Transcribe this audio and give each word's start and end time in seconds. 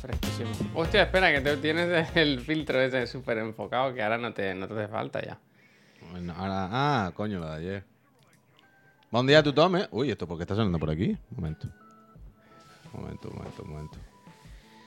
fresquísimo. 0.00 0.50
Hostia, 0.74 1.02
espera, 1.02 1.30
que 1.32 1.40
te 1.40 1.56
tienes 1.58 2.16
el 2.16 2.40
filtro 2.40 2.80
ese 2.80 3.06
súper 3.06 3.38
enfocado 3.38 3.92
que 3.94 4.02
ahora 4.02 4.18
no 4.18 4.32
te, 4.32 4.54
no 4.54 4.66
te 4.66 4.74
hace 4.74 4.88
falta 4.88 5.20
ya. 5.22 5.38
Bueno, 6.10 6.34
ahora, 6.36 6.68
ah, 6.70 7.12
coño, 7.14 7.38
lo 7.38 7.46
de 7.50 7.56
ayer. 7.56 7.84
Buen 9.10 9.26
día, 9.26 9.42
tú 9.42 9.52
tome. 9.52 9.88
Uy, 9.90 10.10
¿esto 10.10 10.26
por 10.26 10.36
qué 10.36 10.44
está 10.44 10.54
sonando 10.54 10.78
por 10.78 10.90
aquí? 10.90 11.10
Un 11.30 11.36
momento. 11.36 11.68
Un 12.94 13.00
momento, 13.02 13.28
un 13.28 13.36
momento, 13.36 13.62
un 13.62 13.70
momento. 13.70 13.98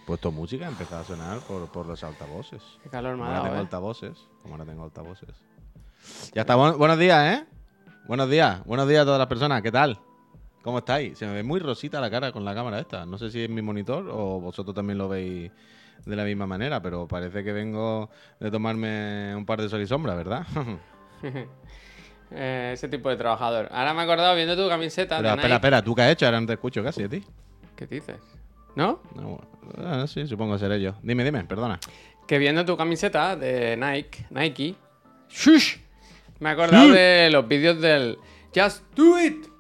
Puesto 0.08 0.32
música, 0.32 0.66
ha 0.66 0.70
empezado 0.70 1.02
a 1.02 1.06
sonar 1.06 1.40
por, 1.40 1.72
por 1.72 1.86
los 1.86 2.04
altavoces. 2.04 2.62
Qué 2.84 2.90
calor 2.90 3.14
me 3.16 3.20
Como 3.20 3.24
ha 3.24 3.28
ahora 3.28 3.40
dado, 3.40 3.44
tengo 3.50 3.58
¿eh? 3.58 3.62
altavoces. 3.62 4.18
Como 4.42 4.56
ahora 4.56 4.66
tengo 4.66 4.84
altavoces. 4.84 5.30
Ya 6.34 6.42
está. 6.42 6.56
bu- 6.58 6.78
buenos 6.78 6.98
días, 7.00 7.38
¿eh? 7.40 7.46
Buenos 8.06 8.30
días. 8.30 8.64
Buenos 8.66 8.88
días 8.90 9.04
a 9.04 9.06
todas 9.06 9.20
las 9.20 9.28
personas. 9.28 9.62
¿Qué 9.62 9.72
tal? 9.72 9.98
¿Cómo 10.64 10.78
estáis? 10.78 11.18
Se 11.18 11.28
me 11.28 11.34
ve 11.34 11.44
muy 11.44 11.60
rosita 11.60 12.00
la 12.00 12.10
cara 12.10 12.32
con 12.32 12.46
la 12.46 12.56
cámara 12.56 12.80
esta. 12.80 13.06
No 13.06 13.18
sé 13.18 13.30
si 13.30 13.44
es 13.44 13.50
mi 13.50 13.62
monitor 13.62 14.08
o 14.10 14.40
vosotros 14.40 14.74
también 14.74 14.98
lo 14.98 15.10
veis 15.10 15.52
de 16.06 16.16
la 16.16 16.24
misma 16.24 16.48
manera, 16.48 16.82
pero 16.82 17.08
parece 17.08 17.44
que 17.44 17.52
vengo 17.52 18.10
de 18.40 18.50
tomarme 18.50 19.36
un 19.36 19.46
par 19.46 19.62
de 19.62 19.68
sol 19.68 19.82
y 19.82 19.88
sombra, 19.88 20.16
¿verdad? 20.16 20.46
Eh, 22.36 22.72
ese 22.74 22.88
tipo 22.88 23.10
de 23.10 23.16
trabajador. 23.16 23.70
Ahora 23.72 23.94
me 23.94 24.02
he 24.02 24.04
acordado 24.06 24.36
viendo 24.36 24.56
tu 24.58 24.68
camiseta. 24.68 25.18
Pero 25.18 25.30
de 25.30 25.36
espera, 25.36 25.48
Nike. 25.50 25.56
espera, 25.56 25.82
¿tú 25.84 25.94
qué 25.94 26.02
has 26.02 26.12
hecho? 26.14 26.26
Ahora 26.26 26.42
no 26.42 26.48
te 26.48 26.54
escucho 26.54 26.84
casi 26.84 27.04
a 27.04 27.10
ti. 27.10 27.24
¿Qué 27.76 27.86
dices? 27.86 28.18
¿No? 28.76 29.04
No, 29.14 29.22
bueno, 29.22 29.48
ah, 29.78 30.08
sí, 30.08 30.26
supongo 30.26 30.54
que 30.54 30.60
seré 30.60 30.82
yo. 30.82 30.96
Dime, 31.04 31.24
dime, 31.24 31.44
perdona. 31.44 31.80
Que 32.28 32.40
viendo 32.40 32.66
tu 32.66 32.76
camiseta 32.76 33.36
de 33.36 33.78
Nike, 33.78 34.26
Nike, 34.32 34.76
¡shush! 35.30 35.78
me 36.40 36.50
he 36.50 36.54
acordado 36.54 36.92
de 36.92 37.30
los 37.32 37.48
vídeos 37.48 37.80
del 37.80 38.18
Just 38.56 38.84
Do 38.96 39.22
It. 39.22 39.53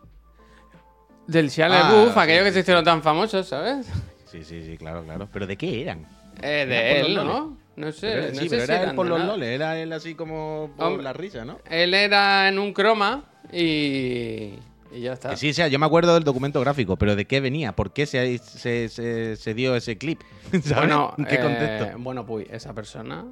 Del 1.27 1.50
Shia 1.50 1.68
Ah, 1.68 2.12
sí, 2.13 2.20
aquellos 2.20 2.44
que 2.44 2.50
sí, 2.50 2.54
se 2.55 2.59
hicieron 2.62 2.84
tan 2.84 3.02
famosos, 3.02 3.48
¿sabes? 3.48 3.88
Sí, 4.25 4.44
sí, 4.44 4.64
sí, 4.64 4.78
claro, 4.78 5.03
claro. 5.03 5.28
¿Pero 5.31 5.47
de 5.47 5.58
qué 5.58 5.81
eran? 5.81 6.06
Eh, 6.42 6.66
de 6.67 7.00
él, 7.02 7.16
¿no? 7.16 7.58
No 7.75 7.92
sé. 7.92 8.08
Pero- 8.11 8.28
no 8.34 8.42
sí, 8.42 8.50
sé 8.50 8.56
pero 8.58 8.66
si 8.66 8.72
era 8.72 8.84
él 8.89 8.95
por 8.95 9.08
los 9.08 9.23
loles, 9.23 9.50
era 9.50 9.80
él 9.80 9.94
así 9.94 10.16
como 10.16 10.72
por 10.78 10.88
Hombre. 10.88 11.03
la 11.03 11.14
risa, 11.14 11.45
¿no? 11.45 11.59
Él 11.70 11.94
era 11.94 12.47
en 12.50 12.59
un 12.59 12.73
croma 12.73 13.23
y, 13.52 14.53
y 14.92 15.00
ya 15.02 15.14
está. 15.14 15.30
Que 15.31 15.38
sí, 15.38 15.50
o 15.52 15.53
sea, 15.53 15.67
yo 15.70 15.80
me 15.80 15.86
acuerdo 15.86 16.14
del 16.14 16.23
documento 16.23 16.59
gráfico, 16.59 16.97
pero 16.97 17.16
¿de 17.16 17.25
qué 17.25 17.40
venía? 17.40 17.72
¿Por 17.75 17.94
qué 17.94 18.06
se, 18.06 18.38
se, 18.40 18.90
se- 18.90 19.36
se 19.38 19.53
dio 19.53 19.75
ese 19.75 19.97
clip? 19.97 20.22
¿Sabes? 20.52 20.75
Bueno, 20.75 21.14
¿En 21.17 21.25
qué 21.25 21.36
eh, 21.36 21.40
contexto? 21.40 21.88
bueno, 22.00 22.25
pues 22.25 22.47
esa 22.52 22.73
persona 22.73 23.25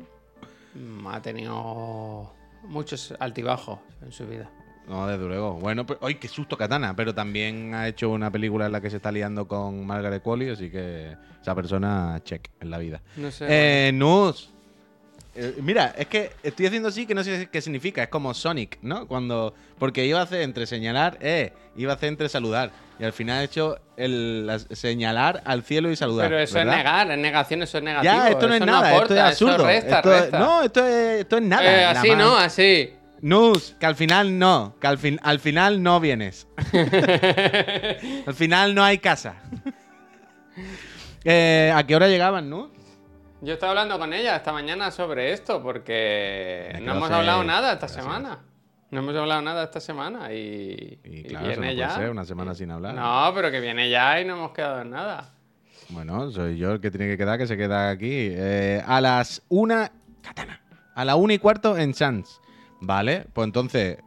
ha 1.10 1.22
tenido 1.22 2.34
muchos 2.64 3.14
altibajos 3.20 3.80
en 4.02 4.12
su 4.12 4.26
vida. 4.26 4.50
No, 4.88 5.08
desde 5.08 5.26
luego. 5.26 5.54
Bueno, 5.54 5.86
pues, 5.86 6.00
¡ay, 6.02 6.16
qué 6.16 6.28
susto 6.28 6.58
Katana! 6.58 6.96
Pero 6.96 7.14
también 7.16 7.74
ha 7.76 7.88
hecho 7.88 8.10
una 8.10 8.30
película 8.32 8.66
en 8.66 8.72
la 8.74 8.82
que 8.82 8.90
se 8.90 8.98
está 8.98 9.12
liando 9.12 9.48
con 9.48 9.86
Margaret 9.86 10.22
Qualley, 10.22 10.50
así 10.50 10.70
que 10.70 11.16
esa 11.42 11.56
persona, 11.56 12.20
check 12.26 12.48
en 12.60 12.70
la 12.70 12.78
vida. 12.78 13.02
No 13.16 13.32
sé. 13.32 13.46
Eh, 13.48 13.92
Nus. 13.94 14.50
Eh, 15.34 15.56
mira, 15.62 15.94
es 15.98 16.08
que 16.08 16.32
estoy 16.44 16.66
haciendo 16.66 16.90
así 16.90 17.06
que 17.06 17.16
no 17.16 17.24
sé 17.24 17.48
qué 17.50 17.62
significa. 17.62 18.04
Es 18.04 18.10
como 18.10 18.34
Sonic, 18.34 18.80
¿no? 18.82 19.08
Cuando. 19.08 19.54
Porque 19.80 20.06
iba 20.06 20.20
a 20.20 20.24
hacer 20.24 20.42
entre 20.42 20.66
señalar, 20.66 21.18
eh, 21.22 21.54
iba 21.78 21.94
a 21.94 21.96
hacer 21.96 22.10
entre 22.10 22.28
saludar. 22.28 22.72
Y 23.00 23.06
al 23.06 23.14
final 23.14 23.42
he 23.42 23.46
hecho 23.46 23.80
el 23.96 24.46
la- 24.46 24.60
señalar 24.60 25.42
al 25.46 25.64
cielo 25.64 25.90
y 25.90 25.96
saludar. 25.96 26.28
Pero 26.28 26.40
eso 26.40 26.56
¿verdad? 26.56 26.74
es 26.74 26.78
negar, 26.80 27.12
es 27.12 27.18
negación, 27.18 27.62
eso 27.64 27.78
es 27.78 27.84
negativo. 27.84 28.14
Ya, 28.14 28.30
esto 28.30 28.48
no 28.48 28.54
es 28.56 28.66
nada, 28.66 28.90
aporta, 28.90 29.04
esto 29.04 29.14
es 29.16 29.22
absurdo. 29.22 29.54
Eso 29.56 29.66
resta, 29.68 29.96
Esto- 29.98 30.10
resta. 30.12 30.40
No, 30.40 30.64
esto 30.64 30.86
es, 30.86 31.22
esto 31.22 31.38
es 31.38 31.44
nada. 31.44 31.64
Eh, 31.64 31.82
nada 31.86 32.00
así. 32.02 32.10
¿no? 32.16 32.38
Así. 32.38 32.94
Nus, 33.22 33.76
que 33.80 33.86
al 33.86 33.96
final 33.96 34.40
no, 34.40 34.76
que 34.80 34.88
al, 34.88 34.98
fin, 34.98 35.20
al 35.24 35.40
final 35.40 35.84
no 35.84 36.00
vienes. 36.00 36.48
al 38.26 38.34
final 38.34 38.74
no 38.76 38.84
hay 38.84 38.98
casa. 38.98 39.36
Eh, 41.24 41.72
¿A 41.76 41.86
qué 41.86 41.96
hora 41.96 42.08
llegaban, 42.08 42.50
Nus? 42.50 42.70
Yo 43.42 43.54
estaba 43.54 43.72
hablando 43.72 43.98
con 43.98 44.14
ella 44.14 44.36
esta 44.36 44.52
mañana 44.54 44.92
sobre 44.92 45.34
esto 45.34 45.62
porque 45.64 46.78
no 46.84 46.94
hemos 46.94 47.10
hablado 47.12 47.44
nada 47.44 47.74
esta 47.74 47.88
Gracias. 47.88 48.04
semana. 48.04 48.40
No 48.92 49.00
hemos 49.00 49.16
hablado 49.16 49.42
nada 49.42 49.64
esta 49.64 49.80
semana 49.80 50.34
y, 50.34 51.00
Y 51.04 51.20
y 51.20 51.24
claro, 51.24 51.50
eso 51.50 51.56
no 51.56 51.62
viene 51.62 51.76
puede 51.76 51.76
ya. 51.76 51.96
ser, 51.96 52.10
una 52.10 52.26
semana 52.26 52.54
sin 52.54 52.72
hablar. 52.72 52.94
No, 52.94 53.32
pero 53.34 53.50
que 53.50 53.60
viene 53.62 53.90
ya 53.90 54.20
y 54.20 54.26
no 54.26 54.34
hemos 54.36 54.52
quedado 54.52 54.82
en 54.82 54.90
nada. 54.90 55.34
Bueno, 55.90 56.30
soy 56.32 56.58
yo 56.58 56.74
el 56.74 56.82
que 56.82 56.92
tiene 56.92 57.08
que 57.08 57.18
quedar, 57.18 57.38
que 57.38 57.48
se 57.48 57.56
queda 57.58 57.90
aquí. 57.90 58.10
Eh, 58.12 58.84
a 58.86 59.00
las 59.02 59.42
una. 59.48 59.92
Katana. 60.22 60.62
A 60.94 61.06
la 61.06 61.16
una 61.16 61.34
y 61.34 61.40
cuarto 61.40 61.78
en 61.78 61.94
Chance. 61.94 62.34
Vale, 62.82 63.26
pues 63.34 63.46
entonces. 63.46 63.98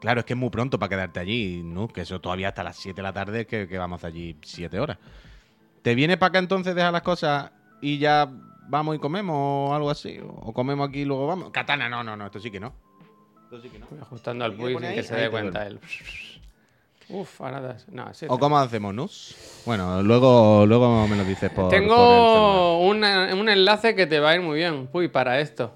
Claro, 0.00 0.20
es 0.20 0.26
que 0.26 0.34
es 0.34 0.38
muy 0.38 0.50
pronto 0.50 0.78
para 0.78 0.88
quedarte 0.90 1.18
allí, 1.20 1.60
¿no? 1.64 1.88
Que 1.88 2.02
eso 2.02 2.20
todavía 2.20 2.48
hasta 2.48 2.62
las 2.62 2.76
7 2.76 2.96
de 2.96 3.02
la 3.02 3.12
tarde, 3.12 3.46
que, 3.46 3.66
que 3.66 3.78
vamos 3.78 4.04
allí 4.04 4.36
7 4.42 4.78
horas. 4.78 4.98
¿Te 5.82 5.94
vienes 5.94 6.16
para 6.18 6.28
acá 6.28 6.38
entonces, 6.38 6.74
deja 6.74 6.90
las 6.92 7.02
cosas 7.02 7.50
y 7.80 7.98
ya 7.98 8.28
vamos 8.68 8.96
y 8.96 8.98
comemos 8.98 9.34
o 9.70 9.74
algo 9.74 9.90
así? 9.90 10.18
¿O 10.22 10.52
comemos 10.52 10.88
aquí 10.88 11.00
y 11.00 11.04
luego 11.04 11.26
vamos? 11.26 11.50
Katana, 11.50 11.88
no, 11.88 12.04
no, 12.04 12.16
no, 12.16 12.26
esto 12.26 12.38
sí 12.40 12.50
que 12.50 12.60
no. 12.60 12.72
Esto 13.44 13.60
sí 13.60 13.68
que 13.68 13.78
no. 13.80 13.86
Ajustando 14.00 14.44
al 14.44 14.52
¿Qué 14.52 14.62
puy 14.62 14.72
sin 14.76 14.94
que 14.94 15.02
se 15.02 15.14
dé 15.16 15.30
cuenta 15.30 15.66
él. 15.66 15.80
Uf, 17.08 17.40
ahora 17.40 17.60
das. 17.60 17.86
No, 17.88 18.12
sí, 18.14 18.26
¿O 18.28 18.38
cómo 18.38 18.58
hacemos, 18.58 18.92
Nus? 18.94 19.62
Bueno, 19.64 20.02
luego, 20.02 20.64
luego 20.66 21.06
me 21.08 21.16
lo 21.16 21.24
dices 21.24 21.50
por. 21.50 21.68
por 21.70 21.78
el 21.78 21.88
celular. 21.88 22.32
Tengo 22.32 22.86
una- 22.88 23.34
un 23.34 23.48
enlace 23.48 23.94
que 23.94 24.06
te 24.06 24.18
va 24.20 24.30
a 24.30 24.34
ir 24.36 24.42
muy 24.42 24.56
bien, 24.58 24.86
Puy, 24.88 25.08
para 25.08 25.38
esto. 25.40 25.72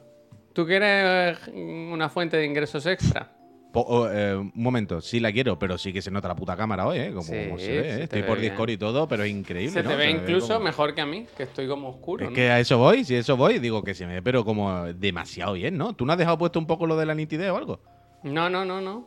¿Tú 0.53 0.67
quieres 0.67 1.39
eh, 1.49 1.91
una 1.93 2.09
fuente 2.09 2.37
de 2.37 2.47
ingresos 2.47 2.85
extra? 2.87 3.29
Po- 3.73 3.83
o, 3.83 4.11
eh, 4.11 4.35
un 4.35 4.51
momento, 4.55 5.01
sí 5.01 5.21
la 5.21 5.31
quiero, 5.31 5.57
pero 5.59 5.79
sí 5.79 5.93
que 5.93 6.03
se 6.03 6.11
nota 6.11 6.27
la 6.27 6.35
puta 6.35 6.57
cámara 6.57 6.87
hoy, 6.87 6.99
¿eh? 6.99 7.09
Como, 7.11 7.23
Sí, 7.23 7.31
se 7.31 7.37
ve, 7.37 7.55
¿eh? 7.55 7.95
se 7.95 8.03
Estoy 8.05 8.23
ve 8.23 8.27
por 8.27 8.39
bien. 8.39 8.51
Discord 8.53 8.71
y 8.71 8.77
todo, 8.77 9.07
pero 9.07 9.23
es 9.23 9.31
increíble. 9.31 9.71
Se 9.71 9.83
¿no? 9.85 9.91
te 9.91 9.97
ve 9.97 10.11
incluso 10.11 10.55
como- 10.55 10.65
mejor 10.65 10.93
que 10.95 11.01
a 11.03 11.07
mí, 11.07 11.27
que 11.37 11.45
estoy 11.45 11.69
como 11.69 11.89
oscuro. 11.91 12.25
Es 12.25 12.31
¿no? 12.31 12.35
que 12.35 12.51
a 12.51 12.59
eso 12.59 12.79
voy, 12.79 13.05
si 13.05 13.15
a 13.15 13.21
eso 13.21 13.37
voy, 13.37 13.61
digo 13.61 13.85
que 13.85 13.95
se 13.95 14.07
me 14.07 14.15
ve, 14.15 14.23
pero 14.23 14.45
como 14.45 14.87
demasiado 14.93 15.53
bien, 15.53 15.79
¿no? 15.79 15.93
¿Tú 15.95 16.05
no 16.05 16.13
has 16.13 16.19
dejado 16.19 16.37
puesto 16.37 16.59
un 16.59 16.67
poco 16.67 16.87
lo 16.87 16.97
de 16.97 17.07
la 17.07 17.15
nitidez 17.15 17.51
o 17.51 17.57
algo? 17.57 17.81
No, 18.25 18.51
no, 18.51 18.65
no, 18.65 18.81
no. 18.81 19.07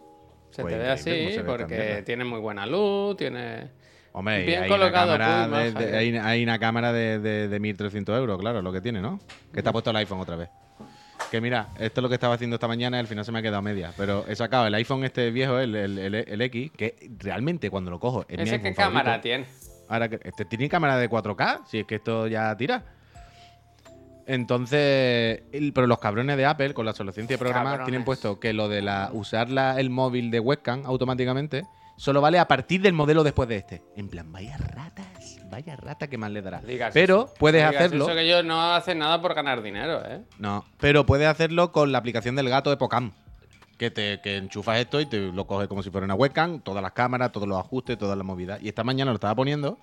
Se 0.51 0.61
Pues 0.61 0.75
te 0.75 0.79
ve 0.79 0.89
así 0.89 1.09
ve 1.09 1.43
porque 1.45 2.03
tiene 2.05 2.23
muy 2.23 2.39
buena 2.39 2.65
luz, 2.65 3.17
tiene... 3.17 3.69
Hombre, 4.13 4.45
Bien 4.45 4.63
hay 4.63 4.69
colocado, 4.69 5.15
una 5.15 5.47
de, 5.47 5.71
de- 5.73 5.97
hay, 5.97 6.15
hay 6.15 6.43
una 6.43 6.59
cámara 6.59 6.93
de, 6.93 7.17
de, 7.19 7.47
de 7.47 7.59
1300 7.59 8.15
euros, 8.17 8.39
claro, 8.39 8.61
lo 8.61 8.71
que 8.71 8.79
tiene, 8.79 9.01
¿no? 9.01 9.19
Que 9.51 9.59
está 9.59 9.71
puesto 9.73 9.89
el 9.89 9.95
iPhone 9.97 10.19
otra 10.19 10.35
vez. 10.35 10.49
Que 11.33 11.41
mira, 11.41 11.69
esto 11.79 11.99
es 11.99 12.03
lo 12.03 12.09
que 12.09 12.13
estaba 12.13 12.35
haciendo 12.35 12.57
esta 12.57 12.67
mañana 12.67 12.97
y 12.97 12.99
al 12.99 13.07
final 13.07 13.25
se 13.25 13.31
me 13.31 13.39
ha 13.39 13.41
quedado 13.41 13.63
media. 13.63 13.91
Pero 13.97 14.23
he 14.27 14.35
sacado 14.35 14.67
el 14.67 14.75
iPhone 14.75 15.03
este 15.03 15.31
viejo, 15.31 15.57
el, 15.57 15.73
el, 15.75 15.97
el- 15.97 16.13
el 16.13 16.41
X, 16.43 16.71
que 16.77 17.09
realmente 17.17 17.71
cuando 17.71 17.89
lo 17.89 17.99
cojo 17.99 18.23
es 18.27 18.37
mi 18.37 18.43
¿Ese 18.43 18.53
iPhone 18.57 18.69
qué 18.69 18.75
cámara 18.75 19.03
favorito. 19.17 19.21
tiene? 19.23 19.45
Ahora 19.89 20.09
que 20.09 20.19
este 20.23 20.45
tiene 20.45 20.69
cámara 20.69 20.95
de 20.97 21.09
4K, 21.09 21.61
si 21.65 21.79
es 21.79 21.87
que 21.87 21.95
esto 21.95 22.27
ya 22.27 22.55
tira. 22.55 22.83
Entonces, 24.27 25.41
el- 25.51 25.73
pero 25.73 25.87
los 25.87 25.97
cabrones 25.97 26.37
de 26.37 26.45
Apple 26.45 26.75
con 26.75 26.85
la 26.85 26.91
obsolescencia 26.91 27.33
de 27.33 27.39
programas 27.39 27.71
Cabrones. 27.73 27.85
tienen 27.87 28.05
puesto 28.05 28.39
que 28.39 28.53
lo 28.53 28.69
de 28.69 28.83
la 28.83 29.09
usar 29.11 29.49
la- 29.49 29.79
el 29.79 29.89
móvil 29.89 30.29
de 30.29 30.39
webcam 30.39 30.85
automáticamente 30.85 31.63
solo 31.97 32.21
vale 32.21 32.37
a 32.37 32.47
partir 32.47 32.79
del 32.83 32.93
modelo 32.93 33.23
después 33.23 33.49
de 33.49 33.55
este. 33.57 33.81
En 33.95 34.07
plan, 34.07 34.31
vaya 34.31 34.55
ratas, 34.57 35.07
vaya 35.53 35.75
rata 35.75 36.07
que 36.07 36.17
más 36.17 36.31
le 36.31 36.41
dará. 36.41 36.59
Digas 36.61 36.93
Pero 36.93 37.25
eso. 37.25 37.33
puedes 37.39 37.61
digas 37.61 37.75
hacerlo. 37.75 38.05
Eso 38.05 38.13
que 38.13 38.21
ellos 38.21 38.43
no 38.43 38.73
hacen 38.73 38.99
nada 38.99 39.21
por 39.21 39.33
ganar 39.33 39.61
dinero, 39.61 40.01
¿eh? 40.05 40.21
No, 40.39 40.65
pero 40.79 41.05
puedes 41.05 41.27
hacerlo 41.27 41.71
con 41.71 41.91
la 41.91 41.97
aplicación 41.99 42.35
del 42.35 42.49
gato 42.49 42.69
de 42.69 42.77
Pocam. 42.77 43.11
Que 43.77 43.89
te 43.89 44.21
que 44.21 44.37
enchufas 44.37 44.79
esto 44.79 45.01
y 45.01 45.05
te 45.07 45.19
lo 45.19 45.47
coges 45.47 45.67
como 45.67 45.81
si 45.81 45.89
fuera 45.89 46.05
una 46.05 46.13
webcam, 46.15 46.59
todas 46.59 46.81
las 46.83 46.91
cámaras, 46.91 47.31
todos 47.31 47.47
los 47.47 47.57
ajustes, 47.59 47.97
todas 47.97 48.15
las 48.17 48.25
movidas. 48.25 48.61
Y 48.61 48.67
esta 48.69 48.83
mañana 48.83 49.11
lo 49.11 49.15
estaba 49.15 49.33
poniendo, 49.35 49.79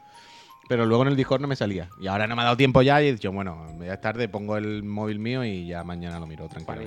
pero 0.70 0.86
luego 0.86 1.02
en 1.02 1.08
el 1.08 1.16
Discord 1.16 1.40
no 1.40 1.48
me 1.48 1.56
salía. 1.56 1.88
Y 2.00 2.06
ahora 2.06 2.28
no 2.28 2.36
me 2.36 2.42
ha 2.42 2.44
dado 2.44 2.56
tiempo 2.56 2.80
ya 2.80 3.02
y 3.02 3.08
he 3.08 3.12
dicho, 3.12 3.32
bueno, 3.32 3.66
ya 3.84 3.94
es 3.94 4.00
tarde, 4.00 4.28
pongo 4.28 4.56
el 4.56 4.84
móvil 4.84 5.18
mío 5.18 5.44
y 5.44 5.66
ya 5.66 5.82
mañana 5.82 6.20
lo 6.20 6.28
miro 6.28 6.46
tranquilo. 6.46 6.86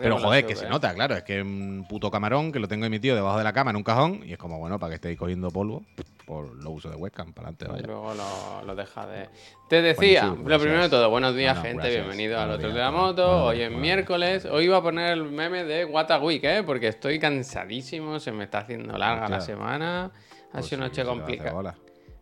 Pero 0.00 0.18
joder, 0.18 0.46
que 0.46 0.54
se 0.54 0.66
¿eh? 0.66 0.68
nota, 0.68 0.94
claro, 0.94 1.16
es 1.16 1.24
que 1.24 1.38
es 1.40 1.44
un 1.44 1.84
puto 1.88 2.12
camarón 2.12 2.52
que 2.52 2.60
lo 2.60 2.68
tengo 2.68 2.86
emitido 2.86 3.16
debajo 3.16 3.36
de 3.36 3.42
la 3.42 3.52
cama 3.52 3.70
en 3.72 3.76
un 3.78 3.82
cajón 3.82 4.20
y 4.24 4.34
es 4.34 4.38
como, 4.38 4.60
bueno, 4.60 4.78
para 4.78 4.90
que 4.90 4.94
estéis 4.94 5.18
cogiendo 5.18 5.50
polvo, 5.50 5.82
por 6.24 6.54
lo 6.62 6.70
uso 6.70 6.88
de 6.88 6.94
webcam, 6.94 7.32
para 7.32 7.48
adelante, 7.48 7.66
vaya. 7.66 7.86
Luego 7.88 8.14
lo, 8.14 8.66
lo 8.66 8.76
deja 8.76 9.04
de. 9.04 9.28
Te 9.68 9.82
decía, 9.82 10.26
lo 10.26 10.58
primero 10.60 10.84
de 10.84 10.88
todo, 10.88 11.10
buenos 11.10 11.34
días, 11.34 11.56
No, 11.56 11.62
gente. 11.62 11.78
gracias. 11.78 12.04
Bienvenido 12.06 12.38
al 12.38 12.52
otro 12.52 12.68
de 12.68 12.78
la 12.78 12.92
moto. 12.92 13.46
Hoy 13.46 13.62
es 13.62 13.72
miércoles. 13.72 14.44
Hoy 14.44 14.66
iba 14.66 14.76
a 14.76 14.82
poner 14.82 15.10
el 15.10 15.24
meme 15.24 15.64
de 15.64 15.84
What 15.86 16.12
a 16.12 16.20
Week, 16.20 16.44
¿eh? 16.44 16.62
Porque 16.64 16.86
estoy 16.86 17.18
cansadísimo, 17.18 18.20
se 18.20 18.30
me 18.30 18.44
está 18.44 18.58
haciendo 18.58 18.96
larga 18.96 19.28
la 19.28 19.40
semana. 19.40 20.04
Ha 20.04 20.12
Pues 20.52 20.66
sido 20.66 20.82
noche 20.82 21.04
complicada. 21.04 21.74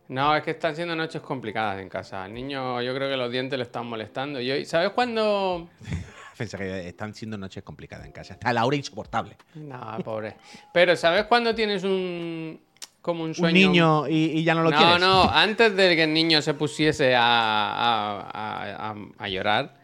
No, 0.09 0.35
es 0.35 0.43
que 0.43 0.51
están 0.51 0.75
siendo 0.75 0.95
noches 0.95 1.21
complicadas 1.21 1.81
en 1.81 1.89
casa. 1.89 2.23
Al 2.23 2.33
niño, 2.33 2.81
yo 2.81 2.93
creo 2.93 3.09
que 3.09 3.17
los 3.17 3.31
dientes 3.31 3.57
le 3.57 3.63
están 3.63 3.85
molestando. 3.87 4.39
Y 4.41 4.51
hoy, 4.51 4.65
¿sabes 4.65 4.89
cuándo.? 4.91 5.69
Pensé 6.37 6.57
que 6.57 6.87
están 6.87 7.13
siendo 7.13 7.37
noches 7.37 7.63
complicadas 7.63 8.05
en 8.05 8.11
casa. 8.11 8.33
Está 8.33 8.51
la 8.53 8.65
hora 8.65 8.75
insoportable. 8.75 9.37
No, 9.55 9.97
pobre. 10.03 10.35
Pero 10.73 10.95
¿sabes 10.95 11.25
cuándo 11.25 11.53
tienes 11.53 11.83
un. 11.83 12.59
como 13.01 13.23
un 13.23 13.33
sueño. 13.35 13.47
Un 13.67 13.71
niño 13.71 14.07
y, 14.07 14.39
y 14.39 14.43
ya 14.43 14.55
no 14.55 14.63
lo 14.63 14.71
no, 14.71 14.77
quieres. 14.77 14.99
no, 14.99 15.29
antes 15.29 15.75
de 15.75 15.95
que 15.95 16.03
el 16.03 16.13
niño 16.13 16.41
se 16.41 16.53
pusiese 16.55 17.15
a, 17.15 17.21
a- 17.23 18.21
a- 18.31 18.89
a- 18.91 18.95
a 19.19 19.29
llorar, 19.29 19.75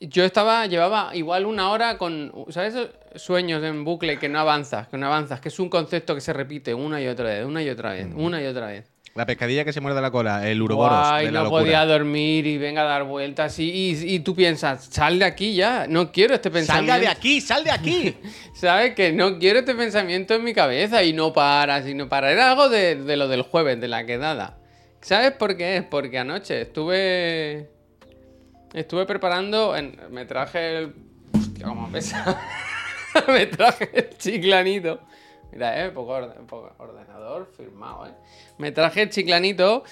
yo 0.00 0.24
estaba, 0.24 0.66
llevaba 0.66 1.14
igual 1.14 1.44
una 1.46 1.70
hora 1.70 1.98
con, 1.98 2.32
¿sabes? 2.48 2.74
esos 2.74 2.90
Sueños 3.14 3.62
en 3.62 3.84
bucle 3.84 4.18
que 4.18 4.28
no 4.28 4.38
avanzas, 4.38 4.88
que 4.88 4.96
no 4.96 5.06
avanzas, 5.06 5.40
que 5.40 5.48
es 5.48 5.58
un 5.58 5.68
concepto 5.68 6.14
que 6.14 6.20
se 6.22 6.32
repite 6.32 6.72
una 6.72 7.00
y 7.00 7.08
otra 7.08 7.26
vez, 7.26 7.44
una 7.44 7.62
y 7.62 7.68
otra 7.68 7.92
vez, 7.92 8.08
una 8.14 8.40
y 8.42 8.46
otra 8.46 8.66
vez. 8.68 8.90
La 9.14 9.26
pescadilla 9.26 9.62
que 9.64 9.74
se 9.74 9.80
muerde 9.82 10.00
la 10.00 10.10
cola, 10.10 10.48
el 10.48 10.62
uroboros 10.62 10.96
Guay, 11.08 11.26
de 11.26 11.32
la 11.32 11.38
no 11.40 11.44
locura. 11.44 11.62
podía 11.62 11.84
dormir 11.84 12.46
y 12.46 12.56
venga 12.56 12.80
a 12.80 12.84
dar 12.84 13.04
vueltas 13.04 13.58
y, 13.58 13.70
y, 13.70 14.14
y 14.14 14.20
tú 14.20 14.34
piensas, 14.34 14.86
sal 14.86 15.18
de 15.18 15.26
aquí 15.26 15.54
ya, 15.54 15.86
no 15.86 16.10
quiero 16.10 16.32
este 16.34 16.50
pensamiento. 16.50 16.92
¡Salga 16.92 16.98
de 17.04 17.08
aquí! 17.08 17.40
¡Sal 17.42 17.62
de 17.62 17.70
aquí! 17.72 18.16
¿Sabes? 18.54 18.94
Que 18.94 19.12
no 19.12 19.38
quiero 19.38 19.58
este 19.58 19.74
pensamiento 19.74 20.32
en 20.34 20.42
mi 20.44 20.54
cabeza 20.54 21.02
y 21.04 21.12
no 21.12 21.30
para, 21.34 21.86
y 21.86 21.92
no 21.94 22.08
para. 22.08 22.32
Era 22.32 22.52
algo 22.52 22.70
de, 22.70 22.94
de 22.96 23.16
lo 23.18 23.28
del 23.28 23.42
jueves, 23.42 23.78
de 23.80 23.88
la 23.88 24.06
quedada. 24.06 24.56
¿Sabes 25.02 25.32
por 25.32 25.58
qué 25.58 25.76
es? 25.76 25.82
Porque 25.84 26.18
anoche 26.18 26.62
estuve. 26.62 27.68
Estuve 28.72 29.04
preparando. 29.04 29.76
en- 29.76 29.98
me 30.10 30.24
traje 30.24 30.78
el. 30.78 30.94
Hostia, 31.34 31.66
cómo 31.66 31.90
pesa. 31.90 32.40
me 33.28 33.44
traje 33.46 33.90
el 33.92 34.16
chiclanito. 34.16 35.00
Mira, 35.52 35.84
eh, 35.84 35.90
poco, 35.90 36.18
poco 36.48 36.74
ordenador 36.78 37.50
firmado, 37.54 38.06
eh. 38.06 38.12
Me 38.62 38.70
traje 38.72 39.02
el 39.02 39.10
chiclanito 39.10 39.82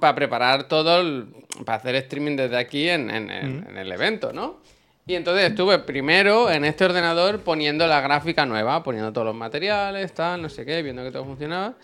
para 0.00 0.14
preparar 0.16 0.66
todo 0.68 1.00
el. 1.00 1.26
para 1.64 1.78
hacer 1.78 1.94
streaming 1.94 2.36
desde 2.36 2.56
aquí 2.58 2.88
en, 2.88 3.08
en- 3.08 3.30
en- 3.30 3.66
en 3.70 3.78
el 3.78 3.90
evento, 3.92 4.32
¿no? 4.32 4.58
Y 5.06 5.14
entonces 5.14 5.50
estuve 5.50 5.78
primero 5.78 6.50
en 6.50 6.64
este 6.64 6.84
ordenador 6.84 7.40
poniendo 7.42 7.86
la 7.86 8.00
gráfica 8.00 8.44
nueva, 8.44 8.82
poniendo 8.82 9.12
todos 9.12 9.28
los 9.28 9.36
materiales, 9.36 10.12
tal, 10.12 10.42
no 10.42 10.48
sé 10.48 10.66
qué, 10.66 10.82
viendo 10.82 11.04
que 11.04 11.12
todo 11.12 11.24
funcionaba. 11.24 11.74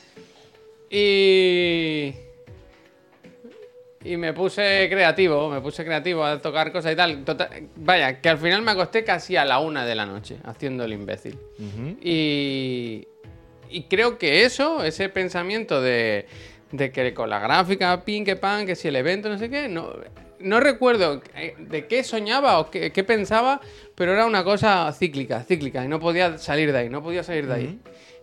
Y. 0.90 2.12
Y 4.04 4.16
me 4.16 4.32
puse 4.32 4.88
creativo, 4.90 5.48
me 5.48 5.60
puse 5.60 5.84
creativo 5.84 6.24
a 6.24 6.40
tocar 6.40 6.72
cosas 6.72 6.92
y 6.92 6.96
tal. 6.96 7.24
Tota- 7.24 7.48
vaya, 7.76 8.20
que 8.20 8.28
al 8.28 8.38
final 8.38 8.60
me 8.62 8.72
acosté 8.72 9.04
casi 9.04 9.36
a 9.36 9.44
la 9.44 9.60
una 9.60 9.86
de 9.86 9.94
la 9.94 10.04
noche 10.06 10.38
haciendo 10.42 10.82
el 10.84 10.92
imbécil. 10.92 11.38
Y, 12.02 13.06
y 13.72 13.82
creo 13.84 14.18
que 14.18 14.44
eso, 14.44 14.84
ese 14.84 15.08
pensamiento 15.08 15.80
de, 15.80 16.26
de 16.70 16.90
que 16.92 17.12
con 17.14 17.30
la 17.30 17.38
gráfica, 17.40 18.04
pin, 18.04 18.24
que 18.24 18.36
pan, 18.36 18.66
que 18.66 18.74
si 18.76 18.88
el 18.88 18.96
evento, 18.96 19.28
no 19.28 19.38
sé 19.38 19.48
qué, 19.50 19.68
no, 19.68 19.92
no 20.40 20.60
recuerdo 20.60 21.22
eh, 21.36 21.54
de 21.58 21.86
qué 21.86 22.02
soñaba 22.04 22.58
o 22.58 22.70
qué, 22.70 22.90
qué 22.92 23.04
pensaba, 23.04 23.60
pero 23.94 24.12
era 24.12 24.26
una 24.26 24.42
cosa 24.44 24.92
cíclica, 24.92 25.42
cíclica, 25.44 25.84
y 25.84 25.88
no 25.88 26.00
podía 26.00 26.38
salir 26.38 26.72
de 26.72 26.78
ahí, 26.78 26.88
no 26.88 27.02
podía 27.02 27.22
salir 27.22 27.46
de 27.46 27.54
ahí. 27.54 27.78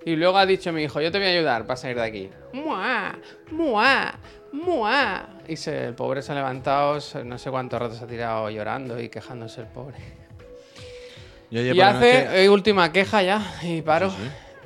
Y 0.05 0.15
luego 0.15 0.37
ha 0.37 0.45
dicho 0.45 0.71
mi 0.71 0.83
hijo, 0.83 1.01
yo 1.01 1.11
te 1.11 1.17
voy 1.17 1.27
a 1.27 1.31
ayudar 1.31 1.65
para 1.65 1.75
salir 1.77 1.97
de 1.97 2.03
aquí. 2.03 2.29
¡Mua! 2.53 3.17
¡Mua! 3.51 4.17
¡Mua! 4.53 5.29
Y 5.47 5.57
se- 5.57 5.85
el 5.87 5.93
pobre 5.93 6.21
se 6.21 6.31
ha 6.31 6.35
levantado, 6.35 6.99
no 7.25 7.37
sé 7.37 7.49
cuántos 7.51 7.79
ratos 7.79 8.01
ha 8.01 8.07
tirado 8.07 8.49
llorando 8.49 8.99
y 8.99 9.09
quejándose 9.09 9.61
el 9.61 9.67
pobre. 9.67 9.97
Yo 11.51 11.61
Y 11.61 11.81
hace, 11.81 12.43
eh, 12.43 12.49
última 12.49 12.91
queja 12.91 13.23
ya, 13.23 13.41
y 13.63 13.81
paro. 13.81 14.13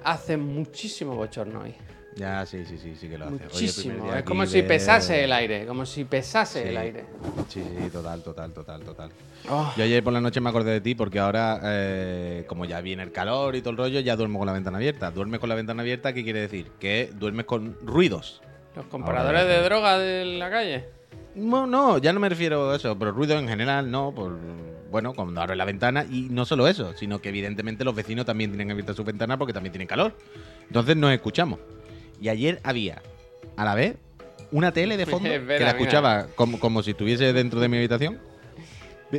Hace 0.04 0.38
muchísimo 0.38 1.16
bochorno 1.16 1.62
hoy. 1.62 1.74
Ya, 2.16 2.46
sí, 2.46 2.64
sí, 2.66 2.78
sí, 2.78 2.96
sí 2.96 3.10
que 3.10 3.18
lo 3.18 3.26
hace. 3.26 3.44
Muchísimo. 3.46 4.08
Es 4.10 4.14
aquí 4.18 4.24
como 4.28 4.46
si 4.46 4.62
de- 4.62 4.68
pesase 4.68 5.24
el 5.24 5.32
aire, 5.34 5.66
como 5.66 5.84
si 5.86 6.04
pesase 6.06 6.62
Sí. 6.62 6.70
el 6.70 6.78
aire. 6.78 7.06
Sí, 7.50 7.64
sí, 7.64 7.90
total, 7.90 8.22
total, 8.22 8.54
total, 8.54 8.82
total. 8.84 9.10
Oh, 9.50 9.74
Yo 9.76 9.84
ayer 9.84 10.04
por 10.04 10.14
la 10.14 10.22
noche 10.22 10.40
me 10.40 10.50
acordé 10.50 10.72
de 10.74 10.82
ti 10.82 10.94
porque 10.94 11.18
ahora, 11.18 11.60
eh, 11.64 12.46
como 12.48 12.66
ya 12.66 12.82
viene 12.82 13.02
el 13.02 13.12
calor 13.12 13.56
y 13.56 13.62
todo 13.62 13.72
el 13.72 13.78
rollo, 13.78 14.00
ya 14.00 14.16
duermo 14.16 14.38
con 14.38 14.46
la 14.46 14.54
ventana 14.54 14.78
abierta. 14.78 15.10
Duermes 15.10 15.40
con 15.40 15.50
la 15.50 15.56
ventana 15.56 15.82
abierta, 15.82 16.14
¿qué 16.14 16.24
quiere 16.24 16.42
decir? 16.42 16.68
Que 16.80 17.10
duermes 17.16 17.46
con 17.46 17.78
ruidos. 17.82 18.42
los 18.76 18.86
compradores 18.88 19.46
de 19.48 19.62
droga 19.64 19.98
de 20.00 20.26
la 20.26 20.50
calle. 20.50 20.86
No, 21.36 21.66
no, 21.68 21.98
ya 22.00 22.12
no 22.14 22.20
me 22.20 22.28
refiero 22.30 22.72
a 22.72 22.76
eso, 22.76 22.98
pero 22.98 23.12
ruido 23.12 23.38
en 23.38 23.48
general, 23.48 23.90
no, 23.90 24.12
por, 24.14 24.38
bueno, 24.94 25.16
cuando 25.16 25.42
abres 25.42 25.58
la 25.58 25.66
ventana 25.66 26.06
y 26.08 26.28
no 26.30 26.46
solo 26.46 26.68
eso, 26.68 26.94
sino 26.96 27.20
que 27.20 27.30
evidentemente 27.30 27.84
los 27.84 27.96
vecinos 27.96 28.28
también 28.28 28.52
tienen 28.52 28.70
abiertas 28.70 28.96
sus 28.96 29.04
ventanas 29.04 29.38
porque 29.40 29.52
también 29.52 29.72
tienen 29.72 29.88
calor. 29.88 30.16
Entonces 30.68 30.96
nos 30.96 31.12
escuchamos. 31.12 31.58
Y 32.22 32.30
ayer 32.30 32.60
había, 32.64 33.02
a 33.58 33.66
la 33.66 33.74
vez, 33.74 33.96
una 34.52 34.72
tele 34.72 34.96
de 34.96 35.06
fondo 35.08 35.28
que 35.28 35.60
la 35.60 35.72
escuchaba 35.72 36.28
como, 36.36 36.60
como 36.60 36.84
si 36.84 36.92
estuviese 36.92 37.34
dentro 37.34 37.60
de 37.60 37.70
mi 37.70 37.78
habitación 37.78 38.20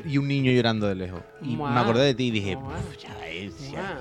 y 0.04 0.18
un 0.18 0.26
niño 0.28 0.50
llorando 0.52 0.86
de 0.88 0.94
lejos. 0.94 1.20
Y 1.42 1.56
Mua. 1.56 1.70
me 1.70 1.80
acordé 1.80 2.04
de 2.06 2.14
ti 2.14 2.28
y 2.28 2.30
dije, 2.30 2.56
Mua. 2.56 2.74
"Uf, 2.74 2.96
ya 2.98 3.14
ves, 3.20 3.70
ya- 3.70 4.00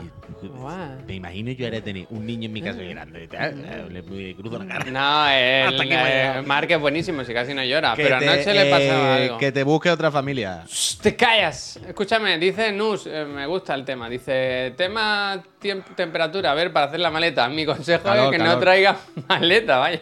me 1.08 1.16
imagino 1.16 1.52
yo 1.52 1.66
ahora 1.66 1.82
tener 1.82 2.06
un 2.10 2.26
niño 2.26 2.46
en 2.48 2.54
mi 2.54 2.62
casa 2.62 2.82
llorando. 2.82 3.20
y 3.22 3.28
tal, 3.28 3.62
Le 3.92 4.02
me 4.02 4.36
cruzo 4.36 4.60
la 4.60 4.66
cara. 4.68 4.86
No, 4.92 5.28
el, 5.30 5.92
eh. 5.92 6.42
Mark 6.46 6.70
es 6.72 6.80
buenísimo, 6.80 7.24
si 7.24 7.34
casi 7.34 7.54
no 7.54 7.64
llora. 7.64 7.96
Que 7.96 8.04
pero 8.04 8.20
te- 8.20 8.30
anoche 8.30 8.54
le 8.54 8.66
pasaba 8.70 9.20
eh, 9.20 9.24
algo. 9.26 9.38
Que 9.38 9.52
te 9.52 9.64
busque 9.64 9.90
otra 9.90 10.12
familia. 10.12 10.64
Shh, 10.68 10.98
¡Te 11.02 11.16
callas! 11.16 11.78
Escúchame, 11.88 12.38
dice 12.38 12.72
Nus, 12.72 13.08
eh, 13.08 13.26
me 13.26 13.46
gusta 13.46 13.74
el 13.76 13.86
tema. 13.86 14.10
Dice, 14.10 14.74
tema 14.78 15.42
temperatura, 15.96 16.52
a 16.52 16.54
ver, 16.56 16.72
para 16.74 16.88
hacer 16.88 17.00
la 17.00 17.10
maleta. 17.12 17.48
Mi 17.50 17.66
consejo 17.66 18.04
Calor, 18.04 18.26
es 18.26 18.32
que 18.32 18.38
no 18.38 18.46
calor. 18.46 18.60
traigas 18.62 18.98
maleta, 19.28 19.78
vaya. 19.78 20.02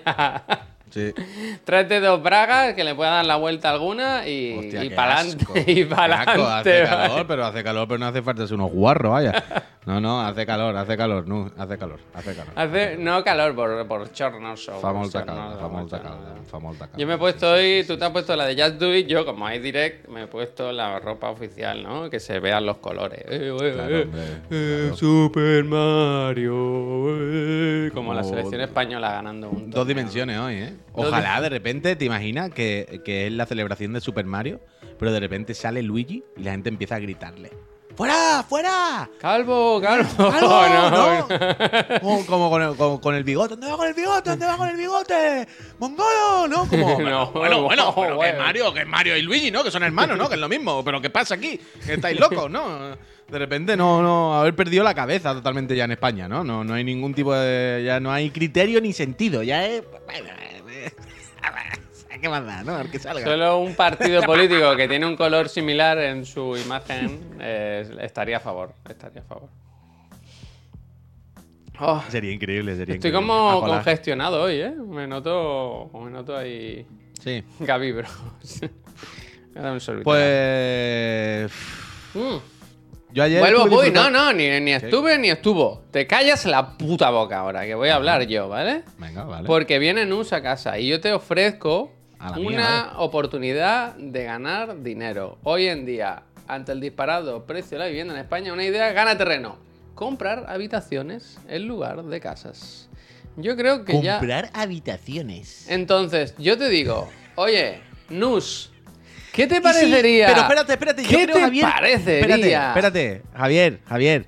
Sí. 0.91 1.13
Tráete 1.65 1.99
dos 1.99 2.21
bragas 2.21 2.73
que 2.73 2.83
le 2.83 2.93
pueda 2.93 3.11
dar 3.11 3.25
la 3.25 3.37
vuelta 3.37 3.69
alguna 3.71 4.27
y, 4.27 4.57
Hostia, 4.57 4.83
y 4.83 4.93
asco, 4.93 5.53
Hace 5.55 6.83
calor, 6.85 7.27
pero 7.27 7.45
hace 7.45 7.63
calor, 7.63 7.87
pero 7.87 7.97
no 7.97 8.05
hace 8.07 8.21
falta 8.21 8.45
ser 8.45 8.55
unos 8.55 8.71
guarros, 8.71 9.11
vaya. 9.11 9.43
No, 9.85 9.99
no, 9.99 10.21
hace 10.21 10.45
calor, 10.45 10.75
hace 10.77 10.95
calor, 10.95 11.27
no, 11.27 11.49
hace 11.57 11.75
calor, 11.77 11.99
hace 12.13 12.35
calor. 12.35 12.53
Hace, 12.55 12.97
no 12.97 13.23
calor 13.23 13.55
por, 13.55 13.87
por 13.87 14.11
chornoso. 14.11 14.79
Fa 14.79 14.93
molta 14.93 15.25
calor, 15.25 15.59
fa 15.59 15.67
molta 15.67 15.99
calor, 15.99 16.19
fa 16.45 16.59
molta 16.59 16.85
calor. 16.85 16.99
Yo 16.99 17.07
me 17.07 17.15
he 17.15 17.17
puesto 17.17 17.51
hoy, 17.51 17.83
tú 17.87 17.97
te 17.97 18.05
has 18.05 18.11
puesto 18.11 18.35
la 18.35 18.45
de 18.45 18.61
Just 18.61 18.75
Do 18.75 18.93
It, 18.93 19.07
yo 19.07 19.25
como 19.25 19.47
hay 19.47 19.57
direct 19.57 20.07
me 20.07 20.23
he 20.23 20.27
puesto 20.27 20.71
la 20.71 20.99
ropa 20.99 21.29
oficial, 21.31 21.81
¿no? 21.81 22.09
Que 22.11 22.19
se 22.19 22.39
vean 22.39 22.65
los 22.65 22.77
colores. 22.77 23.21
Eh, 23.27 23.51
eh, 23.59 23.71
Claro, 23.73 23.97
eh, 23.97 24.01
hombre, 24.03 24.21
eh. 24.51 24.91
Super 24.95 25.63
Mario. 25.63 26.53
eh, 27.19 27.91
como 27.93 28.13
la 28.13 28.23
selección 28.23 28.61
española 28.61 29.11
ganando 29.13 29.49
un 29.49 29.71
Dos 29.71 29.75
torneo. 29.79 29.85
dimensiones 29.85 30.37
hoy, 30.37 30.55
¿eh? 30.57 30.73
Ojalá 30.93 31.41
de 31.41 31.49
repente, 31.49 31.95
¿te 31.95 32.05
imaginas 32.05 32.51
que, 32.51 33.01
que 33.05 33.27
es 33.27 33.33
la 33.33 33.45
celebración 33.45 33.93
de 33.93 34.01
Super 34.01 34.25
Mario, 34.25 34.59
pero 34.99 35.11
de 35.11 35.19
repente 35.19 35.53
sale 35.53 35.81
Luigi 35.81 36.23
y 36.37 36.43
la 36.43 36.51
gente 36.51 36.69
empieza 36.69 36.95
a 36.95 36.99
gritarle. 36.99 37.51
¡Fuera! 37.95 38.43
¡Fuera! 38.47 39.09
Calvo, 39.19 39.81
calvo. 39.81 40.07
¡Calvo! 40.31 40.49
no, 40.69 41.27
¡No! 41.27 41.27
Como, 41.99 42.25
como 42.25 42.49
con, 42.49 42.61
el, 42.61 42.75
con- 42.75 42.97
con 42.99 43.15
el 43.15 43.23
bigote. 43.23 43.49
¿Dónde 43.55 43.67
va 43.69 43.77
con 43.77 43.87
el 43.87 43.93
bigote? 43.93 44.29
¿Dónde 44.29 44.45
va 44.45 44.57
con 44.57 44.69
el 44.69 44.77
bigote? 44.77 45.47
¡Mongolo! 45.77 46.47
¿No? 46.47 46.67
Como, 46.67 46.99
No, 47.01 47.31
bueno, 47.31 47.63
bueno, 47.63 47.93
pero 47.95 48.19
que 48.19 48.29
es. 48.29 48.37
Mario, 48.37 48.73
que 48.73 48.79
es 48.81 48.87
Mario 48.87 49.17
y 49.17 49.21
Luigi, 49.21 49.51
¿no? 49.51 49.63
Que 49.63 49.71
son 49.71 49.83
hermanos, 49.83 50.17
¿no? 50.17 50.29
Que 50.29 50.35
es 50.35 50.41
lo 50.41 50.47
mismo. 50.47 50.83
Pero 50.85 51.01
¿qué 51.01 51.09
pasa 51.09 51.35
aquí? 51.35 51.59
Que 51.85 51.93
estáis 51.95 52.19
locos, 52.19 52.49
¿no? 52.49 52.95
De 53.27 53.39
repente 53.39 53.77
no, 53.77 54.01
no, 54.01 54.39
haber 54.39 54.55
perdido 54.55 54.83
la 54.83 54.93
cabeza 54.93 55.33
totalmente 55.33 55.75
ya 55.75 55.85
en 55.85 55.91
España, 55.91 56.27
¿no? 56.27 56.43
No, 56.43 56.63
no 56.63 56.73
hay 56.73 56.83
ningún 56.83 57.13
tipo 57.13 57.33
de. 57.33 57.83
Ya 57.85 57.99
no 57.99 58.11
hay 58.11 58.29
criterio 58.29 58.81
ni 58.81 58.93
sentido. 58.93 59.41
Ya 59.43 59.65
es. 59.65 59.83
Bueno, 60.05 60.29
¿qué 62.21 62.29
más 62.29 62.45
da, 62.45 62.63
no? 62.63 62.75
Al 62.75 62.89
que 62.89 62.99
salga. 62.99 63.25
Solo 63.25 63.57
un 63.59 63.75
partido 63.75 64.21
político 64.25 64.75
que 64.75 64.87
tiene 64.87 65.05
un 65.05 65.15
color 65.17 65.49
similar 65.49 65.97
en 65.97 66.25
su 66.25 66.55
imagen 66.57 67.19
eh, 67.39 67.97
estaría 68.01 68.37
a 68.37 68.39
favor. 68.39 68.73
Estaría 68.89 69.21
a 69.21 69.25
favor. 69.25 69.49
Oh, 71.79 72.03
Sería 72.09 72.31
increíble, 72.31 72.75
sería 72.75 72.95
estoy 72.95 73.09
increíble. 73.09 73.27
como 73.33 73.57
Ojalá. 73.57 73.75
congestionado 73.77 74.43
hoy, 74.43 74.61
¿eh? 74.61 74.71
Me 74.71 75.07
noto, 75.07 75.89
me 76.03 76.11
noto 76.11 76.37
ahí 76.37 76.85
Sí. 77.19 77.43
Gaby 77.59 77.91
Bros. 77.91 78.11
Voy 78.61 78.69
a 79.57 79.61
dar 79.61 79.73
un 79.73 79.79
sorbito. 79.79 80.03
Pues. 80.03 81.51
Mm. 82.13 82.37
Yo 83.13 83.23
ayer. 83.23 83.39
Vuelvo, 83.39 83.67
voy. 83.67 83.89
No, 83.91 84.03
disfrutando- 84.03 84.11
no, 84.11 84.33
ni, 84.33 84.59
ni 84.59 84.71
estuve 84.73 85.17
ni 85.17 85.29
estuvo. 85.29 85.83
Te 85.91 86.05
callas 86.07 86.45
la 86.45 86.77
puta 86.77 87.09
boca 87.09 87.39
ahora, 87.39 87.65
que 87.65 87.73
voy 87.75 87.89
a 87.89 87.95
hablar 87.95 88.23
yo, 88.27 88.47
¿vale? 88.47 88.83
Venga, 88.97 89.23
vale. 89.23 89.45
Porque 89.47 89.79
viene 89.79 90.05
Nus 90.05 90.33
a 90.33 90.41
casa 90.41 90.77
y 90.79 90.87
yo 90.87 91.01
te 91.01 91.11
ofrezco 91.13 91.91
A 92.21 92.31
la 92.31 92.37
mía, 92.37 92.47
una 92.49 92.93
oportunidad 92.99 93.95
de 93.95 94.23
ganar 94.23 94.83
dinero. 94.83 95.37
Hoy 95.43 95.67
en 95.67 95.85
día, 95.85 96.23
ante 96.47 96.71
el 96.71 96.79
disparado 96.79 97.45
precio 97.45 97.77
de 97.77 97.83
la 97.83 97.87
vivienda 97.87 98.13
en 98.13 98.19
España, 98.19 98.53
una 98.53 98.63
idea 98.63 98.91
gana 98.93 99.17
terreno. 99.17 99.57
Comprar 99.95 100.45
habitaciones 100.47 101.39
en 101.47 101.67
lugar 101.67 102.03
de 102.03 102.19
casas. 102.19 102.89
Yo 103.37 103.55
creo 103.55 103.85
que 103.85 104.01
ya... 104.01 104.19
Comprar 104.19 104.49
habitaciones. 104.53 105.65
Entonces, 105.69 106.35
yo 106.37 106.57
te 106.57 106.69
digo, 106.69 107.09
oye, 107.35 107.79
Nus, 108.09 108.71
¿qué 109.31 109.47
te 109.47 109.55
sí, 109.55 109.61
parecería? 109.61 110.27
pero 110.27 110.41
espérate, 110.41 110.73
espérate. 110.73 111.03
yo 111.03 111.09
¿Qué 111.09 111.23
creo, 111.23 111.35
te 111.35 111.41
Javier- 111.41 111.71
parecería? 111.71 112.19
Espérate, 112.19 112.67
espérate. 112.67 113.21
Javier, 113.35 113.79
Javier. 113.87 114.27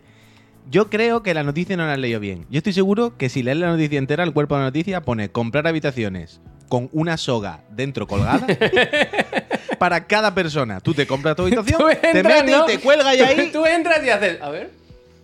Yo 0.70 0.90
creo 0.90 1.22
que 1.22 1.34
la 1.34 1.44
noticia 1.44 1.76
no 1.78 1.86
la 1.86 1.94
has 1.94 2.00
leído 2.00 2.20
bien. 2.20 2.48
Yo 2.50 2.58
estoy 2.58 2.74
seguro 2.74 3.18
que 3.18 3.30
si 3.30 3.44
lees 3.44 3.58
la 3.58 3.68
noticia 3.68 4.00
entera, 4.00 4.24
el 4.24 4.34
cuerpo 4.34 4.56
de 4.56 4.62
la 4.62 4.68
noticia 4.68 5.02
pone 5.02 5.30
comprar 5.30 5.68
habitaciones 5.68 6.40
con 6.74 6.90
una 6.92 7.18
soga 7.18 7.60
dentro 7.70 8.08
colgada 8.08 8.48
para 9.78 10.08
cada 10.08 10.34
persona. 10.34 10.80
Tú 10.80 10.92
te 10.96 11.06
compras 11.06 11.36
tu 11.36 11.44
habitación, 11.44 11.80
te 12.02 12.24
metes 12.24 12.46
¿no? 12.50 12.64
y 12.64 12.66
te 12.66 12.80
cuelgas 12.80 13.14
y 13.14 13.18
Tú- 13.20 13.24
ahí. 13.26 13.50
Tú 13.54 13.66
entras 13.68 14.04
y 14.04 14.10
haces, 14.10 14.42
a 14.42 14.50
ver, 14.50 14.72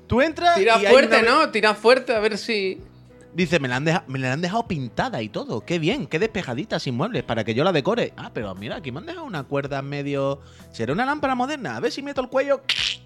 Tú 0.05 0.21
entras 0.21 0.55
tira 0.57 0.79
y 0.79 0.85
fuerte, 0.85 1.17
una- 1.21 1.31
¿no? 1.45 1.49
Tira 1.49 1.73
fuerte, 1.73 2.13
a 2.13 2.19
ver 2.19 2.37
si... 2.37 2.79
Dice, 3.33 3.59
me 3.59 3.67
la, 3.67 3.77
han 3.77 3.85
deja- 3.85 4.03
me 4.05 4.19
la 4.19 4.31
han 4.31 4.41
dejado 4.41 4.67
pintada 4.67 5.23
y 5.23 5.29
todo. 5.29 5.61
Qué 5.65 5.79
bien, 5.79 6.05
qué 6.05 6.19
despejadita 6.19 6.79
sin 6.79 6.93
muebles 6.95 7.23
para 7.23 7.43
que 7.43 7.55
yo 7.55 7.63
la 7.63 7.71
decore. 7.71 8.13
Ah, 8.15 8.29
pero 8.31 8.53
mira, 8.53 8.75
aquí 8.75 8.91
me 8.91 8.99
han 8.99 9.07
dejado 9.07 9.25
una 9.25 9.41
cuerda 9.41 9.81
medio. 9.81 10.39
¿Será 10.71 10.93
una 10.93 11.03
lámpara 11.03 11.33
moderna? 11.33 11.77
A 11.77 11.79
ver 11.79 11.91
si 11.91 12.03
meto 12.03 12.21
el 12.21 12.27
cuello. 12.29 12.61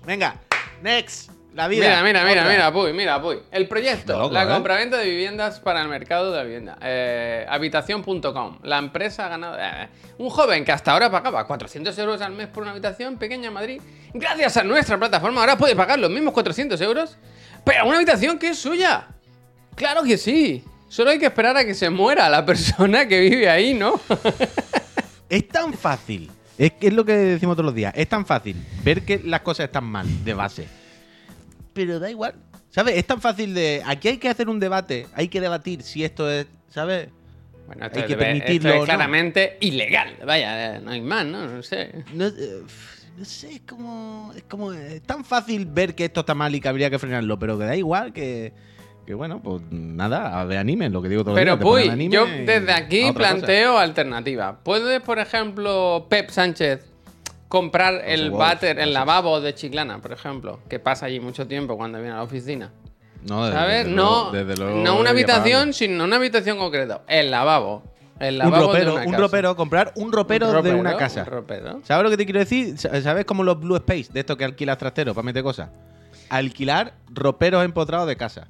Venga, 0.05 0.35
next. 0.81 1.31
La 1.53 1.67
vida. 1.67 1.85
Mira, 1.85 2.03
mira, 2.03 2.25
mira, 2.25 2.49
mira, 2.49 2.73
Puy, 2.73 2.93
mira, 2.93 3.21
Puy. 3.21 3.37
El 3.51 3.67
proyecto, 3.67 4.17
loco, 4.17 4.33
la 4.33 4.43
¿eh? 4.43 4.47
compraventa 4.47 4.97
de 4.97 5.05
viviendas 5.05 5.59
para 5.59 5.81
el 5.81 5.87
mercado 5.87 6.31
de 6.31 6.37
la 6.37 6.43
vivienda. 6.43 6.77
Eh, 6.81 7.45
habitación.com. 7.47 8.59
La 8.63 8.79
empresa 8.79 9.27
ha 9.27 9.29
ganado. 9.29 9.57
eh, 9.59 9.87
un 10.17 10.29
joven 10.29 10.65
que 10.65 10.71
hasta 10.71 10.91
ahora 10.93 11.11
pagaba 11.11 11.45
400 11.45 11.95
euros 11.99 12.21
al 12.21 12.31
mes 12.33 12.47
por 12.47 12.63
una 12.63 12.71
habitación 12.71 13.17
pequeña 13.17 13.49
en 13.49 13.53
Madrid, 13.53 13.81
gracias 14.13 14.57
a 14.57 14.63
nuestra 14.63 14.97
plataforma, 14.97 15.41
ahora 15.41 15.57
puede 15.57 15.75
pagar 15.75 15.99
los 15.99 16.09
mismos 16.09 16.33
400 16.33 16.79
euros, 16.81 17.17
pero 17.63 17.85
una 17.85 17.97
habitación 17.97 18.39
que 18.39 18.49
es 18.49 18.57
suya. 18.57 19.07
Claro 19.75 20.03
que 20.03 20.17
sí. 20.17 20.63
Solo 20.89 21.09
hay 21.11 21.19
que 21.19 21.25
esperar 21.25 21.55
a 21.57 21.65
que 21.65 21.73
se 21.73 21.89
muera 21.89 22.29
la 22.29 22.45
persona 22.45 23.07
que 23.07 23.19
vive 23.19 23.49
ahí, 23.49 23.73
¿no? 23.73 23.99
Es 25.29 25.47
tan 25.47 25.73
fácil. 25.73 26.29
Es 26.57 26.73
que 26.73 26.87
es 26.87 26.93
lo 26.93 27.03
que 27.05 27.13
decimos 27.13 27.55
todos 27.55 27.65
los 27.65 27.73
días. 27.73 27.91
Es 27.95 28.07
tan 28.07 28.25
fácil 28.25 28.55
ver 28.83 29.03
que 29.03 29.19
las 29.23 29.41
cosas 29.41 29.65
están 29.65 29.83
mal 29.85 30.05
de 30.23 30.33
base. 30.35 30.67
Pero 31.73 31.99
da 31.99 32.09
igual. 32.09 32.35
¿Sabes? 32.69 32.97
Es 32.97 33.05
tan 33.05 33.21
fácil 33.21 33.53
de. 33.53 33.81
Aquí 33.85 34.07
hay 34.07 34.17
que 34.17 34.29
hacer 34.29 34.49
un 34.49 34.59
debate. 34.59 35.07
Hay 35.13 35.27
que 35.27 35.41
debatir 35.41 35.83
si 35.83 36.03
esto 36.03 36.29
es. 36.29 36.47
¿Sabes? 36.69 37.09
Bueno, 37.67 37.85
esto, 37.85 37.99
Hay 37.99 38.05
que 38.07 38.13
esto 38.13 38.23
permitirlo, 38.25 38.69
es 38.73 38.79
¿no? 38.79 38.85
claramente 38.85 39.57
ilegal. 39.61 40.17
Vaya, 40.25 40.75
eh, 40.75 40.79
no 40.81 40.91
hay 40.91 41.01
más, 41.01 41.25
¿no? 41.25 41.47
No 41.47 41.63
sé. 41.63 42.03
No, 42.13 42.25
eh, 42.27 42.61
no 43.17 43.25
sé, 43.25 43.53
es 43.53 43.61
como. 43.61 44.33
Es 44.35 44.43
como. 44.43 44.73
Es 44.73 45.01
tan 45.03 45.23
fácil 45.23 45.65
ver 45.65 45.93
que 45.95 46.05
esto 46.05 46.21
está 46.21 46.33
mal 46.33 46.53
y 46.55 46.59
que 46.59 46.67
habría 46.67 46.89
que 46.89 46.99
frenarlo. 46.99 47.37
Pero 47.37 47.57
que 47.57 47.65
da 47.65 47.75
igual 47.75 48.11
que. 48.11 48.53
Que 49.05 49.13
bueno, 49.13 49.41
pues 49.43 49.61
nada, 49.69 50.39
a 50.39 50.45
ver 50.45 50.57
anime, 50.59 50.89
lo 50.89 51.01
que 51.01 51.09
digo 51.09 51.25
todo 51.25 51.37
el 51.37 51.43
Pero 51.43 51.59
Puy, 51.59 52.07
yo 52.09 52.25
desde 52.25 52.71
aquí 52.71 53.03
otra 53.03 53.13
cosa. 53.13 53.17
planteo 53.35 53.77
alternativa. 53.77 54.59
¿Puede, 54.63 55.01
por 55.01 55.19
ejemplo, 55.19 56.07
Pep 56.09 56.29
Sánchez 56.29 56.92
comprar 57.53 58.01
el 58.03 58.31
wow, 58.31 58.39
váter, 58.39 58.79
el 58.79 58.93
lavabo 58.93 59.39
de 59.39 59.53
Chiclana, 59.53 59.99
por 60.01 60.11
ejemplo? 60.11 60.59
Que 60.67 60.79
pasa 60.79 61.05
allí 61.05 61.19
mucho 61.19 61.45
tiempo 61.45 61.77
cuando 61.77 61.99
viene 61.99 62.13
a 62.13 62.17
la 62.17 62.23
oficina. 62.23 62.71
No, 63.29 63.45
desde- 63.45 63.55
¿Sabes? 63.59 63.77
desde 63.85 63.95
no, 63.95 64.03
luego- 64.03 64.31
desde 64.31 64.55
luego 64.57 64.79
no 64.83 64.97
una 64.99 65.11
habitación, 65.11 65.71
sino 65.71 66.03
una 66.03 66.15
habitación 66.15 66.57
concreta. 66.57 67.03
El 67.07 67.29
lavabo. 67.29 67.83
El 68.19 68.33
Un 68.35 68.39
lavabo 68.39 68.73
de 68.73 68.79
ropero, 68.79 68.93
una 68.95 69.03
un 69.05 69.11
casa. 69.11 69.21
ropero, 69.21 69.55
comprar 69.55 69.93
un 69.95 70.11
ropero, 70.11 70.49
Un 70.49 70.63
de 70.63 70.73
una 70.73 70.97
casa. 70.97 71.21
un 71.21 71.27
ropero. 71.27 71.79
¿Sabes 71.83 72.03
lo 72.03 72.09
que 72.09 72.17
te 72.17 72.25
quiero 72.25 72.39
decir? 72.39 72.75
Sa- 72.79 72.99
¿Sabes 73.03 73.23
como 73.25 73.43
los 73.43 73.59
Blue 73.59 73.75
Space, 73.75 74.11
de 74.11 74.21
estos 74.21 74.35
que 74.35 74.45
alquilas 74.45 74.79
trasteros 74.79 75.13
para 75.13 75.23
meter 75.23 75.43
cosas? 75.43 75.69
Alquilar 76.29 76.95
roperos 77.11 77.63
empotrados 77.63 78.07
de 78.07 78.15
casa. 78.17 78.47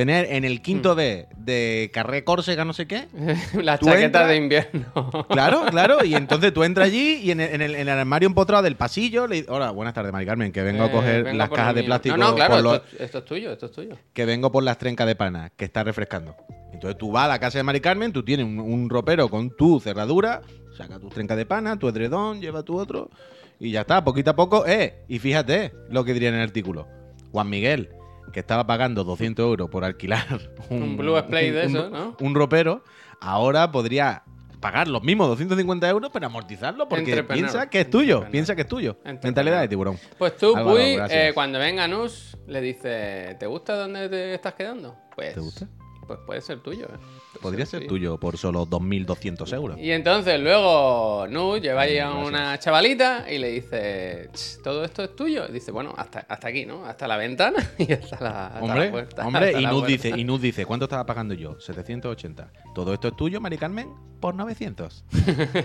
Tener 0.00 0.32
en 0.32 0.44
el 0.46 0.62
quinto 0.62 0.94
B 0.94 1.26
de 1.36 1.90
Carré 1.92 2.24
Córcega, 2.24 2.64
no 2.64 2.72
sé 2.72 2.86
qué. 2.86 3.06
Chaquetas 3.52 3.82
entras- 3.82 4.28
de 4.28 4.36
invierno. 4.36 4.86
Claro, 5.28 5.64
claro. 5.68 6.02
Y 6.06 6.14
entonces 6.14 6.54
tú 6.54 6.64
entras 6.64 6.86
allí 6.86 7.16
y 7.22 7.32
en 7.32 7.40
el, 7.40 7.54
en 7.54 7.60
el- 7.60 7.74
en 7.74 7.80
el 7.82 7.88
armario 7.98 8.26
empotrado 8.26 8.62
del 8.62 8.76
pasillo 8.76 9.26
le 9.26 9.36
dices, 9.36 9.50
hola, 9.50 9.70
buenas 9.72 9.92
tardes, 9.92 10.10
Mari 10.10 10.24
Carmen, 10.24 10.52
que 10.52 10.62
vengo 10.62 10.84
a 10.84 10.86
Eh, 10.86 10.90
coger 10.90 11.24
vengo 11.24 11.36
las 11.36 11.50
cajas 11.50 11.74
de 11.74 11.82
plástico. 11.82 12.16
No, 12.16 12.30
no, 12.30 12.34
claro, 12.34 12.54
por 12.54 12.62
los- 12.64 12.76
esto, 12.76 13.04
esto 13.04 13.18
es 13.18 13.24
tuyo, 13.26 13.52
esto 13.52 13.66
es 13.66 13.72
tuyo. 13.72 13.96
que 14.14 14.24
vengo 14.24 14.50
por 14.50 14.62
las 14.62 14.78
trencas 14.78 15.06
de 15.06 15.16
pana, 15.16 15.52
que 15.54 15.66
está 15.66 15.84
refrescando. 15.84 16.34
Entonces 16.72 16.96
tú 16.96 17.12
vas 17.12 17.26
a 17.26 17.28
la 17.28 17.38
casa 17.38 17.58
de 17.58 17.64
Mari 17.64 17.80
Carmen, 17.80 18.10
tú 18.10 18.22
tienes 18.22 18.46
un, 18.46 18.58
un 18.58 18.88
ropero 18.88 19.28
con 19.28 19.54
tu 19.54 19.80
cerradura, 19.80 20.40
saca 20.78 20.98
tus 20.98 21.12
trencas 21.12 21.36
de 21.36 21.44
pana, 21.44 21.78
tu 21.78 21.88
edredón, 21.88 22.40
lleva 22.40 22.62
tu 22.62 22.78
otro, 22.78 23.10
y 23.58 23.70
ya 23.72 23.82
está, 23.82 24.02
poquito 24.02 24.30
a 24.30 24.34
poco, 24.36 24.66
eh, 24.66 24.94
y 25.08 25.18
fíjate 25.18 25.72
lo 25.90 26.04
que 26.04 26.14
diría 26.14 26.30
en 26.30 26.36
el 26.36 26.40
artículo. 26.40 26.88
Juan 27.32 27.50
Miguel, 27.50 27.90
que 28.32 28.40
estaba 28.40 28.66
pagando 28.66 29.04
200 29.04 29.42
euros 29.44 29.68
por 29.70 29.84
alquilar 29.84 30.26
Un 30.70 30.96
Blue 30.96 31.18
Splay 31.18 31.50
de 31.50 31.66
un- 31.66 31.76
eso, 31.76 31.90
¿no? 31.90 32.16
Un 32.20 32.34
ropero, 32.34 32.84
ahora 33.20 33.70
podría 33.70 34.22
pagar 34.60 34.88
los 34.88 35.02
mismos 35.02 35.26
250 35.28 35.88
euros 35.88 36.10
para 36.10 36.26
amortizarlo 36.26 36.86
porque 36.88 37.22
piensa 37.24 37.70
que 37.70 37.80
es 37.80 37.90
tuyo, 37.90 38.26
piensa 38.30 38.54
que 38.54 38.62
es 38.62 38.68
tuyo. 38.68 38.98
Mentalidad 39.22 39.60
de 39.62 39.68
tiburón. 39.68 39.98
Pues 40.18 40.36
tú, 40.36 40.54
Álvaro, 40.54 40.76
Puy, 40.76 40.98
eh, 41.08 41.30
cuando 41.34 41.58
venga 41.58 41.88
Nus, 41.88 42.36
le 42.46 42.60
dice, 42.60 43.36
¿te 43.40 43.46
gusta 43.46 43.74
dónde 43.76 44.08
te 44.10 44.34
estás 44.34 44.52
quedando? 44.54 44.96
Pues, 45.16 45.32
¿Te 45.34 45.40
gusta? 45.40 45.66
Pues 46.06 46.18
puede 46.26 46.40
ser 46.42 46.60
tuyo. 46.60 46.86
eh 46.86 46.98
podría 47.40 47.66
ser 47.66 47.86
tuyo 47.86 48.18
por 48.18 48.36
solo 48.36 48.66
2.200 48.66 49.52
euros. 49.54 49.78
Y 49.78 49.90
entonces 49.92 50.40
luego 50.40 51.26
Nu 51.28 51.58
lleva 51.58 51.82
ahí 51.82 51.98
a 51.98 52.10
una 52.10 52.58
chavalita 52.58 53.30
y 53.30 53.38
le 53.38 53.48
dice, 53.48 54.30
todo 54.62 54.84
esto 54.84 55.04
es 55.04 55.14
tuyo. 55.14 55.46
Y 55.48 55.52
dice, 55.52 55.70
bueno, 55.70 55.94
hasta, 55.96 56.20
hasta 56.28 56.48
aquí, 56.48 56.66
¿no? 56.66 56.84
Hasta 56.84 57.06
la 57.06 57.16
ventana 57.16 57.58
y 57.78 57.92
hasta 57.92 58.20
la, 58.20 58.58
hombre, 58.60 58.90
puerta. 58.90 59.26
Hombre, 59.26 59.60
y 59.60 59.66
Nu 59.66 59.82
dice, 59.82 60.10
y 60.10 60.24
Nuz 60.24 60.40
dice, 60.40 60.66
¿cuánto 60.66 60.84
estaba 60.84 61.06
pagando 61.06 61.34
yo? 61.34 61.58
780. 61.60 62.52
Todo 62.74 62.92
esto 62.94 63.08
es 63.08 63.16
tuyo, 63.16 63.40
Mari 63.40 63.58
Carmen, 63.58 63.88
por 64.20 64.34
900. 64.34 65.04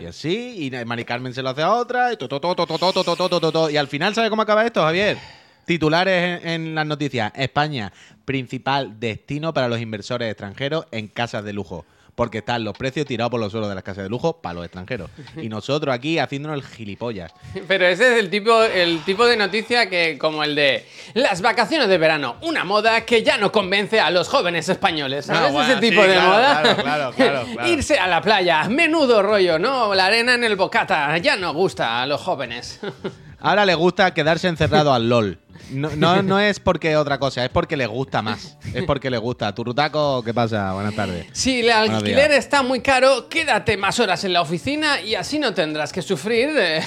y 0.01 0.05
así, 0.05 0.65
y 0.65 0.85
Mari 0.85 1.05
Carmen 1.05 1.33
se 1.33 1.41
lo 1.41 1.49
hace 1.49 1.61
a 1.61 1.73
otra, 1.73 2.13
y, 2.13 2.17
to, 2.17 2.27
to, 2.27 2.39
to, 2.39 3.69
y 3.69 3.77
al 3.77 3.87
final, 3.87 4.13
¿sabes 4.13 4.29
cómo 4.29 4.41
acaba 4.41 4.65
esto, 4.65 4.81
Javier? 4.81 5.17
Titulares 5.65 6.41
en, 6.43 6.67
en 6.67 6.75
las 6.75 6.85
noticias. 6.85 7.31
España, 7.35 7.91
principal 8.25 8.99
destino 8.99 9.53
para 9.53 9.67
los 9.67 9.79
inversores 9.79 10.29
extranjeros 10.29 10.85
en 10.91 11.07
casas 11.07 11.43
de 11.43 11.53
lujo. 11.53 11.85
Porque 12.15 12.37
están 12.37 12.63
los 12.63 12.77
precios 12.77 13.05
tirados 13.05 13.29
por 13.29 13.41
los 13.41 13.51
suelos 13.51 13.67
de 13.67 13.75
las 13.75 13.83
casas 13.83 14.05
de 14.05 14.09
lujo 14.09 14.39
para 14.41 14.53
los 14.53 14.63
extranjeros. 14.63 15.09
Y 15.35 15.49
nosotros 15.49 15.93
aquí 15.93 16.17
haciéndonos 16.17 16.57
el 16.57 16.63
gilipollas. 16.63 17.33
Pero 17.67 17.85
ese 17.87 18.13
es 18.13 18.19
el 18.19 18.29
tipo, 18.29 18.63
el 18.63 19.03
tipo 19.03 19.25
de 19.25 19.35
noticia 19.35 19.89
que, 19.89 20.17
como 20.17 20.41
el 20.41 20.55
de 20.55 20.85
las 21.13 21.41
vacaciones 21.41 21.89
de 21.89 21.97
verano, 21.97 22.37
una 22.41 22.63
moda 22.63 23.01
que 23.01 23.21
ya 23.21 23.37
no 23.37 23.51
convence 23.51 23.99
a 23.99 24.11
los 24.11 24.29
jóvenes 24.29 24.69
españoles. 24.69 25.25
¿Sabes? 25.25 25.41
Ah, 25.49 25.51
bueno, 25.51 25.73
ese 25.73 25.81
tipo 25.81 26.01
sí, 26.03 26.07
de 26.07 26.13
claro, 26.13 26.29
moda. 26.29 26.61
claro, 26.61 26.81
claro, 26.81 27.11
claro, 27.11 27.47
claro. 27.53 27.69
Irse 27.69 27.99
a 27.99 28.07
la 28.07 28.21
playa, 28.21 28.63
menudo 28.69 29.21
rollo, 29.21 29.59
¿no? 29.59 29.93
La 29.93 30.05
arena 30.05 30.35
en 30.35 30.45
el 30.45 30.55
bocata, 30.55 31.17
ya 31.17 31.35
no 31.35 31.53
gusta 31.53 32.01
a 32.01 32.05
los 32.05 32.21
jóvenes. 32.21 32.79
Ahora 33.45 33.65
le 33.65 33.75
gusta 33.75 34.13
quedarse 34.13 34.47
encerrado 34.47 34.93
al 34.93 35.07
LOL. 35.07 35.39
No, 35.71 35.89
no, 35.95 36.21
no 36.21 36.39
es 36.39 36.59
porque 36.59 36.95
otra 36.97 37.17
cosa, 37.17 37.43
es 37.43 37.49
porque 37.49 37.77
le 37.77 37.85
gusta 37.87 38.21
más. 38.21 38.57
Es 38.73 38.83
porque 38.83 39.09
le 39.09 39.17
gusta. 39.17 39.53
Turutaco, 39.55 40.23
¿qué 40.23 40.33
pasa? 40.33 40.73
Buenas 40.73 40.95
tardes. 40.95 41.27
Si 41.31 41.61
el 41.61 41.69
alquiler 41.71 42.31
está 42.31 42.61
muy 42.61 42.81
caro, 42.81 43.29
quédate 43.29 43.77
más 43.77 43.99
horas 43.99 44.23
en 44.25 44.33
la 44.33 44.41
oficina 44.41 44.99
y 45.01 45.15
así 45.15 45.39
no 45.39 45.53
tendrás 45.53 45.91
que 45.93 46.01
sufrir. 46.01 46.53
de- 46.53 46.83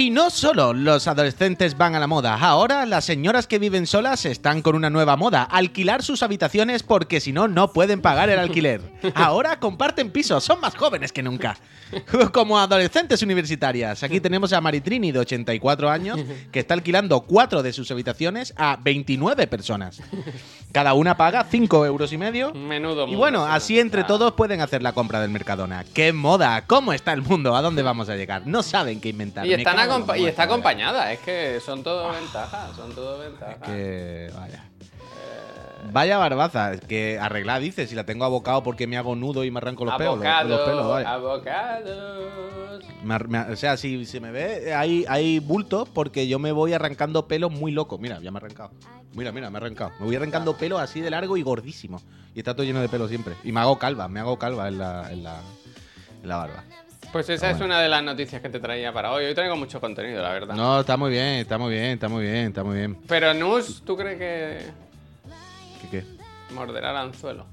Y 0.00 0.08
no 0.08 0.30
solo 0.30 0.72
los 0.72 1.06
adolescentes 1.08 1.76
van 1.76 1.94
a 1.94 2.00
la 2.00 2.06
moda, 2.06 2.34
ahora 2.36 2.86
las 2.86 3.04
señoras 3.04 3.46
que 3.46 3.58
viven 3.58 3.86
solas 3.86 4.24
están 4.24 4.62
con 4.62 4.74
una 4.74 4.88
nueva 4.88 5.14
moda, 5.14 5.42
alquilar 5.42 6.02
sus 6.02 6.22
habitaciones 6.22 6.82
porque 6.82 7.20
si 7.20 7.34
no, 7.34 7.48
no 7.48 7.74
pueden 7.74 8.00
pagar 8.00 8.30
el 8.30 8.38
alquiler. 8.38 8.80
Ahora 9.14 9.60
comparten 9.60 10.10
pisos, 10.10 10.42
son 10.42 10.58
más 10.58 10.74
jóvenes 10.74 11.12
que 11.12 11.22
nunca. 11.22 11.58
Como 12.32 12.58
adolescentes 12.58 13.22
universitarias, 13.22 14.02
aquí 14.02 14.20
tenemos 14.20 14.54
a 14.54 14.60
Maritrini 14.62 15.12
de 15.12 15.18
84 15.18 15.90
años 15.90 16.18
que 16.50 16.60
está 16.60 16.72
alquilando 16.72 17.20
cuatro 17.20 17.62
de 17.62 17.74
sus 17.74 17.90
habitaciones 17.90 18.54
a 18.56 18.78
29 18.82 19.48
personas. 19.48 20.00
Cada 20.72 20.94
una 20.94 21.16
paga 21.16 21.44
5 21.44 21.84
euros 21.84 22.12
y 22.12 22.16
medio. 22.16 22.54
Menudo 22.54 23.08
Y 23.08 23.16
bueno, 23.16 23.44
sí, 23.44 23.50
así 23.52 23.80
entre 23.80 24.04
todos 24.04 24.32
pueden 24.32 24.60
hacer 24.60 24.82
la 24.82 24.92
compra 24.92 25.20
del 25.20 25.30
Mercadona. 25.30 25.84
¡Qué 25.92 26.12
moda! 26.12 26.64
¿Cómo 26.66 26.92
está 26.92 27.12
el 27.12 27.22
mundo? 27.22 27.56
¿A 27.56 27.60
dónde 27.60 27.82
vamos 27.82 28.08
a 28.08 28.16
llegar? 28.16 28.46
No 28.46 28.62
saben 28.62 29.00
qué 29.00 29.08
inventar. 29.08 29.44
Y, 29.46 29.52
están 29.52 29.78
y 30.16 30.26
está 30.26 30.42
acompañada, 30.44 31.12
es 31.12 31.20
que 31.20 31.60
son 31.60 31.82
todo 31.82 32.10
ventajas, 32.12 32.74
son 32.76 32.92
todo 32.94 33.18
ventajas. 33.18 33.58
Que 33.62 34.30
vaya. 34.34 34.64
Vaya 35.92 36.18
barbaza, 36.18 36.76
que 36.78 37.18
arreglar 37.18 37.60
dice, 37.62 37.86
si 37.86 37.94
la 37.94 38.04
tengo 38.04 38.24
abocado 38.26 38.62
porque 38.62 38.86
me 38.86 38.96
hago 38.98 39.16
nudo 39.16 39.44
y 39.44 39.50
me 39.50 39.58
arranco 39.58 39.84
los 39.86 39.94
pelos. 39.96 40.18
los- 40.18 40.26
Abocados, 40.26 40.50
los 40.50 40.60
pelos, 40.68 40.88
vaya. 40.88 41.12
abocados. 41.12 42.84
Me 43.02 43.18
me 43.18 43.38
o 43.40 43.56
sea, 43.56 43.76
si 43.78 44.04
se 44.04 44.20
me 44.20 44.30
ve, 44.30 44.74
hay, 44.74 45.06
hay 45.08 45.38
bultos 45.38 45.88
porque 45.88 46.28
yo 46.28 46.38
me 46.38 46.52
voy 46.52 46.74
arrancando 46.74 47.26
pelos 47.26 47.50
muy 47.50 47.72
locos. 47.72 47.98
Mira, 47.98 48.20
ya 48.20 48.30
me 48.30 48.38
he 48.38 48.42
arrancado. 48.44 48.70
Mira, 49.14 49.32
mira, 49.32 49.48
me 49.50 49.56
he 49.58 49.60
arrancado. 49.62 49.90
Me 49.98 50.06
voy 50.06 50.16
arrancando 50.16 50.54
pelos 50.56 50.80
así 50.80 51.00
de 51.00 51.10
largo 51.10 51.36
y 51.38 51.42
gordísimo. 51.42 52.00
Y 52.34 52.40
está 52.40 52.54
todo 52.54 52.64
lleno 52.64 52.80
de 52.82 52.88
pelo 52.90 53.08
siempre. 53.08 53.34
Y 53.42 53.50
me 53.50 53.60
hago 53.60 53.78
calva, 53.78 54.06
me 54.06 54.20
hago 54.20 54.38
calva 54.38 54.68
en 54.68 54.78
la, 54.78 55.10
en 55.10 55.24
la, 55.24 55.40
en 56.22 56.28
la 56.28 56.36
barba. 56.36 56.64
Pues 57.12 57.28
esa 57.28 57.48
Ah, 57.48 57.50
es 57.50 57.60
una 57.60 57.80
de 57.80 57.88
las 57.88 58.02
noticias 58.04 58.40
que 58.40 58.48
te 58.48 58.60
traía 58.60 58.92
para 58.92 59.10
hoy. 59.12 59.24
Hoy 59.24 59.34
traigo 59.34 59.56
mucho 59.56 59.80
contenido, 59.80 60.22
la 60.22 60.30
verdad. 60.30 60.54
No, 60.54 60.80
está 60.80 60.96
muy 60.96 61.10
bien, 61.10 61.24
está 61.40 61.58
muy 61.58 61.72
bien, 61.72 61.84
está 61.92 62.08
muy 62.08 62.22
bien, 62.22 62.36
está 62.48 62.62
muy 62.62 62.76
bien. 62.76 62.96
Pero 63.08 63.34
Nus, 63.34 63.82
¿tú 63.84 63.96
crees 63.96 64.16
que 64.18 64.60
¿Qué 65.82 65.88
qué? 65.90 66.04
morderá 66.54 66.90
el 66.90 66.96
anzuelo? 66.98 67.46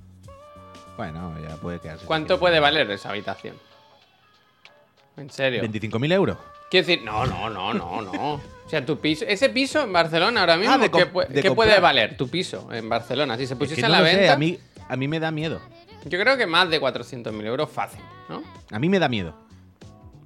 Bueno, 0.96 1.34
ya 1.48 1.56
puede 1.58 1.80
quedarse. 1.80 2.06
¿Cuánto 2.06 2.40
puede 2.40 2.60
valer 2.60 2.90
esa 2.92 3.10
habitación? 3.10 3.56
En 5.18 5.30
serio. 5.32 5.64
25.000 5.64 6.12
euros. 6.14 6.38
Quiero 6.70 6.86
decir, 6.86 7.04
no, 7.04 7.26
no, 7.26 7.50
no, 7.50 7.74
no, 7.74 8.02
no. 8.02 8.34
O 8.34 8.70
sea, 8.70 8.86
tu 8.86 9.00
piso, 9.00 9.26
ese 9.28 9.50
piso 9.50 9.82
en 9.82 9.94
Barcelona 9.94 10.42
ahora 10.42 10.58
mismo, 10.58 10.74
Ah, 10.76 10.78
de 10.78 10.92
com- 10.92 11.02
¿qué, 11.02 11.12
pu- 11.14 11.28
de 11.28 11.42
qué 11.42 11.52
puede 11.52 11.80
valer 11.80 12.18
tu 12.18 12.28
piso 12.30 12.72
en 12.74 12.90
Barcelona? 12.90 13.38
Si 13.38 13.48
se 13.48 13.54
Es 13.54 13.60
pusiese 13.60 13.82
que 13.82 13.86
a 13.86 13.90
la 13.90 14.06
sé, 14.06 14.16
venta, 14.18 14.34
a 14.34 14.38
mí, 14.38 14.60
a 14.88 14.96
mí 14.98 15.08
me 15.08 15.20
da 15.20 15.32
miedo. 15.32 15.62
yo 16.06 16.20
creo 16.20 16.36
que 16.38 16.46
más 16.46 16.70
de 16.70 16.80
400.000 16.82 17.46
euros 17.46 17.70
fácil, 17.72 18.02
¿no? 18.28 18.44
A 18.70 18.78
mí 18.80 18.90
me 18.90 19.00
da 19.00 19.08
miedo. 19.08 19.34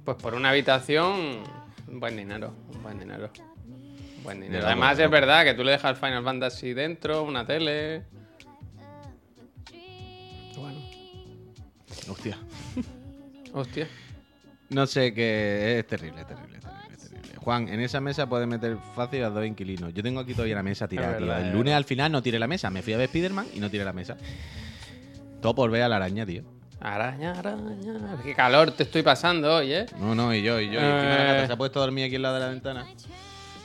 Pues 0.04 0.16
por 0.16 0.34
una 0.34 0.50
habitación, 0.50 1.42
un 1.88 2.00
buen 2.00 2.16
dinero, 2.16 2.52
un 2.74 2.82
buen 2.82 2.98
dinero. 2.98 3.30
Un 3.68 4.22
buen 4.24 4.40
dinero. 4.40 4.66
Además 4.66 4.96
de 4.98 5.04
es 5.04 5.10
verdad 5.10 5.44
que 5.44 5.54
tú 5.54 5.62
le 5.62 5.72
dejas 5.72 5.98
Final 5.98 6.24
Fantasy 6.24 6.74
dentro, 6.74 7.22
una 7.22 7.46
tele. 7.46 8.02
Bueno, 10.56 10.80
Hostia. 12.08 12.36
hostia. 13.52 13.88
No 14.70 14.86
sé 14.86 15.12
qué. 15.14 15.78
Es 15.78 15.86
terrible, 15.86 16.24
terrible, 16.24 16.58
terrible, 16.58 16.96
terrible. 16.96 17.36
Juan, 17.36 17.68
en 17.68 17.80
esa 17.80 18.00
mesa 18.00 18.28
puedes 18.28 18.48
meter 18.48 18.78
fácil 18.96 19.22
a 19.24 19.30
dos 19.30 19.44
inquilinos. 19.46 19.92
Yo 19.94 20.02
tengo 20.02 20.20
aquí 20.20 20.32
todavía 20.32 20.54
la 20.56 20.62
mesa 20.62 20.88
tirada, 20.88 21.18
tío. 21.18 21.32
El 21.36 21.46
es 21.48 21.52
lunes 21.54 21.74
al 21.74 21.84
final 21.84 22.10
no 22.10 22.22
tiré 22.22 22.38
la 22.38 22.46
mesa. 22.48 22.70
Me 22.70 22.82
fui 22.82 22.92
a 22.92 22.96
ver 22.96 23.08
Spiderman 23.08 23.46
y 23.54 23.60
no 23.60 23.70
tiré 23.70 23.84
la 23.84 23.92
mesa. 23.92 24.16
Todo 25.40 25.54
por 25.54 25.70
ver 25.70 25.82
a 25.82 25.88
la 25.88 25.96
araña, 25.96 26.24
tío. 26.24 26.42
Araña, 26.84 27.32
araña. 27.38 27.94
Qué 28.24 28.34
calor 28.34 28.72
te 28.72 28.82
estoy 28.82 29.02
pasando 29.02 29.54
hoy, 29.54 29.72
¿eh? 29.72 29.86
No, 30.00 30.16
no, 30.16 30.34
y 30.34 30.42
yo, 30.42 30.58
y 30.58 30.66
yo. 30.66 30.72
Y 30.80 30.84
encima 30.84 30.90
la 31.14 31.22
Eh. 31.22 31.26
gata 31.34 31.46
se 31.46 31.52
ha 31.52 31.56
puesto 31.56 31.78
a 31.78 31.82
dormir 31.82 32.06
aquí 32.06 32.16
al 32.16 32.22
lado 32.22 32.34
de 32.34 32.40
la 32.40 32.48
ventana. 32.48 32.86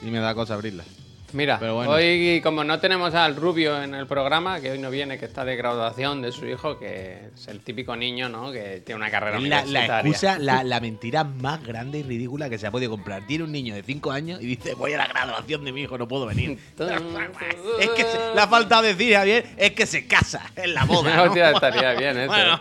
Y 0.02 0.06
me 0.06 0.20
da 0.20 0.34
cosa 0.34 0.54
abrirla. 0.54 0.84
Mira, 1.32 1.58
Pero 1.60 1.74
bueno. 1.74 1.90
hoy 1.92 2.40
como 2.42 2.64
no 2.64 2.80
tenemos 2.80 3.14
al 3.14 3.36
Rubio 3.36 3.82
en 3.82 3.94
el 3.94 4.06
programa, 4.06 4.60
que 4.60 4.70
hoy 4.70 4.78
no 4.78 4.90
viene, 4.90 5.18
que 5.18 5.26
está 5.26 5.44
de 5.44 5.56
graduación 5.56 6.22
de 6.22 6.32
su 6.32 6.46
hijo, 6.46 6.78
que 6.78 7.18
es 7.36 7.48
el 7.48 7.60
típico 7.60 7.94
niño, 7.96 8.30
¿no? 8.30 8.50
Que 8.50 8.80
tiene 8.84 8.96
una 9.00 9.10
carrera 9.10 9.38
la, 9.38 9.64
la 9.66 9.84
excusa, 10.00 10.38
la, 10.38 10.64
la 10.64 10.80
mentira 10.80 11.24
más 11.24 11.62
grande 11.62 11.98
y 11.98 12.02
ridícula 12.02 12.48
que 12.48 12.56
se 12.56 12.66
ha 12.66 12.70
podido 12.70 12.90
comprar. 12.90 13.26
Tiene 13.26 13.44
un 13.44 13.52
niño 13.52 13.74
de 13.74 13.82
5 13.82 14.10
años 14.10 14.40
y 14.40 14.46
dice, 14.46 14.72
voy 14.72 14.94
a 14.94 14.98
la 14.98 15.06
graduación 15.06 15.64
de 15.66 15.72
mi 15.72 15.82
hijo, 15.82 15.98
no 15.98 16.08
puedo 16.08 16.24
venir. 16.26 16.58
es 16.78 17.88
que 17.90 18.02
se- 18.04 18.34
le 18.34 18.40
ha 18.40 18.48
faltado 18.48 18.82
decir, 18.82 19.14
Javier, 19.14 19.46
es 19.58 19.72
que 19.72 19.84
se 19.86 20.06
casa 20.06 20.42
en 20.56 20.72
la 20.72 20.84
boda. 20.84 21.14
¿no? 21.16 21.22
Hostia, 21.24 21.50
estaría 21.50 21.92
bien 21.92 22.16
eso. 22.18 22.28
bueno, 22.28 22.60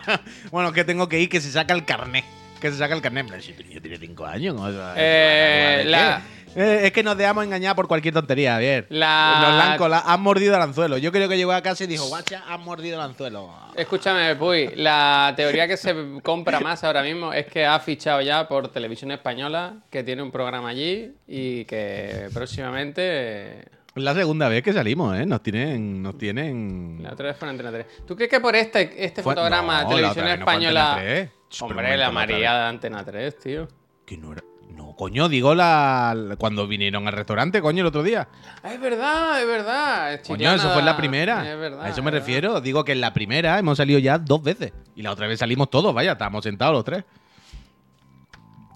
bueno, 0.52 0.74
que 0.74 0.84
tengo 0.84 1.08
que 1.08 1.20
ir, 1.22 1.30
que 1.30 1.40
se 1.40 1.52
saca 1.52 1.74
el 1.74 1.86
carnet. 1.86 2.26
Que 2.60 2.72
se 2.72 2.78
saca 2.80 2.96
el 2.96 3.02
carnet. 3.02 3.28
Pero 3.30 3.42
si 3.42 3.54
tu 3.54 3.64
niño 3.64 3.80
tiene 3.82 3.98
5 3.98 4.26
años, 4.26 4.56
¿no? 4.56 4.68
Eso- 4.68 4.94
Eh, 4.98 5.84
la-. 5.86 6.22
Eh, 6.60 6.88
es 6.88 6.92
que 6.92 7.04
nos 7.04 7.16
dejamos 7.16 7.44
engañar 7.46 7.76
por 7.76 7.88
cualquier 7.88 8.16
tontería, 8.16 8.54
Javier. 8.54 8.88
La- 8.90 9.38
Nos 9.42 9.56
la 9.58 9.72
han, 9.74 9.78
colado, 9.78 10.04
han 10.10 10.22
mordido 10.22 10.56
el 10.56 10.62
anzuelo. 10.64 10.98
Yo 10.98 11.12
creo 11.12 11.30
que 11.30 11.38
llegó 11.38 11.52
a 11.52 11.62
casa 11.62 11.84
y 11.84 11.88
dijo, 11.88 12.08
guacha, 12.08 12.44
han 12.48 12.62
mordido 12.62 12.96
el 12.96 13.02
anzuelo. 13.02 13.50
Escúchame, 13.76 14.36
Puy, 14.36 14.72
la 14.76 15.34
teoría 15.38 15.68
que 15.68 15.78
se 15.78 15.96
compra 16.24 16.60
más 16.60 16.84
ahora 16.84 17.04
mismo 17.04 17.32
es 17.32 17.46
que 17.46 17.64
ha 17.64 17.80
fichado 17.80 18.22
ya 18.22 18.48
por 18.48 18.70
Televisión 18.70 19.12
Española, 19.12 19.76
que 19.92 20.04
tiene 20.04 20.24
un 20.24 20.32
programa 20.32 20.70
allí 20.70 21.12
y 21.28 21.64
que 21.66 22.28
próximamente... 22.34 23.60
Es 23.96 24.04
la 24.04 24.14
segunda 24.14 24.48
vez 24.50 24.62
que 24.64 24.74
salimos, 24.74 25.18
¿eh? 25.18 25.26
Nos 25.26 25.42
tienen. 25.42 26.02
Nos 26.04 26.18
tienen. 26.18 27.00
La 27.02 27.14
otra 27.14 27.28
vez 27.28 27.38
fue 27.38 27.48
en 27.48 27.52
Antena 27.52 27.72
3. 27.72 27.86
¿Tú 28.06 28.16
crees 28.16 28.30
que 28.30 28.40
por 28.40 28.56
este, 28.56 29.04
este 29.04 29.24
Fue- 29.24 29.34
fotograma 29.34 29.84
no, 29.84 29.90
de 29.90 30.02
la 30.02 30.14
Televisión 30.14 30.26
otra 30.26 30.32
vez 30.32 30.40
no 30.40 30.46
fue 30.46 30.54
Española... 30.54 30.92
Antena 30.94 31.06
3. 31.06 31.30
Ch, 31.50 31.60
pero 31.60 31.66
un 31.66 31.72
Hombre, 31.72 31.98
la 31.98 31.98
la 32.06 32.12
María 32.12 32.54
de 32.56 32.64
Antena 32.66 33.06
3, 33.06 33.38
tío. 33.40 33.68
Que 34.06 34.18
no 34.18 34.34
era. 34.34 34.44
No, 34.78 34.96
coño, 34.96 35.28
digo 35.28 35.56
la. 35.56 36.14
la- 36.16 36.36
Cuando 36.38 36.68
vinieron 36.68 37.08
al 37.08 37.14
restaurante, 37.14 37.62
coño, 37.62 37.82
el 37.82 37.88
otro 37.88 38.04
día. 38.04 38.28
Ah, 38.64 38.74
es 38.74 38.80
verdad, 38.80 39.42
es 39.42 39.48
verdad. 39.48 40.14
es 40.14 40.28
Coño, 40.28 40.52
eso 40.54 40.70
fue 40.70 40.80
en 40.80 40.86
la 40.86 40.96
primera. 40.96 41.52
Es 41.52 41.60
verdad. 41.60 41.82
a 41.84 41.90
eso 41.90 42.02
me 42.04 42.10
es 42.10 42.14
verdad. 42.14 42.20
refiero. 42.28 42.62
Digo 42.62 42.84
que 42.86 42.92
en 42.94 43.02
la 43.02 43.12
primera 43.14 43.58
hemos 43.60 43.78
salido 43.78 43.98
ya 44.00 44.18
dos 44.20 44.42
veces. 44.44 44.72
Y 44.96 45.02
la 45.02 45.12
otra 45.12 45.28
vez 45.28 45.40
salimos 45.40 45.70
todos, 45.70 45.94
vaya, 45.94 46.14
estábamos 46.14 46.44
sentados 46.44 46.74
los 46.74 46.86
tres. 46.86 47.04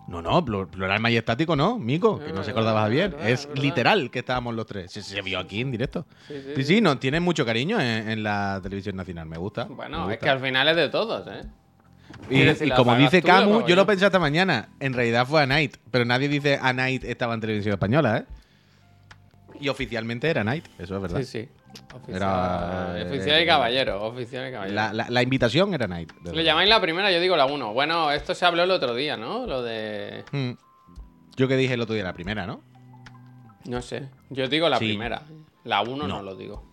No, 0.08 0.22
no, 0.22 0.43
plu- 0.43 0.67
plural 0.70 1.00
majestático 1.00 1.55
no, 1.55 1.77
Mico, 1.79 2.20
que 2.20 2.25
Es 2.27 2.34
no 2.34 2.43
se 2.43 2.51
verdad, 2.51 2.70
acordaba 2.72 2.88
es 2.88 2.91
bien. 2.91 3.12
verdad, 3.12 3.29
Es 3.29 3.39
es 3.41 3.48
verdad. 3.48 3.63
literal 3.63 4.12
que 4.12 4.20
estábamos 4.20 4.55
los 4.55 4.65
tres. 4.65 4.91
Se, 4.91 5.01
se 5.03 5.22
vio 5.22 5.39
aquí 5.39 5.62
en 5.62 5.72
directo. 5.72 6.05
Sí, 6.27 6.34
sí, 6.41 6.51
Sí, 6.58 6.63
sí, 6.63 6.81
nos 6.81 7.00
tienen 7.00 7.24
mucho 7.24 7.46
cariño 7.46 7.79
en, 7.79 8.10
en 8.10 8.24
la 8.24 8.60
televisión 8.62 8.98
nacional. 8.98 9.27
Me 9.27 9.38
gusta. 9.38 9.65
Bueno, 9.65 10.00
me 10.08 10.13
es 10.15 10.20
gusta. 10.20 10.25
que 10.25 10.29
al 10.29 10.39
final 10.41 10.67
es 10.67 10.75
de 10.75 10.89
todos, 10.89 11.25
¿eh? 11.27 11.43
Y, 12.29 12.41
y 12.49 12.71
como 12.71 12.95
dice 12.95 13.21
Camus, 13.21 13.65
yo 13.67 13.75
lo 13.75 13.85
pensé 13.85 14.05
esta 14.05 14.19
mañana. 14.19 14.69
En 14.79 14.93
realidad 14.93 15.25
fue 15.27 15.41
a 15.43 15.45
Night. 15.45 15.77
Pero 15.91 16.05
nadie 16.05 16.27
dice 16.29 16.59
a 16.61 16.71
Night 16.73 17.03
estaba 17.03 17.33
en 17.33 17.41
televisión 17.41 17.73
española, 17.73 18.17
¿eh? 18.19 18.25
Y 19.59 19.69
oficialmente 19.69 20.29
era 20.29 20.43
Night, 20.43 20.65
eso 20.79 20.95
es 20.95 21.01
verdad. 21.01 21.19
Sí, 21.19 21.25
sí. 21.25 21.49
Oficial, 21.93 22.15
Era, 22.17 22.93
eh, 22.99 23.07
oficial 23.07 23.41
y 23.41 23.45
caballero. 23.45 24.03
Oficial 24.03 24.49
y 24.49 24.51
caballero. 24.51 24.75
La, 24.75 24.91
la- 24.93 25.09
la 25.09 25.21
invitación 25.21 25.73
era 25.73 25.87
Night. 25.87 26.11
Le 26.33 26.43
llamáis 26.43 26.67
la 26.69 26.81
primera, 26.81 27.11
yo 27.11 27.19
digo 27.19 27.35
la 27.37 27.45
1. 27.45 27.73
Bueno, 27.73 28.11
esto 28.11 28.33
se 28.33 28.45
habló 28.45 28.63
el 28.63 28.71
otro 28.71 28.95
día, 28.95 29.17
¿no? 29.17 29.45
Lo 29.45 29.61
de. 29.61 30.23
Hmm. 30.31 30.51
Yo 31.37 31.47
que 31.47 31.55
dije 31.57 31.75
el 31.75 31.81
otro 31.81 31.93
día 31.95 32.03
la 32.03 32.13
primera, 32.13 32.45
¿no? 32.47 32.61
No 33.65 33.81
sé. 33.81 34.09
Yo 34.29 34.47
digo 34.47 34.67
la 34.67 34.77
Sí. 34.79 34.85
primera. 34.85 35.21
La 35.63 35.81
1 35.81 35.95
no. 35.95 36.07
No. 36.07 36.21
lo 36.23 36.35
digo. 36.35 36.70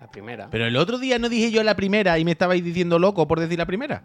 La 0.00 0.10
primera. 0.10 0.48
Pero 0.50 0.66
el 0.66 0.76
otro 0.76 0.98
día 0.98 1.18
no 1.18 1.28
dije 1.28 1.50
yo 1.50 1.62
la 1.62 1.76
primera 1.76 2.18
y 2.18 2.24
me 2.24 2.32
estabais 2.32 2.64
diciendo 2.64 2.98
loco 2.98 3.28
por 3.28 3.38
decir 3.40 3.58
la 3.58 3.66
primera. 3.66 4.02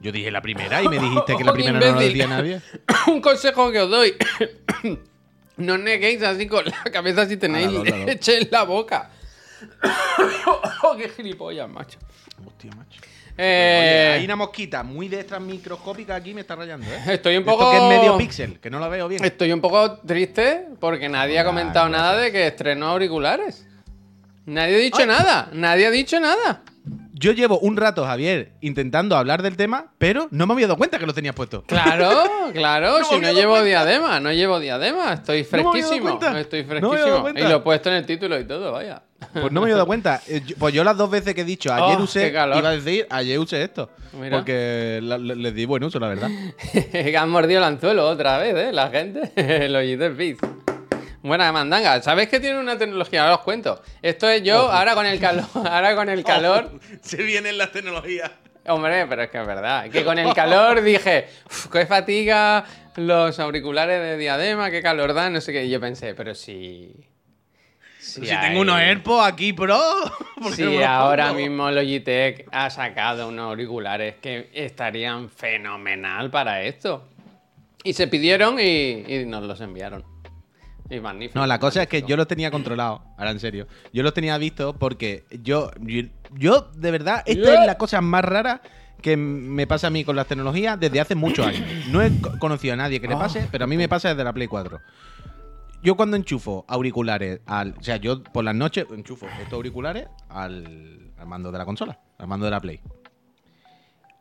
Yo 0.00 0.12
dije 0.12 0.30
la 0.30 0.42
primera 0.42 0.82
y 0.82 0.88
me 0.88 0.98
dijiste 0.98 1.34
que 1.36 1.44
la 1.44 1.52
primera 1.54 1.80
no 1.80 1.86
lo 1.86 1.90
Imbécil. 1.92 2.12
decía 2.12 2.26
nadie. 2.26 2.60
Un 3.06 3.20
consejo 3.22 3.72
que 3.72 3.80
os 3.80 3.90
doy. 3.90 4.14
no 5.56 5.74
os 5.74 5.80
neguéis 5.80 6.22
así 6.22 6.46
con 6.46 6.64
la 6.66 6.84
cabeza 6.92 7.26
si 7.26 7.36
tenéis 7.38 7.68
hágalo. 7.68 8.04
leche 8.04 8.38
en 8.42 8.48
la 8.50 8.64
boca. 8.64 9.10
oh, 10.82 10.96
qué 10.96 11.08
gilipollas, 11.08 11.68
macho. 11.68 11.98
Hostia, 12.46 12.70
macho. 12.76 13.00
Eh, 13.36 14.06
Oye, 14.10 14.12
hay 14.18 14.24
una 14.26 14.36
mosquita 14.36 14.82
muy 14.84 15.08
de 15.08 15.20
extra 15.20 15.40
microscópica 15.40 16.14
aquí 16.14 16.34
me 16.34 16.42
está 16.42 16.54
rayando, 16.54 16.86
¿eh? 16.86 17.02
Estoy 17.14 17.36
un 17.36 17.40
Esto 17.42 17.50
poco. 17.58 17.70
que 17.70 17.76
es 17.78 17.82
medio 17.82 18.16
píxel, 18.16 18.60
que 18.60 18.70
no 18.70 18.78
lo 18.78 18.88
veo 18.90 19.08
bien. 19.08 19.24
Estoy 19.24 19.50
un 19.52 19.60
poco 19.60 19.98
triste 20.00 20.66
porque 20.78 21.08
nadie 21.08 21.38
ha 21.40 21.44
comentado 21.44 21.88
gracias. 21.88 22.02
nada 22.12 22.20
de 22.22 22.30
que 22.30 22.46
estrenó 22.46 22.88
auriculares. 22.88 23.66
Nadie 24.46 24.76
ha 24.76 24.78
dicho 24.78 25.06
nada. 25.06 25.48
Nadie 25.52 25.86
ha 25.86 25.90
dicho 25.90 26.20
nada. 26.20 26.62
Yo 27.16 27.30
llevo 27.32 27.60
un 27.60 27.76
rato, 27.76 28.04
Javier, 28.04 28.52
intentando 28.60 29.16
hablar 29.16 29.40
del 29.40 29.56
tema, 29.56 29.92
pero 29.98 30.26
no 30.32 30.46
me 30.46 30.52
había 30.54 30.66
dado 30.66 30.76
cuenta 30.76 30.98
que 30.98 31.06
lo 31.06 31.14
tenías 31.14 31.34
puesto. 31.34 31.62
Claro, 31.62 32.10
claro. 32.52 32.98
No 32.98 33.04
si 33.04 33.20
no 33.20 33.32
llevo 33.32 33.52
cuenta. 33.52 33.66
diadema, 33.68 34.20
no 34.20 34.32
llevo 34.32 34.58
diadema. 34.58 35.14
Estoy 35.14 35.42
No 35.42 35.48
me 35.50 35.58
había 35.58 35.62
dado 35.62 35.72
fresquísimo. 35.72 36.18
cuenta. 36.18 36.40
Estoy 36.40 36.64
No 36.64 36.80
dado 36.80 37.24
fresquísimo. 37.24 37.28
y 37.38 37.42
lo 37.50 37.56
he 37.56 37.60
puesto 37.60 37.88
en 37.88 37.94
el 37.96 38.04
título 38.04 38.38
y 38.38 38.44
todo, 38.44 38.72
vaya. 38.72 39.02
Pues 39.32 39.52
no 39.52 39.60
me 39.60 39.66
había 39.66 39.76
dado 39.76 39.86
cuenta. 39.86 40.20
Eh, 40.28 40.42
Pues 40.58 40.74
yo 40.74 40.84
las 40.84 40.96
dos 40.98 41.08
veces 41.08 41.34
que 41.34 41.42
he 41.42 41.44
dicho 41.44 41.72
ayer 41.72 41.96
Oh, 41.98 42.02
usé, 42.02 42.28
iba 42.30 42.42
a 42.68 42.72
decir 42.72 43.06
ayer 43.08 43.38
usé 43.38 43.62
esto. 43.62 43.90
Mira. 44.20 44.36
Porque 44.38 44.98
les 45.00 45.54
di 45.54 45.64
buen 45.64 45.82
uso, 45.84 45.98
la 46.00 46.08
verdad. 46.08 46.28
que 46.92 47.16
han 47.16 47.30
mordido 47.30 47.58
el 47.60 47.64
anzuelo 47.64 48.06
otra 48.08 48.38
vez, 48.38 48.54
¿eh? 48.56 48.72
La 48.72 48.90
gente. 48.90 49.68
Los 49.68 49.82
Jitter 49.84 50.12
Beats. 50.14 50.40
Buena 51.24 51.50
mandanga. 51.52 52.02
¿Sabes 52.02 52.28
que 52.28 52.38
tiene 52.38 52.58
una 52.58 52.76
tecnología? 52.76 53.22
Ahora 53.22 53.36
os 53.36 53.40
cuento. 53.40 53.80
Esto 54.02 54.28
es 54.28 54.42
yo, 54.42 54.70
ahora 54.70 54.94
con 54.94 55.06
el 55.06 55.18
calor. 55.18 55.46
Ahora 55.54 55.96
con 55.96 56.10
el 56.10 56.22
calor. 56.22 56.78
Se 57.00 57.16
vienen 57.22 57.56
las 57.56 57.72
tecnologías. 57.72 58.30
Hombre, 58.66 59.06
pero 59.06 59.22
es 59.22 59.30
que 59.30 59.40
es 59.40 59.46
verdad. 59.46 59.88
Que 59.88 60.04
con 60.04 60.18
el 60.18 60.34
calor 60.34 60.82
dije, 60.82 61.26
"Uf, 61.46 61.68
qué 61.68 61.86
fatiga, 61.86 62.66
los 62.96 63.38
auriculares 63.38 64.02
de 64.02 64.18
diadema, 64.18 64.70
qué 64.70 64.82
calor 64.82 65.14
dan, 65.14 65.32
no 65.32 65.40
sé 65.40 65.54
qué. 65.54 65.64
Y 65.64 65.70
yo 65.70 65.80
pensé, 65.80 66.14
pero 66.14 66.34
si. 66.34 66.92
Si, 67.98 68.20
tengo 68.20 68.60
unos 68.60 68.76
AirPods 68.76 69.26
aquí, 69.26 69.54
Pro. 69.54 69.80
¿por 70.42 70.54
qué 70.54 70.64
no 70.64 70.72
me 70.72 70.76
Si 70.76 70.82
ahora 70.82 71.32
mismo 71.32 71.70
Logitech 71.70 72.48
ha 72.52 72.68
sacado 72.68 73.28
unos 73.28 73.46
auriculares 73.46 74.16
que 74.20 74.50
estarían 74.52 75.30
fenomenal 75.30 76.30
para 76.30 76.60
esto. 76.60 77.08
Y 77.82 77.94
se 77.94 78.08
pidieron 78.08 78.60
y, 78.60 79.04
y 79.08 79.24
nos 79.24 79.42
los 79.44 79.62
enviaron. 79.62 80.13
Y 80.90 81.00
magnífico. 81.00 81.38
No, 81.38 81.46
la 81.46 81.58
cosa 81.58 81.82
es 81.82 81.88
que 81.88 82.02
yo 82.02 82.16
los 82.16 82.26
tenía 82.26 82.50
controlados, 82.50 83.00
ahora 83.16 83.30
en 83.30 83.40
serio. 83.40 83.66
Yo 83.92 84.02
los 84.02 84.12
tenía 84.14 84.36
vistos 84.38 84.76
porque 84.78 85.24
yo, 85.42 85.70
yo, 85.80 86.02
yo, 86.32 86.70
de 86.76 86.90
verdad, 86.90 87.22
esta 87.26 87.42
Yeah. 87.52 87.60
es 87.62 87.66
la 87.66 87.78
cosa 87.78 88.00
más 88.00 88.24
rara 88.24 88.60
que 89.00 89.16
me 89.16 89.66
pasa 89.66 89.86
a 89.88 89.90
mí 89.90 90.04
con 90.04 90.16
las 90.16 90.26
tecnologías 90.26 90.78
desde 90.80 91.00
hace 91.00 91.14
muchos 91.14 91.46
años. 91.46 91.62
No 91.88 92.02
he 92.02 92.10
co- 92.20 92.38
conocido 92.38 92.74
a 92.74 92.76
nadie 92.76 93.00
que 93.00 93.08
le 93.08 93.14
Ah. 93.14 93.18
pase, 93.18 93.48
pero 93.50 93.64
a 93.64 93.66
mí 93.66 93.76
me 93.76 93.88
pasa 93.88 94.10
desde 94.10 94.24
la 94.24 94.32
Play 94.32 94.46
4. 94.48 94.80
Yo 95.82 95.96
cuando 95.96 96.16
enchufo 96.16 96.64
auriculares 96.68 97.40
al. 97.46 97.74
O 97.78 97.82
sea, 97.82 97.96
yo 97.96 98.22
por 98.22 98.44
las 98.44 98.54
noches 98.54 98.86
enchufo 98.90 99.26
estos 99.26 99.52
auriculares 99.52 100.06
al, 100.30 101.12
al 101.18 101.26
mando 101.26 101.52
de 101.52 101.58
la 101.58 101.64
consola, 101.66 101.98
al 102.18 102.26
mando 102.26 102.46
de 102.46 102.50
la 102.50 102.60
Play. 102.60 102.80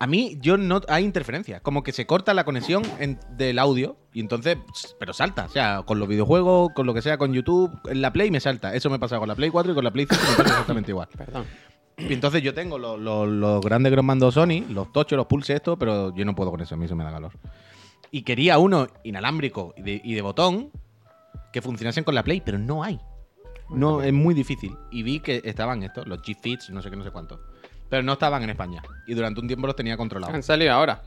A 0.03 0.07
mí, 0.07 0.37
yo 0.41 0.57
no. 0.57 0.81
Hay 0.89 1.03
interferencias. 1.05 1.61
Como 1.61 1.81
que 1.81 1.91
se 1.93 2.05
corta 2.05 2.33
la 2.33 2.43
conexión 2.43 2.83
en- 2.99 3.19
del 3.37 3.57
audio 3.59 3.95
y 4.13 4.19
entonces. 4.19 4.57
Pero 4.99 5.13
salta. 5.13 5.45
O 5.45 5.49
sea, 5.49 5.83
con 5.85 5.99
los 5.99 6.07
videojuegos, 6.09 6.71
con 6.73 6.85
lo 6.85 6.93
que 6.93 7.01
sea, 7.01 7.17
con 7.17 7.33
YouTube, 7.33 7.71
en 7.89 8.01
la 8.01 8.11
Play 8.11 8.29
me 8.31 8.39
salta. 8.39 8.73
Eso 8.75 8.89
me 8.89 8.99
pasa 8.99 9.17
con 9.19 9.27
la 9.27 9.35
Play 9.35 9.49
4 9.49 9.71
y 9.71 9.75
con 9.75 9.83
la 9.83 9.91
Play 9.91 10.05
5 10.09 10.21
me 10.31 10.37
pasa 10.37 10.49
exactamente 10.49 10.91
igual. 10.91 11.07
Perdón. 11.17 11.45
Y 11.97 12.11
entonces 12.11 12.41
yo 12.41 12.53
tengo 12.53 12.77
los, 12.77 12.99
los- 12.99 13.27
los 13.29 13.61
grandes 13.63 13.93
nos 13.95 14.03
mandó 14.03 14.31
Sony, 14.31 14.65
los 14.69 14.91
tochos, 14.91 15.15
los 15.15 15.27
pulse, 15.27 15.53
esto, 15.53 15.77
pero 15.77 16.13
yo 16.15 16.25
no 16.25 16.35
puedo 16.35 16.51
con 16.51 16.59
eso, 16.59 16.75
a 16.75 16.77
mí 16.77 16.85
eso 16.85 16.95
me 16.95 17.03
da 17.03 17.11
calor. 17.11 17.31
Y 18.11 18.23
quería 18.23 18.57
uno 18.57 18.87
inalámbrico 19.03 19.73
y 19.77 19.83
de, 19.83 20.01
y 20.03 20.13
de 20.15 20.21
botón 20.21 20.71
que 21.53 21.61
funcionasen 21.61 22.03
con 22.03 22.13
la 22.15 22.23
Play, 22.23 22.41
pero 22.43 22.57
no 22.57 22.83
hay. 22.83 22.99
No, 23.69 24.01
es 24.01 24.11
muy 24.11 24.33
difícil. 24.35 24.75
Y 24.91 25.03
vi 25.03 25.19
que 25.19 25.41
estaban 25.45 25.81
estos, 25.83 26.07
los 26.07 26.19
G-Fits, 26.21 26.69
no 26.71 26.81
sé 26.81 26.89
qué, 26.89 26.95
no 26.95 27.03
sé 27.03 27.11
cuánto. 27.11 27.39
Pero 27.93 28.01
no 28.01 28.13
estaban 28.13 28.41
en 28.41 28.49
España. 28.49 28.81
Y 29.05 29.13
durante 29.13 29.39
un 29.39 29.45
tiempo 29.45 29.67
los 29.67 29.75
tenía 29.75 29.95
controlados. 29.95 30.33
Han 30.33 30.41
salido 30.41 30.73
ahora. 30.73 31.03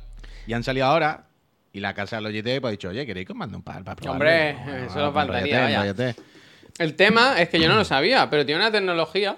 Y 0.46 0.52
han 0.52 0.62
salido 0.62 0.86
ahora. 0.86 1.24
Y 1.72 1.80
la 1.80 1.94
casa 1.94 2.14
de 2.14 2.22
los 2.22 2.30
GT 2.32 2.60
pues, 2.60 2.68
ha 2.68 2.70
dicho, 2.70 2.88
oye, 2.90 3.04
¿queréis 3.04 3.26
que 3.26 3.32
os 3.32 3.36
mande 3.36 3.56
un 3.56 3.64
par 3.64 3.82
para 3.82 3.96
probarlo? 3.96 4.12
Hombre, 4.12 4.52
Bueno, 4.52 4.76
eso 4.84 4.94
bueno, 4.94 5.04
nos 5.06 5.14
faltaría, 5.14 5.80
vaya. 5.80 6.14
El 6.78 6.94
tema 6.94 7.40
es 7.42 7.48
que 7.48 7.58
yo 7.58 7.66
no 7.68 7.74
lo 7.74 7.84
sabía, 7.84 8.30
pero 8.30 8.46
tiene 8.46 8.60
una 8.60 8.70
tecnología. 8.70 9.36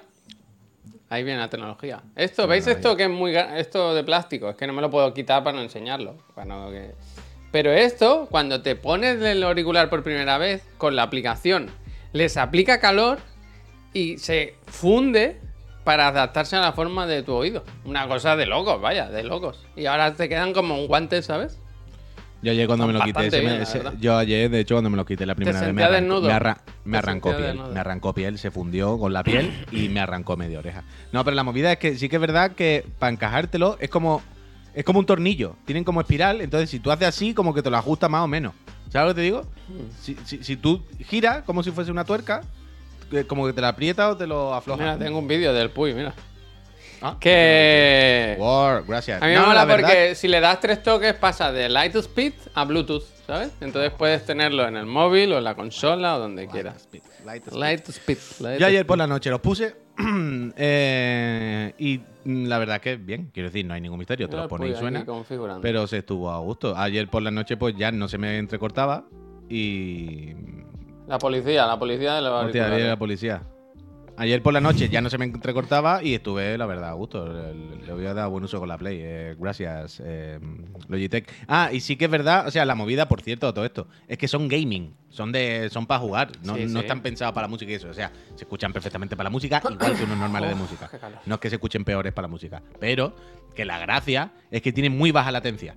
Ahí 1.09 1.25
viene 1.25 1.41
la 1.41 1.49
tecnología. 1.49 2.03
Esto, 2.15 2.47
¿veis 2.47 2.67
esto 2.67 2.95
que 2.99 3.05
es 3.05 3.11
muy 3.11 3.35
esto 3.35 3.95
de 3.95 4.05
plástico? 4.05 4.51
Es 4.51 4.57
que 4.57 4.67
no 4.67 4.75
me 4.75 4.83
lo 4.83 4.91
puedo 4.91 5.15
quitar 5.15 5.43
para 5.43 5.57
no 5.57 5.63
enseñarlo. 5.63 6.19
para 6.35 6.47
no 6.49 6.69
que- 6.71 6.93
Pero 7.51 7.73
esto, 7.73 8.29
cuando 8.31 8.61
te 8.61 8.77
pones 8.77 9.23
el 9.23 9.43
auricular 9.43 9.89
por 9.89 10.03
primera 10.03 10.37
vez 10.37 10.63
con 10.77 10.95
la 10.95 11.03
aplicación, 11.05 11.71
les 12.13 12.37
aplica 12.37 12.79
calor 12.79 13.21
y 13.95 14.19
se 14.19 14.57
funde 14.67 15.48
para 15.89 16.09
adaptarse 16.09 16.55
a 16.55 16.61
la 16.61 16.73
forma 16.75 17.07
de 17.07 17.23
tu 17.23 17.33
oído. 17.33 17.65
Una 17.87 18.07
cosa 18.07 18.37
de 18.37 18.45
locos, 18.45 18.79
vaya, 18.79 19.09
de 19.09 19.23
locos. 19.23 19.65
Y 19.75 19.87
ahora 19.87 20.13
te 20.13 20.29
quedan 20.29 20.53
como 20.53 20.75
un 20.79 20.87
guante, 20.87 21.23
¿sabes? 21.23 21.59
Yo 22.43 22.53
ayer 22.53 22.67
cuando 22.67 22.87
me 22.87 22.93
lo 22.93 22.99
quité, 23.01 23.13
Bastante 23.13 23.31
se 23.39 23.43
me- 23.43 23.49
bien, 23.49 23.61
la 23.61 23.65
se- 23.65 23.79
verdad. 23.79 23.95
yo 23.99 24.19
ayer, 24.19 24.51
de 24.51 24.61
hecho, 24.61 24.75
cuando 24.75 24.91
me 24.91 24.99
lo 24.99 25.07
quité 25.07 25.25
la 25.25 25.35
primera 25.35 25.59
vez, 25.63 25.73
me 25.73 25.83
arrancó, 25.83 26.21
me 26.21 26.33
arra- 26.35 26.59
me 26.85 26.93
Te 26.93 26.99
arrancó 26.99 27.31
piel. 27.31 27.43
desnudo. 27.43 27.73
Me 27.73 27.81
arrancó 27.81 28.13
piel, 28.13 28.39
se 28.39 28.51
fundió 28.51 28.99
con 28.99 29.15
la 29.15 29.25
piel 29.25 29.51
y 29.73 29.89
me 29.89 30.01
arrancó 30.01 30.37
media 30.37 30.59
oreja. 30.59 30.85
No, 31.11 31.25
pero 31.25 31.35
la 31.35 31.43
movida 31.43 31.73
es 31.73 31.79
que 31.79 31.97
sí 31.97 32.11
que 32.11 32.17
es 32.17 32.21
verdad 32.21 32.51
que 32.53 32.85
para 32.99 33.11
encajártelo 33.11 33.79
es 33.81 33.89
como, 33.89 34.21
es 34.75 34.85
como 34.85 34.99
un 34.99 35.07
tornillo. 35.07 35.57
Tienen 35.65 35.85
como 35.85 36.03
espiral, 36.03 36.43
entonces 36.43 36.69
si 36.69 36.81
tú 36.81 36.91
haces 36.91 37.09
así, 37.09 37.33
como 37.33 37.55
que 37.55 37.63
te 37.63 37.71
lo 37.71 37.79
ajusta 37.79 38.11
más 38.11 38.21
o 38.25 38.29
menos. 38.29 38.53
¿Sabes 38.91 39.09
lo 39.09 39.15
que 39.15 39.21
te 39.23 39.25
digo? 39.25 39.41
Hmm. 39.69 39.89
Si, 40.03 40.17
si- 40.27 40.45
si 40.45 40.57
tú 40.59 40.83
giras 41.07 41.45
como 41.45 41.63
si 41.63 41.71
fuese 41.71 41.91
una 41.91 42.05
tuerca, 42.05 42.43
como 43.27 43.47
que 43.47 43.53
te 43.53 43.61
la 43.61 43.69
aprieta 43.69 44.11
o 44.11 44.17
te 44.17 44.27
lo 44.27 44.55
afloja. 44.55 44.83
Mira, 44.83 44.99
tengo 44.99 45.19
un 45.19 45.29
vídeo 45.29 45.53
del 45.53 45.71
Puy, 45.71 45.95
mira. 45.95 46.15
Ah, 47.01 47.17
Que. 47.21 48.35
War, 48.39 48.83
gracias. 48.87 49.23
A 49.23 49.27
mí 49.27 49.33
me 49.33 49.39
No, 49.39 49.47
mola 49.47 49.65
verdad- 49.65 49.89
porque 49.89 50.15
si 50.17 50.27
le 50.27 50.41
das 50.41 50.59
tres 50.61 50.83
toques 50.83 51.15
pasa 51.15 51.53
de 51.53 51.69
Light 51.69 51.95
Speed 51.95 52.33
a 52.55 52.65
Bluetooth, 52.65 53.05
¿sabes? 53.27 53.51
Entonces 53.61 53.93
puedes 53.97 54.25
tenerlo 54.25 54.67
en 54.67 54.77
el 54.77 54.87
móvil 54.87 55.33
o 55.33 55.39
en 55.39 55.45
la 55.45 55.55
consola 55.55 56.17
o 56.17 56.19
donde 56.19 56.49
quieras. 56.49 56.89
Light 57.25 57.45
speed. 57.47 57.57
Light 57.59 57.89
Speed. 57.89 58.19
light 58.41 58.61
Yo 58.61 58.67
ayer 58.67 58.85
por 58.87 58.99
la 58.99 59.07
noche 59.07 59.31
los 59.31 59.41
puse 59.41 59.77
eh, 60.57 61.73
y 61.79 62.01
la 62.25 62.59
verdad 62.59 62.81
que 62.81 62.97
bien, 62.97 63.31
quiero 63.33 63.49
decir, 63.49 63.65
no 63.65 63.75
hay 63.75 63.81
ningún 63.81 63.99
misterio, 63.99 64.29
te 64.29 64.37
los 64.37 64.49
pones 64.49 64.77
y 64.77 64.79
suena, 64.79 65.05
pero 65.63 65.87
se 65.87 65.99
estuvo 65.99 66.31
a 66.31 66.39
gusto. 66.41 66.77
Ayer 66.77 67.09
por 67.09 67.23
la 67.23 67.31
noche 67.31 67.57
pues 67.57 67.77
ya 67.77 67.93
no 67.93 68.09
se 68.09 68.19
me 68.19 68.39
entrecortaba 68.39 69.05
y... 69.49 70.33
La 71.09 71.19
policía, 71.19 71.67
la 71.67 71.79
policía 71.79 72.15
de 72.17 72.23
los 72.23 72.45
Hostia, 72.45 72.69
la 72.69 72.97
policía. 72.97 73.43
Ayer 74.19 74.43
por 74.43 74.53
la 74.53 74.61
noche 74.61 74.89
ya 74.89 75.01
no 75.01 75.09
se 75.09 75.17
me 75.17 75.27
entrecortaba 75.27 76.03
y 76.03 76.13
estuve, 76.13 76.59
la 76.59 76.67
verdad, 76.67 76.91
a 76.91 76.93
gusto. 76.95 77.25
Le, 77.25 77.93
voy 77.93 78.05
a 78.05 78.13
dar 78.15 78.29
buen 78.29 78.43
uso 78.43 78.59
con 78.59 78.69
la 78.69 78.77
Play. 78.77 78.99
Eh, 79.01 79.37
gracias, 79.39 80.03
eh, 80.05 80.41
Logitech. 80.89 81.33
Ah, 81.47 81.71
y 81.73 81.79
sí 81.79 81.95
que 81.97 82.07
es 82.07 82.11
verdad, 82.11 82.49
o 82.49 82.51
sea, 82.51 82.65
la 82.65 82.75
movida, 82.75 83.07
por 83.07 83.23
cierto, 83.23 83.55
todo 83.55 83.65
esto, 83.65 83.87
es 84.09 84.19
que 84.19 84.27
son 84.27 84.49
gaming. 84.49 84.93
Son 85.09 85.31
de 85.31 85.71
son 85.71 85.87
para 85.87 86.01
jugar, 86.01 86.33
no, 86.43 86.57
Sí, 86.57 86.65
no 86.65 86.81
sí. 86.81 86.87
están 86.87 87.01
pensados 87.01 87.33
para 87.33 87.47
la 87.47 87.51
música 87.51 87.71
y 87.71 87.77
eso. 87.77 87.89
O 87.89 87.95
sea, 87.95 88.11
se 88.35 88.43
escuchan 88.43 88.73
perfectamente 88.73 89.17
para 89.17 89.29
la 89.29 89.33
música, 89.33 89.63
igual 89.71 89.97
que 89.97 90.03
unos 90.05 90.19
normales 90.19 90.51
de 90.51 90.57
música. 90.57 90.91
No 91.25 91.37
es 91.37 91.41
que 91.41 91.49
se 91.49 91.57
escuchen 91.57 91.85
peores 91.85 92.13
para 92.13 92.27
la 92.27 92.33
música, 92.33 92.61
pero 92.81 93.15
que 93.55 93.65
la 93.65 93.79
gracia 93.79 94.33
es 94.51 94.61
que 94.63 94.73
tienen 94.73 94.99
muy 94.99 95.13
baja 95.13 95.31
latencia. 95.31 95.77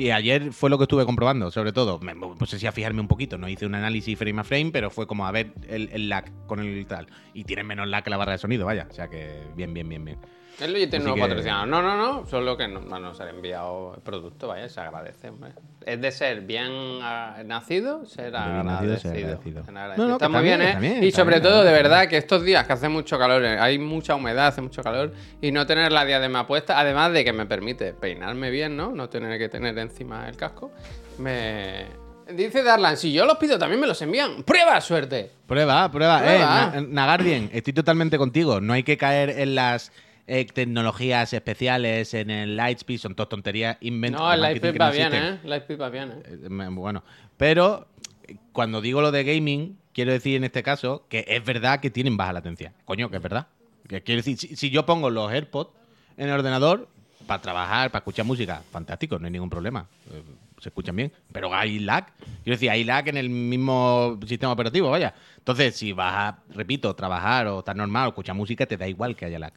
Y 0.00 0.12
ayer 0.12 0.50
fue 0.54 0.70
lo 0.70 0.78
que 0.78 0.84
estuve 0.84 1.04
comprobando, 1.04 1.50
sobre 1.50 1.74
todo. 1.74 1.98
Me 2.00 2.16
puse 2.16 2.56
así 2.56 2.66
a 2.66 2.72
fijarme 2.72 3.02
un 3.02 3.06
poquito. 3.06 3.36
No 3.36 3.50
hice 3.50 3.66
un 3.66 3.74
análisis 3.74 4.18
frame 4.18 4.40
a 4.40 4.44
frame, 4.44 4.70
pero 4.72 4.88
fue 4.88 5.06
como 5.06 5.26
a 5.26 5.30
ver 5.30 5.52
el, 5.68 5.90
el 5.92 6.08
lag 6.08 6.24
con 6.46 6.58
el 6.58 6.86
tal. 6.86 7.06
Y 7.34 7.44
tienen 7.44 7.66
menos 7.66 7.86
lag 7.86 8.02
que 8.02 8.08
la 8.08 8.16
barra 8.16 8.32
de 8.32 8.38
sonido, 8.38 8.64
vaya. 8.64 8.86
O 8.90 8.94
sea 8.94 9.10
que 9.10 9.42
bien, 9.54 9.74
bien, 9.74 9.90
bien, 9.90 10.02
bien. 10.02 10.18
El 10.60 10.72
Logitech 10.72 11.02
no 11.02 11.14
que- 11.14 11.20
patrocinado. 11.20 11.66
No, 11.66 11.82
no, 11.82 11.96
no. 11.96 12.26
Solo 12.26 12.56
que 12.56 12.68
no, 12.68 12.80
no 12.80 12.98
nos 13.00 13.20
han 13.20 13.28
enviado 13.28 13.94
el 13.96 14.02
producto, 14.02 14.48
vaya, 14.48 14.68
se 14.68 14.80
agradece, 14.80 15.28
hombre. 15.30 15.52
Es 15.86 16.00
de 16.00 16.12
ser 16.12 16.42
bien 16.42 16.70
ah, 17.02 17.38
nacido, 17.44 18.04
ser 18.04 18.32
nacido, 18.32 18.98
ser 18.98 19.10
agradecido. 19.10 19.12
agradecido. 19.12 19.64
Ser 19.64 19.76
agradecido. 19.76 20.04
No, 20.04 20.08
no, 20.08 20.16
está 20.16 20.28
muy 20.28 20.42
bien, 20.42 20.58
bien, 20.78 21.02
¿eh? 21.02 21.06
y 21.06 21.10
sobre 21.10 21.36
bien, 21.40 21.42
todo, 21.50 21.64
de 21.64 21.72
verdad, 21.72 22.06
que 22.08 22.18
estos 22.18 22.44
días 22.44 22.66
que 22.66 22.74
hace 22.74 22.88
mucho 22.90 23.18
calor, 23.18 23.44
hay 23.44 23.78
mucha 23.78 24.14
humedad, 24.14 24.48
hace 24.48 24.60
mucho 24.60 24.82
calor, 24.82 25.12
y 25.40 25.50
no 25.52 25.66
tener 25.66 25.90
la 25.92 26.04
diadema 26.04 26.46
puesta, 26.46 26.78
además 26.78 27.12
de 27.12 27.24
que 27.24 27.32
me 27.32 27.46
permite 27.46 27.94
peinarme 27.94 28.50
bien, 28.50 28.76
¿no? 28.76 28.92
No 28.92 29.08
tener 29.08 29.38
que 29.38 29.48
tener 29.48 29.76
encima 29.78 30.28
el 30.28 30.36
casco, 30.36 30.70
me... 31.18 31.86
Dice 32.30 32.62
Darlan, 32.62 32.96
si 32.96 33.12
yo 33.12 33.26
los 33.26 33.38
pido 33.38 33.58
también 33.58 33.80
me 33.80 33.88
los 33.88 34.00
envían. 34.02 34.44
¡Prueba 34.44 34.80
suerte! 34.80 35.32
Prueba, 35.48 35.90
prueba. 35.90 36.20
Prueba. 36.20 36.72
Eh, 36.76 36.86
Na- 36.88 37.48
estoy 37.52 37.72
totalmente 37.72 38.18
contigo. 38.18 38.60
No 38.60 38.72
hay 38.72 38.84
que 38.84 38.96
caer 38.96 39.30
en 39.30 39.56
las 39.56 39.90
eh, 40.32 40.44
tecnologías 40.44 41.32
especiales, 41.32 42.14
en 42.14 42.30
el 42.30 42.56
Lightspeed, 42.56 42.98
son 42.98 43.14
todas 43.14 43.28
tonterías. 43.28 43.76
Invent 43.80 44.16
No, 44.16 44.32
el 44.32 44.40
marketing 44.40 44.62
Lightspeed 44.78 44.80
va 44.80 44.86
no 44.86 44.92
bien. 45.10 45.24
¿eh? 45.24 45.38
Lightspeed 45.44 45.80
va 45.80 45.88
bien, 45.90 46.10
¿eh? 46.10 46.22
Eh, 46.44 46.48
me- 46.48 46.68
Bueno, 46.68 47.02
pero 47.36 47.88
eh, 48.28 48.36
cuando 48.52 48.80
digo 48.80 49.00
lo 49.00 49.10
de 49.10 49.24
gaming, 49.24 49.76
quiero 49.92 50.12
decir 50.12 50.36
en 50.36 50.44
este 50.44 50.62
caso 50.62 51.04
que 51.08 51.24
es 51.26 51.44
verdad 51.44 51.80
que 51.80 51.90
tienen 51.90 52.16
baja 52.16 52.32
latencia. 52.32 52.72
Coño, 52.84 53.10
que 53.10 53.16
es 53.16 53.22
verdad. 53.22 53.48
Que 53.88 54.02
quiero 54.02 54.18
decir, 54.20 54.38
si, 54.38 54.54
si 54.56 54.70
yo 54.70 54.86
pongo 54.86 55.10
los 55.10 55.32
AirPods 55.32 55.70
en 56.16 56.28
el 56.28 56.34
ordenador 56.34 56.88
para 57.26 57.42
trabajar, 57.42 57.90
para 57.90 58.00
escuchar 58.00 58.24
música, 58.24 58.62
fantástico, 58.70 59.18
no 59.18 59.26
hay 59.26 59.32
ningún 59.32 59.50
problema. 59.50 59.86
Eh, 60.12 60.22
Se 60.60 60.68
escuchan 60.68 60.94
bien. 60.94 61.10
Pero 61.32 61.52
hay 61.54 61.80
lag. 61.80 62.06
Quiero 62.44 62.54
decir, 62.56 62.70
hay 62.70 62.84
lag 62.84 63.08
en 63.08 63.16
el 63.16 63.30
mismo 63.30 64.18
sistema 64.26 64.52
operativo, 64.52 64.90
vaya. 64.90 65.12
Entonces, 65.38 65.74
si 65.76 65.92
vas 65.92 66.14
a, 66.14 66.38
repito, 66.54 66.94
trabajar 66.94 67.46
o 67.48 67.58
estar 67.60 67.74
normal 67.74 68.06
o 68.06 68.08
escuchar 68.10 68.36
música, 68.36 68.64
te 68.66 68.76
da 68.76 68.86
igual 68.86 69.16
que 69.16 69.24
haya 69.24 69.38
lag. 69.40 69.54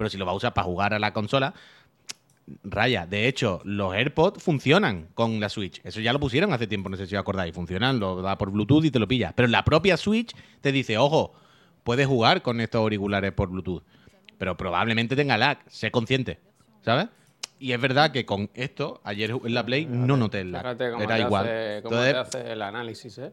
Pero 0.00 0.08
si 0.08 0.16
lo 0.16 0.24
vas 0.24 0.32
a 0.32 0.36
usar 0.36 0.54
para 0.54 0.64
jugar 0.64 0.94
a 0.94 0.98
la 0.98 1.12
consola, 1.12 1.52
Raya, 2.64 3.04
de 3.04 3.28
hecho, 3.28 3.60
los 3.64 3.92
AirPods 3.92 4.42
funcionan 4.42 5.08
con 5.12 5.40
la 5.40 5.50
Switch. 5.50 5.78
Eso 5.84 6.00
ya 6.00 6.14
lo 6.14 6.18
pusieron 6.18 6.54
hace 6.54 6.66
tiempo, 6.66 6.88
no 6.88 6.96
sé 6.96 7.06
si 7.06 7.14
os 7.14 7.20
acordáis. 7.20 7.54
Funcionan, 7.54 8.00
lo 8.00 8.22
da 8.22 8.38
por 8.38 8.50
Bluetooth 8.50 8.86
y 8.86 8.90
te 8.90 8.98
lo 8.98 9.06
pilla. 9.06 9.34
Pero 9.36 9.46
la 9.48 9.62
propia 9.62 9.98
Switch 9.98 10.34
te 10.62 10.72
dice, 10.72 10.96
ojo, 10.96 11.34
puedes 11.84 12.06
jugar 12.06 12.40
con 12.40 12.62
estos 12.62 12.78
auriculares 12.78 13.32
por 13.32 13.50
Bluetooth. 13.50 13.82
Pero 14.38 14.56
probablemente 14.56 15.16
tenga 15.16 15.36
lag, 15.36 15.58
sé 15.68 15.90
consciente, 15.90 16.38
¿sabes? 16.80 17.08
Y 17.58 17.72
es 17.72 17.80
verdad 17.82 18.10
que 18.10 18.24
con 18.24 18.48
esto, 18.54 19.02
ayer 19.04 19.32
en 19.44 19.52
la 19.52 19.66
Play 19.66 19.84
no 19.84 20.16
noté 20.16 20.40
el 20.40 20.52
lag. 20.52 20.78
Cómo, 20.78 21.02
Era 21.02 21.16
te, 21.16 21.20
igual. 21.20 21.44
Hace, 21.44 21.82
cómo 21.82 21.96
Entonces, 21.96 22.12
te 22.32 22.38
hace 22.38 22.52
el 22.52 22.62
análisis, 22.62 23.18
¿eh? 23.18 23.32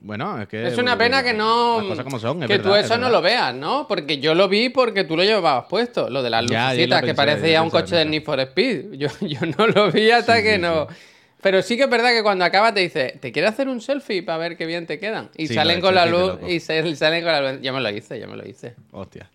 Bueno, 0.00 0.40
es 0.40 0.48
que... 0.48 0.66
Es 0.66 0.78
una 0.78 0.96
pena 0.96 1.22
que 1.22 1.32
no. 1.34 1.78
Las 1.80 1.88
cosas 1.88 2.04
como 2.04 2.18
son, 2.18 2.42
es 2.42 2.48
que 2.48 2.58
tú 2.58 2.74
es 2.74 2.86
eso 2.86 2.96
no 2.98 3.08
lo 3.10 3.20
veas, 3.20 3.54
¿no? 3.54 3.86
Porque 3.86 4.18
yo 4.18 4.34
lo 4.34 4.48
vi 4.48 4.68
porque 4.70 5.04
tú 5.04 5.16
lo 5.16 5.22
llevabas 5.22 5.66
puesto, 5.68 6.08
lo 6.08 6.22
de 6.22 6.30
las 6.30 6.44
Ya, 6.46 6.70
lucecitas, 6.70 7.02
que 7.02 7.14
pensé, 7.14 7.52
ya 7.52 7.62
un 7.62 7.70
coche 7.70 7.96
de. 7.96 8.04
Need 8.06 8.22
for 8.24 8.40
Speed. 8.40 8.92
Yo, 8.92 9.08
yo 9.20 9.40
no 9.58 9.66
lo 9.66 9.92
vi 9.92 10.10
hasta 10.10 10.36
Sí, 10.38 10.42
que 10.42 10.54
sí, 10.56 10.60
no. 10.62 10.86
Pero 11.42 11.62
sí 11.62 11.76
que 11.78 11.84
es 11.84 11.90
verdad 11.90 12.10
que 12.10 12.22
cuando 12.22 12.44
acaba 12.44 12.74
te 12.74 12.80
dice, 12.80 13.16
¿te 13.20 13.32
quieres 13.32 13.52
hacer 13.52 13.66
un 13.68 13.80
selfie 13.80 14.22
para 14.22 14.36
ver 14.38 14.56
qué 14.58 14.66
bien 14.66 14.86
te 14.86 14.98
quedan? 14.98 15.30
Y 15.36 15.48
salen 15.48 15.80
con 15.80 15.94
la 15.94 16.04
luz, 16.06 16.34
y 16.46 16.60
se- 16.60 16.94
salen 16.96 17.22
con 17.24 17.32
la 17.32 17.52
luz. 17.52 17.62
Yo 17.62 17.72
me 17.72 17.80
lo 17.80 17.88
hice, 17.90 18.20
yo 18.20 18.28
me 18.28 18.36
lo 18.36 18.46
hice. 18.46 18.74
Hostia. 18.92 19.30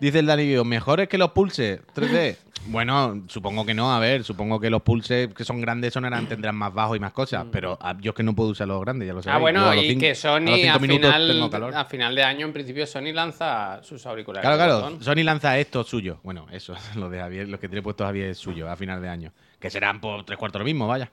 Dice 0.00 0.18
el 0.18 0.26
Dani 0.26 0.42
Guido, 0.44 0.64
¿mejores 0.64 1.08
que 1.08 1.16
los 1.18 1.30
Pulse 1.30 1.80
3D? 1.94 2.36
Bueno, 2.66 3.22
supongo 3.28 3.66
que 3.66 3.74
no. 3.74 3.92
A 3.92 3.98
ver, 3.98 4.24
supongo 4.24 4.58
que 4.58 4.70
los 4.70 4.82
Pulse 4.82 5.30
que 5.36 5.44
son 5.44 5.60
grandes 5.60 5.92
sonarán, 5.92 6.26
tendrán 6.26 6.56
más 6.56 6.72
bajo 6.72 6.96
y 6.96 7.00
más 7.00 7.12
cosas. 7.12 7.46
Pero 7.50 7.78
ah, 7.80 7.96
yo 8.00 8.10
es 8.10 8.16
que 8.16 8.22
no 8.22 8.34
puedo 8.34 8.50
usar 8.50 8.68
los 8.68 8.80
grandes, 8.80 9.06
ya 9.06 9.14
lo 9.14 9.22
sabéis. 9.22 9.34
Mm. 9.34 9.36
Ah, 9.36 9.40
bueno, 9.40 9.60
Yo 9.60 9.70
a 9.70 9.74
los 9.74 9.84
y 9.84 9.98
que 9.98 10.14
Sony 10.14 10.68
a 10.70 10.78
final, 10.78 11.74
a 11.74 11.84
final 11.84 12.14
de 12.14 12.22
año, 12.22 12.46
en 12.46 12.52
principio, 12.52 12.86
Sony 12.86 13.12
lanza 13.12 13.82
sus 13.82 14.04
auriculares. 14.06 14.42
Claro, 14.42 14.56
claro. 14.56 14.80
botón. 14.80 15.02
Sony 15.02 15.22
lanza 15.22 15.58
esto 15.58 15.84
suyo. 15.84 16.18
Bueno, 16.22 16.46
eso, 16.50 16.74
lo 16.96 17.08
de 17.10 17.18
Javier, 17.18 17.48
los 17.48 17.60
que 17.60 17.68
tiene 17.68 17.82
puesto 17.82 18.04
Javier 18.04 18.30
es 18.30 18.38
suyo 18.38 18.70
a 18.70 18.76
final 18.76 19.00
de 19.00 19.08
año. 19.08 19.32
Que 19.58 19.70
serán 19.70 20.00
por 20.00 20.24
tres 20.24 20.38
cuartos 20.38 20.60
lo 20.60 20.64
mismo, 20.64 20.86
vaya. 20.86 21.10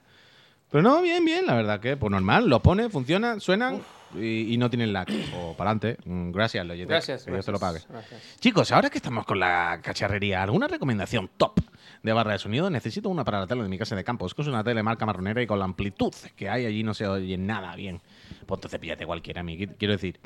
Pero 0.70 0.82
no, 0.82 1.02
bien, 1.02 1.24
bien, 1.24 1.46
la 1.46 1.54
verdad 1.54 1.80
que, 1.80 1.96
pues 1.96 2.10
normal, 2.10 2.48
los 2.48 2.60
pone, 2.60 2.88
funciona, 2.88 3.38
suenan 3.40 3.82
y, 4.14 4.52
y 4.54 4.56
no 4.58 4.68
tienen 4.70 4.92
lag. 4.92 5.06
O 5.36 5.54
para 5.56 5.70
adelante. 5.70 6.02
Gracias, 6.04 6.66
Logitech. 6.66 6.88
Gracias, 6.88 7.24
Que 7.24 7.32
Dios 7.32 7.46
te 7.46 7.52
lo 7.52 7.58
pague. 7.58 7.80
gracias, 7.88 8.10
gracias. 8.10 8.40
Chicos, 8.40 8.72
ahora 8.72 8.90
que 8.90 8.98
estamos 8.98 9.24
con 9.24 9.38
la 9.40 9.80
cacharrería, 9.82 10.42
¿alguna 10.42 10.68
recomendación 10.68 11.30
top 11.36 11.60
de 12.02 12.12
barra 12.12 12.32
de 12.32 12.38
sonido? 12.38 12.68
Necesito 12.70 13.08
una 13.08 13.24
para 13.24 13.40
la 13.40 13.46
tele 13.46 13.62
de 13.62 13.68
mi 13.68 13.78
casa 13.78 13.96
de 13.96 14.04
campo. 14.04 14.26
Es 14.26 14.34
que 14.34 14.42
es 14.42 14.48
una 14.48 14.62
tele 14.64 14.82
marca 14.82 15.06
marronera 15.06 15.42
y 15.42 15.46
con 15.46 15.58
la 15.58 15.64
amplitud 15.64 16.12
que 16.36 16.48
hay 16.48 16.66
allí 16.66 16.82
no 16.82 16.94
se 16.94 17.06
oye 17.06 17.36
nada 17.38 17.74
bien. 17.76 18.00
Pues 18.46 18.58
entonces 18.58 18.78
píllate 18.80 19.06
cualquiera, 19.06 19.42
mi. 19.42 19.66
Quiero 19.66 19.92
decir, 19.92 20.20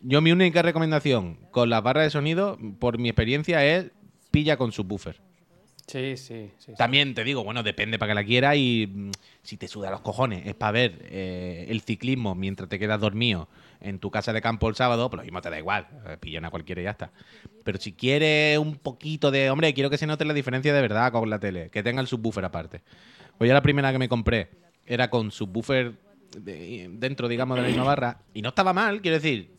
yo 0.00 0.20
mi 0.20 0.32
única 0.32 0.62
recomendación 0.62 1.38
con 1.50 1.70
la 1.70 1.80
barra 1.80 2.02
de 2.02 2.10
sonido, 2.10 2.58
por 2.78 2.98
mi 2.98 3.08
experiencia, 3.08 3.64
es 3.64 3.90
pilla 4.30 4.56
con 4.56 4.72
subwoofer. 4.72 5.20
Sí, 5.86 6.16
sí, 6.16 6.50
sí. 6.58 6.74
También 6.74 7.14
te 7.14 7.22
digo, 7.22 7.44
bueno, 7.44 7.62
depende 7.62 7.98
para 7.98 8.10
que 8.10 8.14
la 8.16 8.24
quiera 8.24 8.56
y 8.56 8.86
mm, 8.86 9.10
si 9.42 9.56
te 9.56 9.68
suda 9.68 9.90
los 9.90 10.00
cojones 10.00 10.44
es 10.46 10.54
para 10.54 10.72
ver 10.72 10.98
eh, 11.10 11.66
el 11.68 11.80
ciclismo 11.82 12.34
mientras 12.34 12.68
te 12.68 12.78
quedas 12.78 13.00
dormido 13.00 13.48
en 13.80 13.98
tu 14.00 14.10
casa 14.10 14.32
de 14.32 14.42
campo 14.42 14.68
el 14.68 14.74
sábado, 14.74 15.08
pues 15.08 15.18
lo 15.18 15.22
mismo 15.22 15.40
te 15.40 15.48
da 15.50 15.58
igual, 15.58 15.86
eh, 16.08 16.16
pillan 16.18 16.44
a 16.44 16.50
cualquiera 16.50 16.80
y 16.80 16.84
ya 16.84 16.90
está. 16.90 17.12
Pero 17.62 17.78
si 17.78 17.92
quieres 17.92 18.58
un 18.58 18.76
poquito 18.76 19.30
de, 19.30 19.48
hombre, 19.50 19.72
quiero 19.74 19.90
que 19.90 19.98
se 19.98 20.06
note 20.08 20.24
la 20.24 20.34
diferencia 20.34 20.74
de 20.74 20.80
verdad 20.80 21.12
con 21.12 21.30
la 21.30 21.38
tele, 21.38 21.70
que 21.70 21.82
tenga 21.84 22.00
el 22.00 22.08
subwoofer 22.08 22.44
aparte. 22.44 22.82
Pues 23.38 23.46
ya 23.48 23.54
la 23.54 23.62
primera 23.62 23.92
que 23.92 23.98
me 23.98 24.08
compré 24.08 24.48
era 24.86 25.08
con 25.08 25.30
subwoofer 25.30 25.92
de- 26.36 26.88
dentro, 26.94 27.28
digamos, 27.28 27.56
de 27.56 27.62
la 27.62 27.68
misma 27.68 27.84
barra 27.84 28.18
y 28.34 28.42
no 28.42 28.48
estaba 28.48 28.72
mal, 28.72 29.00
quiero 29.02 29.16
decir. 29.18 29.50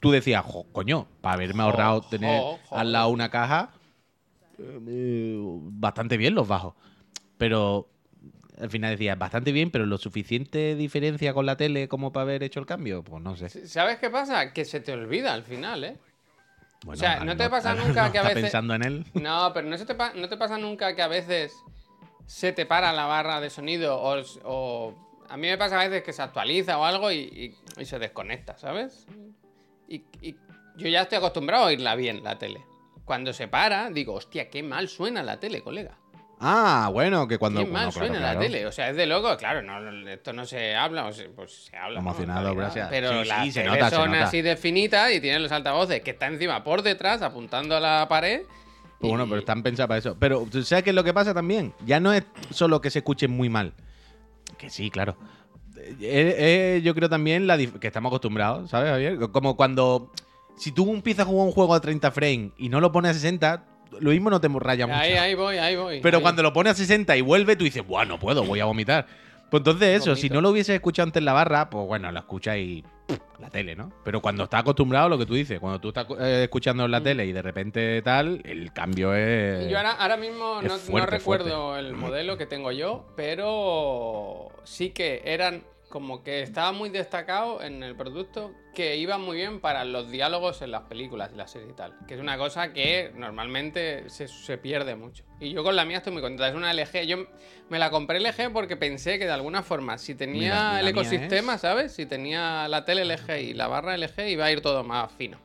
Tú 0.00 0.10
decías, 0.12 0.42
"Jo, 0.46 0.66
coño, 0.72 1.06
para 1.20 1.34
haberme 1.34 1.62
ahorrado 1.62 2.00
tener 2.00 2.40
jo, 2.40 2.58
jo. 2.70 2.76
al 2.78 2.92
lado 2.92 3.08
una 3.10 3.28
caja, 3.30 3.70
bastante 5.78 6.16
bien 6.16 6.34
los 6.34 6.46
bajos. 6.48 6.74
Pero 7.38 7.88
al 8.60 8.70
final 8.70 8.90
decía, 8.92 9.14
bastante 9.14 9.52
bien, 9.52 9.70
pero 9.70 9.86
lo 9.86 9.96
suficiente 9.98 10.74
diferencia 10.74 11.32
con 11.32 11.46
la 11.46 11.56
tele 11.56 11.88
como 11.88 12.12
para 12.12 12.22
haber 12.22 12.42
hecho 12.42 12.60
el 12.60 12.66
cambio, 12.66 13.02
pues 13.02 13.22
no 13.22 13.36
sé. 13.36 13.48
¿Sabes 13.66 13.98
qué 13.98 14.10
pasa? 14.10 14.52
Que 14.52 14.64
se 14.64 14.80
te 14.80 14.92
olvida 14.92 15.32
al 15.32 15.42
final, 15.44 15.82
¿eh? 15.84 15.96
Bueno, 16.84 16.98
sea, 16.98 17.24
¿no 17.24 17.36
te 17.36 17.48
pasa 17.50 17.74
nunca 17.74 18.10
que 18.10 18.18
a 18.18 18.22
veces- 18.22 18.42
pensando 18.42 18.74
en 18.74 18.82
él. 18.82 19.04
No, 19.14 19.50
pero 19.54 19.68
no, 19.68 19.76
se 19.78 19.84
te, 19.86 19.94
pa- 19.94 20.12
no 20.14 20.28
te 20.28 20.36
pasa 20.36 20.56
nunca 20.58 20.94
que 20.94 21.02
a 21.02 21.08
veces 21.08 21.54
se 22.26 22.52
te 22.52 22.64
para 22.66 22.92
la 22.92 23.06
barra 23.06 23.40
de 23.40 23.50
sonido 23.50 23.98
o, 24.00 24.22
o- 24.44 24.94
a 25.28 25.36
mí 25.36 25.46
me 25.46 25.56
pasa 25.58 25.80
a 25.80 25.84
veces 25.88 26.02
que 26.02 26.12
se 26.12 26.22
actualiza 26.22 26.78
o 26.78 26.84
algo 26.84 27.10
y, 27.12 27.18
y- 27.18 27.80
y 27.80 27.84
se 27.84 27.98
desconecta, 27.98 28.56
¿sabes? 28.58 29.06
Y, 29.88 30.02
y 30.22 30.36
yo 30.76 30.88
ya 30.88 31.02
estoy 31.02 31.18
acostumbrado 31.18 31.64
a 31.64 31.66
oírla 31.68 31.94
bien, 31.96 32.22
la 32.24 32.38
tele. 32.38 32.60
Cuando 33.10 33.32
se 33.32 33.48
para, 33.48 33.90
digo, 33.90 34.14
hostia, 34.14 34.48
qué 34.48 34.62
mal 34.62 34.86
suena 34.88 35.20
la 35.24 35.40
tele, 35.40 35.62
colega. 35.62 35.96
Ah, 36.38 36.88
bueno, 36.92 37.26
que 37.26 37.38
cuando. 37.38 37.58
¿Quién 37.60 37.72
más 37.72 37.86
bueno, 37.86 37.92
claro, 37.92 38.06
suena 38.14 38.28
en 38.30 38.34
la 38.34 38.40
tele? 38.40 38.66
O 38.66 38.70
sea, 38.70 38.88
es 38.90 38.94
de 38.94 39.04
loco, 39.04 39.36
claro, 39.36 39.62
no, 39.62 39.80
no, 39.80 40.08
esto 40.08 40.32
no 40.32 40.46
se 40.46 40.76
habla, 40.76 41.06
o 41.06 41.12
se- 41.12 41.24
pues 41.28 41.64
se 41.64 41.76
habla. 41.76 42.00
¿no? 42.00 42.08
Emocionado, 42.08 42.42
realidad. 42.54 42.62
gracias. 42.62 42.88
Pero 42.88 43.22
Sí, 43.24 43.28
las 43.28 43.44
sí, 43.46 43.50
se 43.50 43.60
teles 43.62 43.74
nota, 43.80 43.90
se 43.90 43.96
son 43.96 44.12
nota. 44.12 44.24
así 44.26 44.42
de 44.42 44.56
finitas 44.56 45.12
y 45.12 45.20
tienen 45.20 45.42
los 45.42 45.50
altavoces 45.50 46.02
que 46.02 46.12
está 46.12 46.28
encima 46.28 46.62
por 46.62 46.82
detrás 46.82 47.20
apuntando 47.22 47.76
a 47.76 47.80
la 47.80 48.06
pared. 48.08 48.42
Pues 49.00 49.10
bueno, 49.10 49.24
y- 49.24 49.28
pero 49.28 49.40
están 49.40 49.64
pensados 49.64 49.88
para 49.88 49.98
eso. 49.98 50.16
Pero, 50.16 50.46
¿tú 50.48 50.62
¿sabes 50.62 50.84
qué 50.84 50.90
es 50.90 50.96
lo 50.96 51.02
que 51.02 51.12
pasa 51.12 51.34
también? 51.34 51.74
Ya 51.84 51.98
no 51.98 52.12
es 52.12 52.22
solo 52.50 52.80
que 52.80 52.90
se 52.90 53.00
escuchen 53.00 53.32
muy 53.32 53.48
mal. 53.48 53.72
Que 54.56 54.70
sí, 54.70 54.88
claro. 54.88 55.16
Eh, 55.76 55.96
eh, 56.00 56.80
yo 56.84 56.94
creo 56.94 57.08
también 57.08 57.48
la 57.48 57.58
que 57.58 57.86
estamos 57.88 58.10
acostumbrados, 58.10 58.70
¿sabes, 58.70 58.88
Javier? 58.92 59.18
Como 59.32 59.56
cuando. 59.56 60.12
Si 60.56 60.72
tú 60.72 60.92
empiezas 60.92 61.26
a 61.26 61.28
jugar 61.28 61.46
un 61.46 61.52
juego 61.52 61.74
a 61.74 61.80
30 61.80 62.10
frames 62.10 62.52
y 62.58 62.68
no 62.68 62.80
lo 62.80 62.92
pones 62.92 63.12
a 63.12 63.14
60, 63.14 63.64
lo 63.98 64.10
mismo 64.10 64.30
no 64.30 64.40
te 64.40 64.48
raya 64.48 64.86
mucho. 64.86 64.98
Ahí, 64.98 65.12
ahí 65.12 65.34
voy, 65.34 65.56
ahí 65.58 65.76
voy. 65.76 66.00
Pero 66.00 66.18
ahí. 66.18 66.22
cuando 66.22 66.42
lo 66.42 66.52
pones 66.52 66.72
a 66.72 66.76
60 66.76 67.16
y 67.16 67.20
vuelve, 67.20 67.56
tú 67.56 67.64
dices, 67.64 67.86
bueno, 67.86 68.14
no 68.14 68.18
puedo, 68.18 68.44
voy 68.44 68.60
a 68.60 68.64
vomitar. 68.66 69.06
Pues 69.50 69.62
entonces 69.62 70.00
eso, 70.00 70.14
si 70.14 70.28
no 70.28 70.40
lo 70.40 70.50
hubieses 70.50 70.76
escuchado 70.76 71.08
antes 71.08 71.20
en 71.20 71.24
la 71.24 71.32
barra, 71.32 71.70
pues 71.70 71.84
bueno, 71.84 72.12
lo 72.12 72.20
escuchas 72.20 72.56
y 72.58 72.84
¡puf! 73.06 73.18
la 73.40 73.50
tele, 73.50 73.74
¿no? 73.74 73.92
Pero 74.04 74.22
cuando 74.22 74.44
estás 74.44 74.60
acostumbrado 74.60 75.06
a 75.06 75.08
lo 75.08 75.18
que 75.18 75.26
tú 75.26 75.34
dices, 75.34 75.58
cuando 75.58 75.80
tú 75.80 75.88
estás 75.88 76.06
eh, 76.20 76.42
escuchando 76.44 76.84
en 76.84 76.90
la 76.92 77.00
tele 77.00 77.26
y 77.26 77.32
de 77.32 77.42
repente 77.42 78.00
tal, 78.02 78.40
el 78.44 78.72
cambio 78.72 79.12
es... 79.12 79.68
Yo 79.68 79.76
ahora, 79.76 79.92
ahora 79.92 80.16
mismo 80.16 80.62
no, 80.62 80.68
no 80.68 80.78
fuerte, 80.78 81.10
recuerdo 81.10 81.76
el 81.76 81.94
modelo 81.94 82.38
que 82.38 82.46
tengo 82.46 82.70
yo, 82.70 83.06
pero 83.16 84.50
sí 84.62 84.90
que 84.90 85.22
eran 85.24 85.64
como 85.90 86.22
que 86.22 86.40
estaba 86.42 86.70
muy 86.72 86.88
destacado 86.88 87.60
en 87.62 87.82
el 87.82 87.96
producto 87.96 88.54
que 88.74 88.96
iba 88.96 89.18
muy 89.18 89.36
bien 89.36 89.60
para 89.60 89.84
los 89.84 90.08
diálogos 90.10 90.62
en 90.62 90.70
las 90.70 90.82
películas 90.82 91.30
y 91.34 91.36
las 91.36 91.50
series 91.50 91.70
y 91.72 91.74
tal. 91.74 91.94
Que 92.06 92.14
es 92.14 92.20
una 92.20 92.38
cosa 92.38 92.72
que 92.72 93.12
normalmente 93.16 94.08
se, 94.08 94.28
se 94.28 94.56
pierde 94.56 94.94
mucho. 94.94 95.24
Y 95.40 95.50
yo 95.50 95.64
con 95.64 95.74
la 95.74 95.84
mía 95.84 95.98
estoy 95.98 96.12
muy 96.12 96.22
contenta. 96.22 96.48
Es 96.48 96.54
una 96.54 96.72
LG. 96.72 97.06
Yo 97.06 97.26
me 97.68 97.80
la 97.80 97.90
compré 97.90 98.20
LG 98.20 98.52
porque 98.52 98.76
pensé 98.76 99.18
que 99.18 99.24
de 99.26 99.32
alguna 99.32 99.62
forma, 99.64 99.98
si 99.98 100.14
tenía 100.14 100.40
Mira, 100.70 100.80
el 100.80 100.88
ecosistema, 100.88 101.56
es- 101.56 101.60
¿sabes? 101.60 101.92
Si 101.92 102.06
tenía 102.06 102.68
la 102.68 102.84
tele 102.84 103.02
LG 103.04 103.40
y 103.40 103.54
la 103.54 103.66
barra 103.66 103.94
LG, 103.96 104.28
iba 104.30 104.44
a 104.44 104.52
ir 104.52 104.60
todo 104.62 104.84
más 104.84 105.10
fino. 105.10 105.38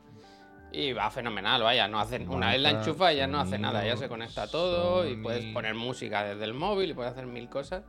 Y 0.72 0.92
va 0.92 1.10
fenomenal, 1.10 1.62
vaya, 1.62 1.88
no 1.88 1.98
hacen, 1.98 2.28
una 2.28 2.50
vez 2.50 2.60
la 2.60 2.70
enchufa 2.70 3.12
y 3.12 3.16
ya 3.16 3.26
no 3.26 3.40
hace 3.40 3.58
nada, 3.58 3.84
ya 3.84 3.96
se 3.96 4.08
conecta 4.08 4.48
todo 4.48 5.08
y 5.08 5.16
puedes 5.16 5.44
poner 5.54 5.74
música 5.74 6.22
desde 6.22 6.44
el 6.44 6.54
móvil 6.54 6.90
y 6.90 6.94
puedes 6.94 7.12
hacer 7.12 7.26
mil 7.26 7.48
cosas. 7.48 7.82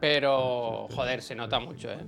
Pero, 0.00 0.88
joder, 0.94 1.22
se 1.22 1.34
nota 1.34 1.60
mucho, 1.60 1.90
¿eh? 1.90 1.98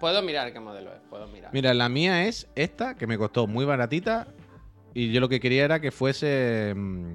Puedo 0.00 0.22
mirar 0.22 0.52
qué 0.52 0.60
modelo 0.60 0.92
es, 0.92 1.00
puedo 1.10 1.26
mirar. 1.28 1.50
Mira, 1.52 1.74
la 1.74 1.88
mía 1.88 2.24
es 2.26 2.48
esta, 2.54 2.96
que 2.96 3.06
me 3.06 3.18
costó 3.18 3.46
muy 3.46 3.64
baratita. 3.64 4.28
Y 4.94 5.12
yo 5.12 5.20
lo 5.20 5.28
que 5.28 5.40
quería 5.40 5.64
era 5.64 5.80
que 5.80 5.90
fuese. 5.90 6.72
mm, 6.76 7.12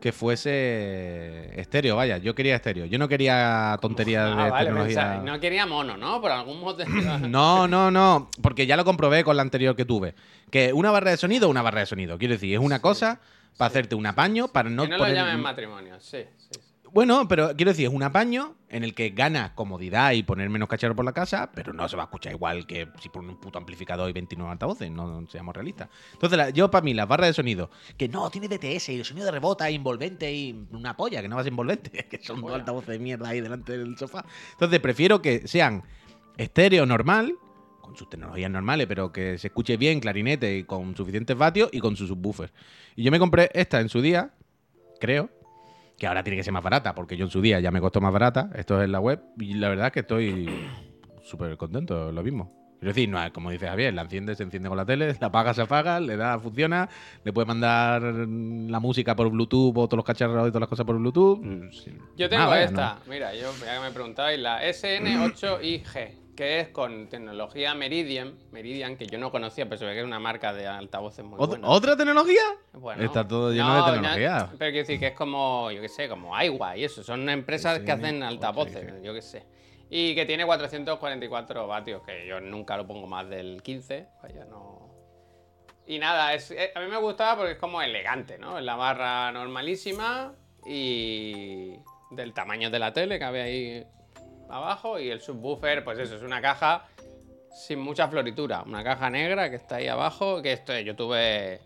Que 0.00 0.12
fuese 0.12 1.58
estéreo, 1.60 1.96
vaya. 1.96 2.18
Yo 2.18 2.32
quería 2.32 2.54
estéreo. 2.54 2.84
Yo 2.84 2.98
no 3.00 3.08
quería 3.08 3.76
tonterías 3.82 4.30
Ah, 4.36 4.44
de 4.44 4.50
vale, 4.52 4.66
tecnología. 4.66 4.94
pensaba- 5.02 5.24
no 5.24 5.40
quería 5.40 5.66
mono, 5.66 5.96
¿no? 5.96 6.20
Por 6.20 6.30
algún 6.30 6.60
motivo. 6.60 6.86
No, 7.28 7.66
no, 7.66 7.90
no. 7.90 8.30
Porque 8.40 8.66
ya 8.66 8.76
lo 8.76 8.84
comprobé 8.84 9.24
con 9.24 9.34
la 9.36 9.42
anterior 9.42 9.74
que 9.74 9.84
tuve. 9.84 10.14
Que 10.52 10.72
una 10.72 10.92
barra 10.92 11.10
de 11.10 11.16
sonido, 11.16 11.48
una 11.48 11.62
barra 11.62 11.80
de 11.80 11.86
sonido. 11.86 12.16
Quiero 12.16 12.34
decir, 12.34 12.54
es 12.54 12.60
una 12.60 12.80
cosa 12.80 13.18
para 13.56 13.66
hacerte 13.70 13.96
un 13.96 14.06
apaño, 14.06 14.46
para 14.46 14.70
no, 14.70 14.84
que 14.84 14.88
no 14.90 14.98
lo 14.98 15.08
llamen 15.08 15.40
matrimonio, 15.40 15.96
sí. 15.98 16.18
Bueno, 16.92 17.28
pero 17.28 17.54
quiero 17.56 17.70
decir, 17.72 17.86
es 17.86 17.92
un 17.92 18.02
apaño 18.02 18.54
en 18.70 18.82
el 18.84 18.94
que 18.94 19.10
ganas 19.10 19.50
comodidad 19.52 20.12
y 20.12 20.22
poner 20.22 20.48
menos 20.50 20.68
cacharro 20.68 20.94
por 20.96 21.04
la 21.04 21.12
casa, 21.12 21.50
pero 21.54 21.72
no 21.72 21.88
se 21.88 21.96
va 21.96 22.04
a 22.04 22.06
escuchar 22.06 22.32
igual 22.32 22.66
que 22.66 22.88
si 23.00 23.08
pones 23.08 23.30
un 23.30 23.40
puto 23.40 23.58
amplificador 23.58 24.08
y 24.08 24.12
29 24.12 24.50
altavoces, 24.52 24.90
no 24.90 25.26
seamos 25.28 25.54
realistas. 25.54 25.88
Entonces, 26.12 26.36
la- 26.36 26.50
yo 26.50 26.70
para 26.70 26.84
mí, 26.84 26.94
las 26.94 27.06
barras 27.08 27.28
de 27.28 27.34
sonido, 27.34 27.70
que 27.96 28.08
no, 28.08 28.30
tiene 28.30 28.48
DTS 28.48 28.92
y 28.92 28.96
el 28.96 29.04
sonido 29.04 29.26
de 29.26 29.32
rebota, 29.32 29.68
envolvente 29.68 30.32
y 30.34 30.66
una 30.72 30.96
polla, 30.96 31.20
que 31.22 31.28
no 31.28 31.36
va 31.36 31.40
a 31.42 31.44
ser 31.44 31.52
envolvente, 31.52 31.90
que 32.10 32.18
son 32.22 32.40
dos 32.40 32.52
altavoces 32.52 32.88
de 32.88 32.98
mierda 32.98 33.28
ahí 33.28 33.40
delante 33.40 33.76
del 33.76 33.96
sofá. 33.96 34.24
Entonces, 34.52 34.80
prefiero 34.80 35.20
que 35.22 35.46
sean 35.48 35.82
estéreo 36.36 36.86
normal, 36.86 37.34
con 37.80 37.96
sus 37.96 38.08
tecnologías 38.10 38.50
normales, 38.50 38.86
pero 38.86 39.12
que 39.12 39.38
se 39.38 39.46
escuche 39.48 39.76
bien, 39.78 40.00
clarinete 40.00 40.58
y 40.58 40.64
con 40.64 40.94
suficientes 40.94 41.36
vatios 41.36 41.70
y 41.72 41.80
con 41.80 41.96
sus 41.96 42.08
subwoofers. 42.08 42.52
Y 42.96 43.02
yo 43.02 43.10
me 43.10 43.18
compré 43.18 43.50
esta 43.54 43.80
en 43.80 43.88
su 43.88 44.02
día, 44.02 44.34
creo, 45.00 45.30
que 45.98 46.06
ahora 46.06 46.22
tiene 46.22 46.36
que 46.36 46.44
ser 46.44 46.52
más 46.52 46.62
barata, 46.62 46.94
porque 46.94 47.16
yo 47.16 47.24
en 47.24 47.30
su 47.30 47.40
día 47.42 47.58
ya 47.60 47.70
me 47.70 47.80
costó 47.80 48.00
más 48.00 48.12
barata, 48.12 48.50
esto 48.54 48.78
es 48.78 48.84
en 48.84 48.92
la 48.92 49.00
web, 49.00 49.20
y 49.38 49.54
la 49.54 49.68
verdad 49.68 49.86
es 49.86 49.92
que 49.92 50.00
estoy 50.00 50.48
súper 51.22 51.56
contento, 51.56 52.12
lo 52.12 52.22
mismo. 52.22 52.54
Quiero 52.78 52.94
decir, 52.94 53.08
no 53.08 53.20
es 53.20 53.32
como 53.32 53.50
dice 53.50 53.66
Javier, 53.66 53.92
la 53.92 54.02
enciende, 54.02 54.36
se 54.36 54.44
enciende 54.44 54.68
con 54.68 54.78
la 54.78 54.86
tele, 54.86 55.12
la 55.20 55.26
apaga, 55.26 55.52
se 55.52 55.62
apaga, 55.62 55.98
le 55.98 56.16
da, 56.16 56.38
funciona, 56.38 56.88
le 57.24 57.32
puedes 57.32 57.48
mandar 57.48 58.00
la 58.00 58.78
música 58.78 59.16
por 59.16 59.28
Bluetooth 59.30 59.76
o 59.76 59.88
todos 59.88 59.96
los 59.96 60.04
cacharros 60.04 60.46
y 60.46 60.50
todas 60.50 60.60
las 60.60 60.68
cosas 60.68 60.86
por 60.86 60.96
Bluetooth. 60.96 61.40
sin- 61.72 61.98
Yo 62.16 62.28
tengo 62.28 62.46
vaya, 62.46 62.62
esta, 62.66 62.98
mira, 63.08 63.34
yo 63.34 63.50
ya 63.66 63.74
que 63.74 63.80
me 63.80 63.90
preguntabais, 63.90 64.38
la 64.38 64.62
SN8IG, 64.62 66.12
que 66.38 66.60
es 66.60 66.68
con 66.68 67.08
tecnología 67.08 67.74
Meridian, 67.74 68.38
Meridian, 68.52 68.96
que 68.96 69.08
yo 69.08 69.18
no 69.18 69.32
conocía, 69.32 69.64
pero 69.64 69.76
se 69.76 69.84
ve 69.84 69.94
que 69.94 69.98
es 69.98 70.04
una 70.04 70.20
marca 70.20 70.52
de 70.52 70.68
altavoces 70.68 71.24
muy 71.24 71.36
¿Ot- 71.36 71.48
buena. 71.48 71.66
¿Otra 71.68 71.96
tecnología? 71.96 72.40
Bueno, 72.74 73.02
Está 73.02 73.26
todo 73.26 73.50
lleno 73.50 73.66
no, 73.66 73.74
de 73.74 73.80
no, 73.80 73.92
tecnología. 73.94 74.46
pero 74.56 74.70
quiero 74.70 74.86
decir 74.86 75.00
que 75.00 75.08
es 75.08 75.14
como, 75.14 75.72
yo 75.72 75.80
qué 75.80 75.88
sé, 75.88 76.08
como 76.08 76.36
Aiwa 76.36 76.76
y 76.76 76.84
eso. 76.84 77.02
Son 77.02 77.28
empresas 77.28 77.80
que 77.80 77.86
SN8IG. 77.86 77.92
hacen 77.92 78.22
altavoces, 78.22 79.02
yo 79.02 79.12
qué 79.14 79.20
sé. 79.20 79.46
Y 79.90 80.14
que 80.14 80.26
tiene 80.26 80.46
444 80.46 81.66
vatios, 81.66 82.02
que 82.06 82.24
yo 82.28 82.40
nunca 82.40 82.76
lo 82.76 82.86
pongo 82.86 83.08
más 83.08 83.28
del 83.28 83.60
15. 83.60 84.06
Vaya, 84.22 84.44
no. 84.44 84.94
Y 85.88 85.98
nada, 85.98 86.34
es, 86.34 86.52
eh, 86.52 86.70
a 86.72 86.78
mí 86.78 86.86
me 86.86 86.98
gustaba 86.98 87.36
porque 87.38 87.52
es 87.54 87.58
como 87.58 87.82
elegante, 87.82 88.38
¿no? 88.38 88.58
Es 88.58 88.64
la 88.64 88.76
barra 88.76 89.32
normalísima 89.32 90.34
y 90.64 91.72
del 92.12 92.32
tamaño 92.32 92.70
de 92.70 92.78
la 92.78 92.92
tele 92.92 93.18
que 93.18 93.24
había 93.24 93.42
ahí 93.42 93.84
abajo. 94.50 94.98
Y 94.98 95.10
el 95.10 95.20
subwoofer, 95.20 95.84
pues 95.84 95.98
eso, 95.98 96.16
es 96.16 96.22
una 96.22 96.40
caja 96.40 96.84
sin 97.66 97.78
mucha 97.80 98.08
floritura. 98.08 98.62
Una 98.66 98.82
caja 98.84 99.10
negra 99.10 99.50
que 99.50 99.56
está 99.56 99.76
ahí 99.76 99.88
abajo. 99.88 100.42
Que 100.42 100.52
esto, 100.52 100.78
yo 100.78 100.94
tuve. 100.96 101.60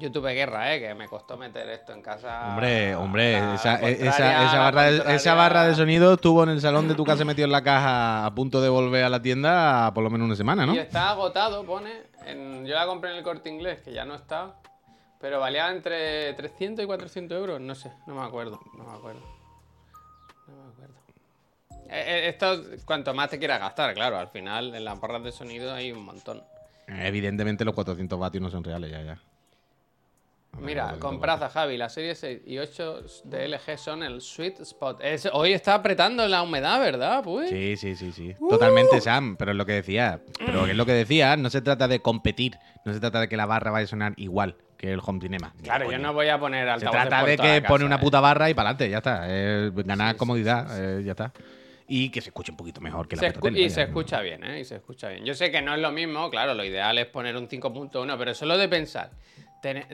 Yo 0.00 0.12
tuve 0.12 0.32
guerra, 0.32 0.72
¿eh? 0.72 0.78
Que 0.78 0.94
me 0.94 1.08
costó 1.08 1.36
meter 1.36 1.68
esto 1.70 1.92
en 1.92 2.02
casa. 2.02 2.50
Hombre, 2.50 2.94
hombre, 2.94 3.54
esa, 3.54 3.80
e, 3.80 3.90
esa- 4.06 4.44
esa 4.46 4.58
barra 4.60 4.82
de, 4.84 5.14
esa 5.16 5.34
barra 5.34 5.66
de 5.66 5.74
sonido 5.74 6.14
estuvo 6.14 6.44
en 6.44 6.50
el 6.50 6.60
salón 6.60 6.86
de 6.86 6.94
tu 6.94 7.04
casa 7.04 7.24
metido 7.24 7.46
en 7.46 7.50
la 7.50 7.64
caja 7.64 8.24
a 8.24 8.32
punto 8.32 8.60
de 8.60 8.68
volver 8.68 9.02
a 9.02 9.08
la 9.08 9.20
tienda 9.20 9.90
por 9.92 10.04
lo 10.04 10.10
menos 10.10 10.26
una 10.26 10.36
semana, 10.36 10.64
¿no? 10.66 10.74
Y 10.76 10.78
está 10.78 11.10
agotado, 11.10 11.64
pone. 11.64 11.90
en- 12.26 12.64
yo 12.64 12.76
la 12.76 12.86
compré 12.86 13.10
en 13.10 13.16
el 13.16 13.24
corte 13.24 13.48
inglés, 13.50 13.80
que 13.80 13.92
ya 13.92 14.04
no 14.04 14.14
está. 14.14 14.54
Pero 15.20 15.40
valía 15.40 15.68
entre 15.72 16.32
300 16.34 16.84
y 16.84 16.86
400 16.86 17.36
euros. 17.36 17.60
No 17.60 17.74
sé, 17.74 17.90
no 18.06 18.14
me 18.14 18.22
acuerdo. 18.22 18.60
No 18.76 18.84
me 18.84 18.96
acuerdo. 18.96 19.20
Esto, 21.88 22.62
cuanto 22.84 23.14
más 23.14 23.30
te 23.30 23.38
quieras 23.38 23.60
gastar, 23.60 23.94
claro. 23.94 24.18
Al 24.18 24.28
final, 24.28 24.74
en 24.74 24.84
las 24.84 25.00
barras 25.00 25.22
de 25.22 25.32
sonido 25.32 25.72
hay 25.74 25.92
un 25.92 26.04
montón. 26.04 26.42
Evidentemente 26.86 27.64
los 27.64 27.74
400 27.74 28.18
vatios 28.18 28.42
no 28.42 28.50
son 28.50 28.64
reales 28.64 28.90
ya, 28.90 29.02
ya. 29.02 29.18
Mira, 30.60 30.84
400 30.84 30.98
con 30.98 31.20
Praza, 31.20 31.50
Javi, 31.50 31.76
la 31.76 31.88
serie 31.88 32.14
6 32.14 32.40
y 32.46 32.58
8 32.58 33.02
de 33.24 33.44
LG 33.48 33.78
son 33.78 34.02
el 34.02 34.20
sweet 34.20 34.60
spot. 34.60 35.00
Es- 35.02 35.28
hoy 35.32 35.52
está 35.52 35.74
apretando 35.74 36.26
la 36.26 36.42
humedad, 36.42 36.80
¿verdad? 36.80 37.22
Pues. 37.22 37.50
Sí, 37.50 37.76
sí, 37.76 37.94
sí, 37.94 38.10
sí. 38.12 38.34
Uh. 38.40 38.48
Totalmente, 38.48 39.00
Sam, 39.00 39.36
pero 39.36 39.52
es 39.52 39.56
lo 39.56 39.66
que 39.66 39.72
decía. 39.74 40.20
Pero 40.38 40.66
es 40.66 40.74
lo 40.74 40.84
que 40.86 40.92
decía, 40.92 41.36
no 41.36 41.50
se 41.50 41.60
trata 41.60 41.86
de 41.86 42.00
competir, 42.00 42.58
no 42.84 42.92
se 42.92 42.98
trata 43.00 43.20
de 43.20 43.28
que 43.28 43.36
la 43.36 43.46
barra 43.46 43.70
vaya 43.70 43.84
a 43.84 43.88
sonar 43.88 44.14
igual 44.16 44.56
que 44.78 44.92
el 44.92 45.00
home 45.04 45.20
cinema. 45.20 45.52
Claro, 45.62 45.90
yo 45.90 45.98
no 45.98 46.12
voy 46.12 46.28
a 46.28 46.38
poner 46.38 46.64
Se 46.64 46.70
altavoces 46.70 47.02
trata 47.08 47.20
por 47.20 47.28
de 47.28 47.36
que 47.36 47.62
pone 47.68 47.84
una 47.84 47.96
¿eh? 47.96 48.00
puta 48.00 48.20
barra 48.20 48.48
y 48.48 48.54
para 48.54 48.70
adelante, 48.70 48.90
ya 48.90 48.98
está. 48.98 49.26
Eh, 49.28 49.70
ganar 49.74 50.12
sí, 50.12 50.18
comodidad, 50.18 50.66
sí, 50.68 50.74
sí. 50.74 50.80
eh, 50.82 51.02
ya 51.04 51.10
está. 51.12 51.32
Y 51.90 52.10
que 52.10 52.20
se 52.20 52.28
escuche 52.28 52.50
un 52.52 52.56
poquito 52.58 52.80
mejor 52.82 53.08
que 53.08 53.16
la 53.16 53.20
Se 53.20 53.28
puta 53.28 53.38
escu- 53.40 53.42
tele, 53.44 53.58
y 53.60 53.62
vaya, 53.62 53.74
se 53.74 53.80
no- 53.80 53.86
escucha 53.88 54.20
bien, 54.20 54.44
¿eh? 54.44 54.60
Y 54.60 54.64
se 54.64 54.76
escucha 54.76 55.08
bien. 55.08 55.24
Yo 55.24 55.32
sé 55.34 55.50
que 55.50 55.62
no 55.62 55.74
es 55.74 55.80
lo 55.80 55.90
mismo, 55.90 56.28
claro, 56.30 56.52
lo 56.54 56.62
ideal 56.64 56.98
es 56.98 57.06
poner 57.06 57.34
un 57.36 57.48
5.1, 57.48 58.18
pero 58.18 58.34
solo 58.34 58.58
de 58.58 58.68
pensar. 58.68 59.10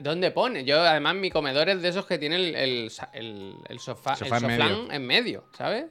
¿Dónde 0.01 0.29
pone? 0.31 0.63
Yo, 0.65 0.79
además, 0.81 1.15
mi 1.15 1.31
comedor 1.31 1.69
es 1.69 1.81
de 1.81 1.87
esos 1.89 2.05
que 2.05 2.17
tiene 2.19 2.35
el, 2.35 2.55
el, 2.55 2.91
el- 3.13 3.55
el 3.67 3.79
sofá, 3.79 4.15
en 4.21 4.45
medio. 4.47 4.91
en 4.91 5.07
medio, 5.07 5.45
¿sabes? 5.57 5.85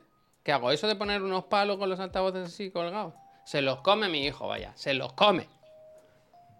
¿Qué 0.44 0.52
hago? 0.52 0.70
¿Eso 0.70 0.86
de 0.86 0.94
poner 0.94 1.22
unos 1.22 1.44
palos 1.44 1.78
con 1.78 1.88
los 1.88 1.98
altavoces 1.98 2.46
así 2.48 2.70
colgados? 2.70 3.14
Se 3.46 3.62
los 3.62 3.80
come 3.80 4.08
mi 4.08 4.26
hijo, 4.26 4.46
vaya. 4.46 4.72
Se 4.76 4.92
los 4.94 5.14
come. 5.14 5.48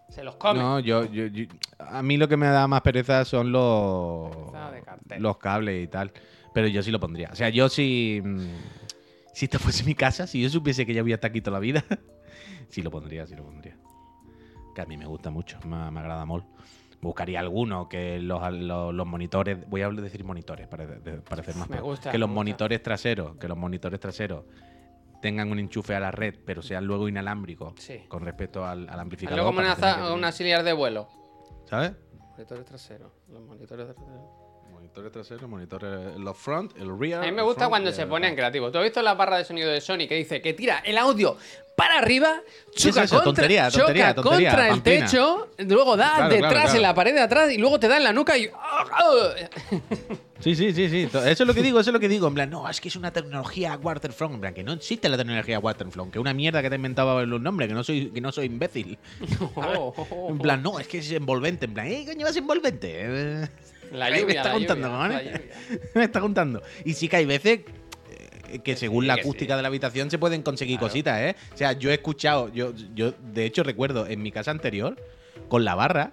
Se 0.08 0.24
los 0.24 0.36
come. 0.36 0.58
No, 0.60 0.80
yo, 0.80 1.04
yo- 1.10 1.26
yo- 1.26 1.46
A 1.78 2.02
mí 2.02 2.16
lo 2.16 2.28
que 2.28 2.36
me 2.36 2.46
da 2.46 2.66
más 2.66 2.80
pereza 2.82 3.24
son 3.24 3.52
los. 3.52 4.30
Pereza. 5.08 5.20
Los 5.22 5.36
cables 5.38 5.84
y 5.84 5.86
tal. 5.88 6.12
Pero 6.52 6.66
yo 6.68 6.82
sí 6.82 6.90
lo 6.90 7.00
pondría. 7.00 7.30
O 7.32 7.36
sea, 7.36 7.48
yo 7.48 7.68
si. 7.68 8.22
Si 9.38 9.46
esta 9.46 9.58
fuese 9.58 9.84
mi 9.84 9.94
casa, 9.94 10.26
si 10.26 10.40
yo 10.40 10.48
supiese 10.48 10.86
que 10.86 10.94
ya 10.94 11.02
voy 11.02 11.12
a 11.12 11.16
estar 11.16 11.30
aquí 11.30 11.40
toda 11.40 11.54
la 11.56 11.60
vida, 11.60 11.84
sí 12.68 12.82
lo 12.82 12.90
pondría, 12.90 13.26
sí 13.26 13.34
lo 13.34 13.42
pondría. 13.44 13.76
Que 14.74 14.80
a 14.82 14.86
mí 14.86 14.96
me 14.96 15.06
gusta 15.06 15.30
mucho, 15.30 15.58
me, 15.66 15.90
me 15.90 16.00
agrada 16.00 16.24
mucho. 16.24 16.46
Buscaría 17.00 17.40
alguno 17.40 17.88
que 17.88 18.18
los, 18.18 18.40
los, 18.52 18.94
los 18.94 19.06
monitores. 19.06 19.68
Voy 19.68 19.82
a 19.82 19.90
decir 19.90 20.24
monitores 20.24 20.66
para 20.68 20.86
de- 20.86 21.20
parecer 21.20 21.54
más. 21.56 21.68
Me 21.68 21.80
gusta, 21.80 22.10
Que 22.10 22.16
los 22.18 22.28
me 22.28 22.32
gusta. 22.32 22.40
monitores 22.40 22.82
traseros, 22.82 23.36
que 23.36 23.46
los 23.46 23.58
monitores 23.58 24.00
traseros 24.00 24.44
tengan 25.20 25.50
un 25.50 25.58
enchufe 25.58 25.94
a 25.94 26.00
la 26.00 26.10
red, 26.10 26.34
pero 26.46 26.62
sean 26.62 26.86
luego 26.86 27.08
inalámbricos 27.08 27.74
Sí. 27.78 28.00
con 28.08 28.24
respecto 28.24 28.64
al, 28.64 28.88
al 28.88 29.00
amplificador. 29.00 29.40
Hazlo 29.40 29.48
como 29.50 29.58
una, 29.60 29.74
que 29.74 29.80
tenga 29.82 29.96
za- 29.96 30.06
que 30.08 30.12
un 30.14 30.24
auxiliar 30.24 30.62
de 30.62 30.72
vuelo. 30.72 31.08
¿Sabes? 31.66 31.92
Monitores 32.32 32.64
traseros. 32.64 33.12
Los 33.28 33.42
monitores 33.42 33.86
traseros. 33.86 34.22
Monitores 34.84 35.12
traseros, 35.12 35.48
monitores 35.48 36.18
los 36.18 36.36
front, 36.36 36.76
el 36.76 36.98
rear. 36.98 37.22
A 37.22 37.26
mí 37.26 37.32
me 37.32 37.38
el 37.38 37.44
gusta 37.44 37.60
front 37.60 37.70
cuando 37.70 37.90
se 37.92 38.02
el 38.02 38.08
ponen 38.08 38.34
creativos. 38.34 38.70
¿Tú 38.70 38.78
has 38.78 38.84
visto 38.84 39.00
la 39.00 39.14
barra 39.14 39.38
de 39.38 39.44
sonido 39.44 39.70
de 39.70 39.80
Sony 39.80 40.06
que 40.06 40.14
dice 40.14 40.42
que 40.42 40.52
tira 40.52 40.80
el 40.84 40.98
audio 40.98 41.38
para 41.74 41.98
arriba, 41.98 42.40
¿Qué 42.76 42.90
es 42.90 42.94
choca, 42.94 43.00
contra, 43.00 43.24
Tontería, 43.24 43.70
choca 43.70 43.84
tontería, 43.86 44.14
tontería, 44.14 44.50
contra 44.50 44.68
el 44.68 44.74
pampina. 44.74 45.06
techo, 45.06 45.48
luego 45.58 45.96
da 45.96 46.14
Claro, 46.14 46.28
detrás 46.34 46.50
claro, 46.50 46.62
claro. 46.62 46.76
en 46.76 46.82
la 46.82 46.94
pared 46.94 47.14
de 47.14 47.20
atrás 47.20 47.50
y 47.50 47.58
luego 47.58 47.80
te 47.80 47.88
da 47.88 47.96
en 47.96 48.04
la 48.04 48.12
nuca 48.12 48.36
y. 48.36 48.48
Sí, 50.40 50.54
sí, 50.54 50.72
sí, 50.74 50.90
sí. 50.90 51.08
Eso 51.10 51.22
es 51.24 51.40
lo 51.40 51.54
que 51.54 51.62
digo, 51.62 51.80
eso 51.80 51.90
es 51.90 51.94
lo 51.94 52.00
que 52.00 52.08
digo. 52.08 52.28
En 52.28 52.34
plan, 52.34 52.50
no, 52.50 52.68
es 52.68 52.80
que 52.80 52.88
es 52.88 52.96
una 52.96 53.12
tecnología 53.12 53.76
Waterfront. 53.82 54.34
En 54.34 54.40
plan, 54.42 54.54
que 54.54 54.62
no 54.62 54.72
existe 54.72 55.08
la 55.08 55.16
tecnología 55.16 55.58
Waterfront, 55.58 56.12
que 56.12 56.18
es 56.18 56.20
una 56.20 56.34
mierda 56.34 56.60
que 56.60 56.68
te 56.68 56.74
he 56.74 56.76
inventado 56.76 57.24
los 57.24 57.40
nombres, 57.40 57.68
que 57.68 57.74
no 57.74 57.82
soy, 57.82 58.10
que 58.10 58.20
no 58.20 58.30
soy 58.30 58.46
imbécil. 58.46 58.98
En 60.28 60.38
plan, 60.38 60.62
no, 60.62 60.78
es 60.78 60.86
que 60.86 60.98
es 60.98 61.10
envolvente. 61.12 61.64
En 61.64 61.74
plan, 61.74 61.86
¿eh? 61.86 62.04
¿Coño 62.06 62.26
vas 62.26 62.36
envolvente? 62.36 63.48
Me 64.26 64.32
está 64.32 64.44
la 64.44 64.52
contando, 64.52 64.88
lluvia, 64.88 64.96
cojones. 64.96 65.24
la 65.24 65.32
lluvia. 65.32 65.42
me 65.94 66.04
está 66.04 66.20
contando. 66.20 66.62
Y 66.84 66.94
sí 66.94 67.08
que 67.08 67.16
hay 67.16 67.26
veces 67.26 67.60
que 68.62 68.76
según 68.76 69.04
sí, 69.04 69.08
la 69.08 69.14
acústica 69.14 69.54
sí. 69.54 69.56
de 69.56 69.62
la 69.62 69.68
habitación 69.68 70.10
se 70.10 70.18
pueden 70.18 70.42
conseguir 70.42 70.78
Claro. 70.78 70.90
cositas, 70.90 71.20
¿eh? 71.20 71.36
O 71.52 71.56
sea, 71.56 71.72
yo 71.72 71.90
he 71.90 71.94
escuchado, 71.94 72.52
yo, 72.52 72.72
yo 72.94 73.12
de 73.32 73.44
hecho 73.46 73.62
recuerdo 73.62 74.06
en 74.06 74.22
mi 74.22 74.30
casa 74.30 74.50
anterior, 74.50 74.96
con 75.48 75.64
la 75.64 75.74
barra, 75.74 76.10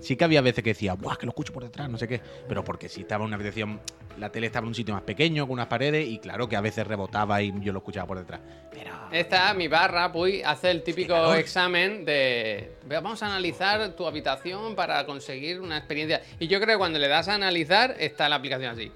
sí 0.00 0.16
que 0.16 0.24
había 0.24 0.40
veces 0.40 0.64
que 0.64 0.70
decía, 0.70 0.94
¡buah, 0.94 1.16
que 1.16 1.26
lo 1.26 1.30
escucho 1.30 1.52
por 1.52 1.62
detrás! 1.62 1.88
No 1.88 1.98
sé 1.98 2.08
qué. 2.08 2.20
Pero 2.48 2.64
porque 2.64 2.88
si 2.88 3.02
estaba 3.02 3.24
en 3.24 3.28
una 3.28 3.36
habitación, 3.36 3.80
la 4.18 4.30
tele 4.30 4.46
estaba 4.46 4.64
en 4.64 4.68
un 4.68 4.74
sitio 4.74 4.94
más 4.94 5.02
pequeño, 5.02 5.46
con 5.46 5.54
unas 5.54 5.66
paredes, 5.66 6.08
y 6.08 6.18
claro 6.18 6.48
que 6.48 6.56
a 6.56 6.60
veces 6.60 6.86
rebotaba 6.86 7.42
y 7.42 7.52
yo 7.60 7.72
lo 7.72 7.78
escuchaba 7.78 8.06
por 8.06 8.18
detrás. 8.18 8.40
Pero. 8.72 8.90
Esta, 9.12 9.52
mi 9.54 9.68
barra, 9.68 10.12
Puy, 10.12 10.42
hace 10.42 10.70
el 10.70 10.82
típico 10.82 11.34
examen 11.34 12.04
de. 12.04 12.72
Vamos 12.86 13.22
a 13.22 13.26
analizar 13.26 13.90
tu 13.90 14.06
habitación 14.06 14.74
para 14.74 15.04
conseguir 15.06 15.60
una 15.60 15.78
experiencia. 15.78 16.22
Y 16.38 16.48
yo 16.48 16.60
creo 16.60 16.76
que 16.76 16.78
cuando 16.78 16.98
le 16.98 17.08
das 17.08 17.28
a 17.28 17.34
analizar, 17.34 17.96
está 17.98 18.28
la 18.28 18.36
aplicación 18.36 18.72
así. 18.72 18.92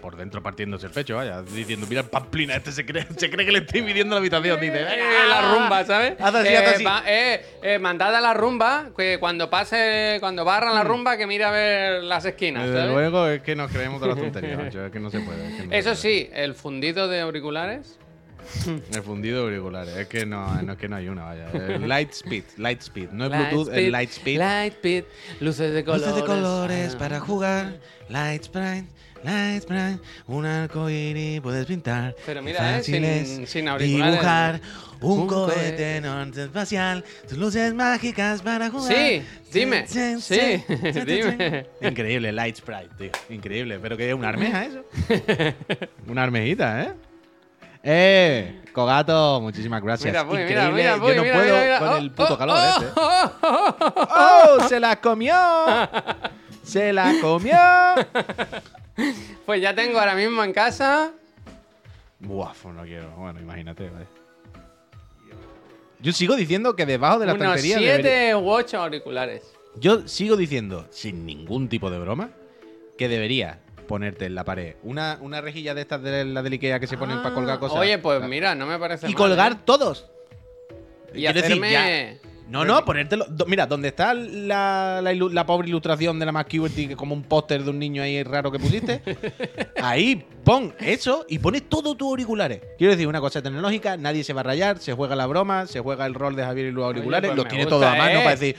Por 0.00 0.16
dentro 0.16 0.42
partiéndose 0.42 0.86
el 0.86 0.92
pecho, 0.92 1.16
vaya, 1.16 1.42
diciendo, 1.42 1.86
mira 1.88 2.00
el 2.02 2.08
pamplina, 2.08 2.56
este 2.56 2.72
se 2.72 2.84
cree, 2.86 3.06
se 3.16 3.30
cree 3.30 3.44
que 3.46 3.52
le 3.52 3.58
estoy 3.60 3.82
midiendo 3.82 4.14
la 4.14 4.18
habitación. 4.20 4.60
Dice, 4.60 4.80
Eh, 4.80 4.84
"Venga, 4.84 5.26
la 5.28 5.54
rumba, 5.54 5.84
¿sabes? 5.84 6.14
Haz 6.20 6.34
así, 6.34 6.48
eh, 6.48 6.56
haz 6.56 6.74
así. 6.74 6.84
va- 6.84 7.02
eh, 7.06 7.46
eh, 7.62 7.78
mandad 7.78 8.14
a 8.14 8.20
la 8.20 8.34
rumba, 8.34 8.86
que 8.96 9.18
cuando 9.20 9.50
pase, 9.50 10.16
cuando 10.20 10.44
barran 10.44 10.74
la 10.74 10.84
rumba, 10.84 11.16
que 11.16 11.26
mira 11.26 11.48
a 11.48 11.52
ver 11.52 12.02
las 12.02 12.24
esquinas, 12.24 12.64
Desde 12.66 12.78
¿sabes? 12.78 12.92
luego 12.92 13.26
es 13.28 13.42
que 13.42 13.54
nos 13.54 13.70
creemos 13.70 14.00
todas 14.00 14.16
las 14.16 14.24
tonterías, 14.24 14.58
macho, 14.64 14.86
es 14.86 14.90
que 14.92 15.00
no 15.00 15.10
se 15.10 15.20
puede. 15.20 15.46
es 15.48 15.52
que 15.54 15.62
no 15.64 15.70
se 15.70 15.78
Eso 15.78 15.90
puede. 15.90 15.96
sí, 15.96 16.30
el 16.32 16.54
fundido 16.54 17.06
de 17.08 17.20
auriculares. 17.20 17.98
El 18.92 19.02
fundido 19.02 19.38
de 19.38 19.44
auriculares, 19.44 19.96
es 19.96 20.06
que 20.06 20.26
no, 20.26 20.60
no, 20.62 20.72
es 20.72 20.78
que 20.78 20.86
no 20.88 20.96
hay 20.96 21.08
una, 21.08 21.24
vaya. 21.24 21.50
El 21.50 21.88
light 21.88 22.10
speed, 22.10 22.44
light 22.58 22.80
speed, 22.82 23.08
no 23.10 23.24
es 23.24 23.30
Light 23.30 23.50
Bluetooth, 23.50 23.68
speed, 23.68 23.84
es 23.86 23.90
light 23.92 24.10
speed. 24.10 24.38
Lightspeed, 24.38 25.04
luces 25.40 25.72
de 25.72 25.84
colores. 25.84 26.06
Luces 26.08 26.20
de 26.22 26.26
colores 26.26 26.92
Ah. 26.94 26.98
para 26.98 27.20
jugar, 27.20 27.76
light 28.10 28.42
sprite, 28.44 28.84
light 29.24 29.62
sprite, 29.62 29.98
un 30.26 30.46
arco 30.46 30.88
iris 30.90 31.40
puedes 31.40 31.66
pintar. 31.66 32.14
Pero 32.26 32.42
mira, 32.42 32.58
eh, 32.58 32.76
fácil 32.78 32.94
sin- 32.94 33.04
es 33.04 33.50
sin 33.50 33.68
auriculares. 33.68 34.12
Dibujar 34.14 34.60
un, 35.00 35.20
Un 35.20 35.26
cohete 35.26 35.54
cohete. 35.60 36.00
norte 36.00 36.42
espacial, 36.44 37.04
tus 37.28 37.38
luces 37.38 37.74
mágicas 37.74 38.42
para 38.42 38.70
jugar. 38.70 38.94
Sí, 38.94 39.22
dime, 39.52 39.86
sí, 39.86 40.16
chen, 40.20 40.64
dime. 41.06 41.66
Increíble, 41.80 42.32
light 42.32 42.56
sprite, 42.56 42.88
tío. 42.98 43.10
Increíble. 43.34 43.78
¿Pero 43.80 43.96
qué 43.96 44.08
es? 44.10 44.14
¿Una 44.14 44.28
armeja 44.28 44.64
eso? 44.64 44.84
una 46.06 46.22
armejita, 46.22 46.82
¿eh? 46.82 46.92
Eh, 47.86 48.62
Cogato, 48.72 49.40
muchísimas 49.42 49.82
gracias. 49.82 50.10
Mira, 50.10 50.22
Increíble. 50.42 50.72
mira, 50.72 50.96
Yo 50.96 51.14
no 51.14 51.22
mira, 51.22 51.34
puedo 51.34 51.54
mira, 51.54 51.64
mira. 51.64 51.78
con 51.80 51.88
Oh, 51.88 51.96
el 51.98 52.10
puto 52.12 52.34
oh, 52.34 52.38
calor 52.38 52.56
oh, 52.58 52.64
este. 52.72 52.86
oh, 52.96 53.32
oh. 53.42 54.08
¡Oh! 54.58 54.68
¡Se 54.68 54.80
la 54.80 54.96
comió! 55.00 55.34
¡Se 56.62 56.92
la 56.94 57.12
comió! 57.20 57.58
Pues 59.46 59.60
ya 59.60 59.74
tengo 59.74 59.98
ahora 59.98 60.14
mismo 60.14 60.42
en 60.42 60.52
casa. 60.52 61.12
Buah, 62.20 62.52
pues 62.62 62.74
no 62.74 62.82
quiero. 62.84 63.10
Bueno, 63.16 63.40
imagínate, 63.40 63.90
vale. 63.90 64.06
Yo 66.00 66.12
sigo 66.12 66.36
diciendo 66.36 66.74
que 66.76 66.86
debajo 66.86 67.18
de 67.18 67.26
la 67.26 67.34
unos 67.34 67.46
estantería. 67.56 67.78
7 67.78 68.02
debería- 68.08 68.38
u 68.38 68.48
8 68.50 68.78
auriculares. 68.80 69.42
Yo 69.76 70.06
sigo 70.06 70.36
diciendo, 70.36 70.86
sin 70.90 71.26
ningún 71.26 71.68
tipo 71.68 71.90
de 71.90 71.98
broma, 71.98 72.30
que 72.96 73.08
debería 73.08 73.58
ponerte 73.88 74.24
en 74.26 74.34
la 74.34 74.44
pared 74.44 74.76
una, 74.82 75.18
una 75.20 75.40
rejilla 75.42 75.74
de 75.74 75.82
estas 75.82 76.02
de 76.02 76.24
la 76.24 76.42
del 76.42 76.54
Ikea 76.54 76.80
que 76.80 76.86
se 76.86 76.96
ponen 76.96 77.22
para 77.22 77.34
colgar 77.34 77.56
Ah, 77.56 77.60
cosas. 77.60 77.78
Oye, 77.78 77.98
pues 77.98 78.22
mira, 78.22 78.54
no 78.54 78.64
me 78.66 78.78
parece 78.78 79.06
Y 79.06 79.10
mal, 79.10 79.16
colgar 79.18 79.52
¿eh? 79.52 79.56
todos. 79.64 80.06
Y 81.12 81.18
Quiero 81.20 81.40
hacerme. 81.40 82.18
No, 82.48 82.64
no, 82.64 82.84
ponértelo. 82.84 83.24
do- 83.28 83.46
Mira, 83.46 83.66
donde 83.66 83.88
está 83.88 84.12
la, 84.14 85.00
la 85.02 85.12
ilu- 85.12 85.32
la 85.32 85.46
pobre 85.46 85.68
ilustración 85.68 86.18
de 86.18 86.26
la 86.26 86.32
McCurity, 86.32 86.88
que 86.88 86.96
como 86.96 87.14
un 87.14 87.22
póster 87.22 87.64
de 87.64 87.70
un 87.70 87.78
niño 87.78 88.02
ahí 88.02 88.22
raro 88.22 88.52
que 88.52 88.58
pusiste, 88.58 89.00
ahí 89.82 90.24
pon 90.44 90.74
eso 90.78 91.24
y 91.28 91.38
pones 91.38 91.68
todo 91.68 91.94
tus 91.94 92.08
auriculares. 92.08 92.60
Quiero 92.78 92.92
decir, 92.92 93.08
una 93.08 93.20
cosa 93.20 93.40
tecnológica, 93.42 93.96
nadie 93.96 94.24
se 94.24 94.32
va 94.34 94.40
a 94.40 94.44
rayar, 94.44 94.78
se 94.78 94.92
juega 94.92 95.16
la 95.16 95.26
broma, 95.26 95.66
se 95.66 95.80
juega 95.80 96.04
el 96.06 96.14
rol 96.14 96.36
de 96.36 96.44
Javier 96.44 96.66
y 96.66 96.70
los 96.72 96.84
auriculares, 96.84 97.30
pues 97.30 97.36
los 97.36 97.44
me 97.44 97.50
tiene 97.50 97.64
gusta, 97.64 97.76
todo 97.76 97.86
a 97.86 97.96
mano 97.96 98.18
eh. 98.20 98.22
para 98.22 98.30
decir. 98.36 98.56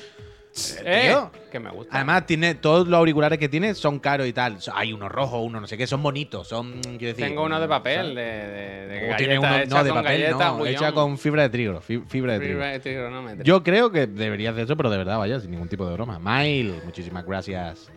Eh, 0.85 1.07
tío. 1.09 1.31
que 1.51 1.59
me 1.59 1.69
gusta. 1.69 1.93
Además, 1.95 2.25
tiene, 2.25 2.55
todos 2.55 2.87
los 2.87 2.97
auriculares 2.97 3.37
que 3.37 3.49
tiene 3.49 3.75
son 3.75 3.99
caros 3.99 4.25
y 4.27 4.31
tal. 4.33 4.57
Hay 4.73 4.93
uno 4.93 5.09
rojo, 5.09 5.41
uno 5.41 5.59
no 5.59 5.67
sé 5.67 5.77
qué, 5.77 5.85
son 5.85 6.01
bonitos, 6.01 6.47
son. 6.47 6.79
Quiero 6.81 6.97
decir, 7.13 7.25
Tengo 7.25 7.43
uno 7.43 7.59
de 7.59 7.67
papel, 7.67 8.15
de, 8.15 8.21
de, 8.23 8.87
de 8.87 9.15
tiene 9.17 9.37
uno, 9.37 9.55
hecha 9.57 9.75
no, 9.77 9.83
de 9.83 9.89
con 9.89 10.03
papel, 10.03 10.21
galleta, 10.21 10.45
no, 10.45 10.57
bullón. 10.57 10.73
hecha 10.73 10.91
con 10.93 11.17
fibra 11.17 11.41
de 11.43 11.49
trigo. 11.49 11.81
fi- 11.81 12.01
Fibra 12.07 12.33
de 12.33 12.39
trigo. 12.39 12.53
Fibra 12.79 13.35
de. 13.35 13.43
Yo 13.43 13.63
creo 13.63 13.91
que 13.91 14.07
deberías 14.07 14.53
hacer 14.53 14.63
eso, 14.65 14.77
pero 14.77 14.89
de 14.89 14.97
verdad, 14.97 15.17
vaya, 15.17 15.39
sin 15.41 15.51
ningún 15.51 15.67
tipo 15.67 15.85
de 15.87 15.93
broma. 15.93 16.19
Mile, 16.19 16.79
muchísimas 16.85 17.25
gracias. 17.25 17.91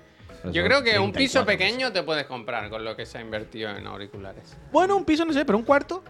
Yo 0.53 0.65
creo 0.65 0.83
que 0.83 0.99
un 0.99 1.13
piso 1.13 1.45
34 1.45 1.47
pequeño 1.47 1.93
te 1.93 2.03
puedes 2.03 2.27
comprar 2.27 2.69
con 2.71 2.85
lo 2.85 2.97
que 2.97 3.07
se 3.07 3.19
ha 3.19 3.21
invertido 3.21 3.71
en 3.71 3.87
auriculares. 3.87 4.57
Bueno, 4.73 4.97
un 4.97 5.05
piso 5.05 5.25
no 5.25 5.33
sé, 5.33 5.45
pero 5.45 5.59
un 5.59 5.65
cuarto. 5.65 6.05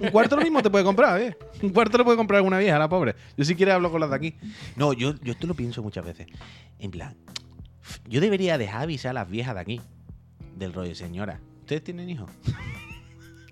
un 0.00 0.10
cuarto 0.10 0.36
lo 0.36 0.42
mismo 0.42 0.62
te 0.62 0.70
puede 0.70 0.84
comprar, 0.84 1.20
¿eh? 1.20 1.36
Un 1.62 1.70
cuarto 1.70 1.98
lo 1.98 2.04
puede 2.04 2.16
comprar 2.16 2.38
alguna 2.38 2.58
vieja, 2.58 2.78
la 2.78 2.88
pobre. 2.88 3.14
Yo 3.36 3.44
si 3.44 3.54
quieres 3.54 3.74
hablo 3.74 3.90
con 3.90 4.00
las 4.00 4.10
de 4.10 4.16
aquí. 4.16 4.34
No, 4.76 4.92
yo, 4.92 5.14
yo 5.22 5.32
esto 5.32 5.46
lo 5.46 5.54
pienso 5.54 5.82
muchas 5.82 6.04
veces. 6.04 6.26
En 6.78 6.90
plan, 6.90 7.16
yo 8.08 8.20
debería 8.20 8.58
dejar 8.58 8.82
avisar 8.82 9.10
a 9.10 9.14
las 9.14 9.28
viejas 9.30 9.54
de 9.54 9.60
aquí. 9.60 9.80
Del 10.56 10.72
rollo, 10.72 10.94
señora. 10.94 11.40
¿Ustedes 11.60 11.82
tienen 11.84 12.10
hijos? 12.10 12.30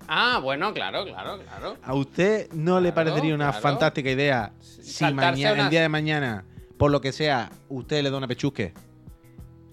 Ah, 0.09 0.41
bueno, 0.43 0.75
claro, 0.75 1.05
claro, 1.05 1.39
claro. 1.43 1.77
¿A 1.85 1.95
usted 1.95 2.51
no 2.53 2.81
le 2.81 2.93
parecería 2.93 3.35
una 3.35 3.47
claro. 3.51 3.63
fantástica 3.63 4.11
idea 4.11 4.53
si 4.61 4.83
Saltarse 4.83 5.31
mañana, 5.37 5.53
unas- 5.55 5.65
el 5.67 5.71
día 5.71 5.83
de 5.83 5.89
mañana, 5.89 6.45
por 6.77 6.91
lo 6.91 7.01
que 7.01 7.13
sea, 7.13 7.51
usted 7.69 8.03
le 8.03 8.11
da 8.11 8.17
una 8.19 8.27
pechusque 8.27 8.73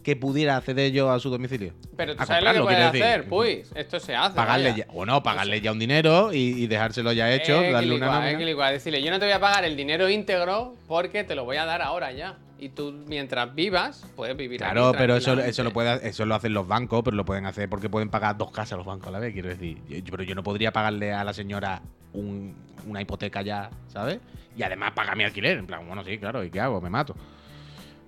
que 0.07 0.15
pudiera 0.15 0.55
acceder 0.55 0.93
yo 0.93 1.11
a 1.11 1.19
su 1.19 1.29
domicilio? 1.29 1.73
Pero 1.97 2.15
tú 2.15 2.23
A 2.23 2.25
sabes 2.25 2.45
lo 2.45 2.53
que 2.53 2.59
puedes 2.61 2.79
hacer, 2.85 3.25
pues. 3.27 3.69
Esto 3.75 3.99
se 3.99 4.15
hace. 4.15 4.37
Pagarle 4.37 4.71
vaya. 4.71 4.85
ya, 4.87 4.93
o 4.93 5.05
no, 5.05 5.21
pagarle 5.21 5.59
ya 5.59 5.73
un 5.73 5.79
dinero 5.79 6.31
y, 6.31 6.37
y 6.63 6.67
dejárselo 6.67 7.11
ya 7.11 7.29
hecho, 7.33 7.61
Eh, 7.61 7.73
darle 7.73 7.97
una 7.97 8.05
nómina. 8.21 8.69
eh. 8.69 8.71
Decirle, 8.71 9.01
yo 9.03 9.11
no 9.11 9.19
te 9.19 9.25
voy 9.25 9.33
a 9.33 9.41
pagar 9.41 9.65
el 9.65 9.75
dinero 9.75 10.09
íntegro 10.09 10.75
porque 10.87 11.25
te 11.25 11.35
lo 11.35 11.43
voy 11.43 11.57
a 11.57 11.65
dar 11.65 11.81
ahora 11.81 12.13
ya. 12.13 12.37
Y 12.57 12.69
tú, 12.69 13.03
mientras 13.05 13.53
vivas, 13.53 14.05
puedes 14.15 14.37
vivir 14.37 14.59
Claro, 14.61 14.87
aquí 14.87 14.97
pero 14.97 15.17
eso, 15.17 15.37
eso 15.41 15.61
lo 15.65 15.73
puede, 15.73 16.07
eso 16.07 16.25
lo 16.25 16.35
hacen 16.35 16.53
los 16.53 16.65
bancos, 16.69 17.01
pero 17.03 17.17
lo 17.17 17.25
pueden 17.25 17.45
hacer 17.45 17.67
porque 17.67 17.89
pueden 17.89 18.07
pagar 18.09 18.37
dos 18.37 18.49
casas 18.51 18.77
los 18.77 18.85
bancos 18.87 19.09
a 19.09 19.11
la 19.11 19.19
vez, 19.19 19.33
quiero 19.33 19.49
decir. 19.49 19.77
Yo- 19.89 19.97
pero 20.09 20.23
yo 20.23 20.35
no 20.35 20.41
podría 20.41 20.71
pagarle 20.71 21.11
a 21.11 21.25
la 21.25 21.33
señora 21.33 21.81
un- 22.13 22.55
una 22.87 23.01
hipoteca 23.01 23.41
ya, 23.41 23.69
¿sabes? 23.89 24.19
Y 24.55 24.63
además 24.63 24.93
pagar 24.93 25.17
mi 25.17 25.25
alquiler. 25.25 25.57
En 25.57 25.67
plan, 25.67 25.85
bueno, 25.85 26.01
sí, 26.05 26.17
claro, 26.17 26.45
¿y 26.45 26.49
qué 26.49 26.61
hago? 26.61 26.79
Me 26.79 26.89
mato. 26.89 27.13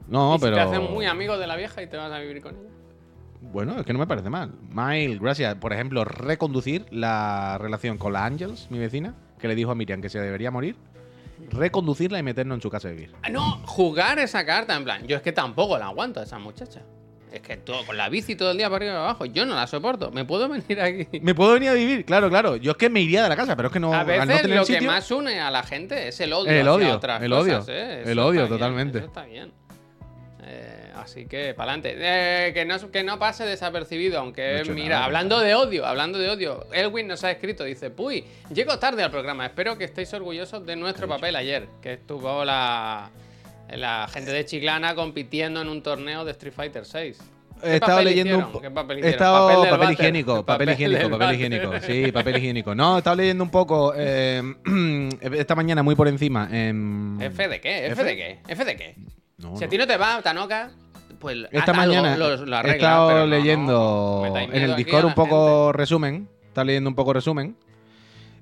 No, 0.09 0.35
Y 0.35 0.39
si 0.39 0.43
pero. 0.45 0.55
te 0.55 0.61
haces 0.61 0.79
muy 0.89 1.05
amigo 1.05 1.37
de 1.37 1.47
la 1.47 1.55
vieja 1.55 1.81
y 1.81 1.87
te 1.87 1.97
vas 1.97 2.11
a 2.11 2.19
vivir 2.19 2.41
con 2.41 2.55
ella. 2.55 2.69
Bueno, 3.41 3.79
es 3.79 3.85
que 3.85 3.93
no 3.93 3.99
me 3.99 4.07
parece 4.07 4.29
mal. 4.29 4.51
Mile, 4.69 5.17
gracias. 5.21 5.55
Por 5.55 5.71
ejemplo, 5.71 6.03
reconducir 6.03 6.85
la 6.91 7.57
relación 7.57 7.97
con 7.97 8.13
la 8.13 8.25
Angels, 8.25 8.67
mi 8.69 8.79
vecina, 8.79 9.15
que 9.39 9.47
le 9.47 9.55
dijo 9.55 9.71
a 9.71 9.75
Miriam 9.75 10.01
que 10.01 10.09
se 10.09 10.19
debería 10.19 10.51
morir. 10.51 10.75
Reconducirla 11.51 12.19
y 12.19 12.23
meternos 12.23 12.57
en 12.57 12.61
su 12.61 12.69
casa 12.69 12.89
a 12.89 12.91
vivir. 12.91 13.13
Ah, 13.23 13.29
No, 13.29 13.61
jugar 13.65 14.19
esa 14.19 14.45
carta, 14.45 14.75
en 14.75 14.83
plan, 14.83 15.07
yo 15.07 15.15
es 15.15 15.21
que 15.21 15.31
tampoco 15.31 15.77
la 15.77 15.85
aguanto 15.87 16.19
a 16.19 16.23
esa 16.23 16.37
muchacha. 16.37 16.81
Es 17.31 17.41
que 17.41 17.57
todo, 17.57 17.85
con 17.85 17.95
la 17.95 18.09
bici 18.09 18.35
todo 18.35 18.51
el 18.51 18.57
día 18.57 18.67
para 18.69 18.77
arriba 18.77 18.91
y 18.91 18.95
para 18.95 19.05
abajo, 19.05 19.25
yo 19.25 19.45
no 19.45 19.55
la 19.55 19.67
soporto. 19.67 20.11
¿Me 20.11 20.25
puedo 20.25 20.49
venir 20.49 20.81
aquí? 20.81 21.19
Me 21.21 21.33
puedo 21.35 21.53
venir 21.53 21.69
a 21.69 21.73
vivir, 21.73 22.03
claro, 22.03 22.27
claro. 22.29 22.55
Yo 22.57 22.71
es 22.71 22.77
que 22.77 22.89
me 22.89 23.01
iría 23.01 23.21
de 23.23 23.29
la 23.29 23.35
casa, 23.35 23.55
pero 23.55 23.67
es 23.67 23.73
que 23.73 23.79
no. 23.79 23.93
a 23.93 24.01
al 24.01 24.05
veces 24.07 24.27
no 24.27 24.35
tener 24.41 24.57
lo 24.57 24.65
que 24.65 24.73
sitio- 24.73 24.87
más 24.91 25.09
une 25.11 25.39
a 25.39 25.49
la 25.51 25.63
gente 25.63 26.07
es 26.07 26.19
el 26.19 26.33
odio. 26.33 26.51
El 26.51 26.67
odio, 26.67 26.95
otras 26.95 27.21
el 27.21 27.29
cosas, 27.31 27.65
odio, 27.67 27.73
¿eh? 27.75 28.03
el 28.05 28.19
odio, 28.19 28.31
bien, 28.41 28.47
totalmente. 28.49 28.97
eso 28.97 29.07
está 29.07 29.25
bien. 29.25 29.51
Eh, 30.51 30.91
así 30.95 31.27
que, 31.27 31.53
para 31.53 31.73
adelante. 31.73 32.53
que, 32.55 32.65
no, 32.65 32.91
que 32.91 33.03
no 33.03 33.19
pase 33.19 33.45
desapercibido, 33.45 34.15
No 34.15 34.23
he 34.23 34.25
aunque, 34.25 34.63
mira, 34.73 34.95
nada, 34.95 35.05
hablando 35.05 35.39
de 35.41 35.53
odio, 35.53 35.85
hablando 35.85 36.17
de 36.17 36.27
odio, 36.27 36.65
Elwin 36.73 37.07
nos 37.07 37.23
ha 37.23 37.29
escrito, 37.29 37.63
dice, 37.65 37.91
Puy, 37.91 38.25
llego 38.51 38.79
tarde 38.79 39.03
al 39.03 39.11
programa, 39.11 39.45
espero 39.45 39.77
que 39.77 39.83
estéis 39.83 40.11
orgullosos 40.13 40.65
de 40.65 40.75
nuestro 40.75 41.07
papel 41.07 41.35
ayer, 41.35 41.67
que 41.83 41.93
estuvo 41.93 42.43
la, 42.43 43.11
la 43.69 44.07
gente 44.11 44.31
de 44.31 44.43
Chiclana 44.45 44.95
compitiendo 44.95 45.61
en 45.61 45.69
un 45.69 45.83
torneo 45.83 46.25
de 46.25 46.31
Street 46.31 46.53
Fighter 46.55 46.83
6. 46.85 47.19
He 47.61 47.75
estado 47.75 48.01
leyendo 48.01 48.37
un 48.37 48.51
po- 48.53 48.61
¿Qué 48.61 48.71
papel 48.71 48.97
He 48.97 48.99
hicieron? 49.01 49.13
estado 49.21 49.69
papel, 49.69 49.91
higiénico, 49.91 50.45
papel 50.45 50.69
higiénico, 50.71 51.09
papel 51.09 51.35
higiénico. 51.35 51.79
Sí, 51.81 52.11
papel 52.11 52.37
higiénico. 52.37 52.73
No, 52.73 52.95
he 52.95 52.97
estado 52.99 53.17
leyendo 53.17 53.43
un 53.43 53.51
poco 53.51 53.93
eh, 53.97 54.41
esta 55.33 55.55
mañana 55.55 55.83
muy 55.83 55.93
por 55.93 56.07
encima. 56.07 56.47
en- 56.51 57.17
¿F 57.21 57.47
de 57.49 57.59
qué? 57.61 57.85
¿F, 57.87 57.91
¿F? 57.93 58.03
de 58.05 58.15
qué? 58.15 58.39
¿F 58.47 58.63
de 58.65 58.75
qué? 58.77 58.95
No, 59.41 59.55
si 59.57 59.63
a 59.63 59.69
ti 59.69 59.77
no 59.77 59.87
te 59.87 59.97
va, 59.97 60.21
Tanoka, 60.21 60.71
pues 61.19 61.37
Esta 61.51 61.71
algo 61.71 61.75
mañana 61.75 62.17
lo- 62.17 62.35
lo 62.45 62.55
he 62.55 62.59
arregla, 62.59 62.75
estado 62.75 63.07
pero 63.07 63.19
no, 63.19 63.25
no, 63.25 63.31
leyendo 63.35 64.33
en 64.51 64.63
el 64.63 64.75
Discord 64.75 65.05
un 65.05 65.13
poco 65.13 65.71
resumen. 65.73 66.27
Está 66.47 66.63
leyendo 66.63 66.89
un 66.89 66.95
poco 66.95 67.13
resumen. 67.13 67.55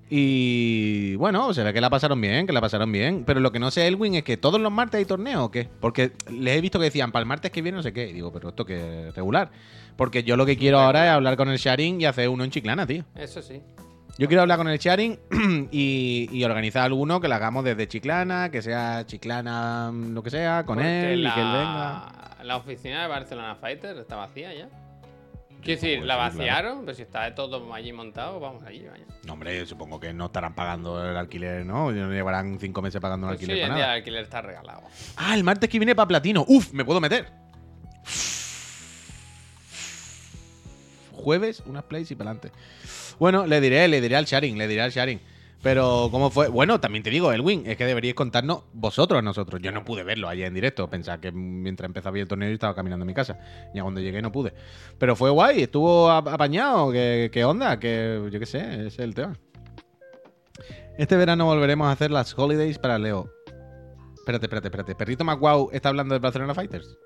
Y 0.10 1.16
bueno, 1.18 1.54
se 1.54 1.64
ve 1.64 1.74
que 1.74 1.82
la 1.82 1.90
pasaron 1.90 2.20
bien, 2.22 2.48
que 2.48 2.54
la 2.54 2.62
pasaron 2.62 2.90
bien. 2.92 3.24
Pero 3.26 3.42
lo 3.42 3.52
que 3.52 3.60
no 3.60 3.72
sé, 3.72 3.88
Elwin, 3.88 4.16
es 4.16 4.24
que 4.24 4.38
todos 4.38 4.60
los 4.60 4.72
martes 4.72 5.00
hay 5.00 5.06
torneo 5.06 5.46
o 5.46 5.52
qué. 5.52 5.68
Porque 5.82 6.14
les 6.32 6.58
he 6.58 6.62
visto 6.62 6.80
que 6.80 6.86
decían 6.86 7.12
para 7.12 7.22
el 7.22 7.28
martes 7.28 7.52
que 7.52 7.62
viene 7.62 7.76
no 7.76 7.84
sé 7.84 7.92
qué. 7.92 8.08
Y 8.10 8.14
digo, 8.14 8.32
pero 8.32 8.50
esto 8.50 8.66
que 8.66 9.10
es 9.10 9.16
regular. 9.16 9.52
Porque 9.98 10.24
yo 10.24 10.38
lo 10.38 10.46
que 10.46 10.58
quiero 10.58 10.80
ahora 10.80 11.06
es 11.06 11.12
hablar 11.12 11.36
con 11.36 11.50
el 11.50 11.58
Sharing 11.58 12.00
y 12.02 12.06
hacer 12.06 12.30
uno 12.30 12.44
en 12.46 12.52
Chiclana, 12.52 12.88
tío. 12.88 13.04
Eso 13.16 13.42
sí. 13.42 13.62
Yo 14.18 14.28
quiero 14.28 14.42
hablar 14.42 14.58
con 14.58 14.68
el 14.68 14.80
Sharing 14.80 15.20
y, 15.72 16.28
y 16.32 16.44
organizar 16.44 16.84
alguno 16.84 17.22
que 17.22 17.28
lo 17.28 17.36
hagamos 17.36 17.64
desde 17.64 17.88
Chiclana, 17.88 18.50
que 18.50 18.62
sea 18.64 19.06
Chiclana 19.06 19.92
mm, 19.92 20.14
lo 20.14 20.24
que 20.24 20.30
sea, 20.32 20.64
con 20.66 20.78
Porque 20.78 21.14
él 21.14 21.24
la, 21.24 21.30
y 21.30 21.34
que 21.34 21.40
él 21.42 21.48
venga. 21.48 22.12
La 22.44 22.56
oficina 22.58 23.02
de 23.04 23.08
Barcelona 23.08 23.56
Fighter 23.56 23.96
está 23.98 24.16
vacía 24.16 24.54
ya. 24.54 24.70
Quiero 25.62 25.82
decir, 25.82 26.00
la 26.04 26.14
sí, 26.16 26.20
claro. 26.20 26.38
vaciaron, 26.38 26.80
pero 26.86 26.96
si 26.96 27.02
está 27.02 27.34
todo 27.36 27.74
allí 27.74 27.92
montado, 27.92 28.40
vamos 28.40 28.64
allí, 28.64 28.86
vaya. 28.88 29.04
No, 29.26 29.34
hombre, 29.34 29.66
supongo 29.66 30.00
que 30.00 30.14
no 30.14 30.28
estarán 30.28 30.54
pagando 30.56 31.04
el 31.04 31.18
alquiler, 31.18 31.66
¿no? 31.66 31.92
No 31.92 32.12
llevarán 32.12 32.58
cinco 32.60 32.82
meses 32.82 33.02
pagando 33.02 33.28
el 33.30 33.36
Pues 33.36 33.46
sí, 33.46 33.52
alquiler 33.52 33.64
el 33.64 33.68
para 33.70 33.76
día 33.76 33.84
nada. 33.86 33.94
del 33.94 34.02
alquiler 34.02 34.24
está 34.24 34.42
regalado. 34.42 34.82
Ah, 35.18 35.36
el 35.36 35.44
martes 35.44 35.70
que 35.70 35.78
viene 35.80 35.94
para 35.96 36.08
Platino. 36.08 36.46
Uf, 36.48 36.72
me 36.74 36.86
puedo 36.86 37.02
meter. 37.02 37.28
Jueves, 41.12 41.64
unas 41.66 41.84
plays 41.84 42.10
y 42.12 42.16
para 42.16 42.32
adelante. 42.32 42.58
Bueno, 43.20 43.46
le 43.46 43.60
diré, 43.62 43.88
le 43.88 44.02
diré 44.02 44.16
al 44.16 44.26
sharing, 44.26 44.58
le 44.58 44.68
diré 44.68 44.82
al 44.82 44.92
sharing. 44.92 45.20
Pero, 45.64 46.10
¿cómo 46.12 46.30
fue? 46.30 46.50
Bueno, 46.50 46.80
también 46.80 47.04
te 47.04 47.10
digo, 47.10 47.34
Elwin, 47.34 47.64
es 47.66 47.78
que 47.78 47.86
deberíais 47.86 48.14
contarnos 48.14 48.62
vosotros 48.74 49.18
a 49.18 49.22
nosotros. 49.24 49.60
Yo 49.60 49.72
no 49.72 49.84
pude 49.84 50.04
verlo 50.04 50.30
ayer 50.30 50.46
en 50.46 50.54
directo. 50.54 50.88
Pensaba 50.88 51.20
que 51.20 51.32
mientras 51.32 51.88
empezaba 51.88 52.18
el 52.20 52.28
torneo 52.28 52.48
yo 52.48 52.54
estaba 52.54 52.76
caminando 52.76 53.04
a 53.04 53.08
mi 53.08 53.16
casa. 53.16 53.40
Ya 53.74 53.82
cuando 53.82 54.00
llegué 54.00 54.22
no 54.22 54.32
pude. 54.32 54.54
Pero 55.00 55.16
fue 55.16 55.32
guay, 55.32 55.64
estuvo 55.64 56.12
ap- 56.12 56.28
apañado. 56.28 56.92
¿Qué, 56.92 57.44
onda? 57.44 57.80
Que 57.80 58.30
yo 58.32 58.40
qué 58.40 58.46
sé, 58.46 58.60
ese 58.60 58.88
es 58.88 59.00
el 59.00 59.16
tema. 59.16 59.36
Este 60.98 61.16
verano 61.18 61.46
volveremos 61.46 61.88
a 61.88 61.92
hacer 61.92 62.12
las 62.12 62.38
holidays 62.38 62.78
para 62.78 63.00
Leo. 63.00 63.30
Espérate, 64.16 64.46
espérate, 64.46 64.68
espérate. 64.68 64.96
¿Perrito 64.96 65.24
McWow 65.24 65.70
está 65.72 65.90
hablando 65.90 66.14
de 66.14 66.20
Barcelona 66.20 66.54
Fighters? 66.54 66.98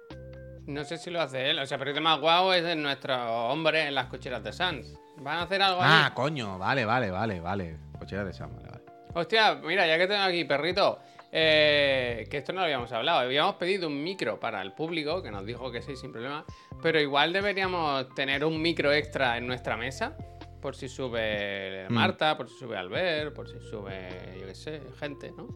No 0.67 0.83
sé 0.83 0.97
si 0.97 1.09
lo 1.09 1.21
hace 1.21 1.49
él. 1.49 1.59
O 1.59 1.65
sea, 1.65 1.77
pero 1.77 1.91
el 1.91 2.01
más 2.01 2.19
guau 2.19 2.51
es 2.53 2.63
de 2.63 2.75
nuestro 2.75 3.15
hombre 3.47 3.87
en 3.87 3.95
las 3.95 4.07
cocheras 4.07 4.43
de 4.43 4.53
Sans. 4.53 4.93
¿Van 5.17 5.37
a 5.37 5.41
hacer 5.43 5.61
algo 5.61 5.79
Ah, 5.81 6.05
ahí? 6.07 6.11
coño. 6.13 6.57
Vale, 6.57 6.85
vale, 6.85 7.11
vale, 7.11 7.39
vale. 7.39 7.77
Cochera 7.99 8.23
de 8.23 8.33
Sam, 8.33 8.55
vale, 8.55 8.69
vale. 8.69 8.81
Hostia, 9.13 9.55
mira, 9.55 9.85
ya 9.85 9.97
que 9.97 10.07
tengo 10.07 10.23
aquí, 10.23 10.45
perrito. 10.45 10.99
eh, 11.33 12.27
que 12.29 12.37
esto 12.37 12.51
no 12.51 12.59
lo 12.59 12.65
habíamos 12.65 12.91
hablado. 12.91 13.19
Habíamos 13.19 13.55
pedido 13.55 13.87
un 13.87 14.03
micro 14.03 14.37
para 14.39 14.61
el 14.61 14.73
público, 14.73 15.21
que 15.23 15.31
nos 15.31 15.45
dijo 15.45 15.71
que 15.71 15.81
sí, 15.81 15.95
sin 15.95 16.11
problema. 16.11 16.43
Pero 16.81 16.99
igual 16.99 17.31
deberíamos 17.31 18.13
tener 18.15 18.43
un 18.43 18.61
micro 18.61 18.91
extra 18.91 19.37
en 19.37 19.47
nuestra 19.47 19.77
mesa. 19.77 20.17
Por 20.61 20.75
si 20.75 20.87
sube 20.89 21.87
Mm. 21.89 21.93
Marta, 21.93 22.35
por 22.37 22.49
si 22.49 22.55
sube 22.57 22.77
Albert, 22.77 23.33
por 23.33 23.47
si 23.49 23.59
sube, 23.61 24.37
yo 24.39 24.45
qué 24.47 24.55
sé, 24.55 24.81
gente, 24.99 25.31
¿no? 25.31 25.47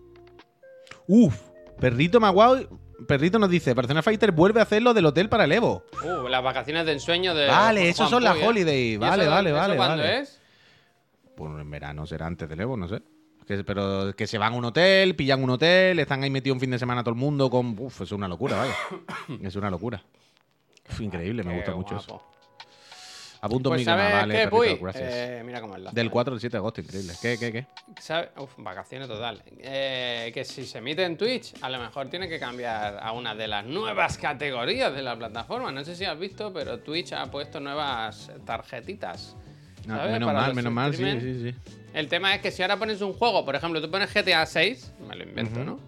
Uf, 1.07 1.39
Perrito 1.79 2.19
McWow. 2.19 2.67
Perrito 3.07 3.39
nos 3.39 3.49
dice: 3.49 3.73
Barcelona 3.73 4.01
Fighter 4.01 4.31
vuelve 4.31 4.59
a 4.59 4.63
hacer 4.63 4.81
lo 4.81 4.93
del 4.93 5.05
hotel 5.05 5.29
para 5.29 5.43
el 5.45 5.51
Evo. 5.51 5.83
Uh, 6.03 6.27
las 6.27 6.43
vacaciones 6.43 6.85
de 6.85 6.93
ensueño 6.93 7.33
de. 7.35 7.47
Vale, 7.47 7.89
esos 7.89 8.09
son 8.09 8.23
las 8.23 8.35
Puy, 8.37 8.45
holiday. 8.45 8.93
¿Y 8.93 8.97
Vale, 8.97 9.23
eso- 9.23 9.31
vale, 9.31 9.49
eso 9.49 9.59
vale, 9.59 9.75
cuándo 9.75 10.03
vale. 10.03 10.19
es? 10.19 10.41
Pues 11.35 11.51
en 11.59 11.69
verano 11.69 12.05
será 12.07 12.25
antes 12.27 12.47
del 12.47 12.61
Evo, 12.61 12.77
no 12.77 12.87
sé. 12.87 13.01
Que- 13.45 13.63
pero 13.63 14.13
que 14.15 14.25
se 14.25 14.37
van 14.37 14.53
a 14.53 14.55
un 14.57 14.65
hotel, 14.65 15.15
pillan 15.15 15.43
un 15.43 15.49
hotel, 15.51 15.99
están 15.99 16.23
ahí 16.23 16.29
metidos 16.29 16.55
un 16.55 16.59
fin 16.61 16.71
de 16.71 16.79
semana 16.79 17.03
todo 17.03 17.11
el 17.13 17.19
mundo 17.19 17.49
con. 17.49 17.75
Uf, 17.77 18.01
es 18.01 18.11
una 18.11 18.27
locura, 18.27 18.57
vaya. 18.57 18.75
es 19.43 19.55
una 19.55 19.69
locura. 19.69 20.01
Uf, 20.89 21.01
increíble, 21.01 21.43
me 21.43 21.51
Qué 21.51 21.55
gusta 21.57 21.75
mucho 21.75 21.97
eso. 21.97 22.23
Apunto 23.45 23.69
Pues 23.69 23.81
mi 23.81 23.85
canal, 23.85 24.09
¿sabes 24.09 24.49
vale, 24.49 24.67
qué, 24.67 24.77
gracias. 24.81 25.13
Eh, 25.13 25.43
mira 25.45 25.61
cómo 25.61 25.75
es 25.75 25.83
la 25.83 25.91
Del 25.91 26.09
4 26.09 26.33
al 26.33 26.39
7 26.39 26.51
de 26.51 26.57
agosto, 26.57 26.81
increíble. 26.81 27.13
¿Qué, 27.21 27.37
qué, 27.37 27.51
qué? 27.51 27.67
¿Sabe? 28.01 28.29
Uf, 28.39 28.53
vacaciones 28.57 29.07
total. 29.07 29.43
Eh, 29.59 30.31
que 30.33 30.43
si 30.43 30.65
se 30.65 30.79
emite 30.79 31.03
en 31.03 31.15
Twitch, 31.15 31.53
a 31.61 31.69
lo 31.69 31.77
mejor 31.77 32.09
tiene 32.09 32.27
que 32.27 32.39
cambiar 32.39 32.97
a 32.99 33.11
una 33.11 33.35
de 33.35 33.47
las 33.47 33.63
nuevas 33.63 34.17
categorías 34.17 34.95
de 34.95 35.03
la 35.03 35.15
plataforma. 35.15 35.71
No 35.71 35.85
sé 35.85 35.95
si 35.95 36.05
has 36.05 36.17
visto, 36.17 36.51
pero 36.51 36.79
Twitch 36.79 37.13
ha 37.13 37.29
puesto 37.29 37.59
nuevas 37.59 38.31
tarjetitas. 38.47 39.35
Ah, 39.87 40.07
menos 40.09 40.25
Para 40.25 40.41
mal, 40.41 40.55
menos 40.55 40.73
mal, 40.73 40.95
sí, 40.95 41.03
sí, 41.21 41.51
sí. 41.51 41.55
El 41.93 42.07
tema 42.07 42.33
es 42.33 42.41
que 42.41 42.49
si 42.49 42.63
ahora 42.63 42.77
pones 42.77 42.99
un 43.01 43.13
juego, 43.13 43.45
por 43.45 43.55
ejemplo, 43.55 43.79
tú 43.79 43.91
pones 43.91 44.11
GTA 44.11 44.43
6, 44.47 44.93
me 45.07 45.15
lo 45.15 45.23
invento. 45.23 45.63
¿no? 45.63 45.79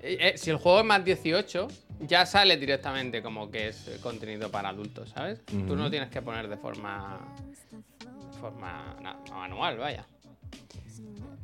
Eh, 0.00 0.34
si 0.36 0.50
el 0.50 0.58
juego 0.58 0.80
es 0.80 0.84
más 0.84 1.02
18, 1.02 1.66
ya 2.00 2.26
sale 2.26 2.56
directamente 2.56 3.22
como 3.22 3.50
que 3.50 3.68
es 3.68 3.88
eh, 3.88 3.98
contenido 4.02 4.50
para 4.50 4.68
adultos, 4.70 5.10
¿sabes? 5.10 5.44
Tú 5.46 5.56
no 5.56 5.64
Ujú. 5.74 5.76
lo 5.84 5.90
tienes 5.90 6.10
que 6.10 6.22
poner 6.22 6.48
de 6.48 6.56
forma. 6.56 7.18
de 8.00 8.38
forma 8.40 8.96
manual, 9.30 9.78
vaya. 9.78 10.06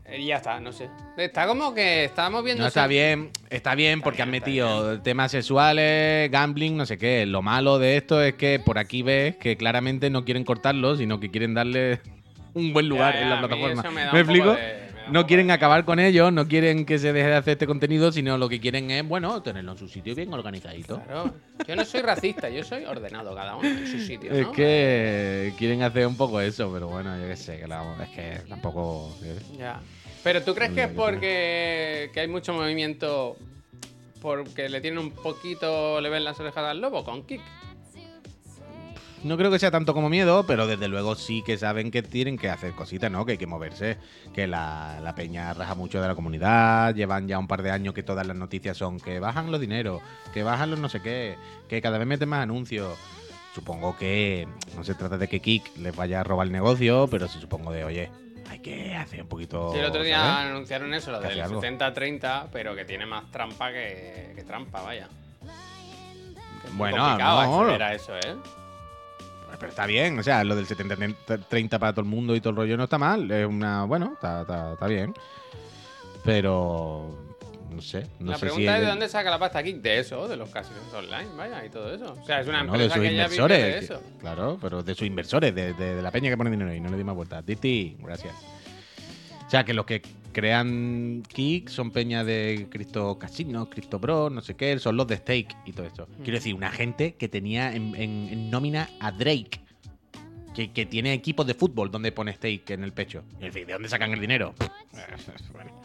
Eh, 0.05 0.21
Y 0.21 0.27
ya 0.27 0.37
está, 0.37 0.61
no 0.61 0.73
sé. 0.73 0.89
Está 1.17 1.47
como 1.47 1.73
que 1.75 2.05
estábamos 2.05 2.45
viendo. 2.45 2.63
No 2.63 2.69
está 2.69 2.87
bien, 2.87 3.31
está 3.51 3.75
bien 3.75 4.03
porque 4.03 4.23
han 4.23 4.31
bien, 4.31 4.43
metido 4.43 5.01
temas 5.01 5.31
sexuales, 5.31 6.31
gambling, 6.31 6.77
no 6.77 6.85
sé 6.87 6.99
qué. 6.99 7.25
Lo 7.25 7.41
malo 7.41 7.79
de 7.79 7.97
esto 7.97 8.21
es 8.23 8.35
que 8.35 8.59
por 8.59 8.79
aquí 8.79 9.03
ves 9.03 9.37
que 9.37 9.57
claramente 9.57 10.11
no 10.11 10.25
quieren 10.25 10.45
cortarlo, 10.45 10.97
sino 10.97 11.19
que 11.21 11.31
quieren 11.31 11.55
darle 11.55 12.01
un 12.55 12.73
buen 12.73 12.89
lugar 12.89 13.15
Ya, 13.15 13.23
en 13.23 13.31
la 13.31 13.39
plataforma. 13.39 13.83
me 13.91 14.05
da 14.05 14.13
¿Me 14.13 14.21
un 14.21 14.27
poco 14.27 14.39
explico? 14.51 14.53
de- 14.55 14.82
No 15.11 15.27
quieren 15.27 15.51
acabar 15.51 15.85
con 15.85 15.99
ellos, 15.99 16.33
no 16.33 16.47
quieren 16.47 16.85
que 16.87 16.99
se 16.99 17.13
deje 17.13 17.29
de 17.29 17.35
hacer 17.37 17.53
este 17.53 17.67
contenido, 17.67 18.13
sino 18.13 18.39
lo 18.39 18.49
que 18.49 18.61
quieren 18.61 18.91
es, 18.91 19.07
bueno, 19.07 19.43
tenerlo 19.43 19.73
en 19.73 19.79
su 19.79 19.89
sitio 19.89 20.15
bien 20.15 20.33
organizadito. 20.33 21.01
Claro. 21.03 21.35
Yo 21.67 21.77
no 21.77 21.85
soy 21.85 22.01
racista, 22.03 22.49
yo 22.49 22.63
soy 22.65 22.85
ordenado, 22.85 23.35
cada 23.35 23.57
uno 23.57 23.69
en 23.69 23.87
su 23.87 23.99
sitio. 23.99 24.33
Es 24.33 24.47
¿no? 24.47 24.53
que 24.53 25.53
quieren 25.59 25.83
hacer 25.83 26.07
un 26.07 26.17
poco 26.17 26.41
eso, 26.41 26.71
pero 26.73 26.89
bueno, 26.89 27.19
yo 27.19 27.27
qué 27.27 27.37
sé, 27.37 27.59
que 27.59 27.67
la- 27.67 27.97
es 28.03 28.09
que 28.11 28.49
tampoco... 28.49 29.17
Ya. 29.59 29.81
Pero 30.23 30.43
tú 30.43 30.55
crees 30.55 30.71
que 30.73 30.85
es 30.85 30.91
porque 30.91 32.11
que 32.15 32.21
hay 32.21 32.29
mucho 32.29 32.53
movimiento 32.55 33.37
porque 34.21 34.69
le 34.69 34.81
tienen 34.81 35.01
un 35.01 35.11
poquito, 35.11 36.01
le 36.01 36.09
ven 36.09 36.23
las 36.25 36.39
orejas 36.39 36.65
al 36.65 36.81
lobo 36.81 37.03
con 37.05 37.25
Kick. 37.25 37.41
No 39.25 39.37
creo 39.37 39.53
que 39.53 39.59
sea 39.61 39.71
tanto 39.71 39.95
como 39.95 40.09
miedo, 40.09 40.45
pero 40.47 40.67
desde 40.67 40.89
luego 40.89 41.15
sí 41.15 41.43
que 41.47 41.57
saben 41.57 41.93
que 41.93 42.03
tienen 42.03 42.37
que 42.37 42.51
hacer 42.51 42.73
cositas, 42.73 43.11
¿no? 43.11 43.25
Que 43.25 43.33
hay 43.33 43.39
que 43.39 43.47
moverse, 43.47 43.97
que 44.35 44.49
la, 44.49 44.99
la 45.01 45.15
peña 45.15 45.55
raja 45.55 45.77
mucho 45.77 46.03
de 46.03 46.09
la 46.09 46.15
comunidad, 46.17 46.93
llevan 46.95 47.29
ya 47.29 47.39
un 47.39 47.47
par 47.47 47.63
de 47.63 47.71
años 47.71 47.95
que 47.95 48.03
todas 48.03 48.27
las 48.27 48.37
noticias 48.37 48.77
son 48.77 48.99
que 48.99 49.21
bajan 49.21 49.53
los 49.53 49.61
dineros, 49.61 50.03
que 50.35 50.43
bajan 50.43 50.71
los 50.73 50.81
no 50.81 50.89
sé 50.89 51.01
qué, 51.01 51.37
que 51.69 51.81
cada 51.81 51.99
vez 51.99 52.07
meten 52.07 52.29
más 52.29 52.43
anuncios. 52.43 52.99
Supongo 53.55 53.97
que 53.97 54.49
no 54.75 54.83
se 54.83 54.95
trata 54.95 55.19
de 55.19 55.29
que 55.29 55.41
Kik 55.41 55.77
les 55.77 55.95
vaya 55.95 56.21
a 56.21 56.25
robar 56.25 56.47
el 56.47 56.53
negocio, 56.53 57.07
pero 57.09 57.29
sí 57.29 57.39
supongo 57.39 57.71
de, 57.71 57.85
oye, 57.85 58.11
hay 58.49 58.59
que 58.59 58.97
hacer 58.97 59.23
un 59.23 59.29
poquito... 59.29 59.73
Sí, 59.73 59.79
el 59.79 59.85
otro 59.85 60.03
día 60.03 60.19
¿sabes? 60.19 60.51
anunciaron 60.51 60.93
eso, 60.95 61.13
lo 61.13 61.21
del 61.21 61.31
hace 61.31 61.43
algo. 61.43 61.63
70-30, 61.63 62.49
pero 62.53 62.75
que 62.75 62.85
tiene 62.85 63.07
más 63.07 63.31
trampa 63.31 63.71
que, 63.71 64.33
que 64.35 64.43
trampa, 64.43 64.83
vaya. 64.83 65.09
Que 66.61 66.69
es 66.69 66.77
Bueno, 66.77 67.19
no. 67.19 67.39
acceder 67.41 67.83
a 67.83 67.95
eso, 67.95 68.17
¿eh? 68.17 68.37
Pero 69.63 69.71
está 69.71 69.87
bien, 69.87 70.19
o 70.19 70.23
sea, 70.25 70.43
lo 70.43 70.57
del 70.57 70.67
70-30 70.67 71.79
para 71.79 71.93
todo 71.93 72.01
el 72.03 72.09
mundo 72.11 72.35
y 72.35 72.41
todo 72.41 72.51
el 72.51 72.57
rollo 72.57 72.77
no 72.77 72.85
está 72.85 72.99
mal. 72.99 73.31
Es 73.31 73.47
una. 73.47 73.85
Bueno, 73.85 74.13
está, 74.15 74.41
está, 74.43 74.73
está 74.73 74.87
bien. 74.89 75.15
Pero. 76.25 77.17
No 77.71 77.81
sé. 77.81 78.07
No 78.19 78.33
la 78.33 78.39
sé 78.39 78.41
si 78.41 78.47
pregunta 78.55 78.75
es 78.77 78.81
de 78.83 78.87
dónde 78.89 79.09
saca 79.09 79.31
la 79.31 79.39
pasta 79.39 79.63
Kick 79.63 79.77
de 79.81 79.99
eso, 80.01 80.29
de 80.29 80.37
los 80.37 80.51
casinos 80.51 80.83
online, 80.95 81.29
vaya, 81.37 81.65
y 81.65 81.71
todo 81.71 81.95
eso. 81.95 82.17
O 82.21 82.27
sea, 82.27 82.41
es 82.41 82.47
una 82.47 82.63
no, 82.65 82.73
de 82.77 82.85
empresa 82.85 82.95
sus 82.97 83.03
que 83.03 83.07
ya 83.07 83.11
vive 83.11 83.23
inversores. 83.23 83.59
de 83.65 83.73
que- 83.73 83.79
eso. 83.79 84.03
Claro, 84.21 84.59
pero 84.61 84.83
de 84.83 84.95
sus 84.95 85.07
inversores, 85.07 85.55
de, 85.55 85.73
de- 85.73 85.95
de 85.97 86.03
la 86.03 86.11
peña 86.11 86.29
que 86.29 86.37
pone 86.37 86.51
dinero 86.51 86.71
ahí. 86.71 86.81
No 86.81 86.91
le 86.91 86.99
di 86.99 87.05
más 87.05 87.15
vueltas. 87.15 87.43
Titi, 87.45 87.97
gracias. 88.01 88.35
O 89.47 89.51
sea, 89.51 89.65
que 89.65 89.73
los 89.73 89.87
que 89.87 90.03
crean 90.33 91.23
Kick 91.29 91.69
son 91.69 91.91
peña 91.91 92.25
de 92.25 92.67
Cristo 92.71 93.19
Casino, 93.19 93.69
Cristo 93.71 94.01
Pro, 94.01 94.31
no 94.31 94.41
sé 94.41 94.55
qué, 94.55 94.79
son 94.79 94.97
los 94.97 95.07
de 95.07 95.17
Stake 95.17 95.55
y 95.67 95.73
todo 95.73 95.87
esto. 95.87 96.09
Quiero 96.25 96.39
decir, 96.39 96.55
una 96.55 96.71
gente 96.71 97.15
que 97.15 97.29
tenía 97.29 97.75
en, 97.75 97.95
en- 97.95 98.29
en 98.31 98.51
nómina 98.51 98.89
a 99.01 99.13
Drake. 99.13 99.61
Que, 100.55 100.71
que 100.71 100.85
tiene 100.85 101.15
equipos 101.15 101.47
de 101.47 101.55
fútbol 101.55 101.91
donde 101.91 102.13
pone 102.13 102.31
Stake 102.35 102.75
en 102.75 102.85
el 102.85 102.93
pecho. 102.93 103.23
Y 103.41 103.47
el 103.47 103.53
¿de 103.53 103.65
dónde 103.73 103.89
sacan 103.89 104.13
el 104.13 104.21
dinero? 104.21 104.55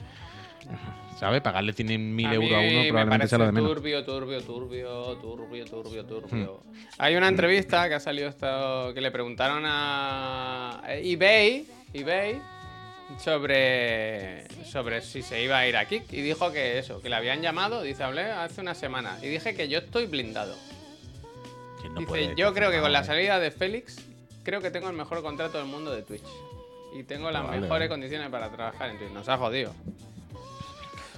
¿Sabes? 1.18 1.42
Pagarle 1.42 1.74
100.000 1.74 2.28
A 2.28 2.34
euros 2.36 2.52
a 2.52 2.60
uno 2.60 2.80
me 2.82 2.88
probablemente 2.90 3.28
sea 3.28 3.38
lo 3.40 3.46
de 3.46 3.52
menos. 3.54 3.74
Turbio, 3.74 4.06
turbio, 4.06 4.42
turbio, 4.42 5.18
turbio, 5.18 5.66
turbio, 5.66 6.06
turbio. 6.06 6.64
Hmm. 6.66 6.76
Hay 7.00 7.16
una 7.16 7.28
entrevista 7.28 7.88
que 7.90 7.96
ha 7.96 8.00
salido 8.00 8.30
esto, 8.30 8.94
que 8.94 9.02
le 9.02 9.10
preguntaron 9.10 9.64
a 9.66 10.84
eh, 10.88 11.02
eBay, 11.14 11.66
eBay 11.94 12.40
sobre, 13.20 14.48
sobre 14.66 15.02
si 15.02 15.22
se 15.22 15.42
iba 15.42 15.58
a 15.58 15.68
ir 15.68 15.78
a 15.78 15.86
Kick 15.86 16.12
y 16.12 16.22
dijo 16.22 16.52
que 16.52 16.78
eso, 16.80 17.02
que 17.02 17.10
le 17.10 17.16
habían 17.16 17.42
llamado, 17.42 17.82
dice, 17.82 18.04
hablé 18.04 18.24
hace 18.24 18.62
una 18.62 18.76
semana 18.76 19.18
y 19.22 19.28
dije 19.28 19.56
que 19.56 19.68
yo 19.68 19.80
estoy 19.80 20.06
blindado. 20.06 20.56
No 21.92 22.00
dice, 22.00 22.06
puede 22.08 22.36
yo 22.36 22.54
creo 22.54 22.70
que 22.72 22.80
con 22.80 22.92
la 22.92 23.04
salida 23.04 23.40
de 23.40 23.52
Félix, 23.52 23.98
creo 24.44 24.62
que 24.62 24.72
tengo 24.72 24.90
el 24.90 24.96
mejor 24.96 25.22
contrato 25.22 25.58
del 25.58 25.68
mundo 25.68 25.92
de 25.92 26.04
Twitch. 26.04 26.24
Y 26.94 27.04
tengo 27.04 27.32
las 27.32 27.44
Vale, 27.46 27.62
mejores 27.62 27.90
condiciones 27.90 28.30
para 28.30 28.50
trabajar 28.50 28.90
en 28.90 28.98
Twitch. 28.98 29.12
Nos 29.12 29.30
ha 29.30 29.38
jodido. 29.38 29.74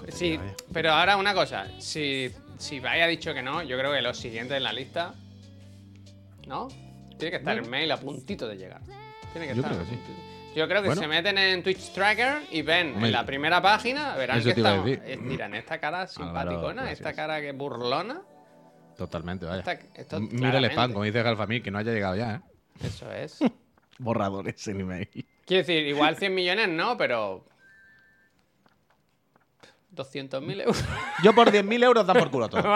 Sí, 0.10 0.40
pero 0.74 0.92
ahora 0.92 1.18
una 1.18 1.34
cosa, 1.34 1.68
si, 1.80 2.32
si 2.58 2.78
haya 2.86 3.08
dicho 3.08 3.34
que 3.34 3.42
no, 3.42 3.64
yo 3.64 3.78
creo 3.78 3.92
que 3.92 4.02
los 4.02 4.18
siguientes 4.18 4.58
en 4.58 4.64
la 4.64 4.74
lista 4.74 5.14
¿No? 6.50 6.68
Tiene 7.20 7.30
que 7.30 7.38
estar 7.38 7.56
el 7.58 7.70
mail 7.70 7.92
a 7.92 7.98
puntito 7.98 8.48
de 8.48 8.58
llegar. 8.58 8.82
Tiene 9.34 9.48
que 9.48 9.54
Yo 9.56 9.62
estar 9.62 9.72
creo 9.72 9.84
a 9.84 9.90
que 9.90 9.96
sí. 9.96 10.02
Yo 10.56 10.68
creo 10.68 10.82
que 10.82 10.88
Bueno. 10.90 11.02
se 11.02 11.08
meten 11.08 11.38
en 11.38 11.64
Twitch 11.64 11.92
Tracker 11.94 12.40
y 12.52 12.62
ven 12.64 12.94
Hombre, 12.94 13.08
en 13.08 13.12
la 13.14 13.26
primera 13.26 13.62
página, 13.62 14.16
verán 14.16 14.40
eso 14.40 14.46
que 14.54 14.60
estamos. 14.60 14.86
decir. 14.86 15.04
eh, 15.06 15.18
Miran 15.18 15.54
esta 15.56 15.80
cara 15.80 16.02
Álvaro, 16.02 16.12
simpaticona, 16.12 16.74
gracias. 16.84 17.00
esta 17.00 17.14
cara 17.14 17.40
que 17.42 17.52
burlona. 17.52 18.22
Totalmente, 18.98 19.46
vaya. 19.46 19.60
Esta- 19.60 19.80
esto 19.96 20.20
Mira 20.20 20.58
el 20.58 20.66
spam, 20.66 20.92
como 20.92 21.06
dice 21.06 21.22
Galfamil, 21.24 21.62
que 21.64 21.72
no 21.72 21.78
haya 21.78 21.92
llegado 21.94 22.16
ya, 22.16 22.36
¿eh? 22.36 22.42
Eso 22.84 23.12
es. 23.12 23.40
Borradores 24.00 24.68
en 24.68 24.82
email. 24.82 25.08
Quiero 25.46 25.66
decir, 25.66 25.86
igual 25.88 26.16
100 26.18 26.34
millones 26.34 26.68
no, 26.70 26.98
pero. 26.98 27.46
200.000 30.00 30.62
euros. 30.62 30.84
Yo 31.24 31.34
por 31.36 31.52
10.000 31.52 31.84
euros 31.84 32.06
dan 32.08 32.18
por 32.18 32.32
culo 32.32 32.50
todo. 32.50 32.64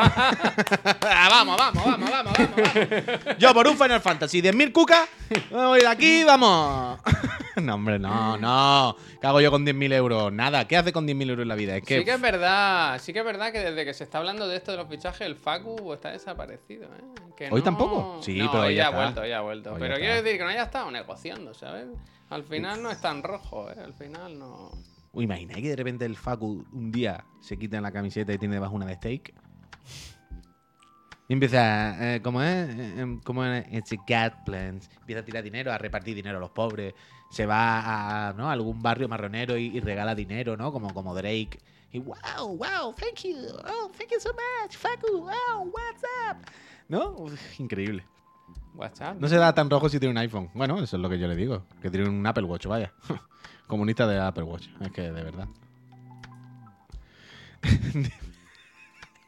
Ah, 1.16 1.28
vamos, 1.30 1.58
vamos, 1.58 1.86
vamos, 1.86 2.10
vamos, 2.12 2.34
vamos, 2.34 2.56
vamos. 2.56 3.38
Yo 3.38 3.54
por 3.54 3.68
un 3.68 3.78
Final 3.78 4.02
Fantasy, 4.02 4.42
10.000 4.42 4.72
cucas, 4.72 5.08
me 5.52 5.66
voy 5.66 5.80
de 5.82 5.88
aquí, 5.88 6.24
vamos. 6.24 7.00
no, 7.58 7.76
hombre, 7.76 8.00
no, 8.00 8.38
no. 8.38 8.96
¿Qué 9.22 9.28
hago 9.28 9.40
yo 9.42 9.52
con 9.52 9.66
10.000 9.66 9.94
euros? 9.94 10.34
Nada. 10.34 10.68
¿Qué 10.68 10.76
hace 10.78 10.92
con 10.92 11.08
10.000 11.08 11.30
euros 11.30 11.44
en 11.44 11.48
la 11.50 11.56
vida? 11.56 11.78
Es 11.78 11.84
que. 11.84 12.00
Sí 12.00 12.06
que 12.06 12.14
es 12.14 12.22
verdad, 12.22 13.00
sí 13.02 13.14
que 13.14 13.20
es 13.20 13.26
verdad 13.26 13.52
que 13.52 13.60
desde 13.60 13.86
que 13.86 13.94
se 13.94 14.04
está 14.04 14.18
hablando 14.18 14.48
de 14.48 14.58
esto 14.58 14.72
de 14.72 14.78
los 14.78 14.88
fichajes, 14.90 15.22
el 15.22 15.36
Facu 15.36 15.94
está 15.94 16.12
desaparecido, 16.12 16.86
¿eh? 16.86 17.04
Que 17.38 17.46
¿Hoy 17.46 17.60
no- 17.60 17.64
tampoco? 17.64 18.20
Sí, 18.22 18.38
No, 18.40 18.52
pero 18.52 18.64
hoy 18.64 18.76
ya 18.76 18.84
ya 18.84 18.88
ha 18.88 18.92
vuelto, 18.92 19.26
ya 19.26 19.38
ha 19.38 19.42
vuelto. 19.42 19.74
Hoy 19.74 19.80
pero 19.80 19.96
quiero 19.98 20.16
decir 20.22 20.38
que 20.38 20.44
no 20.44 20.50
haya 20.50 20.64
estado 20.64 20.92
negociando, 20.92 21.54
¿sabes? 21.54 21.86
Al 22.30 22.44
final 22.44 22.82
no 22.82 22.90
es 22.92 23.00
tan 23.00 23.22
rojo, 23.24 23.70
¿eh? 23.70 23.76
Al 23.84 23.94
final 23.94 24.38
no. 24.40 24.72
Uy, 25.14 25.26
imagina 25.26 25.54
que 25.54 25.70
de 25.70 25.76
repente 25.76 26.06
el 26.06 26.18
Facu 26.18 26.66
un 26.72 26.92
día 26.92 27.24
se 27.40 27.56
quita 27.58 27.80
la 27.80 27.92
camiseta 27.92 28.34
y 28.34 28.40
tiene 28.40 28.56
debajo 28.56 28.76
una 28.76 28.88
de 28.88 28.96
steak. 28.96 29.34
Y 31.28 31.34
empieza, 31.34 32.16
eh, 32.16 32.22
¿cómo 32.22 32.42
es? 32.42 32.70
Eh, 32.70 33.00
em, 33.00 33.22
¿Cómo 33.22 33.46
es? 33.46 33.66
It's 33.72 33.94
a 33.94 33.96
God 33.96 34.44
plans. 34.44 34.90
Empieza 35.00 35.22
a 35.22 35.26
tirar 35.26 35.44
dinero, 35.44 35.72
a 35.72 35.78
repartir 35.78 36.16
dinero 36.16 36.38
a 36.38 36.42
los 36.42 36.50
pobres. 36.50 36.96
Se 37.30 37.46
va 37.46 38.30
a, 38.30 38.34
¿no? 38.34 38.50
algún 38.50 38.82
barrio 38.82 39.08
marronero 39.08 39.56
y, 39.56 39.80
regala 39.80 40.16
dinero, 40.16 40.58
¿no? 40.58 40.72
Como, 40.72 40.92
como 40.94 41.14
Drake. 41.14 41.60
Y 41.92 42.00
wow, 42.00 42.58
wow, 42.58 42.94
thank 42.96 43.24
you. 43.24 43.38
Oh, 43.66 43.92
thank 43.96 44.12
you 44.12 44.20
so 44.20 44.32
much, 44.34 44.76
Facu. 44.76 45.30
Oh, 45.30 45.72
what's 45.72 46.04
up? 46.28 46.38
¿No? 46.90 47.16
Increíble. 47.60 48.04
WhatsApp. 48.76 49.18
No 49.20 49.28
se 49.28 49.36
da 49.38 49.54
tan 49.54 49.70
rojo 49.70 49.88
si 49.90 50.00
tiene 50.00 50.12
un 50.12 50.18
iPhone. 50.18 50.50
Bueno, 50.54 50.76
eso 50.82 50.96
es 50.96 51.02
lo 51.02 51.10
que 51.10 51.20
yo 51.20 51.28
le 51.28 51.36
digo. 51.36 51.66
Que 51.82 51.90
tiene 51.90 52.10
un 52.10 52.26
Apple 52.26 52.44
Watch, 52.46 52.66
vaya. 52.68 52.92
Comunista 53.68 54.06
de 54.08 54.20
Apple 54.20 54.44
Watch. 54.44 54.68
Es 54.82 54.92
que 54.92 55.02
de 55.04 55.24
verdad. 55.24 55.48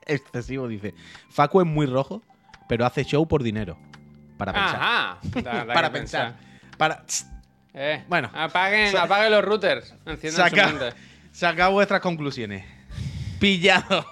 Excesivo, 0.05 0.67
dice. 0.67 0.93
Facu 1.29 1.61
es 1.61 1.67
muy 1.67 1.85
rojo, 1.85 2.21
pero 2.67 2.85
hace 2.85 3.03
show 3.03 3.27
por 3.27 3.41
dinero. 3.43 3.77
Para 4.37 4.53
pensar. 4.53 4.75
Ajá. 4.75 5.17
Da- 5.41 5.65
da 5.65 5.65
para 5.73 5.91
pensar. 5.91 6.35
Para. 6.77 7.03
Eh, 7.73 8.03
Bueno. 8.07 8.29
Apaguen, 8.33 8.91
los 9.31 9.43
routers. 9.43 9.93
Enciendan 10.05 10.49
su 10.49 10.55
Saca, 10.55 10.67
mente. 10.67 10.93
saca 11.31 11.67
vuestras 11.69 12.01
conclusiones. 12.01 12.65
Pillado. 13.39 14.05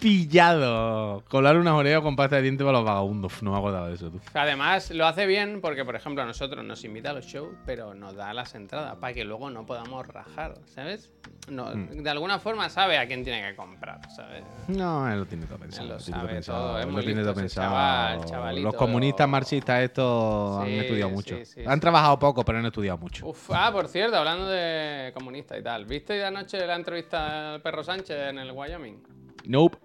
Pillado. 0.00 1.22
Colar 1.28 1.56
unas 1.56 1.74
orejas 1.74 2.02
con 2.02 2.16
pasta 2.16 2.36
de 2.36 2.42
dientes 2.42 2.64
para 2.64 2.78
los 2.78 2.86
vagabundos. 2.86 3.42
No 3.42 3.52
me 3.52 3.58
acordaba 3.58 3.88
de 3.88 3.94
eso, 3.94 4.10
tú. 4.10 4.20
Además, 4.34 4.90
lo 4.90 5.06
hace 5.06 5.26
bien 5.26 5.60
porque, 5.60 5.84
por 5.84 5.96
ejemplo, 5.96 6.22
a 6.22 6.26
nosotros 6.26 6.64
nos 6.64 6.84
invita 6.84 7.10
a 7.10 7.12
los 7.12 7.26
shows, 7.26 7.54
pero 7.66 7.94
nos 7.94 8.14
da 8.14 8.32
las 8.32 8.54
entradas 8.54 8.96
para 8.96 9.12
que 9.12 9.24
luego 9.24 9.50
no 9.50 9.66
podamos 9.66 10.06
rajar, 10.06 10.54
¿sabes? 10.66 11.10
No, 11.48 11.74
Mm. 11.74 12.02
De 12.02 12.10
alguna 12.10 12.38
forma 12.38 12.68
sabe 12.68 12.98
a 12.98 13.06
quién 13.06 13.24
tiene 13.24 13.42
que 13.48 13.56
comprar, 13.56 14.00
¿sabes? 14.14 14.44
No, 14.68 15.10
él 15.10 15.18
lo 15.18 15.26
tiene 15.26 15.46
todo 15.46 15.58
pensado. 15.58 15.84
Él 15.84 15.88
lo 15.90 15.96
tiene 15.98 16.12
todo 16.12 16.20
sabe 16.20 16.34
pensado, 16.34 16.60
todo, 16.66 16.78
es 16.78 16.84
él 16.84 16.92
muy 16.92 17.00
lo 17.00 17.06
tiene 17.06 17.20
listo 17.20 17.32
todo 17.32 17.44
ese 17.44 17.54
pensado. 17.54 17.68
chaval, 17.68 18.24
chavalito. 18.24 18.64
Los 18.64 18.74
comunistas 18.74 19.28
marxistas 19.28 19.82
estos 19.82 20.60
han 20.62 20.68
estudiado 20.68 21.10
mucho. 21.10 21.36
sí, 21.36 21.44
sí, 21.46 21.62
han 21.66 21.80
trabajado 21.80 22.18
poco, 22.18 22.44
pero 22.44 22.58
han 22.58 22.66
estudiado 22.66 22.98
mucho. 22.98 23.26
Uf, 23.26 23.50
ah, 23.52 23.70
por 23.72 23.88
cierto, 23.88 24.16
hablando 24.16 24.46
de 24.46 25.10
comunistas 25.14 25.58
y 25.58 25.62
tal, 25.62 25.84
¿viste 25.86 26.24
anoche 26.24 26.64
la 26.66 26.76
entrevista 26.76 27.54
al 27.54 27.62
perro 27.62 27.82
Sánchez 27.82 28.30
en 28.30 28.38
el 28.38 28.52
Wyoming? 28.52 29.02
Nope. 29.44 29.78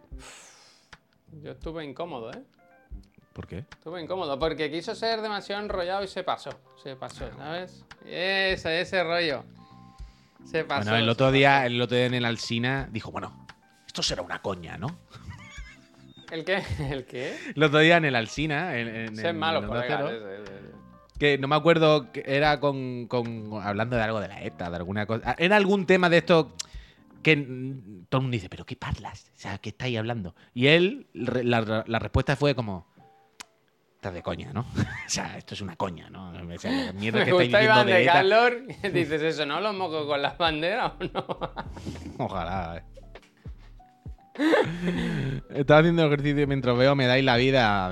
Yo 1.44 1.52
estuve 1.52 1.84
incómodo, 1.84 2.32
¿eh? 2.32 2.44
¿Por 3.34 3.48
qué? 3.48 3.60
Estuve 3.60 4.02
incómodo 4.02 4.38
porque 4.40 4.72
quiso 4.72 4.96
ser 4.96 5.22
demasiado 5.22 5.62
enrollado 5.64 6.04
y 6.04 6.08
se 6.08 6.24
pasó. 6.24 6.50
Se 6.82 6.96
pasó, 6.96 7.30
¿sabes? 7.38 7.86
Ese, 8.06 8.82
ese 8.82 9.04
rollo. 9.04 9.44
Se 10.46 10.64
pasó. 10.64 10.90
bueno, 10.90 11.04
el 11.04 11.10
otro 11.10 11.32
día, 11.32 11.58
pasó. 11.58 11.68
el 11.68 11.82
otro 11.82 11.96
día 11.98 12.06
en 12.08 12.14
el 12.16 12.26
Alsina 12.26 12.90
dijo, 12.92 13.12
bueno, 13.12 13.46
esto 13.86 14.02
será 14.04 14.22
una 14.22 14.42
coña, 14.42 14.78
¿no? 14.78 14.88
¿El 16.32 16.44
qué? 16.46 16.64
¿El 16.90 17.06
qué? 17.06 17.38
El 17.56 17.64
otro 17.64 17.80
día 17.80 17.98
en 17.98 18.06
el 18.06 18.16
Alsina, 18.16 18.78
en, 18.78 18.88
en- 18.88 19.16
Ser 19.16 19.28
en 19.28 19.40
malo, 19.40 19.60
ese. 19.82 19.98
que 21.18 21.38
no 21.38 21.48
me 21.48 21.56
acuerdo, 21.56 22.12
que 22.12 22.24
era 22.26 22.60
con, 22.60 23.08
con- 23.08 23.60
hablando 23.62 23.96
de 23.96 24.02
algo 24.04 24.20
de 24.20 24.28
la 24.28 24.42
ETA, 24.44 24.70
de 24.70 24.76
alguna 24.78 25.06
cosa. 25.06 25.36
Era 25.38 25.56
algún 25.58 25.86
tema 25.86 26.10
de 26.10 26.18
esto 26.20 26.52
que 27.22 27.36
todo 28.10 28.20
el 28.20 28.22
mundo 28.22 28.36
dice, 28.36 28.50
pero 28.50 28.66
¿qué 28.66 28.76
parlas? 28.76 29.32
O 29.36 29.40
sea, 29.40 29.58
¿qué 29.58 29.70
estáis 29.70 29.98
hablando? 29.98 30.36
Y 30.54 30.68
él, 30.68 31.08
la, 31.14 31.84
la 31.86 32.00
respuesta 32.00 32.36
fue 32.36 32.56
como, 32.56 32.88
estás 33.96 34.14
de 34.14 34.22
coña, 34.24 34.52
¿no? 34.54 34.62
o 34.76 35.10
sea, 35.10 35.38
esto 35.38 35.54
es 35.56 35.62
una 35.62 35.76
coña, 35.76 36.10
¿no? 36.10 36.32
O 36.32 36.58
sea, 36.60 36.94
mierda 36.94 37.20
Me 37.20 37.26
que 37.26 37.32
gusta 37.34 37.64
Iván 37.64 37.86
de 37.88 37.94
de 37.94 38.06
calor. 38.06 38.64
Dices 38.94 39.22
eso, 39.22 39.46
¿no? 39.46 39.60
¿Los 39.62 39.76
mocos 39.76 40.06
con 40.08 40.22
las 40.22 40.38
banderas 40.38 40.94
o 41.00 41.04
no? 41.04 41.26
Ojalá. 42.26 42.78
eh. 42.78 42.84
Estaba 45.50 45.82
haciendo 45.82 46.06
ejercicio 46.06 46.48
mientras 46.48 46.78
veo 46.78 46.96
me 46.96 47.08
dais 47.08 47.26
la 47.26 47.36
vida. 47.36 47.90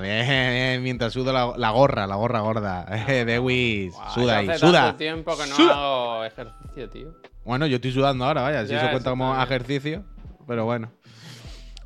Mientras 0.80 1.12
sudo 1.12 1.30
la, 1.32 1.52
la 1.58 1.70
gorra, 1.70 2.06
la 2.06 2.14
gorra 2.16 2.40
gorda. 2.40 2.86
Eh, 3.06 3.26
Dewis, 3.26 3.92
Buah, 3.92 4.10
suda 4.14 4.38
ahí, 4.38 4.48
hace 4.48 4.58
suda. 4.60 4.82
tanto 4.84 4.96
tiempo 4.96 5.36
que 5.36 5.46
no 5.46 5.54
Suda. 5.56 5.74
hago 5.74 6.24
ejercicio, 6.24 6.88
tío. 6.88 7.14
Bueno, 7.44 7.66
yo 7.66 7.76
estoy 7.76 7.92
sudando 7.92 8.24
ahora, 8.24 8.42
vaya, 8.42 8.64
si 8.66 8.72
Ya, 8.72 8.78
eso 8.82 8.90
cuenta 8.90 9.10
como 9.10 9.40
ejercicio. 9.42 10.04
Pero 10.46 10.64
bueno. 10.64 10.90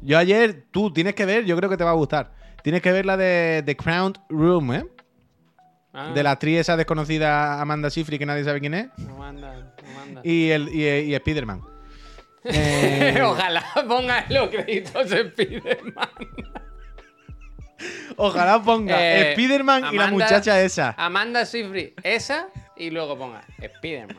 Yo 0.00 0.18
ayer, 0.18 0.64
tú 0.72 0.92
tienes 0.92 1.14
que 1.14 1.24
ver, 1.24 1.44
yo 1.44 1.56
creo 1.56 1.70
que 1.70 1.76
te 1.76 1.84
va 1.84 1.90
a 1.90 1.94
gustar. 1.94 2.32
Tienes 2.62 2.82
que 2.82 2.90
ver 2.92 3.06
la 3.06 3.16
de 3.16 3.62
The 3.64 3.76
Crown 3.76 4.14
Room, 4.28 4.72
¿eh? 4.74 4.84
Ah, 5.92 6.10
De 6.14 6.22
la 6.22 6.32
actriz 6.32 6.58
esa 6.60 6.76
desconocida 6.76 7.60
Amanda 7.60 7.90
Seyfried, 7.90 8.18
que 8.18 8.26
nadie 8.26 8.44
sabe 8.44 8.60
quién 8.60 8.74
es. 8.74 8.88
No 8.98 9.16
manda, 9.18 9.54
no 9.56 9.92
manda. 9.98 10.20
Y, 10.24 10.50
el, 10.50 10.68
y, 10.70 10.84
y 10.86 11.14
Spider-Man. 11.14 11.60
Eh, 12.44 13.20
Ojalá 13.22 13.64
ponga 13.86 14.26
los 14.28 14.48
créditos 14.50 15.08
de 15.10 15.30
Spiderman. 15.30 16.08
ojalá 18.16 18.60
ponga 18.62 18.96
Eh, 19.00 19.30
Spider-Man 19.32 19.78
y 19.92 19.96
la 19.96 20.04
Amanda- 20.06 20.10
muchacha 20.10 20.60
esa. 20.60 20.94
Amanda 20.98 21.44
Seyfried, 21.46 21.92
esa, 22.02 22.48
y 22.76 22.90
luego 22.90 23.16
ponga 23.16 23.42
Spiderman. 23.76 24.16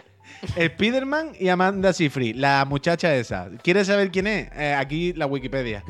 Spider-Man 0.55 1.33
y 1.39 1.49
Amanda 1.49 1.93
Seyfried, 1.93 2.35
la 2.35 2.65
muchacha 2.65 3.15
esa. 3.15 3.49
¿Quieres 3.63 3.87
saber 3.87 4.11
quién 4.11 4.27
es? 4.27 4.49
Eh, 4.55 4.73
aquí 4.73 5.13
la 5.13 5.25
Wikipedia. 5.25 5.83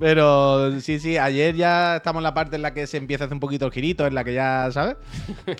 Pero 0.00 0.80
sí, 0.80 0.98
sí, 0.98 1.18
ayer 1.18 1.54
ya 1.54 1.96
estamos 1.96 2.20
en 2.20 2.24
la 2.24 2.32
parte 2.34 2.56
en 2.56 2.62
la 2.62 2.72
que 2.72 2.86
se 2.86 2.96
empieza 2.96 3.24
a 3.24 3.26
hacer 3.26 3.34
un 3.34 3.40
poquito 3.40 3.66
el 3.66 3.72
girito, 3.72 4.06
en 4.06 4.14
la 4.14 4.24
que 4.24 4.32
ya, 4.32 4.68
¿sabes? 4.72 4.96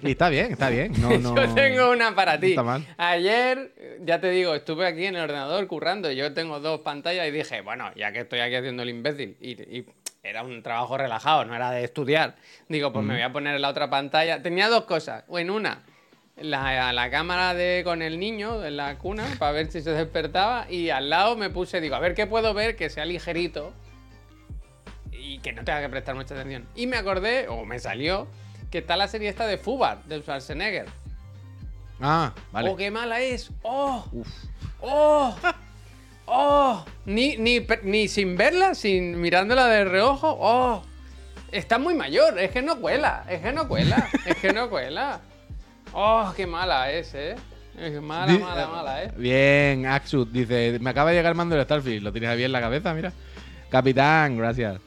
Y 0.03 0.13
está 0.13 0.31
bien, 0.31 0.53
está 0.53 0.71
bien. 0.71 0.93
No, 1.01 1.11
no, 1.19 1.37
Yo 1.37 1.55
tengo 1.55 1.91
una 1.91 2.15
para 2.15 2.41
ti. 2.41 2.51
está 2.51 2.63
mal. 2.63 2.85
Ayer, 2.97 3.75
ya 4.01 4.21
te 4.21 4.31
digo, 4.31 4.55
estuve 4.55 4.87
aquí 4.87 5.05
en 5.05 5.17
el 5.17 5.23
ordenador 5.23 5.67
currando 5.67 6.11
y 6.11 6.17
yo 6.17 6.33
tengo 6.33 6.61
dos 6.61 6.81
pantallas 6.81 7.29
y 7.29 7.31
dije, 7.31 7.61
bueno, 7.61 7.91
ya 7.95 8.11
que 8.13 8.21
estoy 8.21 8.41
aquí 8.41 8.55
haciendo 8.55 8.83
el 8.83 8.89
imbécil, 8.89 9.37
y, 9.39 9.51
y 9.51 9.87
era 10.23 10.43
un 10.43 10.63
trabajo 10.63 10.97
relajado, 10.97 11.45
no 11.45 11.55
era 11.55 11.71
de 11.71 11.85
estudiar. 11.85 12.37
Digo, 12.69 12.93
pues 12.93 13.05
me 13.05 13.15
voy 13.15 13.23
a 13.23 13.33
poner 13.33 13.57
en 13.57 13.63
la 13.63 13.69
otra 13.69 13.91
pantalla. 13.91 14.43
Tenía 14.43 14.69
dos 14.69 14.85
cosas. 14.85 15.25
O 15.29 15.39
en 15.39 15.51
una, 15.51 15.83
la, 16.37 16.93
la 16.93 17.11
cámara 17.11 17.55
de 17.55 17.83
con 17.85 18.03
el 18.03 18.19
niño 18.19 18.65
en 18.65 18.77
la 18.77 18.99
cuna 18.99 19.25
para 19.39 19.53
ver 19.53 19.71
si 19.71 19.83
se 19.83 19.91
despertaba 19.91 20.67
y 20.71 20.91
al 20.91 21.11
lado 21.11 21.37
me 21.37 21.51
puse, 21.51 21.81
digo, 21.81 21.95
a 21.95 22.01
ver 22.01 22.15
qué 22.15 22.27
puedo 22.27 22.55
ver 22.55 22.77
que 22.77 22.91
sea 22.91 23.05
ligerito 23.05 23.73
y 25.11 25.39
que 25.39 25.53
no 25.53 25.65
tenga 25.65 25.81
que 25.81 25.89
prestar 25.89 26.15
mucha 26.15 26.35
atención. 26.35 26.67
Y 26.75 26.87
me 26.87 26.97
acordé, 26.97 27.49
o 27.49 27.65
me 27.65 27.79
salió, 27.79 28.27
que 28.71 28.79
está 28.79 28.97
la 28.97 29.09
serie 29.09 29.29
esta 29.29 29.47
de 29.47 29.59
Fubar, 29.59 30.03
de 30.05 30.21
Schwarzenegger. 30.21 30.87
Ah, 32.01 32.35
vale. 32.51 32.71
¡Oh, 32.71 32.77
qué 32.77 32.91
mala 32.91 33.21
es! 33.21 33.51
¡Oh! 33.63 34.05
Uf. 34.11 34.29
¡Oh! 34.81 35.37
¡Oh! 36.27 36.85
Ni, 37.05 37.37
ni, 37.37 37.65
ni 37.83 38.09
sin 38.09 38.37
verla, 38.37 38.75
sin 38.75 39.21
mirándola 39.21 39.67
de 39.67 39.85
reojo. 39.85 40.37
¡Oh! 40.41 40.83
Está 41.53 41.79
muy 41.79 41.95
mayor, 41.95 42.39
es 42.39 42.51
que 42.51 42.63
no 42.63 42.81
cuela, 42.81 43.25
es 43.29 43.43
que 43.43 43.53
no 43.53 43.69
cuela, 43.69 44.09
es 44.27 44.37
que 44.37 44.53
no 44.53 44.71
cuela. 44.71 45.21
¡Oh, 45.93 46.33
qué 46.37 46.47
mala 46.47 46.91
es, 46.91 47.15
eh! 47.15 47.37
Mala, 48.03 48.33
Di- 48.33 48.39
mala, 48.39 48.67
mala, 48.69 49.03
eh. 49.05 49.13
Bien, 49.17 49.87
Axut 49.87 50.31
dice, 50.31 50.79
me 50.81 50.91
acaba 50.91 51.11
de 51.11 51.17
llegar 51.17 51.33
el 51.33 51.37
mando 51.37 51.55
del 51.57 51.65
Starfield, 51.65 52.03
lo 52.05 52.13
tienes 52.13 52.31
ahí 52.31 52.45
en 52.45 52.53
la 52.53 52.61
cabeza, 52.61 52.93
mira. 52.95 53.13
Capitán, 53.71 54.37
gracias. 54.37 54.79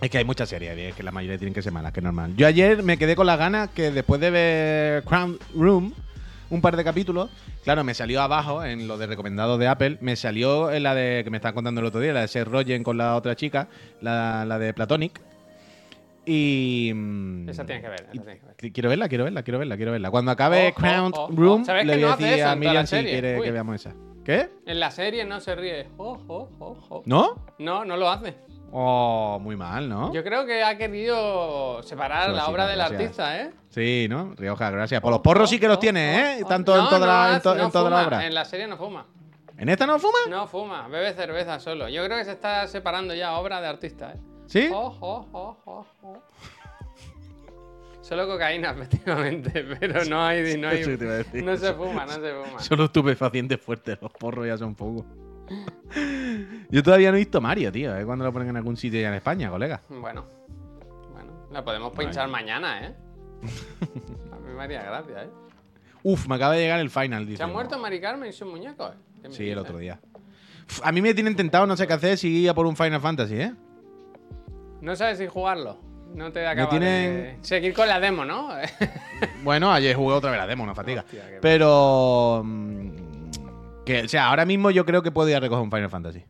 Es 0.00 0.10
que 0.10 0.18
hay 0.18 0.24
muchas 0.24 0.48
series, 0.48 0.76
es 0.76 0.94
que 0.94 1.02
la 1.02 1.12
mayoría 1.12 1.38
tienen 1.38 1.54
que 1.54 1.62
ser 1.62 1.72
malas, 1.72 1.92
que 1.92 2.00
es 2.00 2.04
normal. 2.04 2.34
Yo 2.36 2.46
ayer 2.46 2.82
me 2.82 2.98
quedé 2.98 3.16
con 3.16 3.26
las 3.26 3.38
ganas 3.38 3.70
que 3.70 3.90
después 3.90 4.20
de 4.20 4.30
ver 4.30 5.04
Crown 5.04 5.38
Room, 5.54 5.94
un 6.50 6.60
par 6.60 6.76
de 6.76 6.84
capítulos, 6.84 7.30
claro, 7.64 7.82
me 7.84 7.94
salió 7.94 8.20
abajo 8.20 8.62
en 8.64 8.88
lo 8.88 8.98
de 8.98 9.06
recomendados 9.06 9.58
de 9.58 9.68
Apple, 9.68 9.98
me 10.00 10.16
salió 10.16 10.70
en 10.70 10.82
la 10.82 10.94
de 10.94 11.22
que 11.24 11.30
me 11.30 11.38
estaban 11.38 11.54
contando 11.54 11.80
el 11.80 11.86
otro 11.86 12.00
día, 12.00 12.12
la 12.12 12.20
de 12.22 12.28
Seth 12.28 12.46
Rogen 12.48 12.82
con 12.82 12.98
la 12.98 13.14
otra 13.16 13.36
chica, 13.36 13.68
la, 14.00 14.44
la 14.44 14.58
de 14.58 14.74
Platonic. 14.74 15.20
Y. 16.26 16.90
Esa 17.48 17.64
tienes 17.64 17.82
que 17.84 17.88
ver, 17.88 18.00
esa 18.02 18.10
tienes 18.22 18.40
que 18.40 18.46
ver. 18.46 18.56
Qui- 18.56 18.72
Quiero 18.72 18.88
verla, 18.88 19.08
quiero 19.08 19.24
verla, 19.24 19.42
quiero 19.42 19.58
verla, 19.60 19.76
quiero 19.76 19.92
verla. 19.92 20.10
Cuando 20.10 20.30
acabe 20.32 20.68
Ojo, 20.68 20.80
Crown. 20.80 21.12
Room, 21.30 21.64
¿Sabes 21.64 21.86
le 21.86 21.94
voy 21.94 22.02
no 22.02 22.12
a 22.12 22.16
decir 22.16 22.42
a 22.44 22.56
Miriam 22.56 22.86
si 22.86 22.96
quiere 23.04 23.38
Uy. 23.38 23.44
que 23.44 23.52
veamos 23.52 23.76
esa. 23.76 23.94
¿Qué? 24.24 24.50
En 24.66 24.80
la 24.80 24.90
serie 24.90 25.24
no 25.24 25.38
se 25.40 25.54
ríe. 25.54 25.86
¿No? 27.04 27.46
No, 27.58 27.84
no 27.84 27.96
lo 27.96 28.10
hace. 28.10 28.34
Oh, 28.72 29.38
muy 29.40 29.54
mal, 29.56 29.88
¿no? 29.88 30.12
Yo 30.12 30.24
creo 30.24 30.44
que 30.44 30.62
ha 30.64 30.76
querido 30.76 31.80
separar 31.84 32.30
la 32.30 32.48
obra 32.48 32.66
del 32.66 32.78
gracias. 32.78 33.00
artista, 33.00 33.40
¿eh? 33.40 33.50
Sí, 33.68 34.06
¿no? 34.10 34.34
Rioja, 34.36 34.70
gracias. 34.70 35.00
Por 35.00 35.12
los 35.12 35.20
porros 35.20 35.48
sí 35.48 35.60
que 35.60 35.68
los 35.68 35.78
tiene, 35.78 36.38
¿eh? 36.38 36.40
Oh, 36.44 36.48
Tanto 36.48 36.76
en 36.76 36.84
toda, 36.86 36.98
no 36.98 37.06
la, 37.06 37.34
en 37.36 37.42
to- 37.42 37.56
en 37.56 37.70
toda 37.70 37.88
la 37.90 38.04
obra. 38.06 38.26
En 38.26 38.34
la 38.34 38.44
serie 38.44 38.66
no 38.66 38.76
fuma. 38.76 39.06
¿En 39.56 39.68
esta 39.68 39.86
no 39.86 39.98
fuma? 40.00 40.18
No 40.28 40.46
fuma, 40.48 40.88
bebe 40.88 41.14
cerveza 41.14 41.60
solo. 41.60 41.88
Yo 41.88 42.04
creo 42.04 42.18
que 42.18 42.24
se 42.24 42.32
está 42.32 42.66
separando 42.66 43.14
ya 43.14 43.38
obra 43.38 43.60
de 43.60 43.68
artista, 43.68 44.12
¿eh? 44.12 44.16
¿Sí? 44.46 44.68
Solo 48.00 48.28
cocaína, 48.28 48.70
efectivamente, 48.76 49.64
pero 49.80 50.04
no 50.04 50.24
hay, 50.24 50.56
no 50.56 50.68
hay, 50.68 50.80
Eso 50.80 50.96
te 50.96 51.04
iba 51.04 51.14
a 51.14 51.16
decir. 51.18 51.44
no 51.44 51.56
se 51.56 51.74
fuma, 51.74 52.06
no 52.06 52.12
se 52.12 52.32
fuma. 52.32 52.60
Solo 52.60 52.84
estupefacientes 52.84 53.60
fuertes, 53.60 53.98
los 54.00 54.12
porros 54.12 54.46
ya 54.46 54.56
son 54.56 54.74
poco. 54.74 55.04
Yo 56.70 56.82
todavía 56.82 57.10
no 57.10 57.16
he 57.16 57.20
visto 57.20 57.40
Mario, 57.40 57.70
tío. 57.72 57.96
¿eh? 57.96 58.04
Cuando 58.04 58.24
lo 58.24 58.32
ponen 58.32 58.48
en 58.50 58.56
algún 58.56 58.76
sitio 58.76 59.00
ya 59.00 59.08
en 59.08 59.14
España, 59.14 59.50
colega. 59.50 59.80
Bueno, 59.88 60.24
bueno, 61.12 61.32
la 61.50 61.64
podemos 61.64 61.92
pinchar 61.96 62.28
mañana, 62.28 62.86
¿eh? 62.86 62.94
A 64.32 64.36
mí 64.36 64.52
me 64.56 64.62
haría 64.62 64.82
gracia, 64.82 65.24
¿eh? 65.24 65.30
Uf, 66.02 66.28
me 66.28 66.36
acaba 66.36 66.54
de 66.54 66.60
llegar 66.60 66.78
el 66.78 66.90
final, 66.90 67.26
dice. 67.26 67.38
¿Se 67.38 67.42
ha 67.42 67.48
muerto 67.48 67.78
Mari 67.78 68.00
Carmen 68.00 68.28
y 68.28 68.32
sus 68.32 68.46
muñecos? 68.48 68.92
¿Qué 69.20 69.28
me 69.28 69.34
Sí, 69.34 69.48
el 69.50 69.58
otro 69.58 69.78
día. 69.78 69.98
Uf, 70.68 70.80
a 70.84 70.92
mí 70.92 71.02
me 71.02 71.12
tienen 71.14 71.34
tentado, 71.34 71.66
no 71.66 71.76
sé 71.76 71.86
qué 71.88 71.92
hacer, 71.92 72.18
si 72.18 72.28
ir 72.42 72.50
a 72.50 72.54
por 72.54 72.66
un 72.66 72.76
Final 72.76 73.00
Fantasy, 73.00 73.34
¿eh? 73.34 73.52
No 74.86 74.94
sabes 74.94 75.18
si 75.18 75.26
jugarlo. 75.26 75.78
No 76.14 76.30
te 76.30 76.46
acaba 76.46 76.70
tienen- 76.70 77.38
de 77.38 77.38
seguir 77.42 77.74
con 77.74 77.88
la 77.88 77.98
demo, 77.98 78.24
¿no? 78.24 78.50
Bueno, 79.42 79.72
ayer 79.72 79.96
jugué 79.96 80.14
otra 80.14 80.30
vez 80.30 80.38
la 80.38 80.46
demo, 80.46 80.64
no 80.64 80.74
fatiga. 80.76 81.00
Hostia, 81.02 81.24
Pero. 81.42 82.42
mm, 82.44 82.90
Que, 83.84 84.02
o 84.02 84.08
sea, 84.08 84.28
ahora 84.28 84.44
mismo 84.44 84.70
yo 84.70 84.84
creo 84.86 85.02
que 85.02 85.10
puedo 85.10 85.28
ir 85.28 85.34
a 85.36 85.40
recoger 85.40 85.62
un 85.64 85.70
Final 85.72 85.90
Fantasy. 85.90 86.24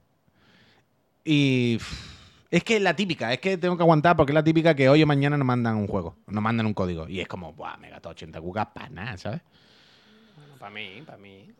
Y. 1.25 1.79
Es 2.51 2.65
que 2.65 2.77
es 2.77 2.83
la 2.83 2.95
típica, 2.97 3.33
es 3.33 3.41
que 3.41 3.59
tengo 3.59 3.77
que 3.77 3.83
aguantar 3.83 4.17
porque 4.17 4.31
es 4.33 4.35
la 4.35 4.45
típica 4.45 4.75
que 4.75 4.89
hoy 4.89 5.03
o 5.03 5.07
mañana 5.07 5.37
nos 5.37 5.47
mandan 5.47 5.77
un 5.77 5.87
juego, 5.89 6.17
nos 6.27 6.43
mandan 6.43 6.65
un 6.65 6.73
código. 6.75 7.07
Y 7.09 7.21
es 7.21 7.29
como, 7.29 7.53
buah, 7.53 7.77
me 7.77 7.91
gasto 7.91 8.09
80 8.09 8.41
cucas 8.41 8.69
para 8.73 8.89
nada, 8.89 9.17
¿sabes? 9.19 9.41
bueno, 10.37 10.55
para 10.59 10.71
mí, 10.71 11.03
para 11.05 11.19
mí. 11.19 11.51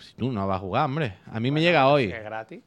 Si 0.00 0.14
tú 0.14 0.32
no 0.32 0.46
vas 0.48 0.56
a 0.56 0.60
jugar, 0.60 0.86
hombre. 0.86 1.14
A 1.30 1.38
mí 1.38 1.50
me 1.52 1.60
llega 1.60 1.86
hoy. 1.86 2.04
Es 2.10 2.24
gratis. 2.24 2.62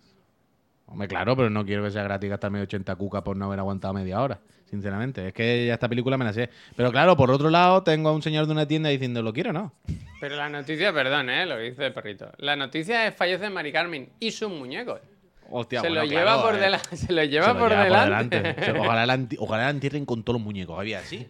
Hombre, 0.92 1.08
claro, 1.08 1.36
pero 1.36 1.50
no 1.50 1.66
quiero 1.66 1.84
que 1.84 1.92
sea 1.92 2.04
gratis 2.04 2.30
gastarme 2.30 2.62
80 2.62 2.96
cucas 2.96 3.22
por 3.22 3.38
no 3.38 3.46
haber 3.46 3.60
aguantado 3.60 3.94
media 3.94 4.22
hora. 4.22 4.40
Sinceramente, 4.70 5.28
es 5.28 5.34
que 5.34 5.66
ya 5.68 5.74
esta 5.74 5.88
película 5.90 6.18
me 6.18 6.26
la 6.26 6.34
sé. 6.34 6.50
Pero 6.76 6.92
claro, 6.92 7.16
por 7.18 7.32
otro 7.32 7.50
lado, 7.50 7.84
tengo 7.84 8.10
a 8.10 8.12
un 8.14 8.22
señor 8.22 8.46
de 8.46 8.52
una 8.52 8.68
tienda 8.68 8.90
diciendo, 8.90 9.22
¿lo 9.22 9.34
quiero 9.34 9.50
o 9.50 9.54
no? 9.54 9.74
Pero 10.20 10.36
la 10.36 10.50
noticia, 10.50 10.94
perdón, 10.94 11.30
¿eh? 11.30 11.46
Lo 11.46 11.58
dice 11.58 11.86
el 11.88 11.94
perrito. 11.94 12.32
La 12.38 12.56
noticia 12.56 13.08
es 13.08 13.16
fallece 13.16 13.50
Mari 13.50 13.72
Carmen 13.72 14.10
y 14.20 14.32
sus 14.32 14.50
muñecos. 14.50 15.00
Hostia, 15.52 15.82
se, 15.82 15.88
bueno, 15.88 16.04
lo 16.04 16.10
claro, 16.10 16.26
lleva 16.28 16.44
por 16.44 16.56
eh. 16.56 16.60
delante. 16.60 16.96
Se 16.98 17.12
lo 17.14 17.22
Se 17.22 17.28
lleva 17.30 17.58
por 17.58 17.70
delante. 17.70 18.56
Se- 18.64 18.72
Ojalá 18.72 19.06
la, 19.08 19.20
ojalá 19.40 19.64
la 19.66 19.70
entierren 19.72 20.06
con 20.06 20.24
todos 20.24 20.40
los 20.40 20.46
muñecos, 20.46 20.78
había 20.78 21.00
así. 21.00 21.28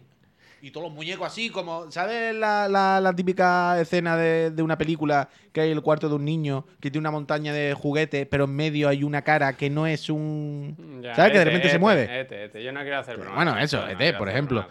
Y 0.62 0.70
todos 0.70 0.86
los 0.88 0.94
muñecos 0.94 1.26
así, 1.26 1.48
como, 1.50 1.90
¿sabes 1.90 2.34
la, 2.34 2.68
la- 2.68 3.00
la 3.00 3.12
típica 3.14 3.80
escena 3.80 4.16
de, 4.16 4.50
de 4.50 4.62
una 4.62 4.76
película 4.76 5.28
que 5.52 5.62
hay 5.62 5.70
el 5.70 5.80
cuarto 5.80 6.08
de 6.08 6.14
un 6.16 6.24
niño 6.24 6.66
que 6.80 6.90
tiene 6.90 7.00
una 7.00 7.10
montaña 7.10 7.52
de 7.52 7.72
juguetes, 7.74 8.26
pero 8.30 8.44
en 8.44 8.54
medio 8.54 8.88
hay 8.88 9.02
una 9.04 9.22
cara 9.22 9.54
que 9.54 9.70
no 9.70 9.86
es 9.86 10.10
un... 10.10 11.00
Ya, 11.02 11.14
¿Sabes? 11.14 11.32
Que 11.32 11.38
de 11.38 11.42
este, 11.42 11.44
repente 11.44 11.62
se 11.68 11.68
este, 11.68 11.78
mueve. 11.78 12.20
este, 12.20 12.44
este. 12.44 12.62
Yo 12.62 12.72
no 12.72 12.80
quiero 12.82 12.98
hacer 12.98 13.16
bueno, 13.16 13.56
eso, 13.58 13.80
no 13.86 13.88
ET, 13.88 14.16
por 14.18 14.28
ejemplo. 14.28 14.66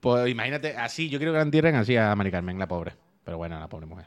Pues 0.00 0.28
imagínate, 0.28 0.76
así, 0.76 1.08
yo 1.08 1.18
quiero 1.18 1.32
que 1.32 1.38
la 1.38 1.42
entierren 1.42 1.74
así 1.74 1.96
a 1.96 2.14
Mari 2.14 2.30
Carmen, 2.30 2.56
la 2.58 2.68
pobre. 2.68 2.92
Pero 3.24 3.36
bueno, 3.36 3.58
la 3.58 3.68
pobre 3.68 3.86
mujer. 3.86 4.06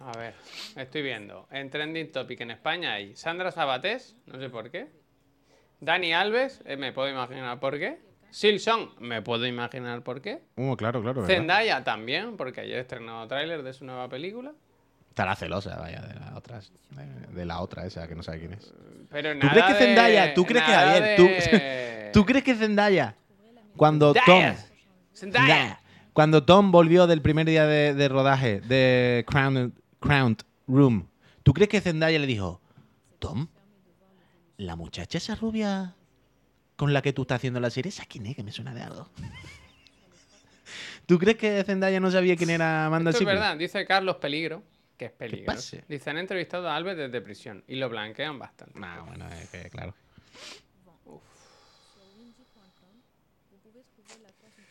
A 0.00 0.16
ver, 0.18 0.34
estoy 0.76 1.02
viendo. 1.02 1.46
En 1.52 1.70
Trending 1.70 2.10
Topic 2.10 2.40
en 2.40 2.50
España 2.50 2.94
hay 2.94 3.14
Sandra 3.14 3.52
Sabatés, 3.52 4.16
no 4.26 4.38
sé 4.40 4.50
por 4.50 4.70
qué. 4.70 4.88
Dani 5.80 6.12
Alves, 6.12 6.60
eh, 6.64 6.76
me 6.76 6.92
puedo 6.92 7.08
imaginar 7.08 7.60
por 7.60 7.78
qué. 7.78 7.98
Silson, 8.30 8.90
me 9.00 9.22
puedo 9.22 9.46
imaginar 9.46 10.02
por 10.02 10.20
qué. 10.20 10.42
Uh, 10.56 10.76
claro, 10.76 11.00
claro. 11.02 11.22
¿verdad? 11.22 11.34
Zendaya 11.36 11.84
también, 11.84 12.36
porque 12.36 12.60
ayer 12.60 12.78
estrenó 12.78 13.26
tráiler 13.26 13.62
de 13.62 13.72
su 13.72 13.84
nueva 13.84 14.08
película. 14.08 14.52
Estará 15.08 15.34
celosa, 15.34 15.76
vaya, 15.76 16.00
de 16.02 16.14
la 16.20 16.36
otra, 16.36 16.60
de, 17.32 17.44
la 17.46 17.60
otra 17.60 17.86
esa 17.86 18.06
que 18.06 18.14
no 18.14 18.22
sabe 18.22 18.38
quién 18.40 18.52
es. 18.52 18.72
Pero 19.10 19.32
¿Tú 19.32 19.46
nada 19.46 19.50
crees 19.50 19.66
que 19.66 19.72
de- 19.72 19.78
Zendaya, 19.78 20.34
tú 20.34 20.44
crees 20.44 20.64
que 20.64 20.72
Javier, 20.72 21.16
tú, 21.16 21.24
de- 21.24 22.10
tú 22.12 22.24
crees 22.24 22.44
que 22.44 22.54
Zendaya, 22.54 23.16
cuando 23.76 24.12
Tom, 24.12 24.22
Zendaya, 24.24 24.56
Zendaya. 25.14 25.46
Zendaya, 25.46 25.80
cuando 26.12 26.44
Tom 26.44 26.70
volvió 26.70 27.06
del 27.06 27.22
primer 27.22 27.46
día 27.46 27.66
de, 27.66 27.94
de 27.94 28.08
rodaje 28.08 28.60
de 28.60 29.24
Crown, 29.26 29.74
Crown 29.98 30.36
Room, 30.68 31.08
¿tú 31.42 31.52
crees 31.52 31.68
que 31.68 31.80
Zendaya 31.80 32.18
le 32.18 32.26
dijo, 32.26 32.60
Tom, 33.18 33.48
la 34.56 34.76
muchacha 34.76 35.18
esa 35.18 35.34
rubia 35.34 35.94
con 36.78 36.92
la 36.92 37.02
que 37.02 37.12
tú 37.12 37.22
estás 37.22 37.36
haciendo 37.36 37.58
la 37.58 37.70
serie, 37.70 37.88
esa 37.88 38.06
quién 38.06 38.24
es 38.26 38.36
que 38.36 38.44
me 38.44 38.52
suena 38.52 38.72
de 38.72 38.82
algo? 38.82 39.10
¿Tú 41.06 41.18
crees 41.18 41.36
que 41.36 41.64
Zendaya 41.64 41.98
no 41.98 42.08
sabía 42.08 42.36
quién 42.36 42.50
era 42.50 42.86
Amanda 42.86 43.10
Esto 43.10 43.24
es 43.24 43.26
verdad, 43.26 43.56
dice 43.56 43.84
Carlos 43.84 44.16
Peligro, 44.16 44.62
que 44.96 45.06
es 45.06 45.10
peligro. 45.10 45.52
Dice, 45.88 46.10
han 46.10 46.18
entrevistado 46.18 46.68
a 46.70 46.76
Alves 46.76 46.96
desde 46.96 47.20
prisión 47.20 47.64
y 47.66 47.74
lo 47.74 47.88
blanquean 47.88 48.38
bastante. 48.38 48.78
No, 48.78 49.06
bueno, 49.06 49.26
es 49.28 49.50
que 49.50 49.68
claro. 49.70 49.92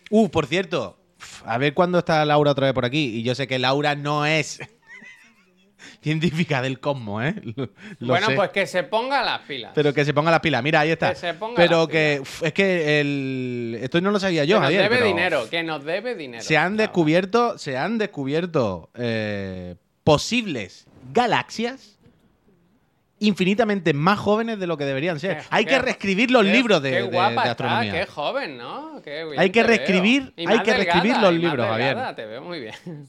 Uh, 0.09 0.29
por 0.29 0.45
cierto, 0.45 0.97
a 1.43 1.57
ver 1.57 1.73
cuándo 1.73 1.99
está 1.99 2.23
Laura 2.23 2.51
otra 2.51 2.67
vez 2.67 2.73
por 2.73 2.85
aquí. 2.85 3.17
Y 3.17 3.23
yo 3.23 3.35
sé 3.35 3.47
que 3.47 3.59
Laura 3.59 3.95
no 3.95 4.25
es 4.25 4.61
científica 6.07 6.61
del 6.61 6.79
cosmos, 6.79 7.23
¿eh? 7.25 7.35
Lo- 7.55 7.69
lo 7.99 8.07
bueno, 8.07 8.27
sé. 8.27 8.35
pues 8.35 8.49
que 8.51 8.65
se 8.67 8.83
ponga 8.83 9.21
las 9.23 9.41
pilas. 9.41 9.71
Pero 9.75 9.93
que 9.93 10.05
se 10.05 10.13
ponga 10.13 10.31
las 10.31 10.39
pilas. 10.39 10.63
Mira, 10.63 10.79
ahí 10.81 10.91
está. 10.91 11.09
Que 11.09 11.15
se 11.15 11.33
ponga 11.33 11.55
Pero 11.55 11.79
las 11.79 11.87
que 11.89 12.19
uf, 12.21 12.43
es 12.43 12.53
que 12.53 12.99
el... 13.01 13.77
esto 13.81 13.99
no 14.01 14.11
lo 14.11 14.19
sabía 14.19 14.45
yo, 14.45 14.55
que 14.55 14.59
nos 14.59 14.63
Javier. 14.65 14.81
debe 14.83 14.95
pero 14.95 15.07
dinero, 15.07 15.49
que 15.49 15.63
nos 15.63 15.83
debe 15.83 16.15
dinero. 16.15 16.43
Se 16.43 16.57
han 16.57 16.77
descubierto, 16.77 17.57
se 17.57 17.77
han 17.77 17.97
descubierto 17.97 18.89
eh, 18.95 19.75
posibles 20.03 20.87
galaxias 21.13 21.93
infinitamente 23.19 23.93
más 23.93 24.19
jóvenes 24.19 24.59
de 24.59 24.67
lo 24.67 24.77
que 24.77 24.85
deberían 24.85 25.19
ser. 25.19 25.37
Qué- 25.37 25.43
hay 25.49 25.65
qué- 25.65 25.71
que 25.71 25.79
reescribir 25.79 26.29
los 26.31 26.43
qué- 26.43 26.51
libros 26.51 26.81
de, 26.83 26.91
qué 26.91 26.95
de- 26.97 27.03
guapa 27.03 27.43
de 27.45 27.51
está, 27.51 27.81
qué 27.91 28.05
joven, 28.05 28.57
¿no? 28.57 29.01
Qué 29.03 29.23
bien 29.25 29.39
Hay 29.39 29.49
que 29.49 29.63
reescribir- 29.63 30.33
hay 30.37 30.59
que 30.59 30.73
reescribir 30.73 31.13
delgada, 31.13 31.31
los 31.31 31.33
libros, 31.33 31.67
Javier. 31.67 32.15
Te 32.15 32.25
veo 32.25 32.41
muy 32.43 32.59
bien. 32.59 33.07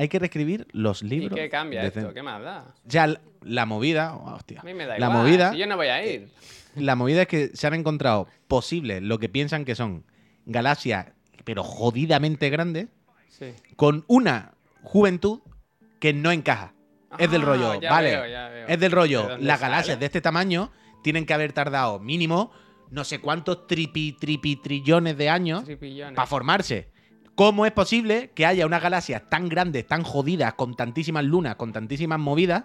Hay 0.00 0.08
que 0.08 0.18
reescribir 0.18 0.66
los 0.72 1.02
¿Y 1.02 1.06
libros. 1.08 1.38
qué 1.38 1.50
cambia 1.50 1.82
esto? 1.84 2.14
¿Qué 2.14 2.22
más 2.22 2.42
da? 2.42 2.74
Ya 2.86 3.06
la, 3.06 3.20
la 3.42 3.66
movida, 3.66 4.14
oh, 4.16 4.34
hostia. 4.34 4.60
A 4.60 4.64
mí 4.64 4.72
me 4.72 4.86
da 4.86 4.98
la 4.98 5.06
igual. 5.06 5.18
movida, 5.24 5.52
si 5.52 5.58
yo 5.58 5.66
no 5.66 5.76
voy 5.76 5.88
a 5.88 6.02
ir. 6.06 6.28
la 6.74 6.96
movida 6.96 7.22
es 7.22 7.28
que 7.28 7.50
se 7.52 7.66
han 7.66 7.74
encontrado 7.74 8.26
posibles, 8.48 9.02
lo 9.02 9.18
que 9.18 9.28
piensan 9.28 9.66
que 9.66 9.74
son 9.74 10.04
galaxias, 10.46 11.08
pero 11.44 11.62
jodidamente 11.62 12.48
grandes, 12.48 12.88
Sí. 13.28 13.52
con 13.76 14.04
una 14.08 14.52
juventud 14.82 15.40
que 15.98 16.14
no 16.14 16.32
encaja. 16.32 16.72
es 17.18 17.30
del 17.30 17.42
Ah, 17.42 17.44
rollo, 17.44 17.68
vale. 17.90 18.10
veo, 18.10 18.26
ya 18.26 18.48
veo. 18.48 18.68
Es 18.68 18.80
del 18.80 18.90
¿De 18.90 18.94
rollo, 18.96 19.36
las 19.38 19.60
galaxias 19.60 19.98
de 20.00 20.06
este 20.06 20.20
tamaño 20.22 20.70
tienen 21.02 21.26
que 21.26 21.34
haber 21.34 21.52
tardado 21.52 21.98
mínimo 21.98 22.52
no 22.90 23.04
sé 23.04 23.20
cuántos 23.20 23.66
tripi, 23.66 24.12
tripi, 24.12 24.56
trillones 24.56 25.16
de 25.18 25.28
años 25.28 25.64
para 26.14 26.26
formarse. 26.26 26.88
¿Cómo 27.34 27.64
es 27.66 27.72
posible 27.72 28.30
que 28.34 28.46
haya 28.46 28.66
unas 28.66 28.82
galaxias 28.82 29.22
tan 29.28 29.48
grandes, 29.48 29.86
tan 29.86 30.02
jodidas, 30.02 30.54
con 30.54 30.76
tantísimas 30.76 31.24
lunas, 31.24 31.56
con 31.56 31.72
tantísimas 31.72 32.18
movidas, 32.18 32.64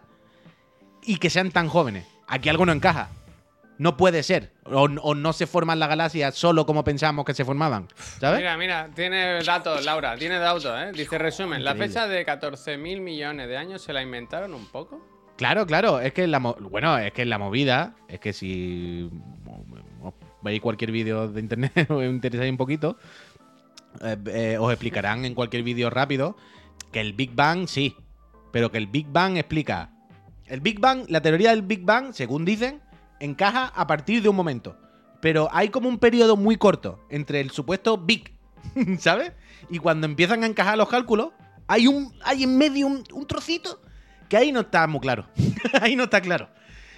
y 1.04 1.18
que 1.18 1.30
sean 1.30 1.52
tan 1.52 1.70
jóvenes? 1.70 2.06
Aquí 2.28 2.50
algo 2.50 2.66
no 2.66 2.72
encaja. 2.72 3.10
No 3.78 3.98
puede 3.98 4.24
ser. 4.24 4.54
O, 4.64 4.84
o 4.84 5.16
no 5.16 5.34
se 5.34 5.48
forman 5.48 5.80
las 5.80 5.90
galaxias 5.90 6.36
solo 6.36 6.66
como 6.66 6.84
pensamos 6.84 7.26
que 7.26 7.34
se 7.34 7.44
formaban. 7.44 7.88
¿Sabes? 8.20 8.40
Mira, 8.40 8.58
mira, 8.58 8.90
tiene 8.96 9.44
datos, 9.44 9.84
Laura, 9.84 10.16
tiene 10.18 10.40
datos, 10.40 10.66
¿eh? 10.66 10.92
Dice, 10.94 11.18
resumen, 11.18 11.64
la 11.64 11.76
fecha 11.76 12.08
de 12.08 12.26
14.000 12.26 13.02
millones 13.02 13.48
de 13.48 13.58
años 13.58 13.82
se 13.82 13.92
la 13.94 14.02
inventaron 14.02 14.54
un 14.54 14.66
poco. 14.68 15.06
Claro, 15.38 15.66
claro. 15.66 16.00
Es 16.00 16.14
que 16.14 16.28
la 16.28 16.40
bueno, 16.40 16.98
es 16.98 17.12
que 17.12 17.26
la 17.26 17.38
movida, 17.38 17.96
es 18.08 18.20
que 18.20 18.32
si 18.32 19.10
veis 20.42 20.62
cualquier 20.62 20.92
vídeo 20.92 21.28
de 21.28 21.40
internet 21.42 21.74
os 21.90 22.04
interesáis 22.06 22.52
un 22.52 22.58
poquito, 22.58 22.98
eh, 24.02 24.18
eh, 24.28 24.58
os 24.60 24.72
explicarán 24.72 25.26
en 25.26 25.36
cualquier 25.36 25.64
vídeo 25.64 25.90
rápido 25.90 26.36
que 26.92 27.02
el 27.02 27.14
Big 27.14 27.36
Bang 27.36 27.68
sí, 27.68 27.96
pero 28.52 28.72
que 28.72 28.78
el 28.78 28.88
Big 28.88 29.08
Bang 29.08 29.38
explica. 29.38 29.92
El 30.46 30.62
Big 30.62 30.80
Bang, 30.80 31.06
la 31.10 31.22
teoría 31.22 31.50
del 31.50 31.62
Big 31.62 31.84
Bang, 31.84 32.14
según 32.14 32.46
dicen, 32.46 32.82
encaja 33.20 33.68
a 33.68 33.88
partir 33.88 34.22
de 34.22 34.30
un 34.30 34.36
momento. 34.36 34.78
Pero 35.22 35.50
hay 35.52 35.70
como 35.70 35.90
un 35.90 35.98
periodo 35.98 36.38
muy 36.38 36.56
corto 36.56 37.06
entre 37.10 37.42
el 37.42 37.52
supuesto 37.52 37.98
Big, 37.98 38.32
¿sabes? 39.00 39.32
Y 39.70 39.80
cuando 39.80 40.06
empiezan 40.06 40.44
a 40.44 40.48
encajar 40.48 40.78
los 40.78 40.88
cálculos, 40.88 41.30
hay 41.68 41.88
un 41.88 42.14
hay 42.24 42.44
en 42.44 42.58
medio 42.58 42.88
un, 42.88 43.04
un 43.12 43.26
trocito 43.26 43.82
que 44.30 44.38
ahí 44.38 44.52
no 44.52 44.62
está 44.62 44.88
muy 44.88 45.00
claro. 45.00 45.28
ahí 45.82 45.96
no 45.96 46.04
está 46.04 46.22
claro. 46.22 46.50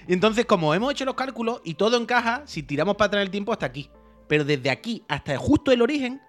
Y 0.07 0.13
entonces, 0.13 0.45
como 0.45 0.73
hemos 0.73 0.91
hecho 0.91 1.05
los 1.05 1.15
cálculos 1.15 1.61
y 1.63 1.73
todo 1.73 1.97
encaja, 1.97 2.43
si 2.45 2.63
tiramos 2.63 2.95
para 2.95 3.07
atrás 3.07 3.23
el 3.23 3.31
tiempo 3.31 3.51
hasta 3.51 3.65
aquí. 3.65 3.89
Pero 4.27 4.45
desde 4.45 4.69
aquí 4.69 5.03
hasta 5.07 5.37
justo 5.37 5.71
el 5.71 5.81
origen 5.81 6.21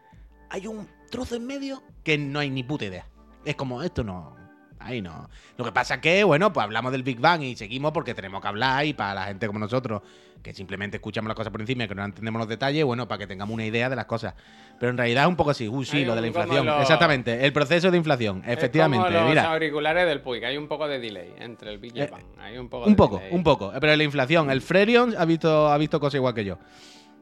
hay 0.50 0.66
un 0.66 0.88
trozo 1.10 1.36
en 1.36 1.46
medio 1.46 1.82
que 2.04 2.18
no 2.18 2.38
hay 2.38 2.50
ni 2.50 2.62
puta 2.62 2.84
idea. 2.86 3.06
Es 3.44 3.54
como, 3.56 3.82
esto 3.82 4.02
no. 4.04 4.36
Ahí 4.80 5.02
no. 5.02 5.28
Lo 5.56 5.64
que 5.64 5.72
pasa 5.72 5.94
es 5.96 6.00
que, 6.00 6.22
bueno, 6.22 6.52
pues 6.52 6.62
hablamos 6.62 6.92
del 6.92 7.02
Big 7.02 7.18
Bang 7.18 7.42
y 7.42 7.56
seguimos 7.56 7.90
porque 7.92 8.14
tenemos 8.14 8.40
que 8.40 8.46
hablar 8.48 8.84
y 8.86 8.94
para 8.94 9.12
la 9.14 9.24
gente 9.24 9.46
como 9.48 9.58
nosotros, 9.58 10.02
que 10.40 10.54
simplemente 10.54 10.98
escuchamos 10.98 11.26
las 11.28 11.34
cosas 11.34 11.50
por 11.50 11.60
encima 11.60 11.82
y 11.84 11.88
que 11.88 11.96
no 11.96 12.04
entendemos 12.04 12.38
los 12.38 12.48
detalles, 12.48 12.84
bueno, 12.84 13.08
para 13.08 13.18
que 13.18 13.26
tengamos 13.26 13.52
una 13.54 13.64
idea 13.66 13.90
de 13.90 13.96
las 13.96 14.04
cosas. 14.04 14.34
Pero 14.78 14.90
en 14.90 14.96
realidad 14.96 15.24
es 15.24 15.28
un 15.28 15.34
poco 15.34 15.50
así, 15.50 15.66
uy, 15.68 15.84
sí, 15.84 15.96
Hay 15.98 16.04
lo 16.04 16.14
de 16.14 16.20
la 16.20 16.26
inflación. 16.28 16.68
Exactamente, 16.80 17.44
el 17.44 17.52
proceso 17.52 17.90
de 17.90 17.96
inflación, 17.96 18.44
efectivamente. 18.46 19.04
Como 19.08 19.18
los 19.18 19.28
Mira, 19.30 19.52
auriculares 19.52 20.06
del 20.06 20.20
Puig, 20.20 20.44
hay 20.44 20.56
un 20.56 20.68
poco 20.68 20.86
de 20.86 21.00
delay 21.00 21.34
entre 21.38 21.72
el 21.72 21.78
Big 21.78 21.98
Eh, 21.98 22.06
Bang. 22.08 22.22
Hay 22.38 22.56
un 22.56 22.68
poco 22.68 22.84
un 22.84 22.92
de 22.92 22.96
poco, 22.96 23.16
delay. 23.18 23.34
un 23.34 23.42
poco. 23.42 23.72
Pero 23.80 23.96
la 23.96 24.04
inflación, 24.04 24.48
el 24.48 24.62
Frerion 24.62 25.12
ha 25.18 25.24
visto, 25.24 25.68
ha 25.68 25.76
visto 25.76 25.98
cosas 25.98 26.14
igual 26.18 26.34
que 26.34 26.44
yo. 26.44 26.56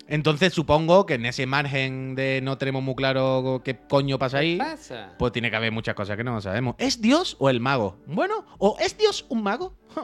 Entonces 0.08 0.52
supongo 0.54 1.04
que 1.04 1.14
en 1.14 1.26
ese 1.26 1.46
margen 1.46 2.14
de 2.14 2.40
no 2.42 2.58
tenemos 2.58 2.82
muy 2.82 2.94
claro 2.94 3.60
qué 3.64 3.76
coño 3.88 4.18
pasa 4.18 4.38
ahí, 4.38 4.58
pues 5.18 5.32
tiene 5.32 5.50
que 5.50 5.56
haber 5.56 5.72
muchas 5.72 5.94
cosas 5.94 6.16
que 6.16 6.22
no 6.24 6.40
sabemos. 6.40 6.76
¿Es 6.78 7.00
Dios 7.00 7.36
o 7.40 7.50
el 7.50 7.60
mago? 7.60 7.96
Bueno, 8.06 8.44
¿o 8.58 8.76
es 8.80 8.96
Dios 8.96 9.26
un 9.28 9.42
mago? 9.42 9.74
Huh, 9.96 10.00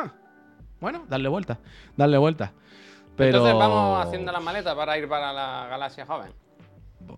huh. 0.00 0.10
Bueno, 0.80 1.04
darle 1.08 1.28
vuelta, 1.28 1.58
darle 1.96 2.16
vuelta. 2.16 2.52
Pero... 3.16 3.38
Entonces 3.38 3.58
vamos 3.58 4.06
haciendo 4.06 4.32
la 4.32 4.40
maleta 4.40 4.74
para 4.74 4.96
ir 4.96 5.08
para 5.08 5.32
la 5.32 5.66
galaxia 5.68 6.06
joven. 6.06 6.32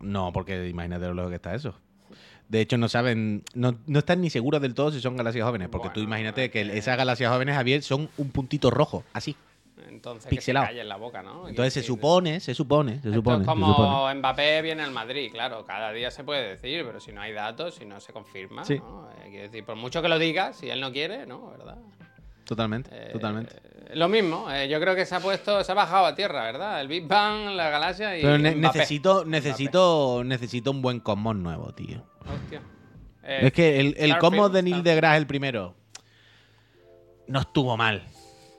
No, 0.00 0.32
porque 0.32 0.68
imagínate 0.68 1.06
lo 1.14 1.28
que 1.28 1.36
está 1.36 1.54
eso. 1.54 1.74
De 2.48 2.60
hecho, 2.60 2.76
no 2.78 2.88
saben, 2.88 3.44
no, 3.54 3.76
no 3.86 4.00
están 4.00 4.20
ni 4.20 4.30
seguros 4.30 4.60
del 4.60 4.74
todo 4.74 4.90
si 4.90 5.00
son 5.00 5.14
galaxias 5.16 5.46
jóvenes, 5.46 5.68
porque 5.68 5.90
tú 5.90 6.00
imagínate 6.00 6.50
que- 6.50 6.76
esas 6.76 6.96
galaxias 6.96 7.30
jóvenes, 7.32 7.54
Javier, 7.54 7.82
son 7.82 8.08
un 8.16 8.30
puntito 8.30 8.70
rojo, 8.70 9.04
así. 9.12 9.36
Entonces 9.88 10.28
Pixelado. 10.30 10.64
que 10.64 10.68
se 10.68 10.72
calle 10.72 10.80
en 10.82 10.88
la 10.88 10.96
boca, 10.96 11.22
¿no? 11.22 11.48
Entonces 11.48 11.72
se 11.74 11.82
supone, 11.82 12.40
se 12.40 12.54
supone, 12.54 13.00
se 13.00 13.12
supone. 13.12 13.36
es 13.38 13.42
se 13.42 13.46
como 13.46 13.66
supone. 13.74 14.14
Mbappé 14.16 14.62
viene 14.62 14.82
al 14.82 14.90
Madrid, 14.92 15.30
claro, 15.32 15.64
cada 15.64 15.92
día 15.92 16.10
se 16.10 16.24
puede 16.24 16.48
decir, 16.50 16.84
pero 16.84 17.00
si 17.00 17.12
no 17.12 17.20
hay 17.20 17.32
datos, 17.32 17.74
si 17.74 17.84
no 17.84 18.00
se 18.00 18.12
confirma, 18.12 18.64
Sí. 18.64 18.78
¿no? 18.78 19.08
Eh, 19.10 19.28
Quiero 19.30 19.42
decir, 19.44 19.64
por 19.64 19.76
mucho 19.76 20.02
que 20.02 20.08
lo 20.08 20.18
diga, 20.18 20.52
si 20.52 20.68
él 20.70 20.80
no 20.80 20.92
quiere, 20.92 21.26
¿no? 21.26 21.50
¿Verdad? 21.50 21.76
Totalmente, 22.44 22.90
Eh, 22.92 23.10
totalmente. 23.12 23.54
Lo 23.94 24.08
mismo, 24.08 24.50
eh, 24.50 24.68
yo 24.68 24.80
creo 24.80 24.94
que 24.94 25.04
se 25.06 25.14
ha 25.14 25.20
puesto, 25.20 25.62
se 25.64 25.70
ha 25.72 25.74
bajado 25.74 26.06
a 26.06 26.14
tierra, 26.14 26.42
¿verdad? 26.44 26.80
El 26.80 26.88
Big 26.88 27.06
Bang, 27.06 27.54
la 27.56 27.70
galaxia 27.70 28.16
y 28.18 28.22
Pero 28.22 28.38
ne- 28.38 28.54
Mbappé. 28.56 28.78
necesito, 28.78 29.24
necesito, 29.24 30.22
necesito 30.24 30.70
un 30.70 30.80
buen 30.82 31.00
cosmos 31.00 31.36
nuevo, 31.36 31.72
tío. 31.74 32.02
Hostia. 32.20 32.60
Eh, 33.24 33.40
es 33.46 33.52
que 33.52 33.80
el, 33.80 33.94
el 33.98 34.16
cosmos 34.18 34.52
de 34.52 34.62
Neil 34.62 34.82
deGrasse, 34.82 35.18
el 35.18 35.26
primero, 35.26 35.74
no 37.28 37.40
estuvo 37.40 37.76
mal. 37.76 38.02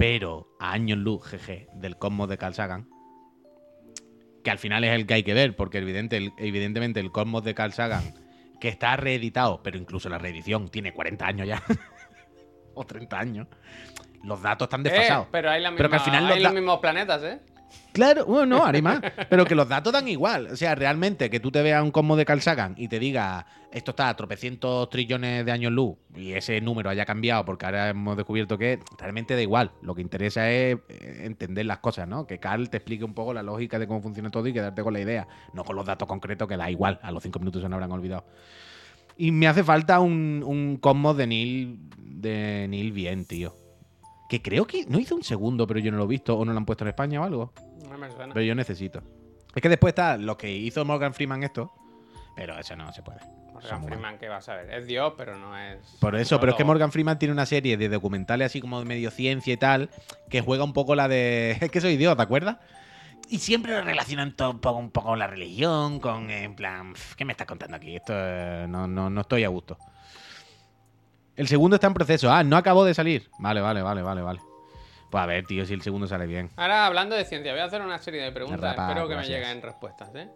Pero 0.02 0.48
a 0.60 0.72
años 0.72 0.98
luz, 0.98 1.24
jeje, 1.28 1.68
del 1.76 1.96
cosmos 1.96 2.28
de 2.28 2.40
Carl 2.40 2.56
Sagan, 2.56 2.90
que 4.44 4.50
al 4.50 4.58
final 4.58 4.84
es 4.84 4.94
el 4.96 5.06
que 5.06 5.14
hay 5.14 5.22
que 5.22 5.36
ver, 5.36 5.56
porque 5.56 5.78
evidente, 5.78 6.18
el- 6.18 6.34
evidentemente 6.40 7.00
el 7.00 7.12
cosmos 7.12 7.44
de 7.44 7.54
Carl 7.54 7.72
Sagan, 7.72 8.16
que 8.60 8.68
está 8.68 8.96
reeditado, 8.98 9.62
pero 9.62 9.78
incluso 9.78 10.10
la 10.10 10.18
reedición 10.18 10.70
tiene 10.70 10.92
40 10.92 11.28
años 11.28 11.48
ya, 11.48 11.62
o 12.74 12.84
30 12.84 13.20
años, 13.20 13.48
los 14.24 14.42
datos 14.42 14.66
están 14.66 14.82
Eh, 14.82 14.90
desfasados. 14.90 15.28
pero 15.32 15.52
hay, 15.52 15.62
la 15.62 15.70
misma, 15.70 15.78
Pero 15.78 15.90
que 15.92 15.96
al 15.98 16.02
final 16.02 16.32
hay 16.32 16.40
los 16.42 16.54
mismos 16.54 16.80
planetas, 16.80 17.22
¿eh? 17.22 17.40
Claro, 17.94 18.26
bueno, 18.26 18.58
no, 18.58 18.82
más. 18.82 19.02
Pero 19.30 19.46
que 19.46 19.56
los 19.56 19.68
datos 19.68 19.92
dan 19.92 20.08
igual. 20.08 20.48
O 20.48 20.56
sea, 20.56 20.76
realmente 20.76 21.30
que 21.30 21.40
tú 21.40 21.52
te 21.52 21.62
veas 21.62 21.84
un 21.84 21.92
cosmos 21.92 22.18
de 22.18 22.26
Carl 22.26 22.42
Sagan 22.42 22.74
y 22.78 22.88
te 22.88 23.00
diga 23.00 23.46
esto 23.72 23.92
está 23.92 24.10
a 24.10 24.16
tropecientos 24.16 24.90
trillones 24.90 25.46
de 25.46 25.52
años 25.52 25.72
luz 25.72 25.96
y 26.16 26.34
ese 26.34 26.60
número 26.60 26.90
haya 26.90 27.06
cambiado 27.06 27.46
porque 27.46 27.66
ahora 27.66 27.90
hemos 27.90 28.18
descubierto 28.18 28.58
que 28.58 28.80
realmente 28.98 29.36
da 29.36 29.42
igual. 29.42 29.72
Lo 29.82 29.96
que 29.96 30.02
interesa 30.02 30.50
es 30.50 30.78
eh, 30.90 31.22
entender 31.24 31.66
las 31.66 31.80
cosas, 31.80 32.08
¿no? 32.08 32.28
Que 32.28 32.40
Carl 32.40 32.70
te 32.70 32.78
explique 32.78 33.04
un 33.04 33.14
poco 33.14 33.34
la 33.34 33.44
lógica 33.44 33.80
de 33.80 33.88
cómo 33.88 34.02
funciona 34.02 34.30
todo 34.30 34.48
y 34.48 34.54
quedarte 34.54 34.84
con 34.84 34.94
la 34.94 35.00
idea, 35.00 35.28
no 35.54 35.64
con 35.64 35.76
los 35.76 35.86
datos 35.86 36.08
concretos 36.08 36.48
que 36.48 36.58
da 36.58 36.70
igual. 36.70 37.00
A 37.02 37.12
los 37.12 37.24
cinco 37.24 37.40
minutos 37.40 37.62
se 37.62 37.70
nos 37.70 37.76
habrán 37.76 37.92
olvidado. 37.92 38.26
Y 39.18 39.32
me 39.32 39.48
hace 39.48 39.64
falta 39.64 40.00
un, 40.00 40.44
un 40.46 40.78
cosmos 40.78 41.16
de 41.18 41.28
Neil, 41.28 41.80
de 41.98 42.68
Neil 42.70 42.92
bien, 42.92 43.26
tío. 43.26 43.61
Que 44.32 44.42
creo 44.42 44.66
que 44.66 44.86
no 44.88 44.98
hizo 44.98 45.14
un 45.14 45.26
segundo, 45.26 45.68
pero 45.68 45.82
yo 45.82 45.92
no 45.92 45.98
lo 45.98 46.06
he 46.06 46.08
visto 46.08 46.38
o 46.38 46.46
no 46.46 46.54
lo 46.54 46.58
han 46.58 46.66
puesto 46.66 46.86
en 46.86 46.88
España 46.88 47.20
o 47.20 47.26
algo. 47.26 47.52
No 47.90 47.98
me 47.98 48.10
suena. 48.10 48.34
Pero 48.34 48.46
yo 48.46 48.56
necesito. 48.56 49.04
Es 49.54 49.62
que 49.62 49.68
después 49.68 49.92
está 49.92 50.16
lo 50.16 50.38
que 50.38 50.50
hizo 50.50 50.86
Morgan 50.86 51.14
Freeman 51.14 51.44
esto, 51.44 51.74
pero 52.34 52.58
eso 52.58 52.74
no 52.78 52.94
se 52.94 53.04
puede. 53.04 53.20
Morgan 53.52 53.84
Freeman, 53.84 54.18
¿qué 54.18 54.30
vas 54.30 54.48
a 54.48 54.56
ver? 54.56 54.72
Es 54.72 54.88
Dios, 54.88 55.16
pero 55.18 55.38
no 55.38 55.58
es. 55.58 55.80
Por 56.00 56.16
eso, 56.16 56.40
pero 56.40 56.54
es 56.54 56.58
que. 56.58 56.64
Morgan 56.64 56.94
Freeman 56.94 57.20
tiene 57.20 57.34
una 57.34 57.46
serie 57.46 57.76
de 57.76 57.90
documentales 57.90 58.46
así 58.46 58.62
como 58.62 58.80
de 58.80 58.86
medio 58.86 59.12
ciencia 59.12 59.54
y 59.54 59.58
tal, 59.58 59.90
que 60.30 60.40
juega 60.40 60.64
un 60.64 60.72
poco 60.72 60.96
la 60.96 61.10
de. 61.10 61.58
Es 61.60 61.70
que 61.70 61.82
soy 61.82 61.98
Dios, 61.98 62.16
¿te 62.16 62.24
acuerdas? 62.24 62.56
Y 63.28 63.40
siempre 63.40 63.74
lo 63.74 63.82
relacionan 63.82 64.34
todo 64.38 64.52
un 64.52 64.60
poco, 64.60 64.80
un 64.80 64.92
poco 64.92 65.10
con 65.10 65.20
la 65.20 65.28
religión, 65.28 66.00
con 66.00 66.30
en 66.30 66.56
plan, 66.56 66.94
"Pf, 66.94 67.16
¿qué 67.18 67.26
me 67.26 67.34
estás 67.34 67.48
contando 67.48 67.76
aquí? 67.76 67.98
Esto 67.98 68.14
eh, 68.16 68.66
no, 68.70 68.88
no, 68.88 69.10
no 69.10 69.20
estoy 69.20 69.44
a 69.44 69.50
gusto. 69.50 69.78
El 71.36 71.48
segundo 71.48 71.76
está 71.76 71.88
en 71.88 71.94
proceso. 71.94 72.32
Ah, 72.32 72.44
no 72.44 72.58
acabó 72.58 72.84
de 72.84 72.94
salir. 72.94 73.30
Vale, 73.40 73.62
vale, 73.62 73.82
vale, 73.82 74.02
vale, 74.02 74.22
vale. 74.22 74.40
Pues 75.10 75.22
a 75.22 75.26
ver, 75.26 75.46
tío, 75.46 75.66
si 75.66 75.74
el 75.74 75.82
segundo 75.82 76.08
sale 76.08 76.26
bien. 76.26 76.50
Ahora, 76.56 76.86
hablando 76.86 77.16
de 77.16 77.26
ciencia, 77.26 77.52
voy 77.52 77.62
a 77.62 77.66
hacer 77.66 77.82
una 77.82 77.98
serie 78.00 78.22
de 78.22 78.32
preguntas. 78.32 78.62
Rapa, 78.62 78.88
Espero 78.88 79.08
que 79.08 79.14
gracias. 79.16 79.40
me 79.40 79.46
lleguen 79.46 79.62
respuestas, 79.62 80.16
¿eh? 80.16 80.30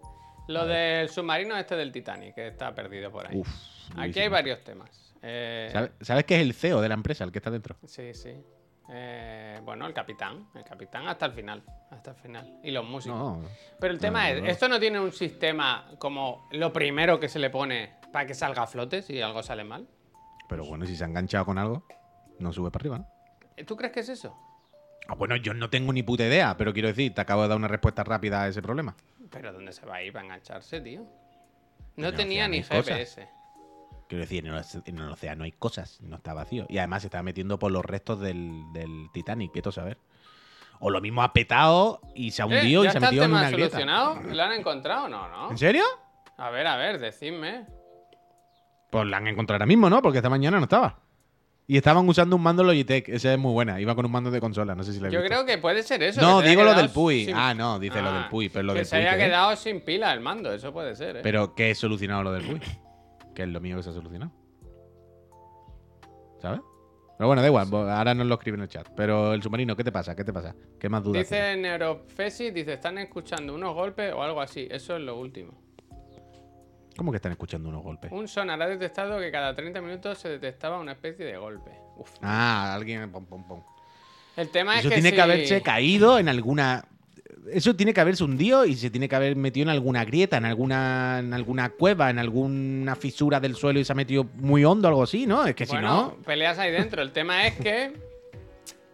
Lo 0.48 0.66
del 0.66 1.10
submarino 1.10 1.58
este 1.58 1.76
del 1.76 1.92
Titanic, 1.92 2.36
que 2.36 2.48
está 2.48 2.74
perdido 2.76 3.10
por 3.12 3.28
ahí. 3.28 3.38
Uf, 3.38 3.50
Aquí 3.98 4.20
hay 4.20 4.28
varios 4.28 4.64
temas. 4.64 5.14
Eh, 5.22 5.70
¿Sabes, 5.72 5.92
¿Sabes 6.02 6.26
que 6.26 6.36
es 6.36 6.42
el 6.42 6.54
CEO 6.54 6.82
de 6.82 6.90
la 6.90 6.94
empresa, 6.94 7.24
el 7.24 7.32
que 7.32 7.40
está 7.40 7.50
dentro? 7.50 7.78
Sí, 7.86 8.14
sí. 8.14 8.34
Eh, 8.90 9.60
bueno, 9.64 9.88
el 9.88 9.94
capitán. 9.94 10.50
El 10.54 10.64
capitán 10.64 11.08
hasta 11.08 11.26
el 11.26 11.32
final. 11.32 11.64
Hasta 11.90 12.12
el 12.12 12.18
final. 12.18 12.60
Y 12.64 12.72
los 12.72 12.86
músicos. 12.86 13.18
No. 13.18 13.42
Pero 13.80 13.94
el 13.94 14.00
tema 14.00 14.30
no, 14.30 14.46
es. 14.46 14.52
¿esto 14.52 14.68
no 14.68 14.80
tiene 14.80 15.00
un 15.00 15.12
sistema 15.12 15.90
como 15.98 16.48
lo 16.52 16.72
primero 16.72 17.20
que 17.20 17.30
se 17.30 17.40
le 17.40 17.50
pone 17.50 17.94
para 18.12 18.26
que 18.28 18.34
salga 18.34 18.64
a 18.64 18.68
flote 18.68 19.02
si 19.02 19.22
algo 19.22 19.42
sale 19.42 19.64
mal? 19.64 19.88
Pero 20.50 20.66
bueno, 20.66 20.86
si 20.86 20.96
se 20.96 21.04
ha 21.04 21.08
enganchado 21.08 21.46
con 21.46 21.58
algo, 21.58 21.86
no 22.40 22.52
sube 22.54 22.72
para 22.72 22.82
arriba, 22.82 22.98
¿no? 23.00 23.66
¿Tú 23.66 23.76
crees 23.76 23.94
que 23.94 24.00
es 24.02 24.10
eso? 24.10 24.36
Ah, 25.08 25.16
bueno, 25.16 25.36
yo 25.36 25.54
no 25.54 25.70
tengo 25.70 25.94
ni 25.94 26.04
puta 26.04 26.26
idea, 26.26 26.58
pero 26.58 26.74
quiero 26.74 26.88
decir, 26.88 27.14
te 27.14 27.22
acabo 27.22 27.44
de 27.44 27.48
dar 27.50 27.58
una 27.58 27.68
respuesta 27.68 28.04
rápida 28.04 28.42
a 28.44 28.48
ese 28.48 28.62
problema. 28.62 28.96
Pero 29.32 29.54
¿dónde 29.54 29.72
se 29.72 29.86
va 29.86 29.96
a 29.96 30.04
ir 30.04 30.12
para 30.14 30.26
engancharse, 30.26 30.82
tío? 30.82 31.06
No 31.96 32.14
tenía 32.14 32.48
ni 32.48 32.62
cosas. 32.62 32.86
GPS. 32.86 33.30
Quiero 34.08 34.22
decir, 34.22 34.46
en 34.46 34.98
el, 35.00 35.12
océano 35.12 35.46
hay 35.46 35.52
cosas, 35.52 36.00
no 36.02 36.18
está 36.18 36.34
vacío. 36.34 36.66
Y 36.70 36.78
además 36.78 37.02
se 37.04 37.08
está 37.08 37.24
metiendo 37.24 37.58
por 37.58 37.72
los 37.72 37.84
restos 37.84 38.20
del, 38.20 38.64
del 38.74 39.08
Titanic, 39.14 39.52
que 39.52 39.68
a 39.68 39.72
saber. 39.72 39.98
O 40.80 40.90
lo 40.90 41.02
mismo 41.02 41.24
ha 41.24 41.34
petado 41.34 42.02
y 42.14 42.32
se 42.32 42.42
ha 42.42 42.46
Eh, 42.46 42.60
hundido 42.60 42.84
¿Ya 42.84 42.90
y 42.90 42.92
se 42.92 42.98
ha 42.98 43.00
el 43.00 43.06
metido 43.06 43.24
en 43.24 43.32
una 43.32 43.50
grieta. 43.50 43.70
solucionado? 43.78 44.22
¿Lo 44.22 44.44
han 44.44 44.52
encontrado? 44.52 45.08
No, 45.08 45.28
no. 45.30 45.52
¿En 45.52 45.58
serio? 45.58 45.84
A 46.38 46.50
ver, 46.50 46.68
a 46.68 46.76
ver, 46.76 47.00
decidme. 47.00 47.66
Pues 49.00 49.10
la 49.10 49.18
han 49.18 49.28
encontrado 49.28 49.56
ahora 49.58 49.66
mismo, 49.66 49.90
¿no? 49.90 50.02
Porque 50.02 50.20
esta 50.20 50.30
mañana 50.30 50.58
no 50.58 50.64
estaba. 50.64 51.00
Y 51.68 51.78
estaban 51.78 52.08
usando 52.08 52.36
un 52.36 52.44
mando 52.44 52.64
Logitech, 52.64 53.10
esa 53.10 53.34
es 53.34 53.40
muy 53.40 53.52
buena. 53.52 53.82
Iba 53.82 53.96
con 53.96 54.06
un 54.06 54.12
mando 54.12 54.30
de 54.32 54.40
consola, 54.40 54.76
no 54.76 54.84
sé 54.84 54.94
si 54.94 55.00
la 55.00 55.08
he 55.08 55.12
Yo 55.12 55.20
visto. 55.22 55.34
creo 55.36 55.46
que 55.48 55.58
puede 55.58 55.82
ser 55.84 56.04
eso. 56.04 56.22
No, 56.22 56.42
que 56.42 56.50
digo 56.50 56.64
lo 56.64 56.74
del 56.76 56.90
Puy. 56.90 57.26
sin- 57.26 57.36
Ah, 57.36 57.54
no, 57.54 57.80
dice 57.80 58.02
lo 58.02 58.10
Ah, 58.10 58.14
del 58.20 58.30
Puy, 58.30 58.50
pero 58.50 58.64
lo 58.64 58.74
que 58.74 58.80
del 58.80 58.86
se 58.86 58.96
Puy. 58.98 59.06
haya 59.06 59.18
quedado 59.18 59.56
sin 59.56 59.82
pila 59.82 60.14
el 60.14 60.20
mando, 60.22 60.54
eso 60.54 60.72
puede 60.72 60.96
ser, 60.96 61.18
¿eh? 61.18 61.20
Pero 61.24 61.56
¿qué 61.56 61.72
he 61.72 61.76
solucionado 61.76 62.24
lo 62.24 62.32
del 62.32 62.46
Puy? 62.46 62.62
Que 63.34 63.44
es 63.44 63.50
lo 63.50 63.60
mío 63.60 63.78
que 63.78 63.84
se 63.84 63.90
ha 63.90 63.94
solucionado. 63.94 64.32
¿Sabes? 66.42 66.62
Pero 67.18 67.28
bueno, 67.28 67.42
da 67.42 67.48
igual, 67.48 67.68
ahora 67.90 68.14
nos 68.14 68.28
lo 68.28 68.36
escribe 68.36 68.58
en 68.58 68.64
el 68.64 68.70
chat. 68.70 68.88
Pero 68.96 69.34
el 69.34 69.42
submarino, 69.42 69.76
¿qué 69.76 69.84
te 69.84 69.92
pasa? 69.92 70.16
¿Qué 70.16 70.24
te 70.24 70.32
pasa? 70.34 70.54
¿Qué 70.80 70.88
más 70.90 71.02
dudas? 71.04 71.22
Dice 71.24 71.56
Neurofesi, 71.58 72.52
dice, 72.52 72.74
están 72.74 72.98
escuchando 72.98 73.56
unos 73.56 73.74
golpes 73.74 74.14
o 74.14 74.22
algo 74.22 74.42
así. 74.42 74.68
Eso 74.70 74.96
es 74.98 75.02
lo 75.02 75.18
último. 75.18 75.65
¿Cómo 76.98 77.12
que 77.12 77.18
están 77.18 77.32
escuchando 77.34 77.70
unos 77.70 77.84
golpes? 77.84 78.12
Un 78.12 78.28
sonar 78.28 78.62
ha 78.62 78.68
detectado 78.68 79.20
que 79.20 79.32
cada 79.32 79.54
30 79.56 79.82
minutos 79.82 80.18
se 80.18 80.30
detectaba 80.30 80.80
una 80.80 80.94
especie 80.94 81.26
de 81.26 81.38
golpe. 81.38 81.72
Uf. 81.98 82.10
Ah, 82.22 82.74
alguien. 82.74 83.12
Pom, 83.12 83.26
pom, 83.26 83.46
pom. 83.48 83.64
El 84.38 84.50
tema 84.50 84.80
Eso 84.80 84.88
es 84.88 84.94
que 84.96 84.96
tiene 85.02 85.10
si- 85.10 85.16
que 85.16 85.22
haberse 85.22 85.62
caído 85.62 86.20
en 86.20 86.30
alguna. 86.30 86.86
Eso 87.52 87.76
tiene 87.76 87.94
que 87.94 88.02
haberse 88.02 88.24
hundido 88.24 88.66
y 88.66 88.76
se 88.76 88.90
tiene 88.90 89.08
que 89.08 89.16
haber 89.16 89.36
metido 89.36 89.64
en 89.66 89.70
alguna 89.70 90.04
grieta, 90.04 90.38
en 90.38 90.46
alguna, 90.46 91.20
en 91.20 91.34
alguna 91.34 91.70
cueva, 91.70 92.10
en 92.10 92.18
alguna 92.18 92.96
fisura 92.96 93.40
del 93.40 93.56
suelo 93.56 93.80
y 93.80 93.86
se 93.86 93.92
ha 93.92 93.96
metido 93.96 94.24
muy 94.38 94.66
hondo, 94.66 94.88
algo 94.88 95.04
así, 95.04 95.28
¿no? 95.28 95.46
Es 95.46 95.54
que 95.54 95.66
Bueno, 95.66 96.12
si 96.12 96.18
no. 96.18 96.24
peleas 96.24 96.58
ahí 96.58 96.72
dentro. 96.72 97.02
El 97.02 97.12
tema 97.12 97.46
es 97.46 97.54
que 97.56 97.94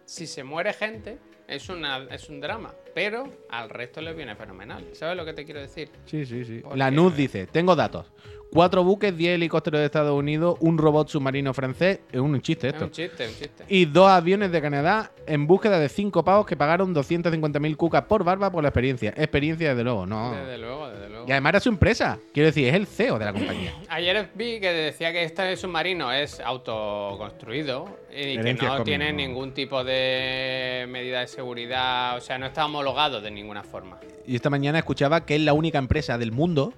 si 0.04 0.26
se 0.26 0.44
muere 0.44 0.72
gente, 0.74 1.18
es, 1.48 1.68
una, 1.68 2.06
es 2.10 2.28
un 2.28 2.40
drama. 2.40 2.74
Pero 2.94 3.28
al 3.48 3.70
resto 3.70 4.00
les 4.00 4.14
viene 4.16 4.34
fenomenal. 4.36 4.84
¿Sabes 4.92 5.16
lo 5.16 5.24
que 5.24 5.32
te 5.32 5.44
quiero 5.44 5.60
decir? 5.60 5.90
Sí, 6.06 6.26
sí, 6.26 6.44
sí. 6.44 6.58
¿Por 6.60 6.76
La? 6.76 6.90
NUS 6.90 7.16
dice: 7.16 7.46
Tengo 7.46 7.74
datos. 7.74 8.12
Cuatro 8.52 8.84
buques, 8.84 9.16
10 9.16 9.36
helicópteros 9.36 9.80
de 9.80 9.86
Estados 9.86 10.12
Unidos, 10.12 10.58
un 10.60 10.76
robot 10.76 11.08
submarino 11.08 11.54
francés. 11.54 12.00
Es 12.12 12.20
un 12.20 12.38
chiste 12.42 12.68
Es 12.68 12.74
esto. 12.74 12.84
un 12.84 12.90
chiste, 12.90 13.26
un 13.26 13.34
chiste. 13.34 13.64
Y 13.66 13.86
dos 13.86 14.10
aviones 14.10 14.52
de 14.52 14.60
Canadá 14.60 15.10
en 15.26 15.46
búsqueda 15.46 15.78
de 15.78 15.88
cinco 15.88 16.22
pavos 16.22 16.44
que 16.44 16.54
pagaron 16.54 16.94
250.000 16.94 17.76
cucas 17.78 18.02
por 18.02 18.24
barba 18.24 18.52
por 18.52 18.62
la 18.62 18.68
experiencia. 18.68 19.14
Experiencia, 19.16 19.70
desde 19.70 19.84
luego, 19.84 20.04
no. 20.04 20.32
Desde 20.34 20.58
luego, 20.58 20.90
desde 20.90 21.08
luego. 21.08 21.24
Y 21.26 21.32
además 21.32 21.50
era 21.50 21.60
su 21.60 21.70
empresa. 21.70 22.18
Quiero 22.34 22.48
decir, 22.48 22.68
es 22.68 22.74
el 22.74 22.86
CEO 22.86 23.18
de 23.18 23.24
la 23.24 23.32
compañía. 23.32 23.72
Ayer 23.88 24.28
vi 24.34 24.60
que 24.60 24.70
decía 24.70 25.12
que 25.12 25.24
este 25.24 25.56
submarino 25.56 26.12
es 26.12 26.38
autoconstruido 26.38 27.86
y 28.14 28.36
que 28.36 28.52
no 28.52 28.84
tiene 28.84 29.14
ningún 29.14 29.54
tipo 29.54 29.82
de 29.82 30.84
medida 30.90 31.20
de 31.20 31.26
seguridad. 31.26 32.18
O 32.18 32.20
sea, 32.20 32.36
no 32.36 32.44
estamos 32.44 32.68
homologado 32.68 33.22
de 33.22 33.30
ninguna 33.30 33.62
forma. 33.62 33.98
Y 34.26 34.36
esta 34.36 34.50
mañana 34.50 34.78
escuchaba 34.78 35.24
que 35.24 35.36
es 35.36 35.40
la 35.40 35.54
única 35.54 35.78
empresa 35.78 36.18
del 36.18 36.32
mundo 36.32 36.74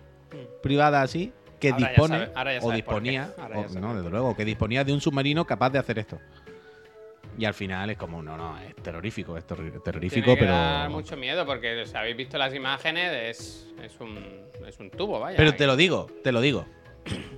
privada 0.62 1.02
así 1.02 1.32
que 1.66 1.72
Ahora 1.72 1.80
ya 1.82 1.88
dispone 1.88 2.18
sabe- 2.18 2.32
ahora 2.34 2.52
ya 2.52 2.60
o 2.66 2.72
disponía, 2.72 3.34
Ahora 3.38 3.54
ya 3.54 3.60
o- 3.60 3.68
sabes 3.68 3.82
no, 3.82 3.94
desde 3.96 4.10
luego, 4.10 4.36
que 4.36 4.44
disponía 4.44 4.84
de 4.84 4.92
un 4.92 5.00
submarino 5.00 5.44
capaz 5.46 5.70
de 5.70 5.78
hacer 5.78 5.98
esto. 5.98 6.18
Y 7.36 7.44
al 7.46 7.54
final 7.54 7.90
es 7.90 7.96
como, 7.96 8.22
no, 8.22 8.36
no, 8.36 8.56
es 8.60 8.76
terrorífico, 8.76 9.36
es 9.36 9.44
terrorífico, 9.44 9.82
Tiene 10.08 10.34
que 10.34 10.36
pero. 10.36 10.52
dar 10.52 10.88
mucho 10.90 11.16
miedo 11.16 11.44
porque 11.44 11.84
si 11.84 11.96
habéis 11.96 12.16
visto 12.16 12.38
las 12.38 12.54
imágenes 12.54 13.12
es, 13.12 13.66
es, 13.82 13.98
un, 14.00 14.16
es 14.66 14.78
un 14.78 14.90
tubo, 14.90 15.18
vaya. 15.18 15.36
Pero 15.36 15.54
te 15.54 15.66
lo 15.66 15.74
digo, 15.76 16.06
te 16.22 16.30
lo 16.30 16.40
digo. 16.40 16.64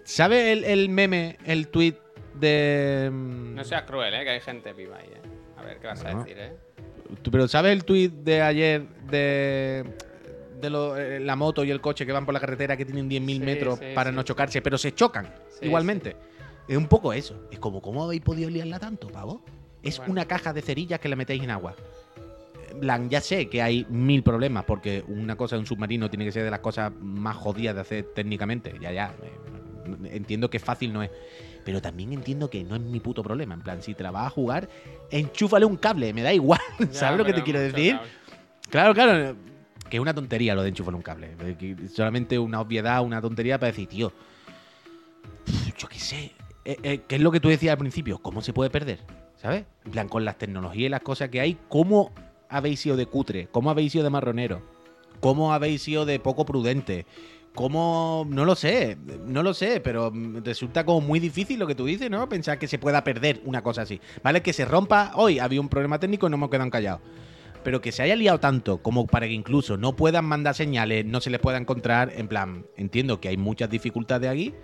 ¿Sabes 0.05 0.49
el, 0.49 0.65
el 0.65 0.89
meme, 0.91 1.39
el 1.47 1.69
tweet 1.69 1.95
de. 2.35 3.09
mm, 3.11 3.55
No 3.55 3.65
seas 3.65 3.83
cruel, 3.85 4.13
¿eh? 4.15 4.23
que 4.25 4.31
hay 4.31 4.41
gente 4.41 4.73
viva 4.75 4.99
ahí. 4.99 5.07
¿eh? 5.09 5.21
A 5.57 5.63
ver 5.63 5.79
qué 5.79 5.87
vas 5.87 6.05
a 6.05 6.15
decir, 6.15 6.37
¿eh? 6.39 6.53
Pero 7.31 7.49
¿sabes 7.49 7.73
el 7.73 7.85
tweet 7.85 8.11
de 8.11 8.43
ayer 8.43 8.83
de. 9.09 9.85
De 10.61 10.71
lo- 10.71 10.97
eh, 10.97 11.21
la 11.21 11.37
moto 11.37 11.65
y 11.65 11.71
el 11.71 11.81
coche 11.81 12.07
que 12.07 12.13
van 12.13 12.25
por 12.25 12.33
la 12.35 12.41
carretera 12.41 12.77
que 12.77 12.85
tienen 12.85 13.09
10.000 13.09 13.39
Sí, 13.39 13.45
metros 13.45 13.79
sí, 13.79 13.87
para 13.95 14.11
sí. 14.11 14.17
no 14.17 14.23
chocarse, 14.23 14.63
pero 14.63 14.79
se 14.79 14.95
chocan 14.95 15.29
igualmente? 15.63 16.17
Es 16.69 16.77
un 16.77 16.87
poco 16.89 17.13
eso. 17.13 17.37
Es 17.51 17.59
como, 17.59 17.81
¿cómo 17.81 18.05
habéis 18.05 18.23
podido 18.23 18.51
liarla 18.51 18.79
tanto, 18.79 19.09
pavo? 19.09 19.43
Es 19.83 19.99
Bueno. 19.99 20.13
una 20.13 20.25
caja 20.27 20.53
de 20.53 20.63
cerillas 20.63 20.99
que 20.99 21.09
la 21.09 21.17
metéis 21.17 21.43
en 21.43 21.51
agua. 21.51 21.75
En 22.71 22.81
plan, 22.81 23.09
ya 23.09 23.21
sé 23.21 23.49
que 23.49 23.63
hay 23.63 23.87
mil 23.89 24.23
problemas, 24.23 24.65
porque 24.65 25.05
una 25.07 25.37
cosa 25.37 25.57
de 25.57 25.61
un 25.61 25.67
submarino 25.67 26.11
tiene 26.11 26.25
que 26.25 26.33
ser 26.33 26.43
de 26.45 26.51
las 26.51 26.61
cosas 26.61 26.93
más 27.01 27.37
jodidas 27.37 27.75
de 27.75 27.81
hacer 27.81 28.07
técnicamente. 28.15 28.75
Ya, 28.81 28.93
ya. 28.93 29.15
eh, 29.23 29.33
Entiendo 30.17 30.51
que 30.51 30.59
fácil 30.59 30.93
no 30.93 31.03
es. 31.03 31.11
Pero 31.65 31.81
también 31.81 32.13
entiendo 32.13 32.51
que 32.51 32.65
no 32.65 32.75
es 32.75 32.83
mi 32.83 32.99
puto 32.99 33.23
problema. 33.23 33.55
En 33.55 33.61
plan, 33.63 33.83
si 33.83 33.95
te 33.95 34.03
la 34.03 34.11
vas 34.11 34.27
a 34.27 34.31
jugar, 34.31 34.69
enchúfale 35.11 35.65
un 35.65 35.77
cable, 35.77 36.13
me 36.13 36.23
da 36.23 36.33
igual. 36.33 36.61
Ya, 36.81 36.93
¿Sabes 36.93 37.19
lo 37.19 37.25
que 37.25 37.33
te 37.33 37.43
quiero 37.45 37.61
decir? 37.61 37.97
Claro, 38.69 38.93
claro. 38.95 39.37
Que 39.91 39.97
es 39.99 40.01
una 40.01 40.15
tontería 40.15 40.55
lo 40.55 40.63
de 40.63 40.71
enchufar 40.71 40.95
un 40.95 41.03
cable. 41.03 41.37
Solamente 41.95 42.39
una 42.39 42.61
obviedad, 42.61 43.03
una 43.03 43.21
tontería 43.21 43.59
para 43.59 43.73
decir, 43.73 43.89
tío, 43.89 44.13
yo 45.79 45.89
qué 45.89 45.99
sé. 45.99 46.33
Eh, 46.65 46.77
eh, 46.83 47.01
¿Qué 47.07 47.17
es 47.17 47.21
lo 47.21 47.31
que 47.31 47.41
tú 47.41 47.49
decías 47.49 47.73
al 47.73 47.79
principio? 47.79 48.19
¿Cómo 48.19 48.43
se 48.43 48.53
puede 48.53 48.71
perder? 48.71 49.01
¿Sabes? 49.37 49.65
En 49.85 49.93
plan, 49.93 50.09
con 50.09 50.25
las 50.25 50.39
tecnologías 50.39 50.87
y 50.87 50.89
las 50.89 51.03
cosas 51.03 51.29
que 51.29 51.41
hay, 51.41 51.59
¿cómo 51.69 52.13
habéis 52.49 52.81
sido 52.81 52.97
de 52.97 53.07
cutre? 53.07 53.49
¿Cómo 53.53 53.71
habéis 53.71 53.93
sido 53.93 54.05
de 54.05 54.11
marronero? 54.11 54.63
¿Cómo 55.21 55.53
habéis 55.53 55.83
sido 55.83 56.05
de 56.05 56.19
poco 56.19 56.45
prudente? 56.45 57.07
¿Cómo.? 57.55 58.27
No 58.29 58.45
lo 58.45 58.55
sé, 58.55 58.99
no 59.27 59.43
lo 59.43 59.55
sé, 59.55 59.81
pero 59.81 60.13
resulta 60.45 60.85
como 60.85 61.01
muy 61.01 61.21
difícil 61.21 61.59
lo 61.59 61.67
que 61.67 61.75
tú 61.75 61.87
dices, 61.87 62.11
¿no? 62.11 62.29
Pensar 62.29 62.59
que 62.59 62.69
se 62.69 62.79
pueda 62.79 63.03
perder 63.05 63.41
una 63.45 63.63
cosa 63.63 63.83
así. 63.83 64.01
¿Vale? 64.23 64.43
Que 64.43 64.53
se 64.53 64.65
rompa. 64.65 65.13
Hoy 65.15 65.39
había 65.39 65.61
un 65.61 65.69
problema 65.69 65.99
técnico 65.99 66.27
y 66.27 66.31
no 66.31 66.37
hemos 66.37 66.51
quedado 66.51 66.71
callados. 66.71 67.01
Pero 67.67 67.81
que 67.81 67.91
se 67.91 68.01
haya 68.01 68.15
liado 68.15 68.39
tanto 68.39 68.81
como 68.81 69.09
para 69.09 69.27
que 69.27 69.33
incluso 69.33 69.77
no 69.77 69.97
puedan 69.97 70.25
mandar 70.25 70.55
señales, 70.55 71.05
no 71.05 71.21
se 71.21 71.31
les 71.31 71.41
pueda 71.41 71.59
encontrar. 71.59 72.13
En 72.15 72.29
plan, 72.29 72.65
entiendo 72.77 73.21
que 73.21 73.27
hay 73.27 73.37
muchas 73.37 73.69
dificultades 73.69 74.31
aquí, 74.31 74.55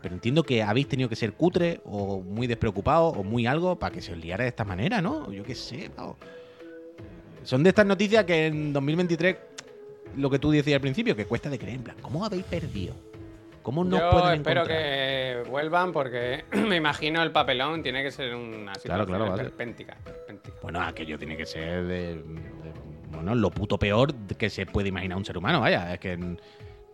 pero 0.00 0.14
entiendo 0.14 0.42
que 0.44 0.62
habéis 0.62 0.88
tenido 0.88 1.10
que 1.10 1.14
ser 1.14 1.34
cutre 1.34 1.82
o 1.84 2.22
muy 2.22 2.46
despreocupados 2.46 3.18
o 3.18 3.22
muy 3.22 3.46
algo 3.46 3.78
para 3.78 3.92
que 3.92 4.00
se 4.00 4.12
os 4.12 4.18
liara 4.18 4.44
de 4.44 4.48
esta 4.48 4.64
manera, 4.64 5.02
¿no? 5.02 5.30
Yo 5.30 5.44
qué 5.44 5.54
sé, 5.54 5.90
pavo. 5.94 6.16
Son 7.42 7.62
de 7.62 7.68
estas 7.68 7.84
noticias 7.84 8.24
que 8.24 8.46
en 8.46 8.72
2023, 8.72 9.36
lo 10.16 10.30
que 10.30 10.38
tú 10.38 10.50
decías 10.50 10.76
al 10.76 10.80
principio, 10.80 11.14
que 11.14 11.26
cuesta 11.26 11.50
de 11.50 11.58
creer, 11.58 11.76
en 11.76 11.82
plan, 11.82 11.96
¿cómo 12.00 12.24
habéis 12.24 12.44
perdido? 12.44 12.94
¿Cómo 13.68 13.84
no 13.84 13.98
Yo 13.98 14.08
pueden 14.10 14.36
espero 14.36 14.62
encontrar? 14.62 14.78
que 14.82 15.42
vuelvan 15.50 15.92
porque 15.92 16.44
me 16.52 16.76
imagino 16.76 17.22
el 17.22 17.32
papelón 17.32 17.82
tiene 17.82 18.02
que 18.02 18.10
ser 18.10 18.34
una 18.34 18.74
situación 18.76 19.06
Claro, 19.06 19.34
claro. 19.34 19.52
Bueno, 20.62 20.80
aquello 20.80 21.18
tiene 21.18 21.36
que 21.36 21.44
ser 21.44 21.84
de, 21.84 22.14
de- 22.14 22.22
bueno, 23.10 23.34
lo 23.34 23.50
puto 23.50 23.78
peor 23.78 24.14
que 24.38 24.48
se 24.48 24.64
puede 24.64 24.88
imaginar 24.88 25.18
un 25.18 25.24
ser 25.26 25.36
humano, 25.36 25.60
vaya. 25.60 25.92
Es 25.92 26.00
que 26.00 26.16
no 26.16 26.38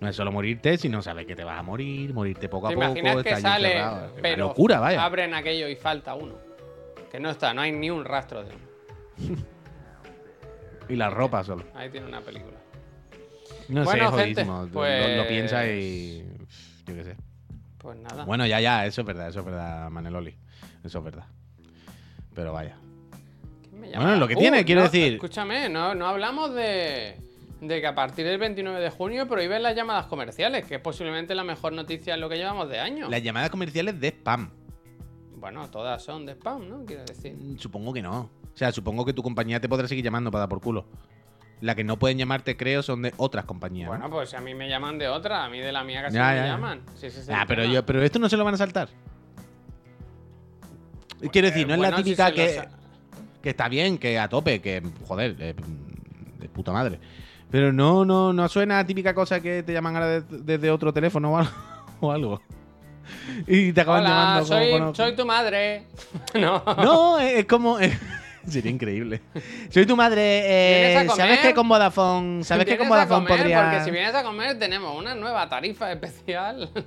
es 0.08 0.16
solo 0.16 0.32
morirte, 0.32 0.76
sino 0.76 1.00
saber 1.00 1.26
que 1.26 1.36
te 1.36 1.44
vas 1.44 1.60
a 1.60 1.62
morir, 1.62 2.12
morirte 2.12 2.48
poco 2.48 2.66
a 2.66 2.70
¿Te 2.70 2.74
poco, 2.74 2.86
imaginas 2.88 3.22
que 3.22 3.36
sale, 3.36 3.68
encerrado. 3.68 4.12
Pero 4.20 4.48
locura, 4.48 4.80
vaya. 4.80 5.04
abren 5.04 5.32
aquello 5.32 5.68
y 5.68 5.76
falta 5.76 6.14
uno? 6.16 6.34
Que 7.08 7.20
no 7.20 7.30
está, 7.30 7.54
no 7.54 7.60
hay 7.60 7.70
ni 7.70 7.88
un 7.88 8.04
rastro 8.04 8.42
de 8.42 8.50
uno. 8.50 9.36
Y 10.88 10.96
la 10.96 11.08
ropa 11.08 11.44
solo. 11.44 11.62
Ahí 11.74 11.88
tiene 11.88 12.08
una 12.08 12.20
película. 12.20 12.56
No 13.68 13.84
Bueno, 13.84 14.10
sé, 14.10 14.24
gente, 14.24 14.44
jodidísimo. 14.44 14.58
Lo- 14.58 14.66
Lo, 14.66 14.72
pues- 14.72 15.26
piensas 15.28 15.66
y. 15.68 16.24
Yo 16.87 16.95
qué 16.95 17.05
sé. 17.05 17.16
Pues 17.78 17.99
nada. 17.99 18.24
Bueno, 18.24 18.47
ya, 18.47 18.61
ya, 18.61 18.87
eso 18.87 19.03
es 19.03 19.07
verdad, 19.07 19.28
eso 19.28 19.41
es 19.41 19.45
verdad, 19.47 19.91
Maneloli. 19.91 20.35
Eso 20.82 20.99
es 20.99 21.05
verdad. 21.05 21.26
Pero 22.35 22.53
vaya. 22.53 22.76
¿Quién 23.62 23.80
me 23.80 23.91
Bueno, 23.93 24.16
lo 24.16 24.28
que 24.28 24.37
tiene, 24.37 24.64
quiero 24.64 24.82
no, 24.82 24.89
decir. 24.89 25.14
Escúchame, 25.14 25.68
no, 25.68 25.95
no 25.95 26.07
hablamos 26.07 26.55
de, 26.55 27.16
de 27.61 27.80
que 27.80 27.87
a 27.87 27.95
partir 27.95 28.26
del 28.26 28.39
29 28.39 28.80
de 28.80 28.91
junio 28.91 29.28
prohíben 29.28 29.62
las 29.62 29.76
llamadas 29.76 30.07
comerciales, 30.07 30.64
que 30.66 30.76
es 30.76 30.80
posiblemente 30.80 31.35
la 31.35 31.45
mejor 31.45 31.72
noticia 31.72 32.14
en 32.14 32.20
lo 32.20 32.28
que 32.28 32.37
llevamos 32.37 32.68
de 32.68 32.80
año. 32.80 33.09
Las 33.09 33.22
llamadas 33.22 33.51
comerciales 33.51 34.01
de 34.01 34.09
spam. 34.09 34.51
Bueno, 35.37 35.70
todas 35.70 36.03
son 36.03 36.24
de 36.26 36.32
spam, 36.32 36.68
¿no? 36.68 36.85
Quiero 36.87 37.05
decir. 37.05 37.35
Mm, 37.35 37.59
Supongo 37.59 37.93
que 37.93 38.03
no. 38.03 38.20
O 38.20 38.57
sea, 38.57 38.72
supongo 38.72 39.05
que 39.05 39.12
tu 39.12 39.22
compañía 39.22 39.61
te 39.61 39.68
podrá 39.68 39.89
seguir 39.89 40.05
llamando 40.05 40.30
para 40.30 40.41
dar 40.41 40.49
por 40.49 40.61
culo. 40.61 40.87
La 41.64 41.74
que 41.74 41.82
no 41.82 41.98
pueden 41.98 42.18
llamarte, 42.18 42.58
creo, 42.58 42.82
son 42.82 43.00
de 43.00 43.14
otras 43.16 43.46
compañías. 43.46 43.86
¿no? 43.86 43.92
Bueno, 43.96 44.10
pues 44.10 44.34
a 44.34 44.40
mí 44.40 44.52
me 44.54 44.68
llaman 44.68 44.98
de 44.98 45.08
otra, 45.08 45.44
a 45.44 45.48
mí 45.48 45.60
de 45.60 45.72
la 45.72 45.82
mía 45.82 46.02
casi 46.02 46.14
Ya, 46.16 46.24
no 46.24 46.30
me 46.30 46.36
ya, 46.36 46.46
llaman. 46.46 46.80
Sí, 46.94 47.08
sí, 47.10 47.22
sí, 47.22 47.30
Ah, 47.34 47.44
pero 47.48 47.64
yo, 47.64 47.86
pero 47.86 48.02
esto 48.02 48.18
no 48.18 48.28
se 48.28 48.36
lo 48.36 48.44
van 48.44 48.52
a 48.54 48.58
saltar. 48.58 48.88
Quiero 51.32 51.48
decir, 51.48 51.66
no 51.66 51.74
es 51.74 51.80
la 51.80 51.88
Bueno, 51.88 51.96
si 51.98 52.04
típica 52.04 52.32
que, 52.32 52.68
que 53.42 53.50
está 53.50 53.68
bien, 53.68 53.96
que 53.96 54.18
a 54.18 54.28
tope, 54.28 54.60
que 54.60 54.82
joder, 55.06 55.36
de, 55.36 55.54
de 55.54 56.48
puta 56.50 56.70
madre. 56.72 56.98
Pero 57.50 57.72
no, 57.72 58.04
no, 58.04 58.32
no 58.34 58.48
suena 58.48 58.80
a 58.80 58.86
típica 58.86 59.14
cosa 59.14 59.40
que 59.40 59.62
te 59.62 59.72
llaman 59.72 59.94
ahora 59.94 60.20
de- 60.20 60.22
desde 60.42 60.70
otro 60.70 60.92
teléfono 60.92 61.32
o 61.32 61.38
algo. 61.38 61.50
o 62.00 62.12
algo. 62.12 62.42
Y 63.46 63.72
te 63.72 63.80
acaban 63.80 64.02
Hola, 64.02 64.10
llamando 64.10 64.40
como 64.48 64.58
soy, 64.60 64.70
cono- 64.70 64.94
soy 64.94 65.16
tu 65.16 65.24
madre. 65.24 65.86
no. 66.34 66.62
No, 66.76 67.18
es, 67.20 67.38
es 67.38 67.44
como. 67.46 67.78
sería 68.49 68.70
increíble. 68.70 69.20
Soy 69.70 69.86
tu 69.86 69.97
madre. 69.97 70.22
eh, 70.22 70.95
¿Vienes 70.95 71.12
a 71.12 71.16
¿Sabes 71.16 71.38
que 71.40 71.55
con 71.55 71.68
Vodafone, 71.68 72.45
¿sabes 72.45 72.64
que 72.66 72.76
con 72.76 72.88
¿Vienes 72.88 73.03
a 73.03 73.07
Vodafone 73.07 73.26
comer? 73.26 73.38
podría. 73.38 73.62
Porque 73.62 73.84
si 73.84 73.90
vienes 73.90 74.14
a 74.14 74.22
comer 74.22 74.59
tenemos 74.59 74.99
una 74.99 75.14
nueva 75.14 75.49
tarifa 75.49 75.90
especial. 75.92 76.70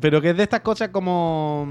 Pero 0.00 0.22
que 0.22 0.30
es 0.30 0.36
de 0.36 0.42
estas 0.42 0.60
cosas 0.60 0.88
como. 0.88 1.66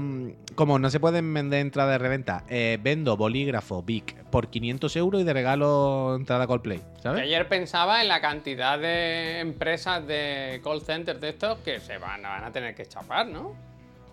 Como 0.54 0.78
no 0.78 0.90
se 0.90 1.00
pueden 1.00 1.32
vender 1.34 1.60
entrada 1.60 1.92
de 1.92 1.98
reventa. 1.98 2.44
Eh, 2.48 2.78
vendo 2.80 3.16
bolígrafo 3.16 3.82
Big 3.82 4.14
por 4.30 4.48
500 4.48 4.94
euros 4.96 5.20
y 5.20 5.24
de 5.24 5.32
regalo 5.32 6.14
entrada 6.16 6.46
Coldplay. 6.46 6.80
¿Sabes? 7.02 7.22
ayer 7.22 7.48
pensaba 7.48 8.00
en 8.02 8.08
la 8.08 8.20
cantidad 8.20 8.78
de 8.78 9.40
empresas 9.40 10.06
de 10.06 10.60
call 10.62 10.82
centers 10.82 11.20
de 11.20 11.30
estos 11.30 11.58
que 11.58 11.80
se 11.80 11.98
van, 11.98 12.22
van 12.22 12.44
a 12.44 12.52
tener 12.52 12.74
que 12.74 12.86
chapar, 12.86 13.26
¿no? 13.26 13.54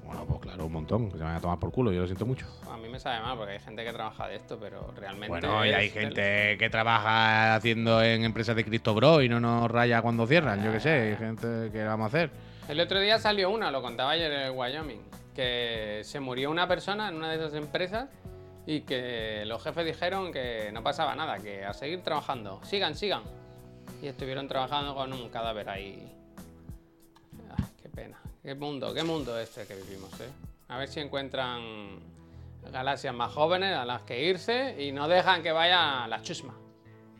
Bueno, 0.10 0.26
pues 0.26 0.39
claro, 0.39 0.66
un 0.66 0.72
montón. 0.72 1.12
Que 1.12 1.20
se 1.20 1.24
van 1.24 1.36
a 1.36 1.39
tomar 1.39 1.60
por 1.60 1.72
culo, 1.72 1.91
yo 1.91 2.01
lo 2.01 2.07
siento 2.07 2.26
mucho. 2.26 2.47
A 2.68 2.78
mí 2.78 2.89
me 2.89 2.99
sabe 2.99 3.22
mal 3.22 3.38
porque 3.38 3.53
hay 3.53 3.60
gente 3.60 3.86
que 3.86 3.93
trabaja 3.93 4.28
de 4.28 4.38
esto, 4.38 4.57
pero 4.60 4.91
realmente. 4.95 5.28
Bueno, 5.28 5.64
y 5.64 5.70
hay 5.70 5.91
gente 5.91 6.57
que 6.57 6.70
trabaja 6.72 7.53
haciendo 7.53 8.01
en 8.01 8.24
empresas 8.24 8.55
de 8.55 8.66
Cristo 8.66 8.95
Bro 8.95 9.22
y 9.22 9.30
no 9.30 9.39
nos 9.39 9.70
raya 9.70 10.01
cuando 10.01 10.26
cierran, 10.26 10.64
yo 10.64 10.72
qué 10.72 10.80
sé. 10.80 10.89
Hay 10.89 11.16
gente 11.16 11.70
que 11.72 11.84
vamos 11.84 12.05
a 12.05 12.07
hacer. 12.07 12.32
El 12.68 12.80
otro 12.80 12.99
día 12.99 13.20
salió 13.20 13.51
una, 13.51 13.70
lo 13.70 13.84
contaba 13.84 14.12
ayer 14.12 14.32
en 14.32 14.41
el 14.41 14.51
Wyoming, 14.51 15.01
que 15.36 16.01
se 16.03 16.20
murió 16.20 16.49
una 16.49 16.68
persona 16.68 17.10
en 17.10 17.16
una 17.16 17.30
de 17.30 17.36
esas 17.36 17.53
empresas 17.53 18.10
y 18.66 18.82
que 18.82 19.43
los 19.45 19.64
jefes 19.64 19.86
dijeron 19.86 20.32
que 20.32 20.72
no 20.74 20.82
pasaba 20.82 21.16
nada, 21.16 21.38
que 21.38 21.66
a 21.66 21.74
seguir 21.74 22.01
trabajando, 22.01 22.60
sigan, 22.64 22.95
sigan. 22.95 23.22
Y 24.01 24.07
estuvieron 24.07 24.47
trabajando 24.47 24.95
con 24.95 25.14
un 25.14 25.30
cadáver 25.30 25.70
ahí. 25.70 26.18
Qué 28.49 28.55
mundo, 28.55 28.95
qué 28.95 29.03
mundo 29.03 29.39
este 29.39 29.67
que 29.67 29.75
vivimos, 29.75 30.09
¿eh? 30.21 30.29
A 30.69 30.79
ver 30.79 30.89
si 30.89 30.99
encuentran 30.99 31.99
galaxias 32.71 33.13
más 33.13 33.31
jóvenes 33.31 33.77
a 33.77 33.85
las 33.85 34.01
que 34.01 34.23
irse 34.23 34.75
y 34.81 34.91
no 34.91 35.07
dejan 35.07 35.43
que 35.43 35.51
vaya 35.51 36.07
la 36.07 36.19
chusma. 36.23 36.55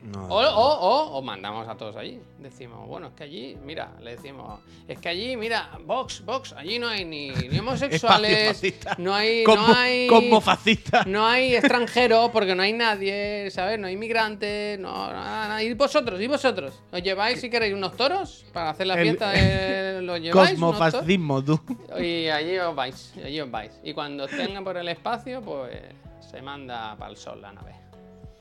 No, 0.02 0.28
O, 0.28 0.40
o, 0.40 0.80
o, 0.80 1.18
o 1.18 1.22
mandamos 1.22 1.68
a 1.68 1.76
todos 1.76 1.98
allí. 1.98 2.22
Decimos, 2.38 2.88
bueno, 2.88 3.08
es 3.08 3.14
que 3.16 3.24
allí, 3.26 3.58
mira, 3.66 3.92
le 4.02 4.12
decimos, 4.16 4.62
es 4.88 4.98
que 4.98 5.10
allí, 5.10 5.36
mira, 5.36 5.72
Vox, 5.86 6.24
Vox, 6.24 6.54
allí 6.54 6.80
no 6.80 6.88
hay 6.88 7.04
ni, 7.04 7.32
ni 7.32 7.60
homosexuales, 7.60 8.62
no 8.98 9.14
hay, 9.14 9.44
como, 9.44 9.68
no 9.68 9.76
hay, 9.76 10.08
como 10.08 10.40
fascista. 10.40 11.04
no 11.06 11.28
hay 11.28 11.54
extranjeros 11.54 12.30
porque 12.32 12.56
no 12.56 12.64
hay 12.64 12.72
nadie, 12.72 13.52
¿sabes? 13.52 13.78
No 13.78 13.88
hay 13.88 13.96
inmigrantes, 13.96 14.80
no, 14.80 14.90
nada, 15.12 15.48
nada. 15.50 15.64
Y 15.64 15.74
vosotros, 15.74 16.22
y 16.22 16.28
vosotros, 16.28 16.82
¿os 16.94 17.04
lleváis 17.04 17.42
si 17.42 17.50
queréis 17.50 17.74
unos 17.74 17.98
toros 17.98 18.46
para 18.54 18.70
hacer 18.70 18.88
la 18.88 18.94
El- 18.96 19.02
fiesta? 19.04 19.32
de- 19.32 20.02
¿Los 20.10 20.22
lleváis? 20.22 20.52
Cosmofascismo, 20.52 21.44
tú. 21.44 21.60
Y 22.00 22.30
allí 22.30 22.58
os 22.58 22.74
vais, 22.74 23.14
allí 23.24 23.42
os 23.42 23.52
vais. 23.52 23.78
Y 23.84 23.94
cuando 23.94 24.28
tengan 24.28 24.64
por 24.64 24.78
el 24.78 24.88
espacio, 24.88 25.42
pues 25.42 25.78
se 26.22 26.42
manda 26.42 26.96
para 26.98 27.12
el 27.12 27.18
sol 27.18 27.42
la 27.42 27.52
nave. 27.52 27.76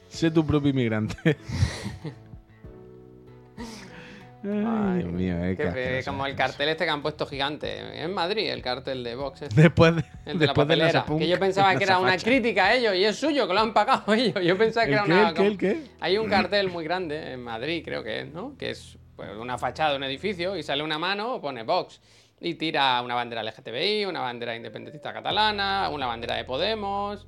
Sé 0.08 0.30
tu 0.30 0.44
propio 0.46 0.70
inmigrante. 0.70 1.16
Ay, 4.44 4.98
Dios 5.02 5.12
mío, 5.12 5.34
fe- 5.36 5.50
asqueroso, 5.66 6.10
como 6.12 6.24
el 6.26 6.36
cartel 6.36 6.68
este 6.68 6.84
que 6.84 6.90
han 6.90 7.02
puesto 7.02 7.26
gigante. 7.26 8.00
En 8.02 8.14
Madrid, 8.14 8.48
el 8.48 8.62
cartel 8.62 9.02
de 9.02 9.16
Vox. 9.16 9.42
este. 9.42 9.62
Después 9.62 9.96
de, 9.96 10.04
El 10.26 10.38
de 10.38 10.46
la 10.46 10.52
de 10.52 10.56
papelera. 10.56 10.86
Nasapunk, 10.92 11.18
que 11.20 11.28
yo 11.28 11.38
pensaba 11.40 11.74
que 11.76 11.82
era 11.84 11.98
una 11.98 12.16
crítica 12.16 12.66
a 12.66 12.74
ellos 12.74 12.94
y 12.94 13.04
es 13.04 13.16
suyo, 13.16 13.48
que 13.48 13.54
lo 13.54 13.60
han 13.60 13.74
pagado 13.74 14.12
ellos. 14.14 14.36
Yo 14.42 14.56
pensaba 14.56 14.86
que 14.86 14.92
¿El 14.92 14.98
era 14.98 15.04
qué, 15.04 15.12
una. 15.12 15.28
el 15.28 15.34
qué, 15.34 15.46
el 15.46 15.58
qué? 15.58 15.82
Hay 16.00 16.18
un 16.18 16.28
cartel 16.28 16.70
muy 16.70 16.84
grande 16.84 17.32
en 17.32 17.42
Madrid, 17.42 17.82
creo 17.84 18.04
que 18.04 18.20
es, 18.20 18.32
¿no? 18.32 18.56
Que 18.56 18.70
es 18.70 18.96
pues, 19.16 19.28
una 19.36 19.58
fachada 19.58 19.90
de 19.90 19.96
un 19.96 20.04
edificio 20.04 20.56
y 20.56 20.62
sale 20.62 20.84
una 20.84 20.98
mano, 20.98 21.40
pone 21.40 21.64
Vox. 21.64 22.00
Y 22.40 22.54
tira 22.54 23.02
una 23.02 23.16
bandera 23.16 23.42
LGTBI, 23.42 24.04
una 24.06 24.20
bandera 24.20 24.54
independentista 24.54 25.12
catalana, 25.12 25.88
una 25.92 26.06
bandera 26.06 26.36
de 26.36 26.44
Podemos, 26.44 27.26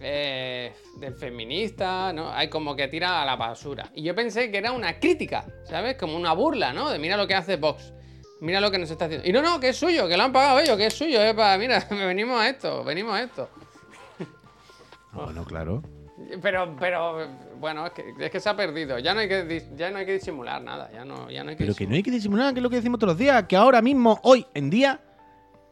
eh, 0.00 0.74
del 0.98 1.14
feminista, 1.14 2.12
¿no? 2.12 2.30
Hay 2.30 2.48
como 2.48 2.76
que 2.76 2.88
tira 2.88 3.22
a 3.22 3.24
la 3.24 3.36
basura. 3.36 3.90
Y 3.94 4.02
yo 4.02 4.14
pensé 4.14 4.50
que 4.50 4.58
era 4.58 4.72
una 4.72 4.98
crítica, 4.98 5.46
¿sabes? 5.64 5.96
Como 5.96 6.16
una 6.16 6.32
burla, 6.32 6.72
¿no? 6.72 6.90
De 6.90 6.98
mira 6.98 7.16
lo 7.16 7.26
que 7.26 7.34
hace 7.34 7.56
Vox. 7.56 7.92
Mira 8.40 8.60
lo 8.60 8.70
que 8.70 8.78
nos 8.78 8.90
está 8.90 9.06
haciendo. 9.06 9.26
Y 9.26 9.32
no, 9.32 9.40
no, 9.40 9.58
que 9.58 9.70
es 9.70 9.76
suyo, 9.76 10.06
que 10.06 10.16
lo 10.16 10.24
han 10.24 10.32
pagado 10.32 10.60
ellos, 10.60 10.76
que 10.76 10.86
es 10.86 10.94
suyo, 10.94 11.22
es 11.22 11.34
para, 11.34 11.56
mira, 11.56 11.86
venimos 11.90 12.38
a 12.38 12.48
esto, 12.48 12.84
venimos 12.84 13.14
a 13.14 13.22
esto. 13.22 13.48
Ah, 15.12 15.24
bueno, 15.24 15.44
claro. 15.44 15.82
Pero, 16.42 16.76
pero, 16.78 17.26
bueno, 17.58 17.86
es 17.86 17.92
que, 17.92 18.14
es 18.18 18.30
que 18.30 18.40
se 18.40 18.48
ha 18.48 18.56
perdido. 18.56 18.98
Ya 18.98 19.14
no 19.14 19.20
hay 19.20 19.28
que, 19.28 19.66
ya 19.76 19.90
no 19.90 19.98
hay 19.98 20.06
que 20.06 20.14
disimular 20.14 20.62
nada. 20.62 20.90
Ya 20.92 21.04
no, 21.04 21.30
ya 21.30 21.42
no 21.42 21.50
hay 21.50 21.56
que 21.56 21.64
Pero 21.64 21.74
que 21.74 21.86
no 21.86 21.94
hay 21.94 22.02
que 22.02 22.10
disimular, 22.10 22.52
que 22.52 22.60
es 22.60 22.62
lo 22.62 22.70
que 22.70 22.76
decimos 22.76 22.98
todos 22.98 23.12
los 23.12 23.18
días, 23.18 23.44
que 23.44 23.56
ahora 23.56 23.80
mismo, 23.80 24.20
hoy 24.22 24.46
en 24.52 24.68
día, 24.68 25.00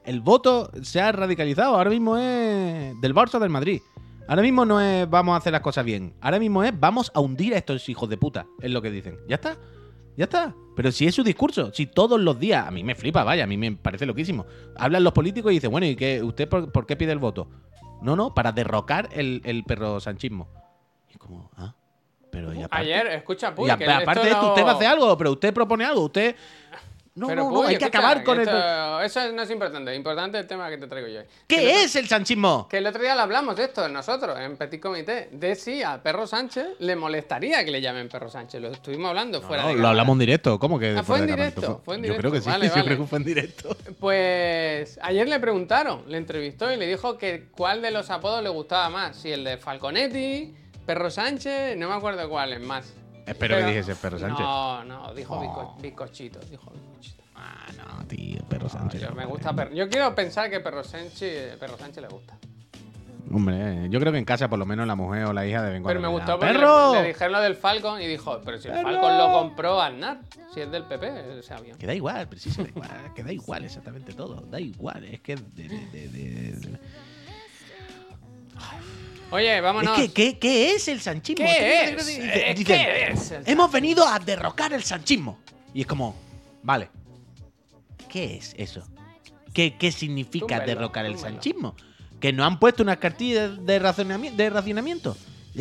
el 0.04 0.20
voto 0.20 0.70
se 0.82 1.00
ha 1.00 1.12
radicalizado. 1.12 1.76
Ahora 1.76 1.90
mismo 1.90 2.16
es 2.16 2.98
del 3.00 3.14
Barça 3.14 3.38
del 3.38 3.50
Madrid. 3.50 3.82
Ahora 4.26 4.42
mismo 4.42 4.64
no 4.64 4.80
es 4.80 5.08
vamos 5.08 5.34
a 5.34 5.38
hacer 5.38 5.52
las 5.52 5.60
cosas 5.60 5.84
bien. 5.84 6.14
Ahora 6.20 6.38
mismo 6.38 6.62
es 6.64 6.72
vamos 6.78 7.10
a 7.14 7.20
hundir 7.20 7.54
a 7.54 7.58
estos 7.58 7.88
hijos 7.88 8.08
de 8.08 8.16
puta. 8.16 8.46
Es 8.60 8.70
lo 8.70 8.80
que 8.80 8.90
dicen. 8.90 9.18
Ya 9.28 9.34
está. 9.36 9.56
Ya 10.16 10.24
está. 10.24 10.54
Pero 10.76 10.90
si 10.92 11.06
es 11.06 11.14
su 11.14 11.22
discurso, 11.22 11.72
si 11.72 11.86
todos 11.86 12.20
los 12.20 12.38
días, 12.38 12.66
a 12.66 12.70
mí 12.70 12.82
me 12.84 12.94
flipa, 12.94 13.22
vaya, 13.24 13.44
a 13.44 13.46
mí 13.46 13.56
me 13.56 13.72
parece 13.72 14.06
loquísimo. 14.06 14.46
Hablan 14.76 15.04
los 15.04 15.12
políticos 15.12 15.50
y 15.52 15.56
dicen, 15.56 15.70
bueno, 15.70 15.86
¿y 15.86 15.96
qué, 15.96 16.22
usted 16.22 16.48
por, 16.48 16.70
por 16.72 16.86
qué 16.86 16.96
pide 16.96 17.12
el 17.12 17.18
voto? 17.18 17.48
No, 18.02 18.16
no, 18.16 18.32
para 18.34 18.52
derrocar 18.52 19.08
el, 19.12 19.40
el 19.44 19.64
perro 19.64 19.98
sanchismo. 20.00 20.48
Y 21.12 21.18
como, 21.18 21.50
ah, 21.56 21.74
pero 22.30 22.52
y 22.54 22.62
aparte- 22.62 22.76
Ayer, 22.84 23.06
escucha, 23.08 23.54
Puy, 23.54 23.70
y 23.70 23.76
que 23.76 23.84
a- 23.86 23.98
aparte 23.98 24.24
de 24.24 24.30
esto 24.30 24.48
usted 24.50 24.64
va 24.64 24.70
a 24.70 24.74
hacer 24.74 24.86
algo, 24.88 25.16
pero 25.18 25.32
usted 25.32 25.52
propone 25.54 25.84
algo, 25.84 26.02
usted. 26.04 26.34
No, 27.16 27.28
Pero, 27.28 27.44
no, 27.44 27.50
no, 27.52 27.62
hay 27.62 27.78
que 27.78 27.84
acabar 27.84 28.24
con 28.24 28.40
el. 28.40 28.48
esto- 28.48 29.00
Eso 29.02 29.32
no 29.32 29.42
es 29.42 29.50
importante. 29.50 29.94
Importante 29.94 30.36
el 30.36 30.48
tema 30.48 30.68
que 30.68 30.78
te 30.78 30.88
traigo 30.88 31.06
yo. 31.06 31.20
hoy. 31.20 31.26
¿Qué 31.46 31.56
Que 31.56 31.62
el 31.62 31.68
otro- 31.68 31.80
es 31.84 31.94
el 31.96 32.08
sanchismo? 32.08 32.66
Que 32.68 32.78
el 32.78 32.86
otro 32.88 33.00
día 33.02 33.14
lo 33.14 33.20
hablamos 33.22 33.54
de 33.54 33.64
esto 33.64 33.88
nosotros, 33.88 34.36
en 34.40 34.56
Petit 34.56 34.80
Comité. 34.80 35.28
De 35.30 35.54
si 35.54 35.80
a 35.84 36.02
Perro 36.02 36.26
Sánchez 36.26 36.66
le 36.80 36.96
molestaría 36.96 37.64
que 37.64 37.70
le 37.70 37.80
llamen 37.80 38.08
Perro 38.08 38.28
Sánchez. 38.28 38.60
Lo 38.60 38.68
estuvimos 38.72 39.10
hablando 39.10 39.40
fuera 39.42 39.62
No, 39.62 39.68
de 39.68 39.74
lo 39.74 39.78
cámara. 39.78 39.90
hablamos 39.90 40.14
en 40.14 40.18
directo, 40.18 40.58
¿cómo 40.58 40.76
que? 40.78 40.96
Ah, 40.98 41.04
fue 41.04 41.18
en 41.20 41.26
directo, 41.28 41.80
fue 41.84 41.94
en 41.94 42.02
Yo 42.02 42.16
creo 42.16 42.32
que 42.32 42.40
sí. 42.40 42.48
Vale, 42.50 42.66
yo 42.74 42.74
vale. 42.84 42.96
fue 43.06 43.18
en 43.18 43.24
directo. 43.24 43.76
Pues 44.00 44.98
ayer 45.02 45.28
le 45.28 45.38
preguntaron, 45.38 46.02
le 46.08 46.18
entrevistó 46.18 46.72
y 46.72 46.76
le 46.76 46.86
dijo 46.86 47.16
que 47.16 47.46
cuál 47.56 47.80
de 47.80 47.92
los 47.92 48.10
apodos 48.10 48.42
le 48.42 48.48
gustaba 48.48 48.88
más. 48.90 49.16
Si 49.16 49.30
el 49.30 49.44
de 49.44 49.56
Falconetti, 49.56 50.52
Perro 50.84 51.10
Sánchez, 51.10 51.76
no 51.76 51.88
me 51.88 51.94
acuerdo 51.94 52.28
cuál 52.28 52.54
es 52.54 52.60
más. 52.60 52.92
Espero 53.26 53.56
que 53.58 53.64
dijese 53.66 53.94
Perro 53.96 54.18
Sánchez. 54.18 54.40
No, 54.40 54.84
no, 54.84 55.14
dijo 55.14 55.34
Oh. 55.36 55.42
bizco- 55.42 55.80
bizcochito, 55.82 56.38
dijo 56.50 56.70
bizcochito. 56.70 57.22
Ah, 57.36 57.66
no, 57.76 58.06
tío, 58.06 58.42
perro 58.48 58.68
Sánchez. 58.68 59.00
Yo, 59.02 59.10
me 59.12 59.26
gusta 59.26 59.52
Per- 59.52 59.74
Yo 59.74 59.88
quiero 59.88 60.14
pensar 60.14 60.48
que 60.48 60.60
Perro 60.60 60.84
Sánchez, 60.84 61.56
Perro 61.58 61.76
Sánchez 61.76 62.02
le 62.02 62.08
gusta. 62.08 62.38
Hombre, 63.32 63.88
yo 63.88 63.98
creo 64.00 64.12
que 64.12 64.18
en 64.18 64.24
casa 64.26 64.48
por 64.48 64.58
lo 64.58 64.66
menos 64.66 64.86
la 64.86 64.94
mujer 64.94 65.24
o 65.24 65.32
la 65.32 65.46
hija 65.46 65.62
deben 65.62 65.82
Pero 65.82 65.98
me 66.00 66.08
gustó 66.08 66.38
porque 66.38 66.52
¡Perro! 66.54 66.92
le, 66.94 67.00
le 67.02 67.08
dijeron 67.08 67.32
lo 67.32 67.40
del 67.40 67.56
Falcon 67.56 68.00
y 68.00 68.06
dijo, 68.06 68.38
pero 68.44 68.58
si 68.58 68.68
el 68.68 68.74
¡Perro! 68.74 68.84
Falcon 68.90 69.18
lo 69.18 69.32
compró 69.32 69.80
Aznar, 69.80 70.20
si 70.52 70.60
es 70.60 70.70
del 70.70 70.84
PP, 70.84 71.38
ese 71.38 71.54
avión. 71.54 71.76
Que 71.78 71.86
da 71.86 71.94
igual, 71.94 72.28
pero 72.28 72.40
sí 72.40 72.50
se 72.50 72.62
da 72.62 72.68
igual, 72.68 73.12
que 73.16 73.24
da 73.24 73.32
igual 73.32 73.64
exactamente 73.64 74.12
todo. 74.12 74.42
Da 74.42 74.60
igual, 74.60 75.04
es 75.04 75.20
que. 75.20 75.36
de- 75.36 75.42
de- 75.68 75.68
de- 75.68 76.08
de- 76.08 76.52
de- 76.52 76.78
Oye, 79.34 79.60
vámonos. 79.60 79.98
Es 79.98 80.12
que, 80.12 80.12
¿qué, 80.12 80.38
qué 80.38 80.74
es 80.76 80.86
el 80.86 81.00
sanchismo? 81.00 81.44
¿Qué 81.44 81.84
Es 81.90 82.06
dicen, 82.06 82.64
¿qué 82.64 83.08
es 83.10 83.32
el 83.32 83.42
Hemos 83.48 83.72
venido 83.72 84.06
a 84.06 84.20
derrocar 84.20 84.72
el 84.72 84.84
sanchismo. 84.84 85.40
Y 85.74 85.80
es 85.80 85.88
como, 85.88 86.14
vale. 86.62 86.88
¿Qué 88.08 88.36
es 88.36 88.54
eso? 88.56 88.86
¿Qué, 89.52 89.76
qué 89.76 89.90
significa 89.90 90.46
Túmbelo, 90.46 90.66
derrocar 90.66 91.04
el 91.04 91.14
túmbelo. 91.14 91.34
sanchismo? 91.34 91.74
Que 92.20 92.32
nos 92.32 92.46
han 92.46 92.60
puesto 92.60 92.84
unas 92.84 92.98
cartillas 92.98 93.66
de 93.66 93.80
racionamiento. 93.80 95.16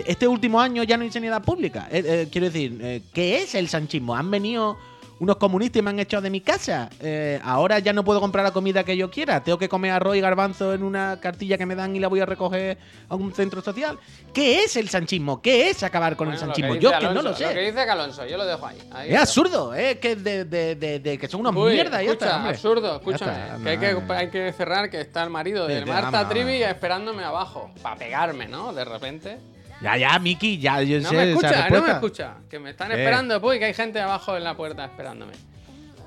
Este 0.05 0.27
último 0.27 0.61
año 0.61 0.83
ya 0.83 0.95
no 0.95 1.03
hay 1.03 1.11
sanidad 1.11 1.41
pública. 1.41 1.87
Eh, 1.91 2.03
eh, 2.05 2.27
quiero 2.31 2.51
decir, 2.51 2.77
eh, 2.79 3.01
¿qué 3.11 3.41
es 3.41 3.55
el 3.55 3.69
sanchismo? 3.69 4.15
Han 4.15 4.29
venido 4.29 4.77
unos 5.19 5.37
comunistas 5.37 5.79
y 5.79 5.81
me 5.83 5.89
han 5.91 5.99
echado 5.99 6.21
de 6.23 6.29
mi 6.29 6.41
casa. 6.41 6.89
Eh, 6.99 7.39
ahora 7.43 7.79
ya 7.79 7.93
no 7.93 8.03
puedo 8.03 8.19
comprar 8.19 8.43
la 8.43 8.51
comida 8.51 8.83
que 8.83 8.97
yo 8.97 9.09
quiera. 9.09 9.41
Tengo 9.43 9.57
que 9.57 9.69
comer 9.69 9.91
arroz 9.91 10.15
y 10.17 10.21
garbanzo 10.21 10.73
en 10.73 10.83
una 10.83 11.19
cartilla 11.21 11.57
que 11.57 11.65
me 11.65 11.75
dan 11.75 11.95
y 11.95 11.99
la 11.99 12.07
voy 12.07 12.19
a 12.19 12.25
recoger 12.25 12.77
a 13.07 13.15
un 13.15 13.33
centro 13.33 13.61
social. 13.61 13.97
¿Qué 14.33 14.63
es 14.63 14.75
el 14.75 14.89
sanchismo? 14.89 15.41
¿Qué 15.41 15.69
es 15.69 15.83
acabar 15.83 16.15
con 16.15 16.27
el 16.29 16.33
Bueno, 16.33 16.47
sanchismo? 16.47 16.75
Yo 16.75 16.91
que 16.91 17.03
no 17.05 17.09
Alonso, 17.11 17.29
lo 17.29 17.35
sé. 17.35 17.45
Lo 17.47 17.53
que 17.53 17.61
dice 17.71 17.85
Calonso, 17.85 18.25
yo 18.25 18.37
lo 18.37 18.45
dejo 18.45 18.65
ahí. 18.67 18.77
ahí 18.91 19.13
Es 19.13 19.19
absurdo, 19.21 19.73
es 19.73 19.97
que 19.99 20.15
de, 20.15 20.45
de- 20.45 20.75
de- 20.75 20.99
de 20.99 21.17
que 21.17 21.27
son 21.27 21.41
unos 21.41 21.55
Uy, 21.55 21.73
mierdas 21.73 22.01
escucha, 22.01 22.25
está, 22.25 22.49
absurdo, 22.49 22.95
escúchame. 22.97 23.31
está, 23.31 23.63
que 23.63 23.69
hay, 23.69 23.77
que 23.77 24.13
hay 24.13 24.29
que 24.29 24.53
cerrar 24.53 24.89
que 24.89 24.99
está 25.01 25.23
el 25.23 25.29
marido 25.29 25.67
de 25.67 25.85
Marta 25.85 26.27
Trivi 26.27 26.63
esperándome 26.63 27.23
abajo. 27.23 27.71
Para 27.81 27.95
pegarme, 27.95 28.47
¿no? 28.47 28.73
De 28.73 28.83
repente. 28.83 29.37
Ya, 29.83 29.97
ya, 29.97 30.17
Miki, 30.17 30.59
ya 30.59 30.81
yo 30.81 31.01
No 31.01 31.09
sé 31.09 31.15
me 31.15 31.23
esa 31.23 31.31
escucha, 31.31 31.69
no 31.69 31.81
me 31.81 31.91
escucha. 31.91 32.35
Que 32.49 32.57
me 32.57 32.69
están 32.69 32.89
¿Qué? 32.89 32.95
esperando, 32.95 33.41
pues, 33.41 33.59
que 33.59 33.65
hay 33.65 33.73
gente 33.73 33.99
abajo 33.99 34.37
en 34.37 34.45
la 34.45 34.55
puerta 34.55 34.85
esperándome. 34.85 35.33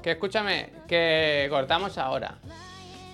Que 0.02 0.12
escúchame, 0.12 0.70
que 0.88 1.46
cortamos 1.50 1.98
ahora. 1.98 2.36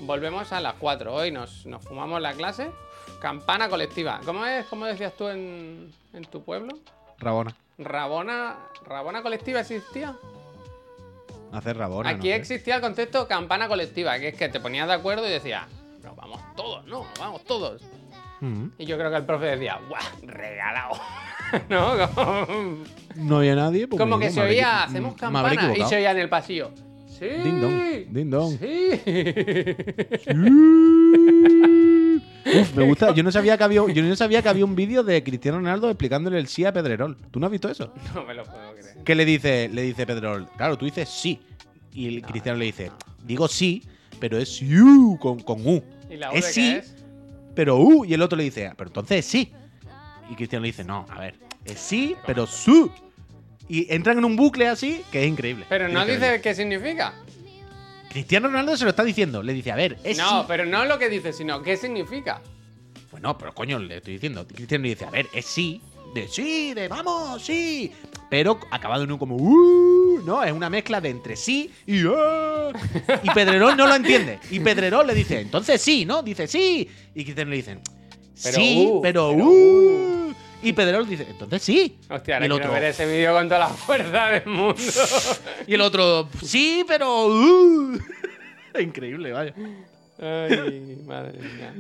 Volvemos 0.01 0.53
a 0.53 0.61
las 0.61 0.75
4. 0.75 1.13
Hoy 1.13 1.33
nos, 1.33 1.67
nos 1.67 1.83
fumamos 1.83 2.23
la 2.23 2.33
clase. 2.35 2.71
Campana 3.21 3.69
colectiva. 3.69 4.21
¿Cómo 4.25 4.47
es? 4.47 4.65
¿Cómo 4.67 4.87
decías 4.87 5.13
tú 5.17 5.29
en, 5.29 5.93
en 6.13 6.25
tu 6.27 6.45
pueblo? 6.45 6.79
Rabona. 7.19 7.57
¿Rabona, 7.79 8.57
¿Rabona 8.87 9.23
colectiva 9.23 9.61
existía? 9.61 10.17
Hacer 11.53 11.77
rabona. 11.77 12.11
Aquí 12.11 12.29
no 12.29 12.35
sé. 12.35 12.37
existía 12.37 12.77
el 12.77 12.81
concepto 12.81 13.27
campana 13.27 13.67
colectiva, 13.67 14.19
que 14.19 14.29
es 14.29 14.35
que 14.37 14.49
te 14.49 14.61
ponías 14.61 14.87
de 14.87 14.95
acuerdo 14.95 15.27
y 15.27 15.31
decías, 15.31 15.67
nos 16.03 16.17
vamos 16.17 16.41
todos, 16.57 16.85
no, 16.87 17.01
nos 17.05 17.19
vamos 17.19 17.45
todos. 17.45 17.83
Mm. 18.43 18.67
Y 18.77 18.87
yo 18.87 18.99
creo 18.99 19.09
que 19.09 19.17
el 19.19 19.25
profe 19.25 19.47
decía, 19.47 19.79
¡guau! 19.89 20.03
Regalado. 20.27 20.97
¿No? 21.69 22.09
Como, 22.15 22.85
No 23.15 23.37
había 23.39 23.55
nadie. 23.55 23.87
pues 23.87 24.01
como 24.01 24.19
que 24.19 24.31
se 24.31 24.41
oía, 24.41 24.83
hacemos 24.83 25.15
habré 25.23 25.57
campana. 25.57 25.79
Y 25.79 25.85
se 25.89 25.97
oía 25.97 26.11
en 26.11 26.19
el 26.19 26.29
pasillo. 26.29 26.73
¡Sí! 27.07 27.27
Ding 27.45 27.61
dong, 27.61 28.07
ding 28.11 28.31
dong. 28.31 28.59
¡Sí! 28.59 28.91
Uf, 32.45 32.75
me 32.75 32.85
gusta. 32.85 33.15
Yo 33.15 33.23
no 33.23 33.31
sabía 33.31 33.57
que 33.57 33.63
había, 33.65 33.87
yo 33.87 34.03
no 34.03 34.17
sabía 34.17 34.43
que 34.43 34.49
había 34.49 34.65
un 34.65 34.75
vídeo 34.75 35.05
de 35.05 35.23
Cristiano 35.23 35.59
Ronaldo 35.59 35.89
explicándole 35.89 36.39
el 36.39 36.49
sí 36.49 36.65
a 36.65 36.73
Pedrerol. 36.73 37.17
¿Tú 37.31 37.39
no 37.39 37.47
has 37.47 37.53
visto 37.53 37.69
eso? 37.69 37.93
No 38.15 38.25
me 38.25 38.35
lo 38.35 38.43
puedo 38.45 38.73
creer. 38.75 38.97
¿Qué 39.05 39.15
le 39.15 39.25
dice, 39.25 39.69
le 39.73 39.83
dice 39.83 40.05
Pedrerol? 40.05 40.49
Claro, 40.57 40.77
tú 40.77 40.85
dices 40.85 41.09
sí. 41.09 41.41
Y 41.93 42.09
el 42.09 42.23
Cristiano 42.23 42.59
le 42.59 42.65
dice, 42.65 42.91
digo 43.25 43.47
sí, 43.47 43.85
pero 44.19 44.39
es 44.39 44.59
you 44.59 45.17
con, 45.21 45.39
con 45.41 45.65
U. 45.67 45.83
¿Y 46.11 46.17
la 46.17 46.33
U 46.33 46.35
es 46.35 46.47
de 46.47 46.49
qué 46.49 46.53
sí, 46.53 46.71
es? 46.73 47.02
Pero 47.55 47.77
U. 47.79 48.05
Y 48.05 48.15
el 48.15 48.23
otro 48.23 48.37
le 48.39 48.45
dice, 48.45 48.67
"Ah, 48.69 48.75
pero 48.77 48.89
entonces 48.89 49.19
es 49.19 49.27
sí. 49.27 49.53
Y 50.31 50.35
Cristiano 50.35 50.63
le 50.63 50.69
dice, 50.69 50.85
no, 50.85 51.07
a 51.11 51.19
ver, 51.21 51.35
es 51.65 51.79
sí, 51.79 52.17
pero 52.27 52.47
su. 52.47 52.91
Y 53.69 53.93
entran 53.93 54.19
en 54.19 54.25
un 54.25 54.37
bucle 54.37 54.69
así 54.69 55.03
que 55.11 55.23
es 55.23 55.29
increíble. 55.29 55.67
Pero 55.69 55.89
no 55.89 56.05
dice 56.07 56.41
qué 56.41 56.55
significa. 56.55 57.15
Cristiano 58.11 58.49
Ronaldo 58.49 58.77
se 58.77 58.85
lo 58.85 58.91
está 58.91 59.05
diciendo. 59.05 59.43
Le 59.43 59.53
dice, 59.55 59.73
a 59.73 59.77
ver, 59.77 59.99
es 60.05 60.19
No, 60.19 60.41
sí. 60.41 60.45
pero 60.49 60.67
no 60.67 60.85
lo 60.85 60.99
que 60.99 61.09
dice, 61.09 61.33
sino 61.33 61.63
qué 61.63 61.77
significa. 61.77 62.43
Bueno, 63.11 63.37
pero 63.39 63.55
coño, 63.55 63.79
le 63.79 63.99
estoy 63.99 64.15
diciendo. 64.15 64.47
Cristiano 64.47 64.83
le 64.83 64.89
dice, 64.91 65.05
a 65.07 65.11
ver, 65.11 65.29
es 65.33 65.47
sí, 65.47 65.81
de 66.15 66.29
sí, 66.29 66.75
de 66.75 66.89
vamos, 66.89 67.43
sí. 67.43 67.93
Pero 68.33 68.59
acabado 68.71 69.05
en 69.05 69.13
un 69.13 69.19
como, 69.19 69.37
uh, 69.37 70.23
no, 70.25 70.43
es 70.43 70.53
una 70.53 70.71
mezcla 70.71 71.03
de 71.03 71.11
entre 71.11 71.37
sí 71.37 71.71
y 71.87 72.03
ah. 72.07 72.73
Y 73.23 73.29
Pedrerol 73.29 73.77
no 73.77 73.87
lo 73.87 73.95
entiende. 73.95 74.39
Y 74.51 74.59
Pedrerol 74.61 75.07
le 75.07 75.15
dice, 75.15 75.39
entonces 75.39 75.83
sí, 75.83 76.07
¿no? 76.07 76.23
Dice 76.23 76.47
sí. 76.47 76.89
Y 77.15 77.25
Cristiano 77.25 77.51
le 77.51 77.57
dice, 77.57 77.79
Pero, 78.43 78.57
sí, 78.57 78.87
uh, 78.89 79.03
pero, 79.03 79.33
pero, 79.33 79.45
uh. 79.45 80.35
Y 80.63 80.73
Pedrerol 80.73 81.07
dice, 81.07 81.27
entonces 81.29 81.61
sí. 81.61 81.99
Hostia, 82.09 82.33
y 82.33 82.35
ahora 82.37 82.47
el 82.47 82.53
quiero 82.53 82.65
otro, 82.65 82.73
ver 82.73 82.85
ese 82.85 83.05
vídeo 83.05 83.35
con 83.35 83.49
toda 83.49 83.61
la 83.61 83.69
fuerza 83.69 84.29
del 84.29 84.47
mundo. 84.47 84.77
y 85.67 85.75
el 85.75 85.81
otro, 85.83 86.31
sí, 86.43 86.87
pero, 86.89 87.27
uh. 87.27 87.99
Increíble, 88.81 89.33
vaya. 89.33 89.55
Ay, 90.19 91.03
madre 91.05 91.39
mía. 91.39 91.75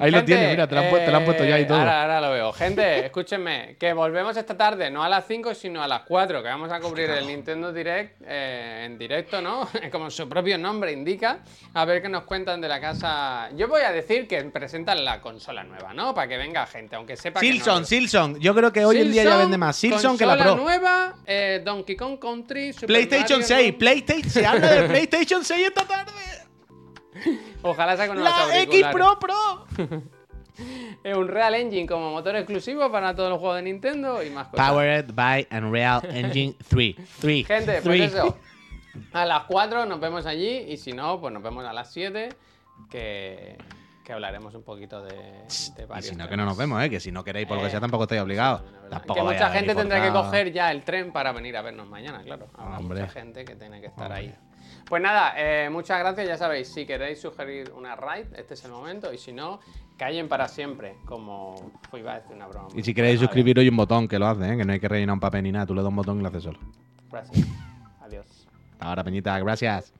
Ahí 0.00 0.10
lo 0.10 0.18
Gente, 0.18 0.22
tienes, 0.32 0.50
mira, 0.50 0.66
te 0.66 0.74
lo 0.74 0.80
han 0.82 0.90
puesto- 0.90 1.04
te 1.06 1.10
lo 1.10 1.16
han 1.18 1.24
puesto 1.24 1.44
ya 1.44 1.58
y 1.58 1.62
eh, 1.62 1.66
todo. 1.66 1.78
Ahora, 1.78 2.02
ahora 2.02 2.20
lo 2.20 2.30
veo. 2.32 2.52
Gente, 2.52 3.06
escúchenme, 3.06 3.76
que 3.78 3.92
volvemos 3.92 4.36
esta 4.36 4.56
tarde, 4.56 4.90
no 4.90 5.02
a 5.04 5.08
las 5.08 5.26
5, 5.26 5.54
sino 5.54 5.82
a 5.82 5.88
las 5.88 6.02
4, 6.02 6.42
que 6.42 6.48
vamos 6.48 6.70
a 6.72 6.80
cubrir 6.80 7.10
el 7.10 7.26
Nintendo 7.26 7.72
Direct 7.72 8.22
eh, 8.26 8.84
en 8.86 8.98
directo, 8.98 9.40
¿no? 9.40 9.68
Como 9.92 10.10
su 10.10 10.28
propio 10.28 10.58
nombre 10.58 10.92
indica. 10.92 11.38
A 11.74 11.84
ver 11.84 12.02
qué 12.02 12.08
nos 12.08 12.24
cuentan 12.24 12.60
de 12.60 12.68
la 12.68 12.80
casa. 12.80 13.50
Yo 13.56 13.68
voy 13.68 13.82
a 13.82 13.92
decir 13.92 14.26
que 14.28 14.42
presentan 14.44 15.04
la 15.04 15.20
consola 15.20 15.64
nueva, 15.64 15.92
¿no? 15.94 16.14
Para 16.14 16.28
que 16.28 16.36
venga 16.36 16.66
gente, 16.66 16.96
aunque 16.96 17.16
sepa 17.16 17.40
que 17.40 17.46
Silson, 17.46 17.80
no. 17.82 17.86
Silson. 17.86 18.40
Yo 18.40 18.54
creo 18.54 18.72
que 18.72 18.84
hoy 18.84 18.98
en 18.98 19.12
día 19.12 19.22
ya 19.24 19.30
Silson, 19.30 19.40
vende 19.40 19.58
más 19.58 19.76
Silson 19.76 20.18
que 20.18 20.26
la 20.26 20.36
consola 20.36 20.54
Pro. 20.54 20.62
nueva, 20.64 21.14
eh, 21.26 21.62
Donkey 21.64 21.96
Kong 21.96 22.18
Country, 22.18 22.72
Super 22.72 22.86
PlayStation 22.88 23.40
Mario 23.40 23.56
6, 23.56 23.70
Run. 23.70 23.78
PlayStation, 23.78 24.30
se 24.30 24.46
habla 24.46 24.70
de 24.72 24.88
PlayStation 24.88 25.44
6 25.44 25.66
esta 25.68 25.84
tarde. 25.86 26.12
Ojalá 27.62 27.96
sea 27.96 28.08
con 28.08 28.18
unos 28.18 28.30
La 28.48 28.60
X. 28.62 28.86
Pro 28.92 29.18
Pro. 29.18 29.66
Es 31.02 31.16
un 31.16 31.26
Real 31.26 31.52
Engine 31.56 31.84
como 31.84 32.12
motor 32.12 32.36
exclusivo 32.36 32.88
para 32.92 33.12
todos 33.16 33.28
los 33.28 33.40
juegos 33.40 33.56
de 33.56 33.62
Nintendo 33.62 34.22
y 34.22 34.30
más 34.30 34.46
cosas. 34.48 34.70
Powered 34.70 35.10
by 35.12 35.48
Unreal 35.50 36.00
Engine 36.14 36.54
3. 36.68 36.94
3. 37.20 37.46
Gente, 37.46 37.80
pues 37.82 38.00
eso. 38.02 38.38
A 39.12 39.24
las 39.26 39.42
4 39.48 39.84
nos 39.86 39.98
vemos 39.98 40.26
allí 40.26 40.58
y 40.68 40.76
si 40.76 40.92
no, 40.92 41.20
pues 41.20 41.34
nos 41.34 41.42
vemos 41.42 41.64
a 41.64 41.72
las 41.72 41.92
7 41.92 42.28
que, 42.88 43.58
que 44.04 44.12
hablaremos 44.12 44.54
un 44.54 44.62
poquito 44.62 45.02
de, 45.02 45.16
de 45.16 45.82
Y 45.82 45.86
varios 45.86 46.06
si 46.06 46.14
no, 46.14 46.24
que 46.24 46.30
temas. 46.30 46.36
no 46.36 46.44
nos 46.44 46.56
vemos, 46.56 46.80
¿eh? 46.84 46.88
Que 46.88 47.00
si 47.00 47.10
no 47.10 47.24
queréis 47.24 47.48
por 47.48 47.56
lo 47.56 47.62
que 47.62 47.66
Eh, 47.66 47.70
sea, 47.72 47.80
tampoco 47.80 48.04
estáis 48.04 48.20
obligados. 48.22 48.62
Tampoco 48.88 49.14
que 49.14 49.22
mucha 49.34 49.50
gente 49.50 49.74
tendrá 49.74 50.00
que 50.00 50.12
coger 50.12 50.52
ya 50.52 50.70
el 50.70 50.84
tren 50.84 51.12
para 51.12 51.32
venir 51.32 51.56
a 51.56 51.62
vernos 51.62 51.88
mañana, 51.88 52.22
claro. 52.22 52.46
Habrá 52.56 52.78
Hombre. 52.78 53.00
mucha 53.00 53.12
gente 53.12 53.44
que 53.44 53.56
tiene 53.56 53.80
que 53.80 53.88
estar 53.88 54.12
ahí. 54.12 54.32
Pues 54.88 55.02
nada, 55.02 55.32
eh, 55.36 55.70
muchas 55.70 55.98
gracias, 55.98 56.26
ya 56.26 56.36
sabéis, 56.36 56.68
si 56.68 56.84
queréis 56.84 57.20
sugerir 57.20 57.72
una 57.72 57.96
raid, 57.96 58.26
este 58.36 58.54
es 58.54 58.64
el 58.64 58.70
momento, 58.70 59.12
y 59.12 59.18
si 59.18 59.32
no, 59.32 59.60
callen 59.96 60.28
para 60.28 60.46
siempre, 60.46 60.96
como 61.06 61.54
Uy, 61.92 62.00
iba 62.00 62.12
a 62.12 62.20
decir 62.20 62.36
una 62.36 62.46
broma. 62.46 62.68
Y 62.74 62.82
si 62.82 62.92
queréis 62.92 63.16
vale. 63.16 63.26
suscribiros, 63.26 63.62
hay 63.62 63.68
un 63.68 63.76
botón 63.76 64.06
que 64.08 64.18
lo 64.18 64.26
hace, 64.26 64.52
¿eh? 64.52 64.56
que 64.56 64.64
no 64.64 64.72
hay 64.72 64.80
que 64.80 64.88
rellenar 64.88 65.14
un 65.14 65.20
papel 65.20 65.44
ni 65.44 65.52
nada, 65.52 65.66
tú 65.66 65.74
le 65.74 65.82
das 65.82 65.88
un 65.88 65.96
botón 65.96 66.18
y 66.18 66.22
lo 66.22 66.28
haces 66.28 66.42
solo. 66.42 66.58
Gracias. 67.10 67.46
Adiós. 68.00 68.46
Ahora, 68.78 69.02
Peñita, 69.02 69.38
gracias. 69.38 69.92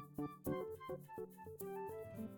Thank 0.00 0.28
you. 2.18 2.29